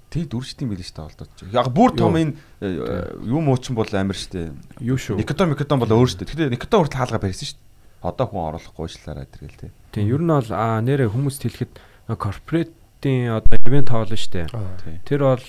Тэг 0.10 0.26
дүрчтийн 0.34 0.70
билээ 0.74 0.89
шүү 0.89 0.95
дээ 0.97 1.01
тоглолтууд. 1.05 1.32
ч. 1.38 1.39
Яг 1.53 1.68
бүр 1.70 1.91
том 1.93 2.18
энэ 2.18 2.34
э, 2.66 3.14
юм 3.30 3.45
уучин 3.53 3.78
бол 3.78 3.86
амар 3.86 4.18
шүү 4.18 4.34
дээ. 4.34 4.47
Юу 4.82 4.97
шүү. 4.97 5.22
Никотон 5.22 5.53
Никотон 5.53 5.78
бол 5.78 5.93
өөр 5.93 6.10
шүү 6.10 6.26
дээ. 6.26 6.30
Тэгэхээр 6.34 6.53
Никотон 6.57 6.80
хүртэл 6.82 6.97
хаалга 6.97 7.22
барьсан 7.22 7.45
шүү 7.45 7.57
дээ. 7.62 7.68
Одоо 8.10 8.26
хүн 8.26 8.47
оруулахгүй 8.49 8.84
уучлаарай 8.89 9.28
тэргээл 9.30 9.62
тий. 9.62 9.72
Тийм 9.93 10.10
ер 10.10 10.22
нь 10.26 10.34
бол 10.34 10.49
нэрэ 10.49 11.05
хүмүүст 11.14 11.45
хэлэхэд 11.45 11.74
корпоратийн 12.18 13.38
одоо 13.38 13.53
ивент 13.70 13.93
тоолно 13.93 14.18
штэ. 14.18 14.49
Тий. 14.82 14.97
Тэр 15.05 15.22
бол 15.30 15.45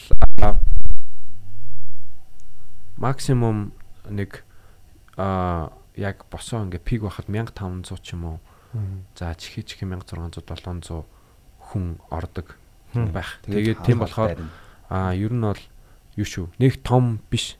максимум 3.00 3.72
нэг 4.12 4.44
аа 5.16 5.72
яг 5.96 6.28
босоо 6.28 6.68
ингээ 6.68 6.84
пик 6.84 7.00
байхад 7.08 7.32
1500 7.32 7.96
ч 8.04 8.12
юм 8.12 8.36
уу. 8.36 8.38
За 9.16 9.34
чихий 9.34 9.64
чихий 9.64 9.88
1600 9.88 10.44
700 10.44 11.08
хүн 11.72 11.96
ордог. 12.10 12.60
Байх. 12.94 13.38
Тэгээд 13.46 13.82
тийм 13.86 13.98
болохоор 14.02 14.38
аа 14.90 15.14
ер 15.14 15.32
нь 15.32 15.44
бол 15.44 15.62
юу 16.16 16.26
шүү. 16.26 16.46
Нэг 16.58 16.82
том 16.82 17.20
биш. 17.30 17.56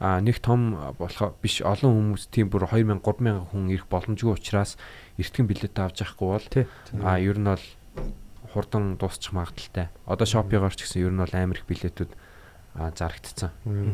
Аа 0.00 0.20
нэг 0.20 0.40
том 0.42 0.74
болохоо 0.98 1.36
биш 1.40 1.62
олон 1.62 2.16
хүмүүс 2.16 2.28
тийм 2.32 2.50
бүр 2.50 2.66
2000 2.68 3.00
3000 3.00 3.52
хүн 3.52 3.70
ирэх 3.70 3.86
боломжгүй 3.88 4.34
учраас 4.34 4.76
эртгэн 5.20 5.46
билет 5.46 5.76
авч 5.78 6.02
явахгүй 6.02 6.28
бол 6.28 6.46
Тий. 6.50 6.64
аа 7.00 7.20
ер 7.22 7.38
нь 7.38 7.46
бол 7.46 7.64
хурдан 8.52 8.96
дуусчих 8.96 9.32
магадaltaй. 9.32 9.88
Одоо 10.06 10.26
шопигаар 10.26 10.74
ч 10.74 10.86
гэсэн 10.86 11.04
ер 11.06 11.12
нь 11.14 11.22
бол 11.22 11.34
амар 11.34 11.58
их 11.62 11.66
билетүүд 11.70 12.10
зарагдцсан. 12.74 13.50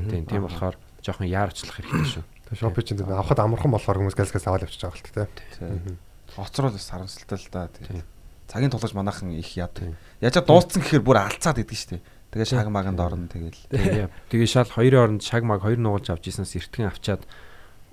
Тийм 0.08 0.24
тийм 0.24 0.44
болохоор 0.48 0.76
жоохон 1.04 1.28
яарчлах 1.28 1.76
хэрэгтэй 1.80 2.20
шүү. 2.20 2.24
Тэгээ 2.48 2.60
шопинг 2.60 2.86
чинь 2.88 3.00
авахд 3.04 3.40
амархан 3.40 3.72
болохоор 3.72 4.00
хүмүүс 4.00 4.16
гэлсгээс 4.16 4.48
аваад 4.48 4.64
явчих 4.68 4.84
байгаа 4.84 5.28
л 5.28 5.28
тэ. 5.28 5.44
Тий. 5.56 5.96
Хоцрол 6.36 6.72
бас 6.72 6.88
харамсалтай 6.88 7.38
л 7.40 7.48
да 7.52 7.68
тий. 7.72 8.02
Цагийн 8.50 8.74
тулгаж 8.74 8.92
манайхан 8.98 9.30
их 9.30 9.54
яд. 9.54 9.78
Яаж 10.18 10.42
дууссан 10.42 10.82
гэхээр 10.82 11.06
бүр 11.06 11.22
алцаад 11.22 11.62
идэв 11.62 11.78
шүү 11.78 12.02
дээ. 12.02 12.02
Тэгээ 12.34 12.50
шаг 12.50 12.66
маганд 12.66 12.98
орно 12.98 13.30
тэгэл. 13.30 14.10
Тэгээ 14.26 14.50
шал 14.50 14.66
хоёрын 14.66 15.22
оронд 15.22 15.22
шаг 15.22 15.46
маг 15.46 15.62
хоёр 15.62 15.78
нугалж 15.78 16.10
авч 16.10 16.34
ийснээс 16.34 16.58
эртгэн 16.58 16.90
авчаад 16.90 17.22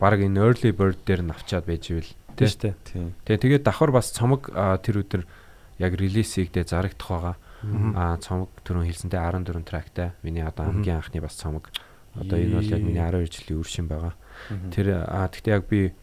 баг 0.01 0.17
энэ 0.17 0.41
early 0.41 0.73
bird 0.73 0.97
дээр 1.05 1.21
нь 1.25 1.33
авчаад 1.33 1.69
байж 1.69 1.93
ивэл 1.93 2.09
Тийм 2.37 2.47
штэ. 2.53 2.73
Тий. 2.85 3.13
Тэгээ 3.25 3.61
тэгээд 3.61 3.63
давхар 3.65 3.89
бас 3.89 4.13
цомог 4.13 4.53
тэр 4.53 5.01
өдөр 5.01 5.21
яг 5.81 5.91
релизигдээ 5.97 6.69
зарагдах 6.69 7.09
байгаа. 7.09 7.35
Аа 7.97 8.17
цомог 8.21 8.53
түрүүн 8.61 8.85
хэлсэнтэй 8.93 9.17
14 9.17 9.65
трактай. 9.65 10.13
Миний 10.21 10.45
одоо 10.45 10.69
хамгийн 10.69 11.01
анхны 11.01 11.17
бас 11.17 11.33
цомог. 11.33 11.73
Одоо 12.13 12.37
энэ 12.37 12.61
бол 12.61 12.69
яг 12.69 12.81
миний 12.85 13.01
12 13.01 13.33
жилийн 13.33 13.57
үр 13.57 13.65
шин 13.65 13.89
байгаа. 13.89 14.13
Тэр 14.69 15.01
аа 15.01 15.25
гэхдээ 15.33 15.53
яг 15.57 15.65
би 15.65 15.97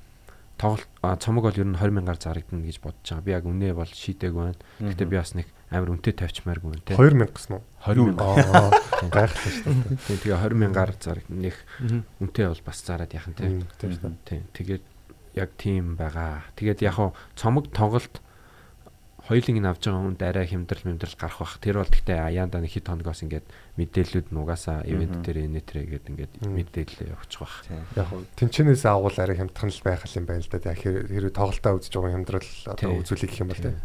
тоглолт 0.58 0.88
цомог 1.20 1.44
бол 1.50 1.58
ер 1.58 1.66
нь 1.66 1.76
20 1.76 1.90
мянгаар 1.94 2.18
зарагдана 2.20 2.64
гэж 2.64 2.78
бодож 2.80 3.02
байгаа. 3.04 3.24
Би 3.24 3.30
яг 3.34 3.44
үнэ 3.44 3.74
бол 3.74 3.90
шийдэг 3.90 4.32
байна. 4.34 4.54
Гэхдээ 4.78 5.08
би 5.10 5.16
бас 5.18 5.34
нэг 5.34 5.48
амар 5.70 5.90
үнэтэй 5.94 6.14
тавьчмааргүй 6.14 6.70
байна 6.70 6.86
те. 6.86 6.94
2000 6.94 7.34
гэсэн 7.34 7.52
үү? 7.58 7.62
20 7.90 8.14
мянга. 8.14 8.78
Гайхалтай 9.14 9.52
шүү 9.52 9.74
дээ. 9.74 9.98
Тийм 10.06 10.18
тэгээ 10.22 10.38
20 10.46 10.62
мянгаар 10.62 10.92
зарагдана. 10.94 11.42
Нэг 11.42 11.56
үнэтэй 12.22 12.46
бол 12.46 12.62
бас 12.64 12.78
зараад 12.86 13.12
яхан 13.12 13.34
те. 13.34 13.50
Тийм. 14.30 14.42
Тэгээд 14.54 14.84
яг 15.34 15.50
тийм 15.58 15.98
байгаа. 15.98 16.46
Тэгээд 16.54 16.80
яг 16.86 16.94
хуу 16.94 17.10
цомог 17.34 17.68
тоглолт 17.74 18.22
хоёулын 19.24 19.56
нь 19.56 19.68
авч 19.68 19.88
байгаа 19.88 20.04
хүнд 20.04 20.20
арай 20.20 20.46
хямдрал 20.46 20.84
мэмдрал 20.84 21.16
гарах 21.16 21.38
бах. 21.40 21.56
Тэр 21.56 21.80
бол 21.80 21.88
гэхдээ 21.88 22.18
аяанда 22.28 22.60
нэг 22.60 22.76
хит 22.76 22.84
хоногоос 22.84 23.24
ингээд 23.24 23.46
мэдээллүүд 23.80 24.28
нугасаа 24.36 24.84
ивент 24.84 25.24
дээр 25.24 25.48
энэ 25.48 25.64
тэр 25.64 25.88
гээд 25.88 26.06
ингээд 26.12 26.32
мэдээлэл 26.44 27.08
явуучих 27.08 27.40
бах. 27.40 27.56
Яг 27.96 28.06
хөө 28.12 28.20
тэнчнээс 28.36 28.84
агуул 28.84 29.16
арай 29.16 29.36
хямдхан 29.40 29.72
л 29.72 29.80
байх 29.80 30.04
юм 30.04 30.28
байна 30.28 30.44
л 30.44 30.52
да. 30.52 30.60
Яг 30.60 30.80
хэрэг 30.84 31.32
тоглолтоо 31.32 31.72
үзэж 31.80 31.92
байгаа 31.96 32.12
хямдрал 32.20 32.50
одоо 32.68 32.90
үзүүлэх 33.00 33.30
гэх 33.32 33.40
юм 33.40 33.48
бол 33.48 33.64
тийм. 33.64 33.76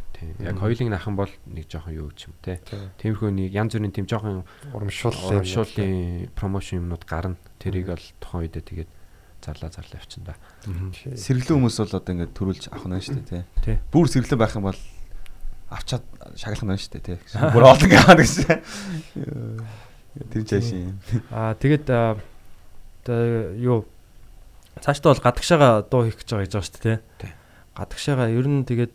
Яг 0.43 0.59
хоёулын 0.59 0.97
ахын 0.99 1.15
бол 1.15 1.31
нэг 1.47 1.65
жоохон 1.71 1.95
юу 1.95 2.11
ч 2.11 2.27
юм 2.27 2.35
те. 2.43 2.59
Тиймэрхүү 2.99 3.31
нэг 3.31 3.55
янз 3.55 3.79
бүрийн 3.79 3.95
тийм 3.95 4.07
жоохон 4.11 4.43
Урамшуул 4.75 5.15
урамшууллын 5.15 6.35
промошн 6.35 6.83
юмнууд 6.83 7.07
гарна. 7.07 7.39
Тэрийг 7.63 7.95
бол 7.95 8.05
тухайн 8.19 8.43
үедээ 8.43 8.63
тэгээд 8.67 8.91
зарлаа 9.39 9.71
зарлаа 9.71 10.03
явчихна 10.03 10.35
да. 10.35 10.35
Сэргэлэн 11.15 11.63
хүмүүс 11.63 11.79
бол 11.79 11.95
одоо 11.95 12.11
ингээд 12.11 12.35
төрүүлж 12.35 12.63
авах 12.75 12.87
нь 12.91 12.99
шүү 12.99 13.23
дээ 13.23 13.43
тий. 13.63 13.77
Бүр 13.87 14.11
сэргэлэн 14.11 14.39
байх 14.39 14.55
юм 14.59 14.67
бол 14.67 14.79
авчаад 15.69 16.03
шаглах 16.35 16.65
нь 16.65 16.81
шүү 16.81 16.93
дээ 16.97 17.05
тий. 17.05 17.17
Бүр 17.53 17.63
олон 17.69 17.89
гаваа 17.89 18.17
гэсэн. 18.17 18.59
Тэр. 20.33 20.43
Аа 21.29 21.53
тэгээд 21.53 21.87
аа, 21.93 22.17
одоо 23.05 23.53
юу 23.55 23.85
цаашдаа 24.81 25.13
бол 25.13 25.25
гадагшаага 25.25 25.85
дуу 25.85 26.09
хийх 26.09 26.17
гэж 26.19 26.29
байгаа 26.33 26.45
гэж 26.45 26.53
байгаа 26.57 26.67
шүү 26.67 26.83
дээ 26.83 26.97
Тий. 27.21 27.31
Гадагшаага 27.77 28.25
ер 28.33 28.47
нь 28.49 28.65
тэгээд 28.65 28.93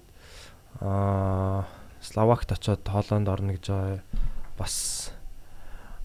аа 0.82 1.64
Словакт 2.04 2.52
очоод 2.52 2.84
Холланд 2.84 3.28
орно 3.32 3.56
гэж 3.56 3.64
байгаа. 3.70 4.02
Бас 4.58 5.10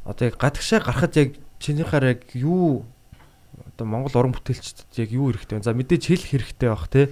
одоо 0.05 0.31
яг 0.31 0.39
гадагшаа 0.39 0.79
гарахад 0.79 1.15
яг 1.19 1.35
чинийхаар 1.59 2.15
яг 2.15 2.21
юу 2.33 2.85
одоо 3.75 3.85
Монгол 3.85 4.15
уран 4.15 4.31
бүтээлчдэд 4.31 4.95
яг 4.95 5.11
юу 5.11 5.35
хэрэгтэй 5.35 5.59
вэ? 5.59 5.67
За 5.67 5.75
мэдээж 5.75 6.03
хэл 6.07 6.23
хэрэгтэй 6.23 6.69
байх 6.71 6.87
тий. 6.87 7.07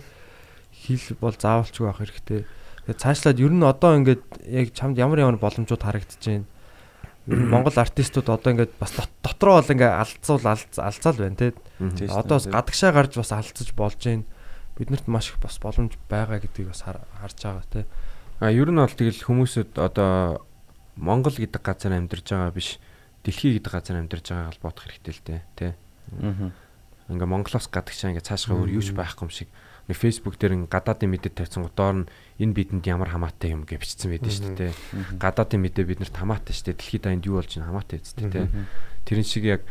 Хэл 0.87 1.19
бол 1.19 1.35
заавалчгүй 1.35 1.83
байх 1.83 1.99
хэрэгтэй. 1.99 2.41
Тэгээд 2.87 3.03
цаашлаад 3.03 3.37
ер 3.43 3.51
нь 3.51 3.67
одоо 3.67 3.99
ингээд 3.99 4.23
яг 4.47 4.71
чамд 4.71 4.95
ямар 4.95 5.19
ямар 5.19 5.35
боломжууд 5.35 5.83
харагдаж 5.83 6.23
байна? 6.23 6.47
Монгол 7.27 7.75
артистууд 7.75 8.31
одоо 8.31 8.55
ингээд 8.55 8.71
бас 8.79 8.95
дот- 8.95 9.11
дотроо 9.19 9.59
бол 9.59 9.67
ингээд 9.75 9.91
алдцуул 9.91 10.47
алцаал 10.47 11.19
байна 11.19 11.35
тий. 11.35 11.51
Одоо 12.15 12.39
бас 12.39 12.47
гадагшаа 12.47 12.91
гарч 12.95 13.19
бас 13.19 13.35
алдцаж 13.35 13.75
болж 13.75 13.99
байна. 13.99 14.23
Биднэрт 14.79 15.07
маш 15.11 15.35
их 15.35 15.39
бас 15.43 15.59
боломж 15.59 15.99
байгаа 16.07 16.39
гэдгийг 16.39 16.71
бас 16.71 16.87
хар- 16.87 17.03
харж 17.19 17.37
байгаа 17.43 17.67
тий. 17.67 17.85
А 18.39 18.47
ер 18.55 18.71
нь 18.71 18.79
бол 18.79 18.87
тэгэл 18.87 19.19
хүмүүсүүд 19.27 19.75
одоо 19.75 20.47
Монгол 20.95 21.35
гэдэг 21.35 21.59
газар 21.59 21.91
амьдарч 21.91 22.31
байгаа 22.31 22.55
биш 22.55 22.79
дэлхий 23.27 23.59
гэдэг 23.59 23.71
газар 23.75 23.99
амьдарч 23.99 24.31
байгааг 24.31 24.55
л 24.55 24.63
бодох 24.63 24.87
хэрэгтэй 24.87 25.11
л 25.11 25.23
дээ 25.27 25.41
тий. 25.59 25.71
Аа. 26.23 26.55
Ингээ 27.11 27.27
Монголоос 27.27 27.67
гадагшаа 27.67 28.15
ингээ 28.15 28.23
цаашгаа 28.23 28.55
өөр 28.63 28.71
юу 28.79 28.83
ч 28.85 28.95
байхгүй 28.95 29.27
юм 29.27 29.33
шиг 29.35 29.49
нэг 29.87 29.97
фейсбુક 29.97 30.35
дээр 30.35 30.53
ин 30.59 30.63
гадаадын 30.67 31.09
мэдээ 31.11 31.31
тавьсан 31.31 31.67
доор 31.71 32.03
нь 32.03 32.09
энэ 32.43 32.53
бидэнд 32.53 32.85
ямар 32.87 33.07
хамаатай 33.07 33.55
юм 33.55 33.63
гэж 33.63 33.79
бичсэн 33.79 34.11
байдаг 34.11 34.31
шүү 34.35 34.55
дээ. 34.59 34.73
Гадаадын 35.15 35.63
мэдээ 35.63 35.87
биднэрт 35.87 36.15
хамаатай 36.15 36.51
шүү 36.51 36.75
дээ. 36.75 36.79
Дэлхийд 36.79 37.03
дайнд 37.07 37.23
юу 37.23 37.39
болж 37.39 37.51
байна 37.55 37.69
хамаатай 37.71 37.97
үстэй 38.03 38.27
тий. 38.27 38.45
Тэрэн 39.07 39.27
шиг 39.27 39.43
яг 39.47 39.61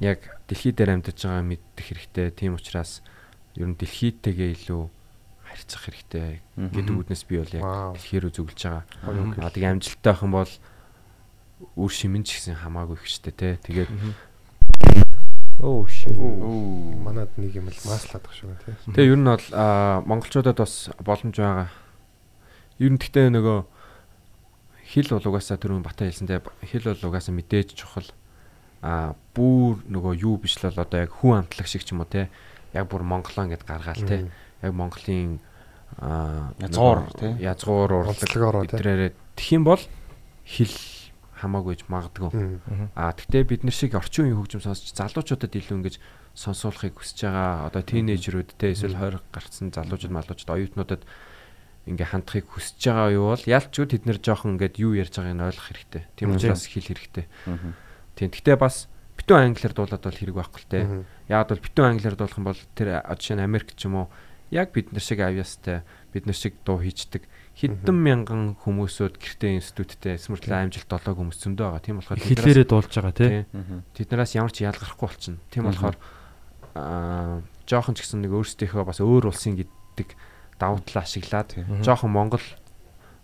яг 0.00 0.20
дэлхий 0.48 0.72
дээр 0.72 0.96
амьдарч 0.96 1.20
байгаа 1.28 1.44
мэддэх 1.44 1.86
хэрэгтэй. 1.92 2.32
Тийм 2.32 2.56
учраас 2.56 3.04
ер 3.54 3.68
нь 3.68 3.76
дэлхийтэйгээ 3.76 4.50
илүү 4.64 4.82
харьцах 5.44 5.82
хэрэгтэй 5.86 6.42
гэдэг 6.56 6.96
үднэс 6.98 7.22
би 7.28 7.38
бол 7.38 7.54
яг 7.54 7.62
Вау. 7.62 7.92
дэлхий 7.94 8.18
рүү 8.18 8.32
зүгэлж 8.34 8.60
байгаа. 8.64 8.84
Аа 9.38 9.52
тэгээ 9.54 9.72
амжилттай 9.76 10.12
байх 10.12 10.24
юм 10.26 10.34
бол 10.34 10.52
үр 11.78 11.92
шимэн 11.92 12.26
ч 12.26 12.42
гэсэн 12.42 12.58
хамаагүй 12.58 12.98
их 12.98 13.06
штэ 13.06 13.30
тий. 13.30 13.54
Тэгээд 13.62 13.90
Оо 15.60 15.86
shit. 15.86 16.16
Манад 16.18 17.30
нэг 17.38 17.54
юм 17.54 17.70
л 17.70 17.78
маслаад 17.86 18.22
баг 18.26 18.34
шүү 18.34 18.54
тий. 18.64 18.74
тэгээ 18.90 19.12
ер 19.14 19.18
нь 19.20 19.28
бол 19.28 19.46
аа, 19.54 20.02
монголчуудад 20.02 20.58
бас 20.58 20.90
боломж 20.98 21.36
байгаа. 21.38 21.70
Ер 22.82 22.90
нь 22.90 22.98
гэхдээ 22.98 23.30
нөгөө 23.30 23.58
хэл 24.94 25.10
бол 25.14 25.28
угаасаа 25.30 25.58
түрүүн 25.58 25.86
бата 25.86 26.04
хэлсэнтэй 26.04 26.42
хэл 26.42 26.90
бол 26.90 27.06
угаасаа 27.08 27.34
мэдээж 27.34 27.78
чухал. 27.78 28.10
Аа 28.82 29.14
бүр 29.32 29.80
нөгөө 29.88 30.12
юу 30.20 30.36
биш 30.42 30.58
л 30.58 30.68
бол 30.68 30.82
одоо 30.84 30.98
яг 31.06 31.12
хүн 31.14 31.46
амтлаг 31.46 31.66
шиг 31.70 31.86
ч 31.86 31.94
юм 31.94 32.02
уу 32.02 32.10
те. 32.10 32.28
Яг 32.74 32.90
бүр 32.90 33.06
монголоо 33.06 33.48
гэд 33.48 33.64
гаргаал 33.64 34.04
те. 34.04 34.28
Яг 34.60 34.72
монголын 34.74 35.38
аа 35.98 36.52
Язгуур, 36.58 37.08
те. 37.14 37.38
Язгуур 37.38 37.90
Онцлогоор, 38.10 38.66
урлаг 38.66 38.70
те. 38.70 38.76
бидрээрээ 38.76 39.10
тэх 39.38 39.48
юм 39.54 39.64
бол 39.64 39.80
хэл 40.44 40.74
хамаагүй 41.44 41.76
ч 41.76 41.84
магадгүй. 41.92 42.58
Аа 42.96 43.12
тэгтээ 43.12 43.44
бид 43.44 43.62
нар 43.68 43.76
шиг 43.76 43.92
орчин 43.94 44.32
үеийн 44.32 44.40
хөгжим 44.40 44.64
сонсч 44.64 44.96
залуучуудад 44.96 45.52
илүү 45.52 45.76
ингэж 45.78 45.96
сонсуулахыг 46.34 46.96
хүсэж 46.98 47.28
байгаа. 47.28 47.68
Одоо 47.68 47.82
тийнейжрүүд 47.84 48.56
те 48.56 48.72
эсвэл 48.72 48.96
20 48.96 49.20
гарцсан 49.30 49.68
залуучууд 49.70 50.16
малуучууд 50.16 50.50
оюутнуудад 50.50 51.02
ингээ 51.84 52.08
хандахыг 52.10 52.48
хүсэж 52.48 52.80
байгаа 52.80 53.12
юу 53.12 53.26
бол 53.36 53.44
ялчгүй 53.44 53.86
тэд 53.92 54.04
нэр 54.08 54.18
жоохон 54.24 54.56
ингээд 54.56 54.80
юу 54.80 54.96
ярьж 54.96 55.14
байгааг 55.20 55.36
нь 55.36 55.46
ойлгох 55.46 55.68
хэрэгтэй. 55.68 56.02
Тийм 56.16 56.32
учраас 56.32 56.64
хэл 56.64 56.88
хэрэгтэй. 56.90 57.26
Тийм. 58.16 58.30
Гэтэ 58.32 58.56
бас 58.56 58.88
битүү 59.20 59.36
англиар 59.36 59.74
дуулаад 59.76 60.02
бол 60.02 60.16
хэрэг 60.16 60.36
байхгүй 60.40 60.60
л 60.64 60.70
те. 60.72 60.80
Яг 61.28 61.52
бол 61.52 61.60
битүү 61.60 61.84
англиар 61.84 62.16
дуулах 62.16 62.40
юм 62.40 62.48
бол 62.48 62.60
тэр 62.72 63.04
жишээ 63.04 63.36
нь 63.38 63.44
Америк 63.44 63.76
ч 63.76 63.86
юм 63.86 64.00
уу 64.00 64.06
яг 64.50 64.72
бид 64.72 64.90
нар 64.90 65.04
шиг 65.04 65.20
авьяастай 65.20 65.84
бид 66.12 66.26
нар 66.26 66.34
шиг 66.34 66.56
дуу 66.64 66.80
хийчдэг 66.80 67.28
хэдэн 67.54 67.94
мянган 67.94 68.42
хүмүүсүүд 68.66 69.14
гэртээ 69.18 69.62
институттэй 69.62 70.18
смэртлээ 70.18 70.66
амжилт 70.66 70.90
олоог 70.90 71.16
хүмүүс 71.22 71.38
зөндөө 71.38 71.66
байгаа. 71.70 71.82
Тийм 71.86 71.96
болохоор 72.02 72.18
Хэлээрээ 72.18 72.66
дуулж 72.66 72.90
байгаа 72.90 73.14
тий. 73.14 73.46
тий, 73.46 74.04
тэднээс 74.06 74.34
ямар 74.34 74.50
ч 74.50 74.66
ялгархгүй 74.66 75.06
болчихно. 75.06 75.38
Тийм 75.54 75.70
болохоор 75.70 75.96
аа 76.74 77.46
жоохон 77.70 77.94
ч 77.94 78.02
гэсэн 78.02 78.26
нэг 78.26 78.34
өөрсдийнхөө 78.34 78.82
бас 78.82 78.98
өөр 78.98 79.30
улсын 79.30 79.54
гэдэг 79.54 80.08
давуу 80.58 80.82
талаа 80.82 81.06
ашиглаад 81.06 81.54
жоохон 81.86 82.10
Монгол 82.10 82.44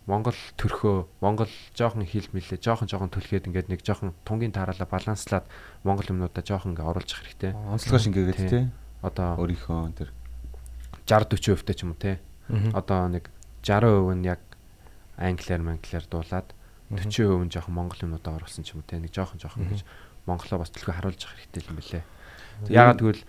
Монгол 0.06 0.38
төрхөө 0.56 1.20
Монгол 1.20 1.50
жоохон 1.76 2.06
хил 2.06 2.26
мэлээ 2.32 2.58
жоохон 2.58 2.88
жоохон 2.88 3.10
төлхөөд 3.14 3.46
ингээд 3.50 3.68
нэг 3.68 3.82
жоохон 3.84 4.14
тунгийн 4.24 4.54
таараалаа 4.54 4.88
баланслаад 4.88 5.46
Монгол 5.84 6.08
юмнуудаа 6.08 6.42
жоохон 6.42 6.72
ингээ 6.74 6.88
оруулах 6.88 7.20
хэрэгтэй. 7.20 7.52
Онцлогоо 7.54 8.00
шингээгээд 8.00 8.38
Тий. 8.38 8.48
тий. 8.48 8.64
Одоо 9.04 9.38
Өөрийнхөө 9.38 9.92
тэр 9.94 10.10
60 11.06 11.36
40% 11.38 11.62
та 11.66 11.74
ч 11.74 11.82
юм 11.84 11.94
уу. 11.94 12.16
Мгм. 12.50 12.74
Одоо 12.74 13.06
нэг 13.06 13.30
60% 13.62 14.14
нь 14.16 14.26
яг 14.26 14.40
англиар 15.20 15.62
манглиар 15.62 16.04
дуулаад 16.08 16.48
40% 16.90 17.44
нь 17.46 17.52
жоохон 17.52 17.74
монгол 17.74 18.00
юмнуудаа 18.02 18.40
оруулсан 18.40 18.64
ч 18.64 18.74
юм 18.74 18.82
уу 18.82 18.88
те. 18.88 18.98
Нэг 18.98 19.14
жоохон 19.14 19.38
жоохон 19.38 19.68
гэж 19.70 19.84
монголоо 20.26 20.58
бас 20.64 20.74
төлхөө 20.74 20.96
харуулж 20.98 21.22
явах 21.22 21.38
хэрэгтэй 21.38 21.62
юм 21.68 21.76
бэлээ. 21.78 22.04
Ягаад 22.68 22.98
гэвэл 22.98 23.22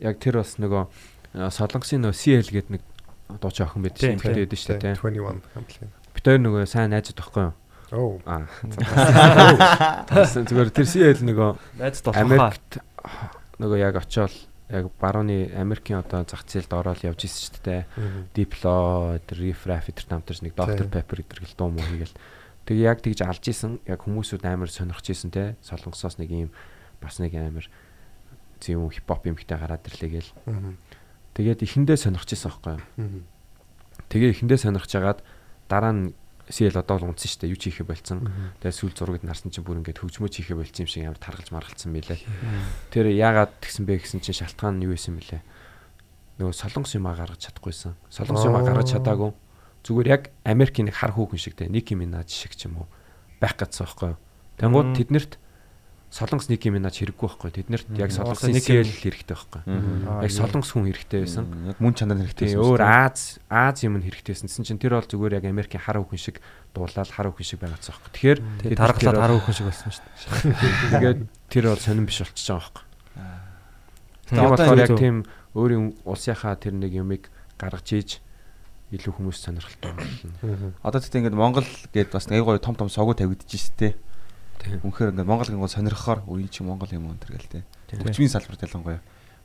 яг 0.00 0.16
тэр 0.22 0.40
бас 0.40 0.56
нөгөө 0.56 0.82
а, 1.36 1.50
солонгосын 1.52 2.02
нөгөө 2.02 2.16
CL 2.16 2.48
гэдэг 2.48 2.72
нэг 2.72 2.82
дуучин 3.40 3.66
охин 3.68 3.82
байдаг 3.84 4.00
шүү 4.00 4.16
дээ 4.16 4.46
байдаг 4.46 4.58
шүү 4.58 4.70
дээ 4.76 4.82
те. 4.82 4.96
21 4.96 5.42
хамтлаг. 5.54 5.90
Бид 6.12 6.24
хоёр 6.24 6.40
нөгөө 6.40 6.64
сайн 6.66 6.90
найзууд 6.92 7.18
байхгүй 7.20 7.42
юу? 7.46 7.54
Оо. 7.92 8.16
Аа. 8.24 8.48
Тэгсэн 10.08 10.48
зүгээр 10.48 10.70
тэр 10.72 10.88
CL 10.88 11.20
нөгөө 11.28 11.50
Найз 11.76 12.00
толгохоо. 12.00 12.24
Америкт 12.24 12.80
нөгөө 13.60 13.78
яг 13.80 14.00
очиод 14.00 14.32
яг 14.72 14.88
барууны 14.96 15.52
Америкийн 15.52 16.00
одоо 16.00 16.24
зах 16.24 16.48
зээлд 16.48 16.72
ороод 16.72 17.04
явж 17.04 17.28
исэн 17.28 17.40
шүү 17.52 17.62
дээ. 17.62 17.82
Дипло, 18.32 19.20
тэр 19.28 19.38
Riff 19.38 19.68
Raff 19.68 19.92
тэр 19.92 20.08
намтарч 20.08 20.40
нэг 20.40 20.56
Dr. 20.56 20.88
Pepper 20.88 21.20
гэдэг 21.20 21.44
л 21.44 21.56
дуу 21.60 21.68
муу 21.68 21.84
хийгээл. 21.84 22.16
Тэгээ 22.64 22.88
яг 22.88 23.04
тэгж 23.04 23.20
алж 23.22 23.44
исэн. 23.44 23.78
Яг 23.84 24.08
хүмүүсүүд 24.08 24.42
амар 24.48 24.72
сонирхож 24.72 25.06
исэн 25.12 25.30
те. 25.30 25.60
Солонгосоос 25.60 26.16
нэг 26.16 26.32
юм 26.32 26.50
бас 27.04 27.20
нэг 27.20 27.36
амар 27.36 27.68
зөв 28.62 28.88
хипхоп 28.88 29.28
юмхтэй 29.28 29.58
гараад 29.58 29.84
ирлээ 29.84 30.10
гээл. 30.16 30.32
Тэгээд 31.36 31.60
эхэндээ 31.66 31.98
сонирхож 32.00 32.30
исэн 32.32 32.48
байхгүй 32.48 32.72
юу? 32.72 32.82
Тэгээ 34.08 34.30
эхэндээ 34.40 34.58
сонирхож 34.62 34.92
агаад 34.96 35.20
дараа 35.68 35.92
нь 35.92 36.04
CL 36.52 36.76
одоо 36.76 37.00
л 37.00 37.08
унтсан 37.08 37.32
шүү 37.32 37.40
дээ. 37.48 37.52
Юу 37.56 37.56
ч 37.56 37.72
хийхэ 37.72 37.88
болцсон. 37.88 38.28
Тэгээ 38.60 38.76
сүүл 38.76 38.92
зургийг 38.92 39.24
нарсан 39.24 39.48
чинь 39.48 39.64
бүр 39.64 39.80
ингээд 39.80 40.04
хөгжмөж 40.04 40.36
хийхэ 40.36 40.52
болцсон 40.52 40.84
юм 40.84 40.90
шиг 40.92 41.08
амар 41.08 41.16
таргалж 41.16 41.48
маргалцсан 41.48 41.96
байлаа. 41.96 42.20
Тэр 42.92 43.08
яагаад 43.08 43.56
тэгсэн 43.64 43.88
бэ 43.88 44.04
гэсэн 44.04 44.20
чинь 44.20 44.36
шалтгаан 44.36 44.76
нь 44.76 44.84
юу 44.84 44.92
байсан 44.92 45.16
бэлээ? 45.16 45.40
Нөгөө 46.44 46.52
солонгос 46.52 46.92
юмаа 46.92 47.16
гаргаж 47.16 47.40
чадахгүйсэн. 47.48 47.96
Солонгос 48.12 48.44
юмаа 48.44 48.68
гаргаж 48.68 48.92
чадаагүй. 48.92 49.32
Зүгээр 49.80 50.08
яг 50.12 50.22
Америкийн 50.44 50.92
хар 50.92 51.16
хүүхэн 51.16 51.40
шиг 51.40 51.56
те 51.56 51.72
Ники 51.72 51.96
Минаж 51.96 52.28
шиг 52.28 52.52
ч 52.52 52.68
юм 52.68 52.84
уу 52.84 52.88
байх 53.40 53.56
гэсэн 53.56 53.88
байхгүй 53.88 54.08
юу? 54.12 54.20
Тэнгууд 54.60 54.92
тэднэрт 54.92 55.41
солонгос 56.12 56.52
Ники 56.52 56.68
Минаж 56.68 57.00
хэрэггүй 57.00 57.24
байхгүй? 57.24 57.50
Тэднэрт 57.56 57.88
яг 57.96 58.12
солонгосын 58.12 58.52
Nicki 58.52 58.84
CL 58.84 58.92
хэрэгтэй 59.00 59.32
байхгүй? 59.32 59.62
Яг 60.20 60.32
солонгос 60.36 60.70
хүн 60.76 60.84
хэрэгтэй 60.92 61.20
байсан. 61.24 61.44
Мөн 61.80 61.94
чанар 61.96 62.20
хэрэгтэй 62.20 62.52
Тэгээ 62.52 62.60
өөр 62.60 62.80
Аз 62.84 63.40
Аз 63.48 63.80
юм 63.80 63.96
нь 63.96 64.04
хэрэгтэйсэн. 64.04 64.44
Тэсэн 64.52 64.64
чинь 64.68 64.76
тэр 64.76 65.00
бол 65.00 65.08
зүгээр 65.08 65.40
яг 65.40 65.44
Америкийн 65.48 65.80
хар 65.80 65.96
хүүхэн 66.04 66.20
шиг 66.20 66.36
дуулаад 66.76 67.08
хар 67.08 67.32
хүүхэн 67.32 67.48
шиг 67.48 67.60
байгаадсан 67.64 67.96
байхгүй. 67.96 68.12
Тэгэхээр 68.12 68.38
тэр- 68.60 68.76
хараа 69.24 69.36
хөөхөн 69.40 69.56
шиг 69.56 69.66
болсон 69.72 69.88
шүү 69.88 70.04
дээ. 70.04 70.92
Тэгээд 71.00 71.20
тэр 71.48 71.64
бол 71.72 71.80
сонирн 71.80 72.04
биш 72.04 72.18
болчихж 72.20 72.48
байгаа 72.52 72.60
байхгүй. 72.60 72.84
Одоо 74.52 74.76
яг 74.76 74.90
тийм 75.00 75.16
өөрийн 75.56 75.84
улсынхаа 76.04 76.56
тэр 76.60 76.74
нэг 76.76 76.92
юмыг 76.92 77.28
гаргаж 77.56 77.88
ийж 77.96 78.10
илүү 78.92 79.12
хүмүүс 79.16 79.40
сонирхолтой 79.40 79.92
болно. 79.96 80.76
Одоо 80.84 81.00
тэгтээ 81.00 81.20
ингээд 81.24 81.36
Монгол 81.40 81.68
гээд 81.92 82.12
бас 82.12 82.28
аяг 82.28 82.44
гоё 82.44 82.60
том 82.60 82.76
том 82.76 82.88
согоо 82.92 83.16
тавигдчихэж 83.16 83.60
штэ. 83.72 83.96
Тийм. 83.96 84.11
Үнэхээр 84.62 85.10
ингээд 85.12 85.28
Монгол 85.28 85.50
гингод 85.50 85.74
сонирхохоор 85.74 86.22
үе 86.30 86.46
чи 86.46 86.62
Монгол 86.62 86.90
юм 86.94 87.10
уу 87.10 87.18
тэр 87.18 87.38
гээл 87.38 87.62
те. 87.62 87.66
Хөгжмийн 87.90 88.30
салбарт 88.30 88.62
ялангуяа 88.62 89.00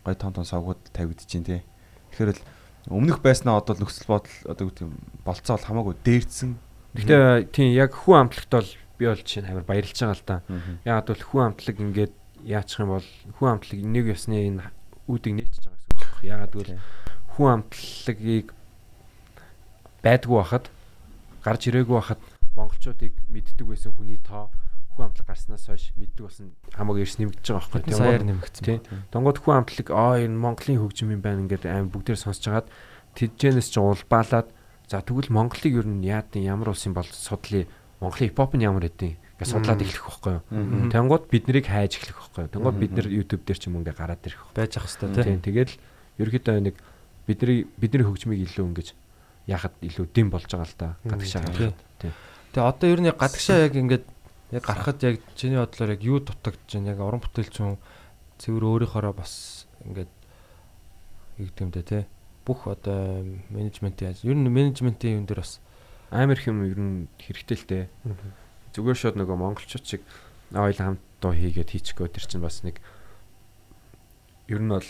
гоё 0.06 0.16
том 0.16 0.34
том 0.34 0.46
согууд 0.46 0.82
тавигдчихээн 0.94 1.46
те. 1.46 1.66
Тэгэхээр 2.14 2.38
л 2.38 2.42
өмнөх 2.94 3.20
байснаа 3.20 3.58
одоо 3.58 3.76
нөхцөл 3.76 4.08
бодол 4.08 4.38
одоо 4.46 4.72
юм 4.80 4.94
болцоо 5.26 5.58
бол 5.58 5.68
хамаагүй 5.68 5.96
дээрдсэн. 6.06 6.52
Гэхдээ 6.96 7.52
тийм 7.52 7.74
яг 7.74 7.92
хүн 7.98 8.30
амтлагт 8.30 8.52
бол 8.54 8.72
би 8.98 9.06
бол 9.10 9.24
чинь 9.26 9.46
амар 9.50 9.66
баярлж 9.66 9.98
байгаа 9.98 10.16
л 10.16 10.26
да. 10.26 10.38
Яг 10.86 11.10
бол 11.10 11.24
хүн 11.26 11.44
амтлаг 11.52 11.76
ингээд 11.82 12.14
яачих 12.46 12.80
юм 12.80 12.96
бол 12.96 13.10
хүн 13.42 13.50
амтлаг 13.58 13.80
нэг 13.84 14.06
ёсны 14.14 14.38
энэ 14.48 14.72
үүдийг 15.10 15.34
нээчихэж 15.44 15.64
байгаа 15.66 15.78
гэсэн 15.78 15.92
үг 15.92 16.00
байхгүй. 16.00 16.26
Ягаад 16.30 16.54
гэвэл 16.54 16.80
хүн 17.36 17.50
амтлагийг 17.52 18.48
байдгүй 20.06 20.38
байхад 20.40 20.66
гарч 21.44 21.62
ирээгүй 21.68 21.96
байхад 21.98 22.22
монголчуудыг 22.56 23.14
мэддэг 23.28 23.68
байсан 23.68 23.92
хүний 23.94 24.20
тоо 24.24 24.50
хүн 24.98 25.14
амтлаг 25.14 25.28
гарснаас 25.30 25.70
хойш 25.70 25.94
мэддэг 25.94 26.24
болсон 26.26 26.52
хамаагүй 26.74 27.06
эрс 27.06 27.22
нэмэгдэж 27.22 27.46
байгаа 27.46 27.62
байхгүй. 27.62 27.82
Тэдний 27.86 27.98
саяар 28.02 28.26
нэмэгдсэн. 28.26 28.64
Тийм. 28.66 28.82
Донгод 29.14 29.38
хүн 29.38 29.56
амтлаг 29.62 29.88
аа 29.94 30.18
энэ 30.18 30.42
Монголын 30.42 30.82
хөгжим 30.82 31.14
юм 31.14 31.22
байна 31.22 31.46
ингээд 31.46 31.70
аим 31.70 31.94
бүгдээр 31.94 32.18
сонсож 32.18 32.46
хагаад 32.50 32.68
тэджэнэс 33.14 33.70
ч 33.70 33.78
улбаалаад 33.78 34.50
за 34.90 35.06
тэгвэл 35.06 35.30
Монголыг 35.30 35.74
ер 35.78 35.88
нь 35.88 36.02
яад 36.02 36.34
нь 36.34 36.50
ямар 36.50 36.74
улс 36.74 36.84
юм 36.90 36.98
бол 36.98 37.06
судлаа 37.06 37.70
Монголын 38.02 38.30
хипхоп 38.34 38.58
нь 38.58 38.66
ямар 38.66 38.90
хэдий 38.90 39.22
ингээд 39.38 39.54
судлаад 39.54 39.82
эхлэх 39.86 40.06
байхгүй 40.06 40.34
юу. 40.34 40.90
Тэнгууд 40.90 41.26
бид 41.30 41.46
нарыг 41.46 41.66
хайж 41.70 41.94
эхлэх 42.02 42.18
байхгүй 42.18 42.42
юу. 42.50 42.54
Тэнгууд 42.58 42.78
бид 42.82 42.92
нар 42.98 43.08
YouTube 43.10 43.46
дээр 43.46 43.60
ч 43.62 43.70
юм 43.70 43.78
ингээд 43.82 44.02
гараад 44.02 44.26
ирэх 44.26 44.42
байж 44.58 44.74
ах 44.82 44.90
хэвээр. 44.90 45.38
Тийм. 45.38 45.42
Тэгэл 45.46 45.74
ерөөдөө 46.18 46.58
нэг 46.66 46.76
бидний 47.30 47.68
бидний 47.78 48.06
хөгжмийг 48.08 48.42
илүү 48.50 48.66
ингэж 48.74 48.88
яхад 49.46 49.76
илүү 49.84 50.06
дэм 50.10 50.28
болж 50.32 50.48
байгаа 50.50 50.66
л 50.66 50.78
да. 50.80 50.90
Гадагшаа 51.06 51.42
Тий. 51.44 51.54
гараад. 51.54 51.80
Тийм. 52.02 52.14
Тэгээ 52.56 52.70
одоо 52.72 52.88
ер 52.90 53.02
нь 53.04 53.12
гадагшаа 53.12 53.58
яг 53.68 53.74
ингээд 53.76 54.06
яг 54.52 54.64
гарахад 54.64 55.04
яг 55.04 55.20
чиний 55.36 55.58
бодлоор 55.60 55.92
яг 55.96 56.02
юу 56.04 56.20
дутагдж 56.20 56.74
байна? 56.74 56.92
Яг 56.96 57.00
уран 57.04 57.22
бүтээлч 57.24 57.56
юм 57.60 57.78
цэвэр 58.40 58.64
өөрийнхоороо 58.64 59.14
бас 59.14 59.68
ингээд 59.84 60.12
юу 61.42 61.50
бэ 61.52 61.84
те. 61.84 62.08
Бүх 62.46 62.68
одоо 62.72 63.26
менежмент 63.52 64.00
яаж 64.02 64.24
ер 64.24 64.36
нь 64.38 64.48
менежментийн 64.48 65.22
юм 65.22 65.26
дээр 65.28 65.44
бас 65.44 65.60
амар 66.12 66.40
их 66.40 66.48
юм 66.48 66.64
ер 66.64 66.80
нь 66.80 67.08
хэрэгтэй 67.20 67.58
л 67.60 67.68
дээ. 67.68 67.86
Зүгээр 68.72 68.98
шууд 68.98 69.16
нөгөө 69.20 69.36
монголчууд 69.36 69.86
шиг 69.86 70.02
ойл 70.56 70.80
хамт 70.80 71.04
дуу 71.20 71.36
хийгээд 71.36 71.74
хийчихгөө 71.76 72.08
тэр 72.08 72.26
чинь 72.26 72.46
бас 72.46 72.64
нэг 72.64 72.80
ер 74.48 74.62
нь 74.64 74.72
бол 74.72 74.88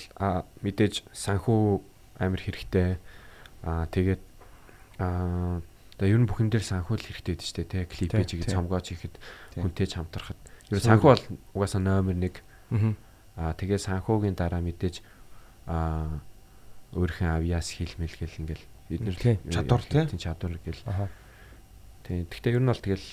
мэдээж 0.61 1.09
санхүү 1.17 1.81
амар 2.21 2.41
хэрэгтэй. 2.45 3.01
Аа 3.65 3.89
тэгээд 3.89 4.21
аа 5.01 5.65
тэгээ 5.97 6.13
ер 6.13 6.21
нь 6.21 6.29
бүхэн 6.29 6.53
дээр 6.53 6.61
санхүү 6.61 6.93
л 6.93 7.05
хэрэгтэй 7.09 7.33
дээ 7.41 7.41
шүү 7.41 7.57
дээ 7.65 7.69
те 7.73 7.79
Тий, 7.89 8.45
тий. 8.45 8.53
цомгоож 8.53 8.85
хийхэд 8.85 9.17
Тий. 9.17 9.21
Хүнтэй 9.63 9.87
ч 9.87 9.93
хамтрахад. 9.97 10.37
Сүүл- 10.69 10.85
санхүү 10.85 11.09
бол 11.09 11.23
угаасаа 11.57 11.81
номер 11.81 12.15
1. 12.17 12.95
аа 13.37 13.53
тэгээ 13.57 13.79
санхүүгийн 13.79 14.35
дараа 14.37 14.61
мэдээж 14.61 15.01
аа 15.69 16.21
өөрхөн 16.93 17.29
авьяас 17.39 17.69
хийлмэл 17.77 18.15
гэл 18.17 18.39
ингээл 18.41 18.65
Тий, 18.87 19.35
чадвар, 19.51 19.83
тий. 19.83 20.07
чадвар 20.15 20.55
гэл 20.63 20.79
Тийм. 22.07 22.23
Гэхдээ 22.31 22.55
ер 22.55 22.63
нь 22.63 22.71
бол 22.71 22.79
тэгэл 22.79 23.07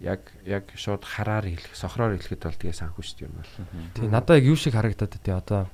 яг 0.00 0.20
яг 0.48 0.64
шууд 0.72 1.04
хараар 1.04 1.44
хэлэх, 1.46 1.76
сохроор 1.76 2.16
хэлэхэд 2.16 2.42
бол 2.48 2.56
тэгээ 2.56 2.80
санхүү 2.80 3.04
шүү 3.04 3.16
дээ 3.20 3.26
ер 3.28 3.32
нь 3.32 3.38
бол. 3.38 3.52
тий 3.92 4.08
надад 4.08 4.36
яг 4.40 4.44
юу 4.48 4.56
шиг 4.56 4.72
харагдаад 4.72 5.12
тий 5.20 5.34
одоо 5.36 5.68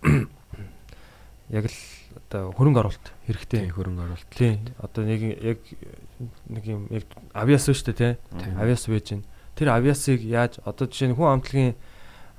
яг 1.50 1.64
л 1.66 1.76
одоо 2.16 2.52
хөрөнгө 2.56 2.80
оруулалт 2.82 3.06
хэрэгтэй. 3.26 3.60
Тийм 3.66 3.74
хөрөнгө 3.74 4.02
оруулалт. 4.06 4.30
Тий. 4.34 4.58
Одоо 4.78 5.02
нэг 5.04 5.20
яг 5.40 5.60
нэг 6.50 6.64
юм 6.66 6.86
яг 6.90 7.06
авиас 7.34 7.66
шүү 7.70 7.92
дээ 7.92 7.98
тий. 7.98 8.12
Тийм. 8.38 8.54
Авиас 8.58 8.86
байж 8.86 9.06
гин. 9.10 9.24
Тэр 9.54 9.68
авиасыг 9.74 10.20
яаж 10.24 10.58
одоо 10.64 10.86
жишээ 10.86 11.10
нь 11.10 11.16
хүн 11.18 11.40
амтлагийн 11.40 11.74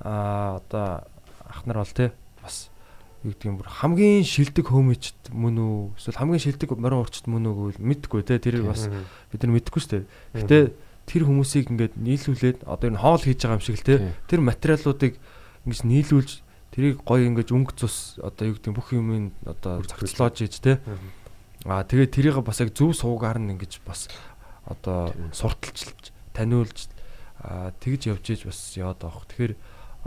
аа 0.02 0.60
одоо 0.60 1.06
ах 1.48 1.62
нар 1.66 1.84
бол 1.84 1.94
тий 1.94 2.10
бас 2.42 2.72
юу 3.24 3.32
гэдэг 3.36 3.48
юм 3.48 3.58
бүр 3.62 3.70
хамгийн 3.70 4.26
шилдэг 4.26 4.66
хөөмичд 4.66 5.30
мөн 5.30 5.56
үү 5.62 5.76
эсвэл 6.00 6.20
хамгийн 6.20 6.42
шилдэг 6.42 6.70
морин 6.74 7.04
урчд 7.06 7.26
мөн 7.30 7.46
үү 7.52 7.56
гэвэл 7.78 7.86
мэдгүй 7.86 8.22
тий 8.26 8.40
тэрийг 8.42 8.66
бас 8.66 8.90
бид 9.30 9.42
нар 9.46 9.54
мэдэхгүй 9.54 9.82
шүү 9.82 9.92
дээ. 9.94 10.04
Гэтэ 10.42 10.58
тэр 11.06 11.24
хүмүүсийг 11.30 11.70
ингээд 11.70 11.96
нийлүүлээд 12.00 12.60
одоо 12.66 12.88
энэ 12.90 13.02
хоол 13.02 13.22
хийж 13.22 13.44
байгаа 13.46 13.58
юм 13.60 13.66
шиг 13.66 13.78
л 13.78 13.86
тий 13.86 13.98
Тийм. 14.02 14.14
тэр 14.26 14.40
материалуудыг 14.42 15.14
ингэж 15.66 15.82
нийлүүлж 15.86 16.32
тэрийг 16.72 17.04
гоё 17.04 17.28
ингэж 17.28 17.52
өнгө 17.52 17.76
цус 17.76 18.18
одоо 18.24 18.52
юу 18.52 18.56
гэдэг 18.56 18.74
бүх 18.76 18.96
юмын 18.96 19.36
одоо 19.46 19.84
зохицлоож 19.84 20.42
ийж 20.42 20.60
тий 20.64 20.80
Аа 21.66 21.86
тэгээ 21.86 22.10
тэрийг 22.10 22.38
бас 22.42 22.58
яг 22.58 22.74
зөв 22.74 22.98
суугаар 22.98 23.38
нь 23.38 23.54
ингэж 23.54 23.86
бас 23.86 24.10
одоо 24.66 25.14
сурталчилж 25.30 26.10
таниулж 26.34 26.90
тэгж 27.78 28.02
явж 28.10 28.26
ийж 28.34 28.42
бас 28.50 28.74
яваад 28.74 28.98
байгаа. 28.98 29.30
Тэгэхээр 29.30 29.54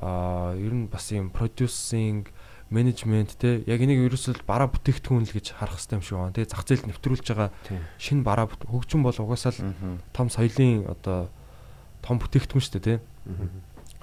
аа 0.03 0.59
ер 0.59 0.75
нь 0.75 0.91
бас 0.91 1.15
юм 1.15 1.31
продюсинг 1.31 2.35
менежмент 2.75 3.39
те 3.39 3.63
яг 3.71 3.79
энийг 3.79 4.03
ерөөсөө 4.03 4.43
бараа 4.43 4.67
бүтээгдэхүүн 4.67 5.31
л 5.31 5.35
гэж 5.39 5.55
харах 5.55 5.79
хэрэгтэй 5.79 5.95
юм 5.95 6.03
шиг 6.03 6.19
байна. 6.19 6.35
Тэгээ 6.35 6.51
зах 6.51 6.67
зээлд 6.67 6.87
нэвтрүүлж 6.91 7.23
байгаа 7.31 7.51
шинэ 8.03 8.27
бараа 8.27 8.51
хөгжим 8.51 9.07
бол 9.07 9.15
угаасаа 9.15 9.55
л 9.55 9.63
том 10.11 10.27
соёлын 10.27 10.91
одоо 10.91 11.31
том 12.03 12.19
бүтээгдэхүүн 12.19 12.63
шүү 12.67 12.75
дээ 12.83 12.99
те. 12.99 13.03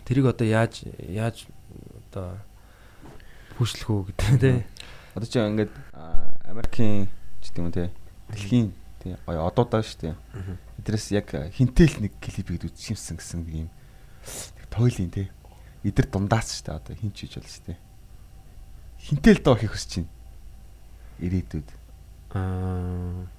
Тэрийг 0.07 0.31
одоо 0.31 0.47
яаж 0.47 0.87
яаж 1.03 1.51
одоо 2.07 2.39
хүчлэх 3.61 3.89
үү 3.93 4.01
гэдэг 4.09 4.27
тий. 4.41 4.57
Одоо 5.13 5.27
чи 5.29 5.37
ингээд 5.37 5.73
Америкийн 6.49 7.05
ч 7.39 7.53
гэдэг 7.53 7.61
юм 7.61 7.69
те 7.69 7.93
дэлхийн 8.33 8.67
тий 9.05 9.13
гоё 9.29 9.45
одуудаа 9.45 9.85
шүү 9.85 10.11
дээ. 10.11 10.15
Эдрээс 10.81 11.07
яг 11.13 11.29
хинтэл 11.53 12.01
нэг 12.01 12.17
клипийг 12.17 12.65
үзчихсэн 12.65 13.21
гэсэн 13.21 13.45
нэг 13.45 13.69
юм 13.69 13.69
тойлын 14.73 15.13
те. 15.13 15.29
Эдэр 15.85 16.09
дундаас 16.09 16.49
шүү 16.57 16.65
дээ 16.65 16.79
одоо 16.81 16.93
хин 16.97 17.13
ч 17.13 17.29
хийж 17.29 17.37
шүү 17.37 17.65
дээ. 17.69 17.79
Хинтэл 18.97 19.45
доо 19.45 19.55
хийх 19.55 19.77
хүсэж 19.77 19.89
чинь. 20.01 20.09
Ирээдүйд. 21.21 21.69
Аа 22.33 23.29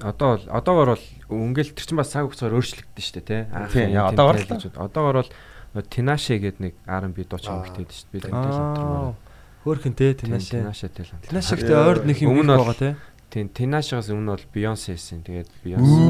Одоо 0.00 0.36
бол 0.36 0.44
одоогор 0.48 0.88
бол 0.96 1.06
өнгөл 1.28 1.76
тэр 1.76 1.84
чинь 1.84 2.00
бас 2.00 2.08
цаг 2.08 2.24
хугацаар 2.24 2.56
өөрчлөгдөн 2.56 3.04
шүү 3.04 3.20
дээ 3.20 3.28
тий. 3.28 3.42
Тийм, 3.68 3.92
яа, 3.92 4.08
одоогор 4.08 4.40
л. 4.40 4.48
Одоогор 4.80 5.16
бол 5.20 5.30
Тинаше 5.74 6.38
гэдэг 6.42 6.60
нэг 6.60 6.74
R&B 6.82 7.24
дуучин 7.30 7.62
эмэгтэйд 7.62 7.90
шүү 7.94 8.06
дээ. 8.10 8.12
Би 8.12 8.18
тэнтэл 8.26 8.58
хамтран. 8.58 9.14
Хөөхөн 9.62 9.94
те 9.94 10.14
Тинаше. 10.18 10.58
Тинаше 10.58 10.88
тэл 10.90 11.06
хамтран. 11.06 11.30
Тинашигтэй 11.30 11.76
ойрд 11.78 12.04
нэг 12.10 12.18
юм 12.26 12.42
байгаа 12.42 12.74
те. 12.74 12.96
Тийм 13.30 13.46
Тинашигаас 13.54 14.10
өмнө 14.10 14.34
бол 14.34 14.46
Beyoncé 14.50 14.98
байсан. 14.98 15.22
Тэгээд 15.22 15.50
Beyoncé 15.62 16.02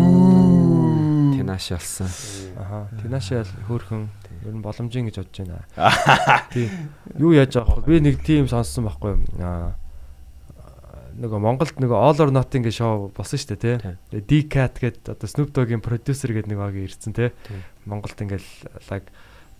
Тинаше 1.36 1.76
болсон. 1.76 2.08
Аха. 2.56 2.88
Тинаше 3.04 3.44
бол 3.44 3.84
хөөхөн 3.84 4.08
ер 4.48 4.54
нь 4.56 4.64
боломжийн 4.64 5.04
гэж 5.12 5.20
бодож 5.20 5.36
байна. 5.44 5.68
Тий. 6.56 6.72
Юу 7.20 7.36
яаж 7.36 7.52
байгаа 7.60 7.84
вэ? 7.84 8.00
Би 8.00 8.00
нэг 8.00 8.24
тим 8.24 8.48
сонссон 8.48 8.88
байхгүй 8.88 9.12
юу? 9.12 9.20
Аа 9.44 9.76
нөгөө 11.20 11.40
Монголд 11.42 11.80
нөгөө 11.80 11.98
All 12.00 12.20
or 12.24 12.30
Nothing 12.32 12.64
гэх 12.64 12.76
шоу 12.80 13.10
болсон 13.12 13.40
шүү 13.40 13.52
дээ 13.52 13.60
тий. 13.60 13.76
Тийм. 13.84 13.96
Тэгээ 14.08 14.28
D-Cat 14.48 14.74
гэдэг 14.80 15.12
одоо 15.12 15.28
Snoop 15.28 15.52
Dogg-ийн 15.52 15.84
продюсер 15.84 16.32
гэдэг 16.32 16.48
нэг 16.48 16.60
баг 16.60 16.76
ирсэн 16.80 17.12
тий. 17.12 17.28
Тийм. 17.44 17.60
Монголд 17.84 18.16
ингээл 18.24 18.48
лаг 18.88 19.04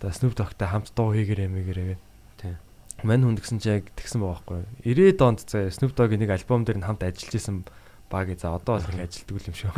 одоо 0.00 0.10
Snoop 0.16 0.32
Dogg-тай 0.32 0.68
хамт 0.72 0.88
дуу 0.96 1.12
хийгэр 1.12 1.44
эмээгэрээ. 1.44 2.00
Тийм. 2.40 2.56
Мань 3.04 3.20
хүн 3.28 3.36
гэсэн 3.36 3.60
чи 3.60 3.68
яг 3.68 3.92
тэгсэн 3.92 4.24
байгаа 4.24 4.40
байхгүй 4.40 4.56
юу? 4.88 5.12
90-ад 5.12 5.20
онд 5.20 5.40
заа 5.44 5.68
Snoop 5.68 5.92
Dogg-ийн 5.92 6.24
нэг 6.24 6.32
альбом 6.32 6.64
дээр 6.64 6.80
нь 6.80 6.88
хамт 6.88 7.04
ажиллаж 7.04 7.36
исэн 7.36 7.68
баг 8.08 8.32
за 8.40 8.56
одоо 8.56 8.80
бол 8.80 8.88
нэг 8.96 9.04
ажилтдаг 9.04 9.44
юм 9.44 9.56
шүү. 9.60 9.72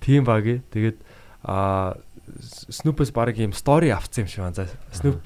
Тийм 0.00 0.24
баг. 0.24 0.64
Тэгээд 0.72 0.98
а 1.44 2.00
Snoop-с 2.72 3.12
баг 3.12 3.36
ийм 3.36 3.52
стори 3.52 3.92
авцсан 3.92 4.24
юм 4.24 4.28
шиг 4.32 4.40
байна. 4.40 4.56
За 4.56 4.66
Snoop 4.96 5.20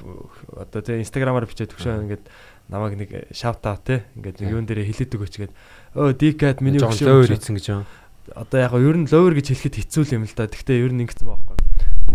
одоо 0.59 0.83
тэгээ 0.83 1.07
Instagram-аар 1.07 1.47
бичээд 1.47 1.71
төгшөө 1.71 2.03
ингээд 2.11 2.25
намайг 2.67 2.99
нэг 2.99 3.11
shout 3.31 3.63
out 3.63 3.87
те 3.87 4.11
ингээд 4.19 4.43
нэг 4.43 4.51
юун 4.51 4.67
дээр 4.67 4.83
хэлээд 4.91 5.15
өгөөч 5.15 5.35
гээд 5.39 5.53
өө 5.95 6.19
D-Cat 6.19 6.59
миний 6.67 6.83
өгшөө 6.83 7.31
лөөр 7.31 7.37
ийцэн 7.37 7.55
гэж 7.55 7.67
юм. 7.71 7.87
одоо 8.35 8.59
яг 8.59 8.73
ер 8.75 8.97
нь 8.99 9.07
lower 9.07 9.39
гэж 9.39 9.55
хэлэхэд 9.55 9.87
хэцүү 9.87 10.19
юм 10.19 10.27
л 10.27 10.35
да. 10.35 10.51
Гэхдээ 10.51 10.83
ер 10.83 10.91
нь 10.91 11.05
ингэсэн 11.07 11.31
байхгүй? 11.31 11.57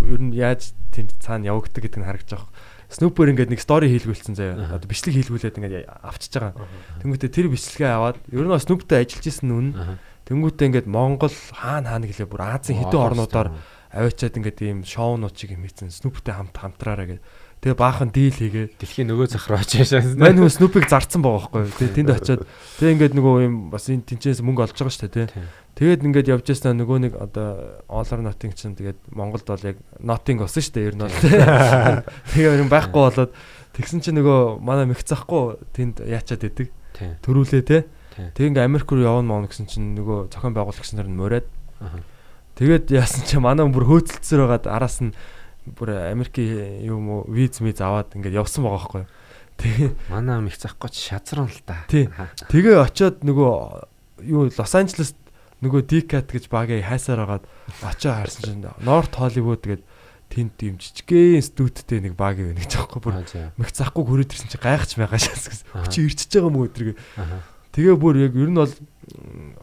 Ер 0.08 0.22
нь 0.22 0.34
яаж 0.34 0.74
тэнд 0.92 1.16
цаана 1.22 1.52
явагддаг 1.52 1.84
гэдэг 1.86 2.00
нь 2.02 2.08
харагдаж 2.08 2.32
байгаа. 2.38 2.50
Snooper 2.92 3.32
ингээд 3.32 3.52
нэг 3.56 3.64
story 3.64 3.88
хийлгүүлсэн 3.88 4.36
заяа. 4.36 4.76
Одоо 4.76 4.88
бичлэг 4.92 5.16
хийлгүүлээд 5.16 5.58
ингээд 5.64 5.88
авчиж 5.88 6.34
байгаа. 6.36 6.68
Тэнгүүтээ 7.00 7.32
тэр 7.32 7.48
бичлэгээ 7.48 7.92
аваад 7.96 8.18
ер 8.28 8.44
нь 8.44 8.52
Snoop-тэй 8.52 9.08
ажиллаж 9.08 9.26
исэн 9.32 9.48
нүн. 9.48 9.68
Тэнгүүтээ 10.28 10.68
ингээд 10.68 10.88
Монгол 10.92 11.32
хаана 11.56 11.96
хаана 11.96 12.08
гэлээ 12.12 12.28
бүр 12.28 12.44
Азийн 12.44 12.84
хэдэн 12.84 13.00
орнуудаар 13.00 13.50
аваачаад 13.96 14.38
ингээд 14.44 14.60
ийм 14.60 14.80
шоунууд 14.84 15.36
чиг 15.36 15.56
хийсэн. 15.56 15.88
Snoop-тэй 15.88 16.36
хамт 16.36 16.56
хамтраараа 16.56 17.08
гэдэг. 17.16 17.24
Тэгээ 17.62 17.78
баахан 17.78 18.10
дийл 18.10 18.34
хийгээ. 18.34 18.74
Дэлхийн 18.82 19.14
нөгөө 19.14 19.38
зах 19.38 19.46
руу 19.46 19.62
очиж 19.62 19.94
Мань 20.18 20.34
хүн 20.34 20.50
Snoop-ыг 20.50 20.90
зарцсан 20.90 21.22
байгаа 21.22 21.46
байхгүй 21.46 21.62
юу? 21.62 21.78
Тэгээ 21.78 21.94
тэнд 21.94 22.12
очиод 22.18 22.42
тэгээ 22.82 22.94
ингээд 22.98 23.14
нөгөө 23.22 23.36
юм 23.46 23.56
бас 23.70 23.86
энэ 23.86 24.02
тэнцээс 24.02 24.42
мөнгө 24.42 24.66
олж 24.66 24.82
байгаа 24.82 24.96
шүү 24.98 25.06
дээ, 25.14 25.30
тий. 25.30 25.46
Тэгээд 25.72 26.04
ингээд 26.04 26.32
явж 26.32 26.46
яснаа 26.52 26.76
нөгөө 26.76 26.98
нэг 27.08 27.14
одоо 27.16 27.80
or 27.88 28.04
Nothing 28.20 28.52
чинь 28.52 28.76
тэгээд 28.76 29.16
Монголд 29.16 29.48
бол 29.48 29.64
яг 29.64 29.80
Nothing 30.04 30.44
болсон 30.44 30.62
шүү 30.62 30.76
дээ 30.76 30.88
ер 30.92 30.96
нь 31.00 31.04
бол. 31.08 31.16
Тэгээ 32.36 32.60
юм 32.60 32.70
байхгүй 32.70 33.02
болоод 33.02 33.32
тэгсэн 33.72 34.04
чинь 34.04 34.20
нөгөө 34.20 34.60
манай 34.60 34.86
мэх 34.92 35.02
захгүй 35.08 35.58
тэнд 35.72 36.04
яачаад 36.04 36.44
идэг. 36.44 36.70
Төрүүлээ 37.24 37.64
те. 37.64 37.88
Тэг 38.36 38.52
ингээ 38.52 38.68
Америк 38.68 38.92
руу 38.92 39.00
явна 39.00 39.32
мөн 39.32 39.48
гэсэн 39.48 39.72
чинь 39.72 39.96
нөгөө 39.96 40.28
зохион 40.36 40.54
байгуулагч 40.54 40.92
нар 40.94 41.08
нь. 41.08 41.18
Аха. 41.80 42.04
Тэгээд 42.60 42.92
яасан 42.92 43.24
чи 43.26 43.40
манай 43.40 43.66
бүр 43.72 43.88
хөөцөлцөр 43.88 44.44
байгаад 44.44 44.68
араас 44.68 45.00
нь 45.00 45.16
бүр 45.66 45.96
Америкийн 46.12 46.84
юм 46.84 47.10
уу 47.10 47.22
виз 47.32 47.64
миз 47.64 47.80
аваад 47.80 48.12
ингээд 48.14 48.38
явсан 48.38 48.68
байгаа 48.68 48.78
байхгүй. 48.78 49.04
Тэгээ 49.62 49.90
Манай 50.12 50.36
ам 50.38 50.50
их 50.52 50.60
захгүй 50.60 50.90
ч 50.92 51.10
шазран 51.10 51.48
л 51.48 51.62
та. 51.66 51.88
Тий. 51.88 52.12
Тэгээ 52.52 52.82
очиод 52.82 53.24
нөгөө 53.24 54.26
юу 54.28 54.52
Лос 54.52 54.74
Анжелест 54.76 55.18
нөгөө 55.62 55.82
Dicat 55.86 56.28
гэж 56.30 56.50
багийг 56.50 56.86
хайсаар 56.86 57.22
хагаад 57.26 57.46
очоо 57.86 58.14
харсан 58.18 58.44
чинь 58.46 58.66
North 58.82 59.14
Hollywood 59.14 59.62
гэдэг 59.62 59.86
тэнд 60.32 60.56
юм 60.64 60.76
жижигхэн 60.80 61.44
студидтэй 61.44 62.00
нэг 62.02 62.16
баг 62.16 62.40
байна 62.40 62.58
гэж 62.58 62.80
аахгүй 62.80 63.02
бүр 63.04 63.16
мэх 63.60 63.70
захгүй 63.76 64.04
хүрээд 64.08 64.32
ирсэн 64.32 64.50
чи 64.50 64.58
гайхаж 64.58 64.96
байгаа 64.96 65.20
шээс 65.20 65.46
гэсэн. 65.52 65.68
Аха. 65.76 65.92
Чи 65.92 66.08
ирчихэж 66.08 66.40
байгаа 66.40 66.52
мүү 66.56 66.66
өдрийг. 66.72 66.98
Тэгээ 67.76 67.96
бүр 68.00 68.16
яг 68.24 68.34
ер 68.40 68.50
нь 68.50 68.56
бол 68.56 68.74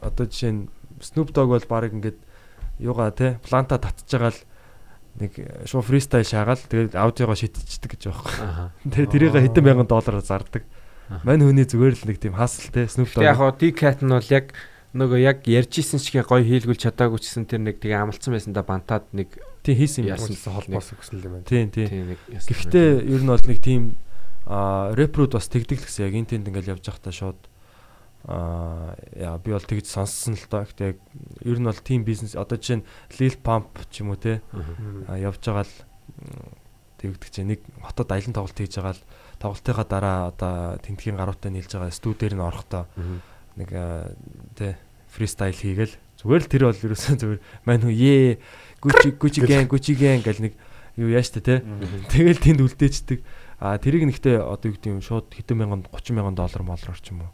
одоо 0.05 0.25
жишээ 0.29 0.53
нь 0.53 0.69
Snoop 1.01 1.33
Dogg 1.33 1.57
бол 1.57 1.66
баг 1.73 1.93
ингээд 1.97 2.19
юугаа 2.85 3.11
те 3.16 3.41
планта 3.49 3.81
татж 3.81 4.05
байгаа 4.12 4.37
л 4.37 4.41
нэг 5.19 5.33
шуу 5.65 5.81
фристайл 5.81 6.29
шаагаал 6.29 6.61
тэгээд 6.61 6.95
аудиогоо 6.95 7.35
шидчихдэг 7.35 7.97
гэж. 7.97 8.03
Аха. 8.12 8.70
Тэгээ 8.85 9.09
тэрийг 9.09 9.35
хэдэн 9.35 9.65
мянган 9.65 9.89
доллараар 9.89 10.23
зардаг. 10.23 10.69
Мань 11.25 11.41
хүний 11.41 11.65
зүгээр 11.65 11.97
л 11.97 12.07
нэг 12.12 12.19
тийм 12.20 12.37
хасл 12.37 12.69
те 12.69 12.85
Snoop 12.85 13.09
Тэг 13.09 13.25
яг 13.25 13.41
Dogg. 13.41 13.41
хоо 13.41 13.51
D-Cat 13.57 14.05
нь 14.05 14.12
бол 14.12 14.29
яг 14.29 14.53
нөгөө 14.97 15.19
яг 15.20 15.44
ярьжсэн 15.44 16.01
чигээ 16.01 16.24
гоё 16.24 16.44
хийлгүүл 16.44 16.81
чадаагүй 16.81 17.20
ч 17.20 17.28
гэсэн 17.28 17.44
тэр 17.44 17.60
нэг 17.60 17.77
тэгээ 17.82 18.01
амлцсан 18.09 18.32
байсан 18.32 18.52
да 18.56 18.65
бантаад 18.65 19.05
нэг 19.12 19.36
Тийм 19.62 19.77
хийсэн 19.77 20.05
юм. 20.09 20.16
Яасан 20.16 20.55
холбоос 20.55 20.97
өгсөн 20.97 21.20
юм 21.20 21.32
байна. 21.36 21.44
Тийм 21.44 21.69
тийм. 21.69 21.89
тийм 21.93 22.06
нэг 22.16 22.20
ясан 22.32 22.48
Гэхдээ 22.48 22.89
ер 23.05 23.20
нь 23.20 23.28
бол 23.28 23.44
нэг 23.44 23.60
тийм 23.60 23.82
а 24.48 24.97
рэпрууд 24.97 25.36
бас 25.36 25.48
тэгдэг 25.52 25.85
л 25.85 25.85
гэсэн 25.85 26.09
яг 26.09 26.15
энэ 26.16 26.31
тэнд 26.32 26.48
ингээл 26.48 26.73
явж 26.73 26.85
байхдаа 26.89 27.12
шууд 27.12 27.40
а 28.24 28.97
яа 29.12 29.36
би 29.36 29.52
бол 29.52 29.60
тэгж 29.60 29.86
сонссон 29.93 30.40
л 30.40 30.48
доо. 30.48 30.65
Гэхдээ 30.65 30.89
яг 30.89 30.98
ер 31.44 31.59
нь 31.60 31.69
бол 31.69 31.85
team 31.85 32.01
бизнес 32.09 32.32
одоо 32.32 32.56
жишээ 32.56 32.81
нь 32.81 32.89
Lil 33.20 33.36
Pump 33.44 33.77
ч 33.93 34.01
юм 34.01 34.16
уу 34.16 34.20
те 34.20 34.40
явж 35.12 35.44
байгаа 35.44 35.69
л 35.69 35.77
тэгдэг 36.97 37.28
чинь 37.28 37.52
нэг 37.52 37.60
хотод 37.85 38.09
аялын 38.09 38.32
тоглолт 38.32 38.56
хийж 38.56 38.73
байгаа 38.81 38.97
л 38.97 39.05
тоглолтынхаа 39.36 39.85
дараа 39.85 40.19
одоо 40.32 40.81
тентгийн 40.81 41.20
гаруутай 41.20 41.52
нийлж 41.52 41.77
байгаа 41.77 41.93
студиэр 41.93 42.35
нь 42.35 42.43
орохдоо 42.43 42.89
нэг 43.59 43.71
тэ 44.55 44.79
фристайл 45.11 45.59
хийгээл. 45.59 45.95
Зүгээр 46.23 46.43
л 46.47 46.51
тэр 46.51 46.63
бол 46.71 46.85
ерөөсөн 46.87 47.17
зүгээр 47.19 47.41
мань 47.67 47.83
хүү 47.83 47.95
ээ 47.95 48.39
гүчи 48.83 49.09
гүчи 49.19 49.41
гэн 49.43 49.67
гүчи 49.67 49.95
гэн 49.99 50.23
гэл 50.23 50.43
нэг 50.47 50.55
юу 50.99 51.11
яаш 51.15 51.31
та 51.35 51.43
те 51.43 51.63
тэгэл 52.11 52.43
тэнд 52.43 52.63
үлдээчдэг 52.63 53.23
а 53.59 53.79
тэрийг 53.79 54.07
нэгтээ 54.07 54.43
одоо 54.43 54.71
юу 54.71 54.75
гэдэг 54.79 54.91
юм 54.99 55.03
шууд 55.03 55.31
хэдэн 55.35 55.59
мянган 55.59 55.83
30 55.91 56.15
мянган 56.15 56.39
доллар 56.39 56.63
молроор 56.63 56.99
ч 56.99 57.11
юм 57.11 57.27
уу. 57.27 57.33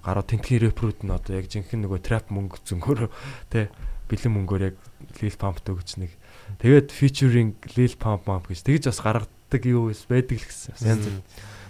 Гараа 0.00 0.24
тентгийн 0.24 0.68
рэпрүүд 0.68 1.04
нь 1.04 1.12
одоо 1.12 1.36
яг 1.36 1.48
жинхэнэ 1.52 1.84
нөгөө 1.84 2.00
трап 2.00 2.32
мөнгө 2.32 2.60
зөнгөөр 2.64 3.12
те 3.52 3.68
бэлэн 4.08 4.32
мөнгөөр 4.32 4.62
яг 4.72 4.76
Lil 5.20 5.36
Pump 5.36 5.60
төгч 5.60 6.00
нэг. 6.00 6.12
Тэгээд 6.60 6.88
featuring 6.92 7.56
Lil 7.76 7.94
Pump 8.00 8.24
Pump 8.24 8.48
гэж 8.48 8.64
тэгж 8.64 8.88
бас 8.88 9.00
гаргадаг 9.04 9.62
юу 9.68 9.92
байдаг 9.92 10.36
л 10.40 10.48
гэсэн. 10.48 11.24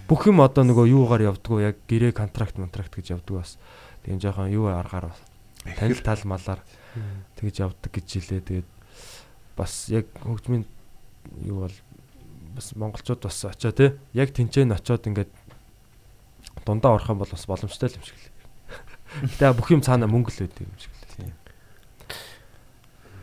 Бүх 0.07 0.31
юм 0.31 0.39
одоо 0.39 0.63
нөгөө 0.63 0.87
юугаар 0.87 1.35
явдггүй 1.35 1.67
яг 1.67 1.75
гэрээ 1.83 2.15
контракт 2.15 2.55
контракт 2.55 2.95
гэж 2.95 3.19
явдаг 3.19 3.43
бас 3.43 3.59
тийм 4.07 4.23
жоохон 4.23 4.47
юу 4.47 4.71
аргаар 4.71 5.11
бас 5.11 5.19
танил 5.75 5.99
тал 5.99 6.23
малаар 6.23 6.63
тэгж 7.35 7.59
явдаг 7.59 7.91
гэж 7.91 8.07
хэлээ 8.07 8.41
тэгээд 8.47 8.69
бас 9.59 9.91
яг 9.91 10.07
хөгжмийн 10.23 10.63
юу 11.43 11.67
бол 11.67 11.75
бас 12.55 12.71
монголчууд 12.71 13.27
бас 13.27 13.43
очоо 13.43 13.75
те 13.75 13.99
яг 14.15 14.31
тэнцэн 14.31 14.71
очоод 14.71 15.11
ингээд 15.11 15.31
дундаа 16.63 16.95
орох 16.95 17.11
юм 17.11 17.19
бол 17.19 17.27
бас 17.27 17.45
боломжтой 17.47 17.91
юм 17.91 18.03
шиг 18.07 18.15
л. 18.15 18.31
Гэтэ 19.35 19.53
бүх 19.59 19.75
юм 19.75 19.83
цаана 19.83 20.07
мөнгө 20.07 20.31
л 20.31 20.47
үүдээ 20.47 20.63
юм 20.63 20.79
шиг 20.79 20.93
л. 20.95 21.03
Тийм. 21.19 21.33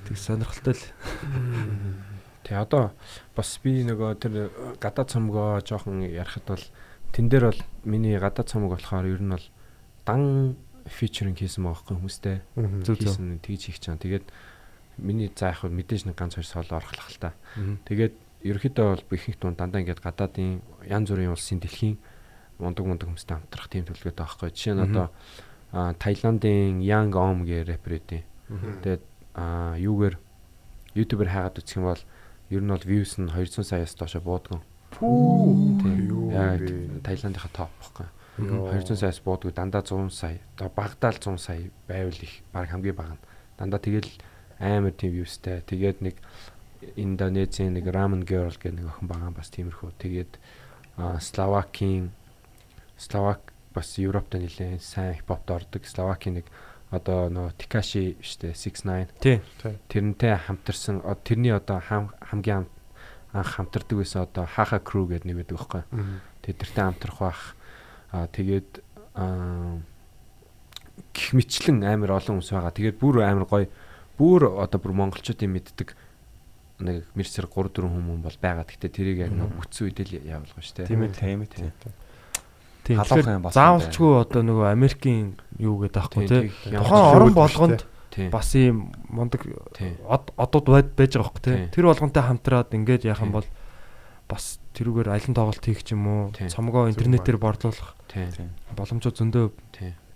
Тэг 0.05 0.17
сонирхолтой 0.21 0.77
л. 0.77 0.85
Тэг 2.45 2.57
одоо 2.61 2.93
бас 3.33 3.57
би 3.65 3.89
нөгөө 3.89 4.11
тэр 4.21 4.53
гадаад 4.85 5.09
цомгоо 5.09 5.65
жоохон 5.65 6.05
ярахад 6.05 6.45
бол 6.45 6.65
тэн 7.17 7.33
дээр 7.33 7.51
бол 7.51 7.63
миний 7.89 8.21
гадаад 8.21 8.53
цомог 8.53 8.77
болохоор 8.77 9.09
ер 9.09 9.23
нь 9.25 9.33
бол 9.33 9.47
дан 10.05 10.57
фичеринг 10.87 11.39
хийсэн 11.41 11.65
байгаа 11.65 11.97
хүмүүстэй 11.97 12.37
хийсэн 12.85 13.41
тэгж 13.41 13.63
хийх 13.73 13.81
чам. 13.81 13.99
Тэгээд 13.99 14.29
миний 14.99 15.33
за 15.35 15.51
яг 15.51 15.65
мэдээж 15.65 16.07
нэг 16.07 16.17
ганц 16.17 16.37
хоёр 16.37 16.47
соло 16.47 16.77
орхлох 16.79 17.09
л 17.11 17.19
та. 17.19 17.33
Тэгээд 17.89 18.15
ерөөхдөө 18.45 18.85
бол 18.85 19.17
ихэнх 19.17 19.39
дунд 19.41 19.57
дандаа 19.59 19.81
ингээд 19.81 20.05
гадаадын 20.05 20.61
янз 20.85 21.09
бүрийн 21.09 21.33
улсын 21.33 21.59
дэлхийн 21.65 21.97
мундаг 22.61 22.85
мундаг 22.85 23.09
хүмүүстэй 23.09 23.35
хамтрах 23.41 23.69
тийм 23.73 23.89
төлөвлөгөөтэй 23.89 24.21
байхгүй. 24.21 24.51
Жишээ 24.53 24.75
нь 24.77 24.85
одоо 24.85 25.09
Таиландын 25.73 26.85
Young 26.85 27.17
Om 27.17 27.49
гэх 27.49 27.67
рэпер 27.67 27.93
эдийн. 27.99 28.25
Тэгээд 28.85 29.03
юугээр 29.81 30.17
YouTube-ээр 30.95 31.33
хаагаад 31.33 31.59
үзэх 31.59 31.77
юм 31.81 31.89
бол 31.91 32.03
ер 32.53 32.63
нь 32.63 32.71
бол 32.71 32.85
views 32.87 33.19
нь 33.19 33.33
200 33.33 33.65
саяас 33.67 33.97
доошо 33.99 34.21
буудгүй. 34.23 34.61
Юу 36.07 36.31
Яа? 36.31 36.55
Таиландынхаа 37.03 37.51
топ 37.51 37.73
байхгүй. 37.83 38.07
Йоо. 38.39 38.73
200 38.73 38.97
саяас 38.99 39.21
буудгүй 39.23 39.53
дандаа 39.55 39.83
100 39.83 40.11
сая. 40.11 40.39
Одоо 40.57 40.69
багдаал 40.75 41.15
100 41.19 41.39
сая 41.39 41.71
байвал 41.89 42.19
их 42.23 42.43
баг 42.53 42.69
хамгийн 42.71 42.95
бага 42.97 43.15
нь. 43.15 43.23
Дандаа 43.59 43.79
тэгэл 43.79 44.11
амар 44.59 44.91
тийм 44.93 45.13
viewsтэй. 45.15 45.63
Тэгээд 45.67 45.99
нэг 46.03 46.17
Индонезийн 46.97 47.73
нэг 47.79 47.87
Ramen 47.89 48.27
Girl 48.29 48.53
гэх 48.53 48.73
нэг 48.75 48.91
охин 48.91 49.09
байгаа 49.09 49.31
бас 49.33 49.49
тиймэрхүү. 49.55 49.91
Тэгээд 49.99 50.33
Словакийн 51.21 52.11
Словак 52.99 53.53
бас 53.75 53.99
Европт 53.99 54.35
нэлээд 54.35 54.83
сайн 54.83 55.15
хипхопт 55.19 55.51
ордог. 55.51 55.83
Словакийн 55.87 56.39
нэг 56.43 56.47
одоо 56.91 57.27
нөө 57.31 57.55
Tekashi 57.59 58.15
штэ 58.23 58.55
69 58.55 59.11
Тий. 59.19 59.41
тэрнтэй 59.91 60.37
хамтарсан 60.39 61.03
тэрний 61.25 61.51
одоо 61.51 61.81
хам- 61.83 62.15
хамгийн 62.23 62.67
ам- 62.67 62.71
анх 63.33 63.51
хамтардаг 63.59 63.99
байсан 63.99 64.23
одоо 64.23 64.47
Haha 64.47 64.79
Crew 64.79 65.09
гэдэг 65.11 65.25
нэг 65.27 65.37
байдаг 65.43 65.59
байхгүй. 65.59 65.83
Тэдэртэй 66.43 66.85
хамтрах 66.87 67.19
бах. 67.19 67.43
Аа 68.15 68.31
тэгээд 68.31 68.71
гих 71.15 71.31
мэтлэн 71.35 71.83
амар 71.83 72.19
олон 72.19 72.39
хүмүүс 72.39 72.51
байгаа. 72.55 72.75
Тэгээд 72.75 72.99
бүр 72.99 73.23
амар 73.27 73.47
гоё 73.51 73.67
бүр 74.19 74.51
одоо 74.63 74.79
бүр 74.79 74.95
монголчуудын 74.95 75.51
мэддэг 75.51 75.95
нэг 76.83 77.07
мэрсэр 77.15 77.47
3 77.47 77.71
4 77.71 77.87
хүмүүс 77.91 78.23
бол 78.23 78.39
байгаа. 78.43 78.67
Гэхдээ 78.67 78.91
тэрийг 78.91 79.19
яг 79.27 79.33
нэг 79.35 79.51
бүтсэн 79.59 79.91
үедээ 79.91 80.07
л 80.11 80.15
явуулгаа 80.27 80.63
шүү 80.63 80.75
дээ. 80.83 80.91
Тийм 80.91 81.03
ээ, 81.07 81.15
тийм 81.15 81.41
ээ. 81.43 81.51
тийм. 81.51 81.71
Тийм. 82.85 82.99
Халуухан 83.01 83.41
Тэгэхээр 83.41 83.43
болсон 83.47 83.59
заавалчгүй 83.59 84.13
одоо 84.21 84.43
нөгөө 84.45 84.67
Америкийн 84.69 85.27
юу 85.57 85.77
гэдэг 85.81 85.99
аахгүй 86.05 86.27
тий. 86.29 86.43
Тийм, 86.53 86.83
Тухайн 86.85 87.05
орон 87.17 87.33
болгонд 87.33 87.81
Тийм. 88.13 88.29
бас 88.31 88.49
ийм 88.55 88.77
мундаг 89.09 89.43
Тийм. 89.73 89.97
од 90.05 90.25
одууд 90.37 90.67
байд 90.69 90.89
байж 90.93 91.17
байгаа 91.17 91.31
хөх 91.33 91.41
тий. 91.41 91.57
Тийм. 91.57 91.71
Тэр 91.73 91.85
болгонтэй 91.89 92.23
хамтраад 92.23 92.71
ингээд 92.77 93.09
яах 93.09 93.25
юм 93.25 93.33
Тийм. 93.33 93.37
бол 93.41 93.49
бас 94.29 94.59
тэрүүгээр 94.75 95.13
аялан 95.13 95.35
тоглолт 95.37 95.65
хийх 95.65 95.85
ч 95.85 95.93
юм 95.93 96.05
уу, 96.09 96.23
цомгоо 96.33 96.89
интернетээр 96.89 97.37
борлуулах 97.37 97.95
боломжууд 98.75 99.17
зөндөө. 99.21 99.47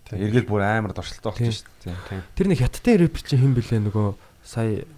Эргэл 0.08 0.48
бүр 0.48 0.64
амар 0.64 0.96
дуршилтай 0.96 1.20
Тийм. 1.36 1.52
болчих 1.52 1.68
шүү 1.68 1.92
дээ. 1.92 2.22
Тэр 2.32 2.46
нэг 2.48 2.58
хятадын 2.64 2.96
рэпер 3.04 3.22
чинь 3.28 3.40
хэн 3.44 3.52
блэ 3.52 3.78
нөгөө 3.84 4.08
сая 4.40 4.88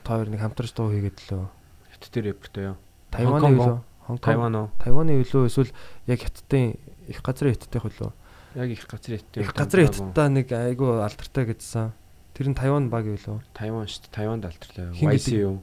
та 0.00 0.16
хоёр 0.16 0.32
нэг 0.32 0.40
хамтарч 0.40 0.72
дуу 0.72 0.88
хийгээд 0.88 1.20
лөө. 1.28 1.44
Хятад 1.92 2.14
рэпертэй 2.24 2.64
юу? 2.72 2.76
Тайваны? 3.12 3.84
Хонконг. 4.08 4.24
Тайван 4.24 4.54
уу? 4.56 4.68
Тайваны 4.80 5.20
юу 5.20 5.44
эсвэл 5.44 5.72
яг 6.08 6.20
хятадын 6.24 6.80
их 7.08 7.20
газрын 7.20 7.52
хятадын 7.52 7.84
хөлөө. 7.84 8.10
Яг 8.56 8.68
их 8.72 8.88
газрын 8.88 9.20
хятад. 9.20 9.36
Их 9.44 9.52
газрын 9.52 9.88
хятадаа 9.92 10.28
нэг 10.32 10.48
айгүй 10.48 11.04
алдартай 11.04 11.44
гэдсэн. 11.52 11.92
Тэр 12.32 12.46
нь 12.48 12.56
Тайван 12.56 12.88
баг 12.88 13.04
юу 13.04 13.20
лөө? 13.20 13.44
Тайван 13.52 13.84
шүү 13.84 14.08
дээ. 14.08 14.16
Тайванд 14.16 14.44
алтарлаа. 14.48 14.92
Хин 14.96 15.12
YC 15.12 15.28
юу? 15.40 15.60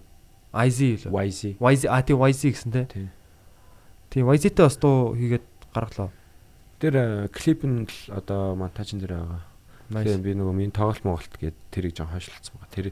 Юу 0.52 1.00
лөө? 1.08 1.16
YZ. 1.16 1.56
YZ 1.60 1.82
а 1.88 2.02
тий 2.04 2.16
YZ 2.16 2.42
гэсэн 2.52 2.72
тий. 2.76 3.08
Тийм 4.12 4.28
YZ-тэй 4.28 4.66
бас 4.68 4.76
дуу 4.76 5.16
хийгээд 5.16 5.48
гаргалаа. 5.72 6.12
Тэр 6.84 6.94
э, 7.00 7.28
клип 7.32 7.64
нь 7.64 7.88
л 7.88 8.00
одоо 8.12 8.60
монтажн 8.60 9.00
дээр 9.00 9.16
байгаа. 9.16 9.42
Тэгээ 9.92 10.20
би 10.20 10.36
нөгөө 10.36 10.56
минь 10.56 10.76
тоглолт 10.76 11.04
Монголт 11.08 11.36
гээд 11.40 11.56
тэрийг 11.72 11.96
жоо 11.96 12.12
хойшлцсан 12.12 12.60
байгаа. 12.60 12.76
Тэр 12.76 12.88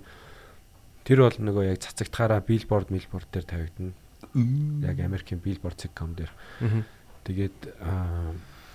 тэр 1.03 1.19
бол 1.27 1.35
нөгөө 1.35 1.63
яг 1.75 1.83
цацагтахаараа 1.83 2.39
биллборд 2.39 2.91
милборд 2.91 3.27
дээр 3.31 3.43
тавигдана. 3.43 3.95
Яг 4.87 4.99
Америкийн 5.03 5.43
billboard.com 5.43 6.15
дээр. 6.15 6.31
Тэгээд 7.27 7.59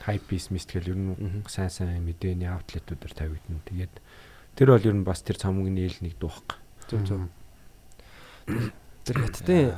хайп 0.05 0.23
бис 0.29 0.53
мистгээл 0.53 0.93
ер 0.93 0.99
нь 1.01 1.45
сайн 1.49 1.73
сайн 1.73 2.05
мэдээний 2.05 2.49
аутлетууд 2.53 3.01
дээр 3.01 3.15
тавигдана. 3.17 3.65
Тэгээд 3.65 3.95
тэр 4.61 4.69
бол 4.77 4.85
ер 4.85 4.97
нь 4.97 5.07
бас 5.07 5.25
тэр 5.25 5.41
цомгны 5.41 5.81
ил 5.81 5.97
нэг 6.05 6.21
дуухг. 6.21 6.61
Зөв 6.93 7.09
зөв. 7.09 7.25
Тэр 8.47 9.17
хятадын 9.25 9.75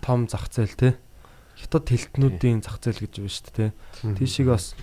том 0.00 0.28
зах 0.28 0.48
зээл 0.50 0.76
тий. 0.76 0.92
Хятад 1.56 1.88
хэлтнүүдийн 1.88 2.60
зах 2.64 2.80
зээл 2.80 3.04
гэж 3.04 3.12
байна 3.20 3.32
шүү 3.32 3.44
дээ 3.52 3.70
тий. 3.72 4.14
Тийшийг 4.20 4.48
бас 4.52 4.76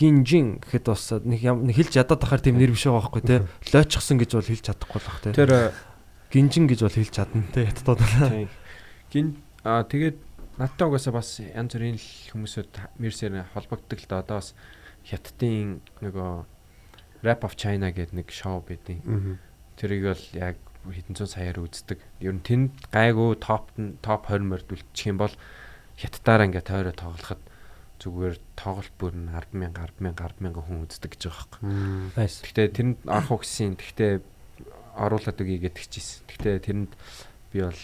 гинжин 0.00 0.58
гэхэд 0.64 0.86
бас 0.88 1.04
нэг 1.22 1.40
хэлж 1.44 1.92
ядаад 1.96 2.20
тахаар 2.24 2.42
тийм 2.42 2.56
нэр 2.58 2.72
биш 2.72 2.88
байгаа 2.88 3.04
байхгүй 3.06 3.22
тий. 3.22 3.40
Лойчсон 3.72 4.16
гэж 4.18 4.30
бол 4.36 4.48
хэлж 4.48 4.64
чадахгүй 4.66 5.00
л 5.00 5.08
бах 5.08 5.20
тий. 5.20 5.32
Тэр 5.36 5.52
гинжин 6.32 6.66
гэж 6.66 6.80
бол 6.82 6.96
хэлж 6.96 7.12
чадна 7.12 7.44
тий 7.52 7.64
хятадууд. 7.68 8.00
тийм. 8.02 8.48
Гин 9.12 9.26
аа 9.62 9.84
тэгээд 9.84 10.16
надтай 10.56 10.88
угаасаа 10.88 11.12
бас 11.12 11.38
янз 11.38 11.76
бүрийн 11.76 12.00
хүмүүсүүд 12.32 12.72
мерсээр 12.98 13.44
холбогддог 13.52 14.00
л 14.00 14.08
да 14.08 14.24
одоо 14.24 14.40
бас 14.40 14.56
хятадын 15.04 15.84
нөгөө 16.00 16.32
Rap 17.22 17.44
of 17.46 17.54
China 17.54 17.92
гэдэг 17.92 18.16
нэг 18.16 18.28
шоу 18.34 18.64
байдیں۔ 18.66 19.38
Тэрийг 19.78 20.02
бол 20.10 20.24
яг 20.34 20.56
хэдэн 20.88 21.14
зуун 21.14 21.30
саяар 21.30 21.58
үздэг. 21.62 21.98
Ер 22.18 22.34
нь 22.34 22.42
тэнд 22.42 22.90
гайгүй 22.90 23.38
топ 23.38 23.70
топ 24.02 24.26
20 24.26 24.50
морд 24.50 24.68
үлдчих 24.72 25.14
юм 25.14 25.22
бол 25.22 25.34
хятадаараа 25.98 26.46
ингээд 26.50 26.66
тойроо 26.66 26.94
тоглоход 26.94 27.42
зүгээр 28.02 28.36
тоглолт 28.58 28.94
бүр 28.98 29.14
нь 29.14 29.30
100000 29.30 29.78
100000 29.78 30.18
100000 30.42 30.58
хүн 30.58 30.82
үздэг 30.82 31.10
гэж 31.14 31.22
байгаа 31.30 31.58
юм. 31.62 32.10
Nice. 32.18 32.42
Гэхдээ 32.42 32.68
тэрэнд 32.74 32.98
орох 33.06 33.30
үгсийн 33.38 33.78
гэхдээ 33.78 34.12
оруулаад 34.98 35.38
үгүй 35.38 35.58
гэдэг 35.62 35.86
чийсэн. 35.86 36.26
Гэхдээ 36.26 36.56
тэрэнд 36.66 36.92
би 37.54 37.58
бол 37.62 37.82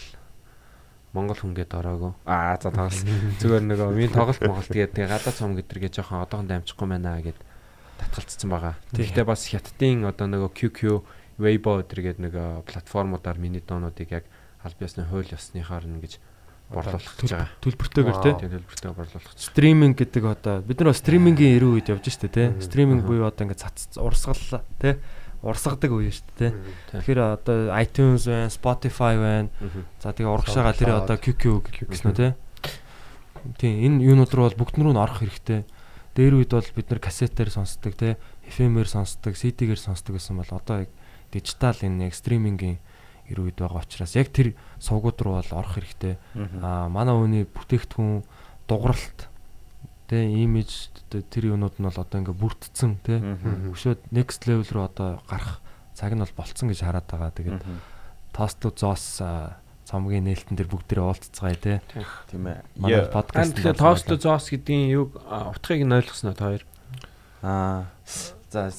Монгол 1.15 1.39
хүн 1.39 1.55
гээд 1.55 1.73
ороогүй. 1.73 2.11
Аа 2.27 2.59
за 2.59 2.69
тоглол. 2.69 3.01
Зүгээр 3.39 3.63
нөгөө 3.65 3.89
минь 3.95 4.13
тоглолт 4.13 4.43
Монголт 4.43 4.69
гээд 4.69 4.93
тэгээ 4.93 5.09
гадаад 5.09 5.37
цом 5.39 5.55
гэдэргээ 5.57 5.91
жоохон 5.95 6.21
одоохонд 6.21 6.53
амжихгүй 6.53 6.85
байна 6.85 7.17
гэд 7.17 7.39
татгалцсан 7.97 8.49
байгаа. 8.51 8.75
Гэхдээ 8.93 9.25
бас 9.25 9.49
хятадын 9.49 10.05
одоо 10.05 10.27
нөгөө 10.29 10.51
QQ, 10.53 10.79
Weibo 11.39 11.79
гэдэргээд 11.79 12.19
нөгөө 12.19 12.67
платформудаар 12.67 13.39
миний 13.39 13.63
доонуудыг 13.63 14.11
яг 14.11 14.25
аль 14.59 14.75
биесны 14.75 15.07
хууль 15.07 15.31
ёсныхаар 15.31 15.87
ингэж 15.87 16.19
борлуулах 16.69 17.15
гэж 17.17 17.31
байгаа. 17.33 17.49
Төлбөртэйгээр 17.63 18.19
тий. 18.21 18.33
Тэгээ 18.37 18.53
төлбөртэй 18.61 18.91
борлуулах. 18.93 19.33
Стриминг 19.33 19.95
гэдэг 19.97 20.23
одоо 20.27 20.55
бид 20.61 20.79
нар 20.83 20.93
стримингийн 20.93 21.57
эрүү 21.57 21.71
үед 21.79 21.89
явж 21.89 22.05
штэ 22.11 22.29
тий. 22.29 22.47
Стриминг 22.61 23.07
буюу 23.07 23.25
одоо 23.25 23.49
ингээд 23.49 23.63
цац 23.63 23.97
урсгал 23.97 24.61
тий. 24.77 25.01
Урсгадаг 25.41 25.91
үе 25.95 26.11
тий. 26.11 26.21
Тий. 26.37 26.51
Тэгэхээр 26.93 27.19
одоо 27.39 27.73
iTunes 27.79 28.27
байна, 28.29 28.53
Spotify 28.53 29.13
байна. 29.17 29.49
За 30.03 30.13
тэгээ 30.13 30.29
урагшаага 30.29 30.77
тэр 30.77 30.91
одоо 30.99 31.17
QQ 31.17 31.43
гэсэн 31.89 32.11
үү 32.13 32.17
тий. 32.19 32.31
Тийм 33.57 33.73
энэ 33.97 34.03
юунууд 34.03 34.31
руу 34.35 34.45
бол 34.51 34.59
бүгд 34.67 34.77
рүү 34.77 34.93
нь 34.93 35.01
орох 35.01 35.23
хэрэгтэй. 35.23 35.65
Дээр 36.13 36.43
үед 36.43 36.51
бол 36.51 36.69
бид 36.75 36.87
нар 36.91 36.99
кассетээр 36.99 37.49
сонсдог 37.49 37.95
тий. 37.95 38.19
FM-ээр 38.51 38.89
сонсдог, 38.89 39.33
CD-гээр 39.39 39.79
сонсдог 39.79 40.19
гэсэн 40.19 40.35
бол 40.35 40.51
одоо 40.51 40.83
яг 40.83 40.91
дижитал 41.31 41.77
энэ 41.79 42.09
яг 42.09 42.13
стримингийн 42.17 42.77
эрүү 43.29 43.53
үед 43.53 43.59
байгаа 43.61 43.85
учраас 43.85 44.17
яг 44.17 44.33
тэр 44.33 44.57
сувгууд 44.81 45.19
руу 45.21 45.35
бол 45.37 45.51
орох 45.53 45.77
хэрэгтэй. 45.77 46.17
Аа 46.61 46.89
манай 46.89 47.13
хүний 47.13 47.43
бүтээгдэхүүн 47.45 48.25
дугралт 48.65 49.29
тэ 50.09 50.25
имиж 50.25 50.89
тэр 51.13 51.53
юунууд 51.53 51.77
нь 51.77 51.85
бол 51.85 52.01
одоо 52.01 52.17
ингээ 52.17 52.41
бүрдсэн 52.41 52.91
тэ 53.05 53.21
өшөөд 53.69 54.09
next 54.09 54.49
level 54.49 54.65
руу 54.73 54.85
одоо 54.89 55.21
гарах 55.29 55.61
цаг 55.93 56.17
нь 56.17 56.23
бол 56.25 56.37
болцсон 56.37 56.73
гэж 56.73 56.81
хараад 56.81 57.05
байгаа. 57.05 57.31
Тэгээд 57.37 57.61
тост 58.33 58.57
to 58.57 58.73
зоос 58.73 59.21
цомгийн 59.85 60.25
нээлтэн 60.25 60.57
дээр 60.57 60.69
бүгдээрээ 60.69 61.05
уулзцгаая 61.05 61.57
тэ. 61.57 61.81
Тийм 62.29 62.45
ээ. 62.45 62.61
Манай 62.77 63.09
подкаст 63.09 63.57
Тэгэхээр 63.57 63.77
тост 63.77 64.09
зоос 64.09 64.45
гэдгийн 64.53 64.85
юг 64.93 65.17
утгыг 65.17 65.81
нь 65.81 65.93
ойлгосноо 65.97 66.33
та 66.37 66.53
хоёр. 66.53 66.63
Аа. 67.41 67.89
За. 68.49 68.69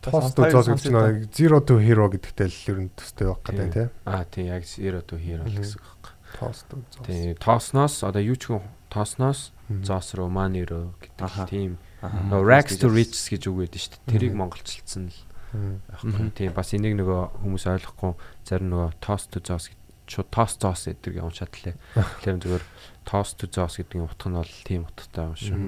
Тост 0.00 0.36
зоос 0.36 0.66
гэж 0.68 0.84
нэг 0.90 1.28
Zero 1.32 1.60
to 1.60 1.76
Hero 1.80 2.08
гэдэгтэй 2.08 2.48
л 2.48 2.58
ер 2.72 2.78
нь 2.86 2.90
төстэй 2.96 3.26
байх 3.28 3.40
гэдэг 3.44 3.68
Тийм. 3.68 3.72
тий. 3.72 3.86
Аа 4.08 4.24
тийм 4.24 4.46
яг 4.48 4.64
Zero 4.64 5.00
to 5.04 5.16
Hero 5.20 5.44
л 5.44 5.52
гэсэн 5.52 5.76
үг 5.76 6.00
байна. 6.00 6.16
Тост 6.40 6.66
зоос. 6.72 7.04
Тийм 7.04 7.34
тоосноос 7.36 7.94
одоо 8.04 8.22
юу 8.24 8.36
ч 8.40 8.48
хүн 8.48 8.64
тоосноос 8.88 9.52
Мгм. 9.70 9.84
зоос 9.86 10.08
руу 10.18 10.28
мани 10.32 10.64
руу 10.66 10.96
гэдэг 10.98 11.46
тийм 11.46 11.76
нөгөө 12.02 12.42
rags 12.48 12.74
to 12.80 12.88
riches 12.90 13.28
гэж 13.30 13.46
үг 13.52 13.56
байдаг 13.68 13.80
шүү 13.80 13.92
дээ. 14.02 14.08
Тэрийг 14.10 14.34
монголчилсан 14.34 15.12
л 15.12 15.18
байхгүй. 15.52 16.30
Тийм 16.34 16.50
бас 16.56 16.72
энийг 16.74 16.96
нөгөө 16.98 17.44
хүмүүс 17.44 17.64
ойлгохгүй 17.70 18.12
зарим 18.48 18.68
нөгөө 18.72 18.90
toast 19.04 19.30
to 19.30 19.38
зоос 19.44 19.68
гэдэг 19.70 20.10
шууд 20.10 20.28
тост 20.34 20.58
зоос 20.64 20.82
гэдэг 20.90 21.12
юм 21.22 21.30
шатлаа. 21.30 21.74
Тэгэхээр 22.24 22.38
зүгээр 22.42 22.64
тост 23.06 23.38
to 23.38 23.46
зоос 23.46 23.78
гэдгийн 23.78 24.06
утга 24.10 24.26
нь 24.26 24.38
бол 24.42 24.54
тийм 24.66 24.82
утгатай 24.90 25.22
байгаа 25.28 25.38
шүү. 25.38 25.58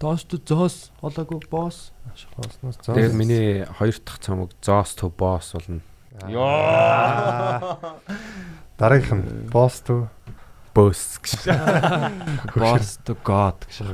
Мгм. 0.00 0.16
Тост 0.16 0.32
зоос 0.48 0.90
олоогүй 1.02 1.44
босс. 1.50 1.92
Тоосноос 2.36 2.76
зоос. 2.80 2.96
Тэгээд 2.96 3.14
миний 3.14 3.64
хоёр 3.78 3.94
дахь 4.00 4.18
цамог 4.24 4.50
зоос 4.64 4.96
to 4.96 5.12
boss 5.12 5.52
болно. 5.52 5.80
Яа. 6.26 7.76
Дараагийнх 8.80 9.12
нь 9.12 9.52
boss 9.52 9.84
to 9.84 10.08
Boss 10.74 11.18
гэж. 11.18 11.50
Boss 12.54 12.98
to 13.02 13.16
god 13.26 13.66
гэж. 13.66 13.90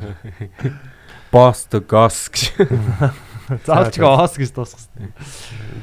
Boss 1.33 1.65
to 1.73 1.81
goss 1.81 2.29
гэж. 2.29 2.53
Заавч 3.65 3.97
гоос 3.97 4.37
гэж 4.37 4.51
дуусгасан. 4.53 5.15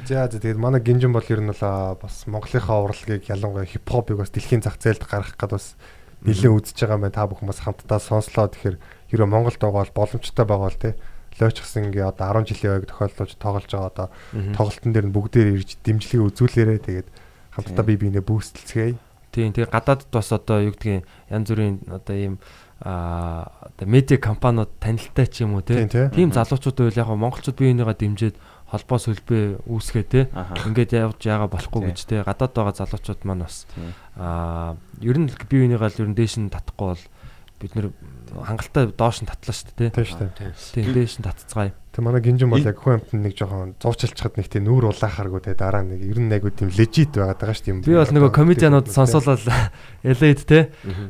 За 0.06 0.30
за 0.30 0.38
тэгээд 0.38 0.60
манай 0.62 0.84
гинжин 0.84 1.16
бол 1.16 1.26
ер 1.26 1.41
нь 1.41 1.50
аа, 1.50 1.98
бас 1.98 2.28
Монголынхаа 2.30 2.86
урлагийг 2.86 3.26
ялангуяа 3.26 3.66
хипхопыг 3.66 4.22
бас 4.22 4.30
дэлхийн 4.30 4.62
зах 4.62 4.78
зээлд 4.78 5.08
гаргах 5.08 5.34
гээд 5.34 5.56
бас 5.58 5.74
нэлээд 6.22 6.54
үзэж 6.54 6.78
байгаа 6.78 6.98
юм 7.00 7.04
байна. 7.08 7.18
Та 7.18 7.26
бүхэн 7.26 7.50
бас 7.50 7.64
хамтдаа 7.64 7.98
сонслоо. 7.98 8.52
Тэгэхээр 8.54 8.78
ерөө 9.14 9.27
Монголд 9.30 9.61
байгаа 9.61 9.85
бол 9.85 9.98
боломжтой 10.03 10.45
байгаа 10.45 10.68
бол 10.68 10.81
тий. 10.81 10.94
Лойчсон 11.40 11.90
ингээ 11.90 12.10
одоо 12.10 12.44
10 12.44 12.49
жилийн 12.49 12.73
байг 12.77 12.85
тохиолдож 12.90 13.31
тоглож 13.38 13.65
байгаа 13.69 13.90
одоо 13.94 14.07
тоглолтын 14.57 14.94
дээр 14.94 15.07
нь 15.10 15.15
бүгдээр 15.15 15.49
ирж 15.57 15.69
дэмжлэгээ 15.81 16.27
үзүүлээрэ 16.30 16.85
тэгээд 16.85 17.07
хамтдаа 17.53 17.85
бие 17.85 18.02
биенээ 18.02 18.26
бүүсэлцгээе. 18.26 18.98
Тийм 19.34 19.49
тэгээ 19.53 19.73
гадаадд 19.73 20.10
бас 20.14 20.30
одоо 20.30 20.61
юу 20.61 20.73
гэдгийг 20.77 21.06
янз 21.30 21.48
бүрийн 21.49 21.81
одоо 21.90 22.14
ийм 22.14 22.35
аа 22.85 23.49
одоо 23.65 23.88
медиа 23.90 24.22
компаниуд 24.22 24.69
танилтай 24.77 25.26
ч 25.26 25.41
юм 25.41 25.57
уу 25.57 25.65
Тийм 25.65 25.90
тий. 25.90 26.10
тий. 26.10 26.30
Тийм 26.30 26.30
залуучууд 26.30 26.77
байвал 26.77 27.02
яг 27.02 27.10
монголчууд 27.10 27.57
бие 27.57 27.73
бинийгаа 27.73 27.98
дэмжиж 27.98 28.38
холбоо 28.69 28.99
сүлбээ 29.02 29.65
үүсгээ 29.69 30.06
те. 30.06 30.22
Ингээд 30.69 30.91
явж 30.94 31.22
яага 31.26 31.49
болохгүй 31.49 31.94
гэж 31.94 31.99
те. 32.06 32.22
Гадаад 32.22 32.53
байгаа 32.53 32.76
залуучууд 32.77 33.22
маань 33.26 33.45
бас 33.45 33.65
аа 34.18 34.77
ер 35.02 35.18
нь 35.18 35.30
бие 35.30 35.65
биенийгаа 35.65 35.90
л 35.90 36.02
ер 36.02 36.10
нь 36.10 36.18
дээш 36.18 36.38
нь 36.38 36.53
татахгүй 36.53 36.94
бол 36.94 37.03
бид 37.64 37.73
нэр 37.80 37.88
хангалттай 38.35 38.91
доош 38.91 39.23
нь 39.23 39.30
татлаа 39.30 39.56
шүү 39.56 39.73
дээ. 39.80 39.91
Тийм 39.95 40.06
шүү 40.06 40.19
дээ. 40.35 40.52
Тийм 40.76 40.94
дээш 40.94 41.15
нь 41.18 41.26
татцгаая. 41.26 41.72
Тэг 41.94 42.02
манай 42.03 42.22
гинжин 42.26 42.49
бол 42.49 42.60
яг 42.60 42.77
хүн 42.81 42.99
амтнд 42.99 43.22
нэг 43.23 43.34
жоохон 43.38 43.77
зуучилчхад 43.80 44.35
нэг 44.35 44.49
тийм 44.49 44.65
нүүр 44.65 44.91
улаахааргүй 44.91 45.41
те 45.45 45.53
дараа 45.53 45.85
нэг 45.85 46.02
ер 46.02 46.19
нь 46.19 46.34
айгу 46.34 46.49
тийм 46.49 46.73
лежит 46.73 47.14
байгаад 47.14 47.38
байгаа 47.38 47.56
шүү 47.56 47.65
дээ. 47.69 47.85
Би 47.85 47.95
бол 47.95 48.14
нөгөө 48.18 48.31
комедианууд 48.34 48.88
сонсуулаад 48.90 49.45
Elite 50.02 50.45
те. 50.49 50.60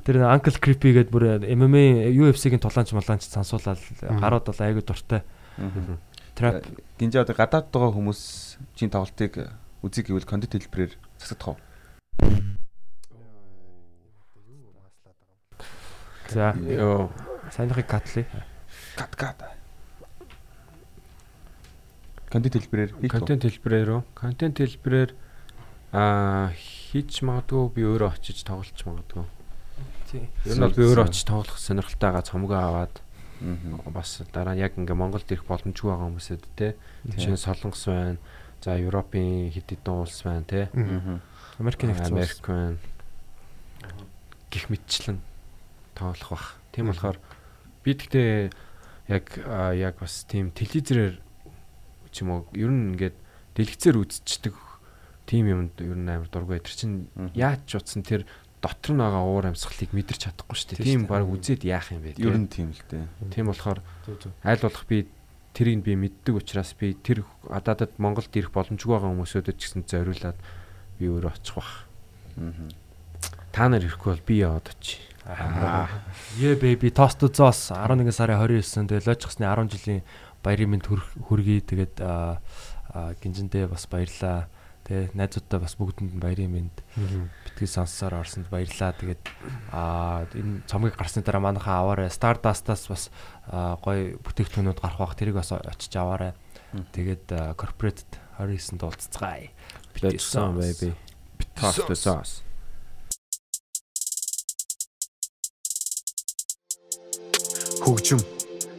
Тэр 0.04 0.28
Uncle 0.28 0.60
Creepy 0.60 0.92
гэдэг 0.94 1.12
бүр 1.16 1.40
MMA 1.40 2.12
UFC-гийн 2.12 2.60
тулаанч 2.60 2.92
малаанч 2.92 3.32
сонсуулаад 3.32 3.80
гарууд 4.04 4.46
бол 4.52 4.60
айгүй 4.60 4.84
дуртай. 4.84 5.24
Мгм. 5.58 5.98
Trap 6.36 6.68
Гинжи 7.00 7.18
одоо 7.22 7.36
гадаад 7.38 7.72
байгаа 7.72 7.96
хүмүүс 7.96 8.22
чинь 8.76 8.92
тоглолтыг 8.92 9.54
үзье 9.86 10.04
гэвэл 10.04 10.28
контент 10.28 10.58
хэлбэрээр 10.58 10.94
засагдах 11.16 11.56
уу? 11.56 11.58
За 16.34 16.54
Йоо. 16.58 17.10
саяныхыг 17.54 17.88
катлээ. 17.88 18.26
Гад 18.98 19.14
гад. 19.16 19.40
Контент 22.34 22.58
хэлбэрээр 22.58 22.92
хийх 22.98 23.14
үү? 23.14 23.14
Контент 23.14 23.44
хэлбэрээр 23.46 23.90
үү? 23.94 24.02
Контент 24.18 24.58
хэлбэрээр 24.58 25.12
аа 25.94 26.50
хийж 26.58 27.22
магадгүй 27.22 27.70
би 27.78 27.82
өөрөө 27.86 28.18
очиж 28.18 28.42
тоглож 28.42 28.74
магадгүй. 28.82 29.26
Тийм. 30.10 30.26
Ер 30.50 30.58
нь 30.58 30.66
бол 30.66 30.74
би 30.74 30.84
өөрөө 30.90 31.06
очиж 31.14 31.30
тоглох 31.30 31.62
сонирхолтой 31.62 32.10
байгаа 32.10 32.26
цомгоо 32.26 32.58
аваад 32.58 32.96
бас 33.94 34.26
дараа 34.34 34.58
нь 34.58 34.66
яг 34.66 34.74
ингээ 34.74 34.98
Монголд 34.98 35.30
ирэх 35.30 35.46
боломжгүй 35.46 35.94
байгаа 35.94 36.10
хүмүүсэд 36.10 36.44
те. 36.58 36.74
Жишээ 37.06 37.38
нь 37.38 37.46
Солонгос 37.46 37.86
байна. 37.86 38.18
За 38.66 38.80
Европын 38.82 39.54
хэд 39.54 39.70
хэдэн 39.70 39.94
улс 39.94 40.18
байна 40.26 40.46
те. 40.50 40.74
Мгм. 40.74 41.22
Америкийн 41.62 41.94
нэгдсэн 41.94 42.18
улс. 42.18 42.42
Америк 42.42 42.42
байна. 42.50 42.78
Гэх 44.50 44.66
мэтчлэн 44.74 45.22
тоглох 45.96 46.30
бах. 46.30 46.48
Тийм 46.74 46.90
болохоор 46.90 47.18
би 47.86 47.92
тэгтээ 47.94 48.52
яг 49.10 49.26
аа, 49.46 49.74
яг 49.74 50.00
бас 50.00 50.26
тийм 50.28 50.52
телевизээр 50.52 51.20
ч 52.12 52.16
юм 52.22 52.30
уу 52.34 52.48
ер 52.54 52.70
нь 52.70 52.94
ингээд 52.94 53.18
дэлгэцээр 53.58 53.98
үзчихдэг 53.98 54.56
тийм 55.26 55.50
юмд 55.50 55.76
ер 55.82 55.98
нь 55.98 56.10
амар 56.10 56.30
дургүй. 56.30 56.62
Тэр 56.62 56.76
чинь 56.76 56.98
яаж 57.36 57.66
ч 57.66 57.78
утсан 57.78 58.04
тэр 58.04 58.26
дотор 58.64 58.96
нь 58.96 59.04
байгаа 59.04 59.24
уур 59.28 59.46
амьсгалыг 59.52 59.92
мэдэрч 59.92 60.22
чадахгүй 60.32 60.56
шүү 60.56 60.68
дээ. 60.80 60.88
Тийм 60.88 61.04
баг 61.10 61.28
үзээд 61.28 61.68
яах 61.68 61.92
юм 61.92 62.04
бэ? 62.08 62.16
Ер 62.16 62.38
нь 62.40 62.48
тийм 62.48 62.72
л 62.72 62.84
дээ. 62.88 63.06
Тийм 63.34 63.52
болохоор 63.52 63.84
аль 64.44 64.64
болох 64.64 64.86
би 64.88 65.12
тэрийг 65.52 65.84
би 65.84 65.94
мэддэг 66.00 66.40
учраас 66.40 66.72
би 66.74 66.96
тэр 66.96 67.28
ададад 67.52 68.00
Монголд 68.00 68.32
ирэх 68.34 68.56
боломжгүй 68.56 68.90
байгаа 68.96 69.12
хүмүүсүүдэд 69.12 69.58
ч 69.60 69.62
гэсэн 69.68 69.84
зориулаад 69.86 70.40
би 70.98 71.06
өөрөө 71.12 71.32
очих 71.36 71.56
бах. 71.60 71.86
Мгм. 72.40 72.72
Та 73.54 73.70
нар 73.70 73.86
ирэхгүй 73.86 74.10
бол 74.16 74.26
би 74.26 74.36
яваад 74.42 74.72
очие. 74.72 75.13
Yeah 75.24 76.60
baby 76.60 76.92
Toast 76.92 77.20
to 77.24 77.32
Zoos 77.32 77.72
11 77.72 78.12
сарын 78.12 78.40
29-нд 78.44 78.92
тэгээ 78.92 79.08
лojxsны 79.08 79.48
10 79.48 79.72
жилийн 79.72 80.02
баярын 80.44 80.76
мэнд 80.76 80.86
хүргэе. 80.92 81.64
Тэгээд 81.64 81.96
гинжиндээ 83.24 83.72
бас 83.72 83.88
баярлаа. 83.88 84.52
Тэгээ 84.84 85.16
найзуудтай 85.16 85.64
бас 85.64 85.80
бүгдэнд 85.80 86.12
нь 86.12 86.20
баярын 86.20 86.52
мэнд 86.52 86.76
битгий 87.48 87.72
сонссоор 87.72 88.20
орсонд 88.20 88.52
баярлаа. 88.52 88.92
Тэгээд 89.00 89.24
аа 89.72 90.28
энэ 90.36 90.68
цомгийг 90.68 91.00
гарсны 91.00 91.24
дараа 91.24 91.40
манайхаа 91.40 91.88
аваарай. 91.88 92.12
Stardust-аас 92.12 92.92
бас 92.92 93.08
гоё 93.48 94.20
бүтээгдэхүүнүүд 94.20 94.84
гарах 94.84 95.00
бах. 95.00 95.16
Тэрийг 95.16 95.40
бас 95.40 95.56
очиж 95.56 95.96
аваарай. 95.96 96.36
Тэгээд 96.92 97.56
corporate 97.56 98.04
29-нд 98.44 98.84
уулзцгаая. 98.84 99.56
Let's 100.04 100.36
go 100.36 100.52
baby. 100.52 100.92
Toss 101.56 101.80
the 101.88 101.96
sauce. 101.96 102.44
Хөгжим 107.84 108.24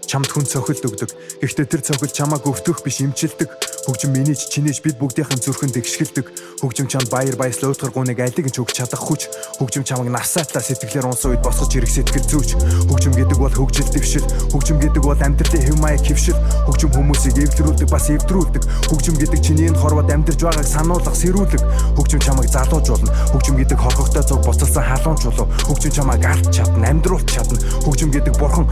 чамд 0.08 0.30
хүн 0.32 0.46
цохилт 0.48 0.84
өгдөг. 0.88 1.10
Гэхдээ 1.42 1.66
тэр 1.68 1.82
цохил 1.84 2.12
чамааг 2.12 2.46
өвтөх 2.48 2.80
биш 2.80 3.04
имчилдэг. 3.04 3.50
Хөгжим 3.84 4.16
миний 4.16 4.34
ч 4.34 4.48
чинийч 4.48 4.80
бид 4.80 4.96
бүгдийнхэн 4.96 5.44
зүрхэнд 5.44 5.76
эгшгэлдэг. 5.76 6.26
Хөгжим 6.64 6.88
чамд 6.88 7.12
баяр 7.12 7.36
баясгал 7.36 7.76
уутгар 7.76 7.92
гуныг 7.92 8.16
алиг 8.16 8.48
ч 8.48 8.56
өгч 8.56 8.80
чадах 8.80 9.04
хүч. 9.04 9.28
Хөгжим 9.60 9.84
чамаг 9.84 10.08
навсаатлаа 10.08 10.64
сэтгэлээр 10.64 11.12
унсан 11.12 11.36
үед 11.36 11.44
босгож 11.44 11.76
ирэх 11.76 11.92
сэтгэл 11.92 12.24
зүйч. 12.24 12.50
Хөгжим 12.88 13.12
гэдэг 13.12 13.36
бол 13.36 13.52
хөгжил 13.52 13.88
дэвшил. 13.92 14.24
Хөгжим 14.56 14.80
гэдэг 14.80 15.02
бол 15.04 15.20
амьдралын 15.20 15.64
хэв 15.68 15.76
маяг 15.84 16.00
хөвшил. 16.00 16.40
Хөгжим 16.64 16.90
хүмүүсийг 16.96 17.36
эвдрүүлдэг 17.44 17.88
бас 17.92 18.08
эвдрүүлдэг. 18.08 18.62
Хөгжим 18.88 19.16
гэдэг 19.20 19.40
чиний 19.44 19.68
энэ 19.68 19.76
хорвоод 19.76 20.08
амьдарч 20.08 20.40
байгааг 20.40 20.64
сануулгах 20.64 21.16
сэрүүлэг. 21.20 21.62
Хөгжим 22.00 22.20
чамаг 22.24 22.48
залуужуулна. 22.48 23.12
Хөгжим 23.36 23.60
гэдэг 23.60 23.78
хорхогтой 23.78 24.24
зүг 24.24 24.40
буцалсан 24.48 24.80
халуун 24.80 25.18
чулуу. 25.20 25.46
Хөгжим 25.68 25.92
чамаг 25.92 26.24
алт 26.24 26.48
чадна, 26.48 26.88
амьдруулт 26.88 27.28
чадна. 27.28 27.60
Хөгжим 27.84 28.08
гэдэг 28.08 28.40
бурхан 28.40 28.64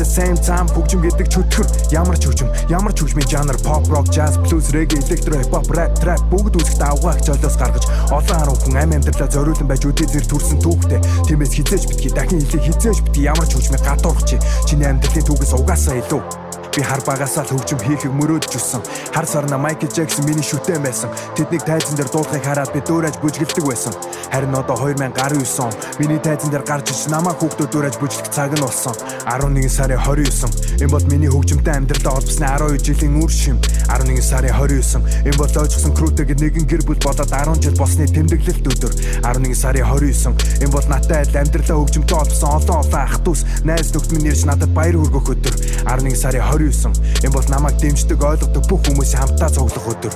the 0.00 0.06
same 0.06 0.36
time 0.40 0.66
хөгжим 0.72 1.02
гэдэг 1.04 1.28
чөтгөр 1.28 1.66
ямар 1.92 2.16
ч 2.16 2.24
хөгжим, 2.24 2.48
ямар 2.72 2.92
ч 2.96 3.04
хөгжмийн 3.04 3.28
жанр 3.28 3.56
pop, 3.60 3.84
rock, 3.92 4.08
jazz, 4.08 4.40
blues, 4.48 4.59
reggae, 4.68 5.00
electro, 5.00 5.38
hip 5.40 5.54
hop, 5.54 5.70
rap, 5.72 5.96
trap 5.96 6.20
бүгд 6.28 6.60
үзэгт 6.60 6.82
авгаах 6.84 7.20
золиос 7.24 7.56
гаргаж 7.56 7.84
олон 8.12 8.36
харан 8.36 8.58
хүн 8.60 8.76
ам 8.76 8.92
амьдралаа 8.98 9.30
зориулсан 9.32 9.68
байж 9.70 9.88
үдээ 9.88 10.08
зэр 10.12 10.26
төрсэн 10.28 10.60
түүхтэй. 10.60 11.00
Тиймээс 11.24 11.56
хизээж 11.56 11.84
битгий 11.88 12.12
дахин 12.12 12.44
хэлээ 12.44 12.66
хизээж 12.68 12.98
битгий 13.08 13.24
ямар 13.30 13.48
ч 13.48 13.56
хөгжмийг 13.56 13.80
гадуурх 13.80 14.22
чи. 14.28 14.36
Чиний 14.68 14.88
амьдралын 14.90 15.24
түүгээс 15.24 15.56
угаасаа 15.56 15.96
илүү. 16.04 16.49
Би 16.76 16.82
хар 16.82 17.02
багасаа 17.02 17.42
л 17.44 17.50
хөгжим 17.50 17.82
хийхийг 17.82 18.14
мөрөөдж 18.14 18.54
өссөн. 18.54 18.82
Хар 19.10 19.26
сарна 19.26 19.58
Майкл 19.58 19.90
Джексон 19.90 20.24
миний 20.24 20.46
шүтэн 20.46 20.82
байсан. 20.82 21.10
Тэднийг 21.34 21.66
тайзан 21.66 21.98
дээр 21.98 22.08
дуудахыг 22.14 22.46
хараад 22.46 22.70
би 22.70 22.80
дөөрэж 22.80 23.18
бүжгэлдэг 23.18 23.64
байсан. 23.66 23.92
Харин 24.30 24.54
одоо 24.54 24.78
2019 24.78 25.66
он 25.66 25.74
миний 25.98 26.22
тайзан 26.22 26.50
дээр 26.54 26.62
гарч 26.62 26.94
иж 26.94 27.10
намайг 27.10 27.42
хүүхдүүд 27.42 27.70
дөөрэж 27.74 27.96
бүжлэх 27.98 28.30
цаг 28.30 28.54
нь 28.54 28.62
болсон. 28.62 28.94
11 29.26 29.66
сарын 29.66 29.98
29. 29.98 30.78
Энэ 30.78 30.94
бол 30.94 31.06
миний 31.10 31.26
хөгжимтэй 31.26 31.74
амьдралаа 31.74 32.22
олбсны 32.22 32.46
12 32.46 32.78
жилийн 32.86 33.18
үр 33.18 33.32
шим. 33.34 33.58
11 33.90 34.22
сарын 34.22 34.54
29. 34.54 35.26
Энэ 35.26 35.38
бол 35.42 35.50
ойчсон 35.50 35.92
крүүтэйг 35.98 36.38
нэгэн 36.38 36.66
гэр 36.70 36.82
бүл 36.86 37.02
болоод 37.02 37.30
10 37.34 37.66
жил 37.66 37.74
болсны 37.74 38.06
тэмдэглэлт 38.06 38.66
өдөр. 38.70 38.92
11 39.26 39.58
сарын 39.58 39.84
29. 39.90 40.62
Энэ 40.62 40.70
бол 40.70 40.86
надтай 40.86 41.26
адил 41.26 41.42
амьдралаа 41.42 41.78
хөгжимтэй 41.82 42.16
олбсон 42.16 42.50
олон 42.54 42.78
олон 42.78 43.02
ах 43.02 43.18
дүүс, 43.26 43.42
найз 43.66 43.90
нөхд 43.90 44.10
минь 44.14 44.30
ирж 44.30 44.46
надад 44.46 44.70
баяр 44.70 44.96
хүргэх 44.96 45.34
өдөр. 45.34 45.54
11 45.90 46.14
сарын 46.14 46.46
29. 46.60 47.24
Энэ 47.24 47.32
бол 47.32 47.48
намайг 47.48 47.80
дэмждэг 47.80 48.20
ойлгодог 48.20 48.64
бүх 48.68 48.84
хүмүүсийн 48.84 49.20
хамтдаа 49.24 49.48
цуглах 49.48 49.88
өдөр. 49.88 50.14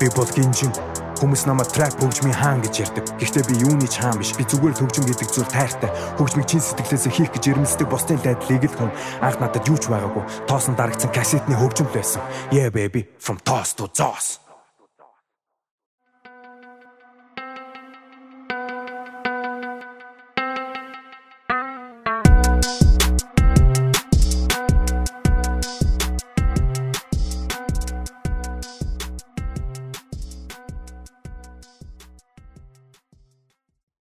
Би 0.00 0.06
бол 0.12 0.28
гинжин 0.36 0.72
Хүмүүс 1.16 1.46
намайг 1.48 1.72
трап 1.72 1.96
хөгжмийн 1.96 2.36
хаан 2.36 2.60
гэж 2.60 2.74
ярьдаг. 2.84 3.04
Гэхдээ 3.16 3.44
би 3.48 3.54
юуны 3.64 3.88
ч 3.88 4.04
хаан 4.04 4.20
биш. 4.20 4.36
Би 4.36 4.44
зүгээр 4.44 4.76
л 4.76 4.80
хөгжим 4.84 5.08
гэдэг 5.08 5.28
зүйл 5.32 5.48
тайртай. 5.48 5.90
Хөгжмийг 6.20 6.44
чин 6.44 6.60
сэтгэлээсээ 6.60 7.12
хийх 7.16 7.32
гэж 7.32 7.44
ирмэлцдэг 7.56 7.88
бусдын 7.88 8.20
дайдлыг 8.20 8.68
л 8.68 8.76
хүн 8.76 8.92
анх 9.24 9.40
надад 9.40 9.64
юу 9.64 9.80
ч 9.80 9.88
байгаагүй. 9.88 10.24
Тоосон 10.44 10.76
дарагдсан 10.76 11.08
кассетны 11.16 11.56
хөгжим 11.56 11.88
л 11.88 11.96
байсан. 11.96 12.20
Yeah 12.52 12.68
baby 12.68 13.08
from 13.16 13.40
toss 13.40 13.72
to 13.72 13.88
toss. 13.88 14.45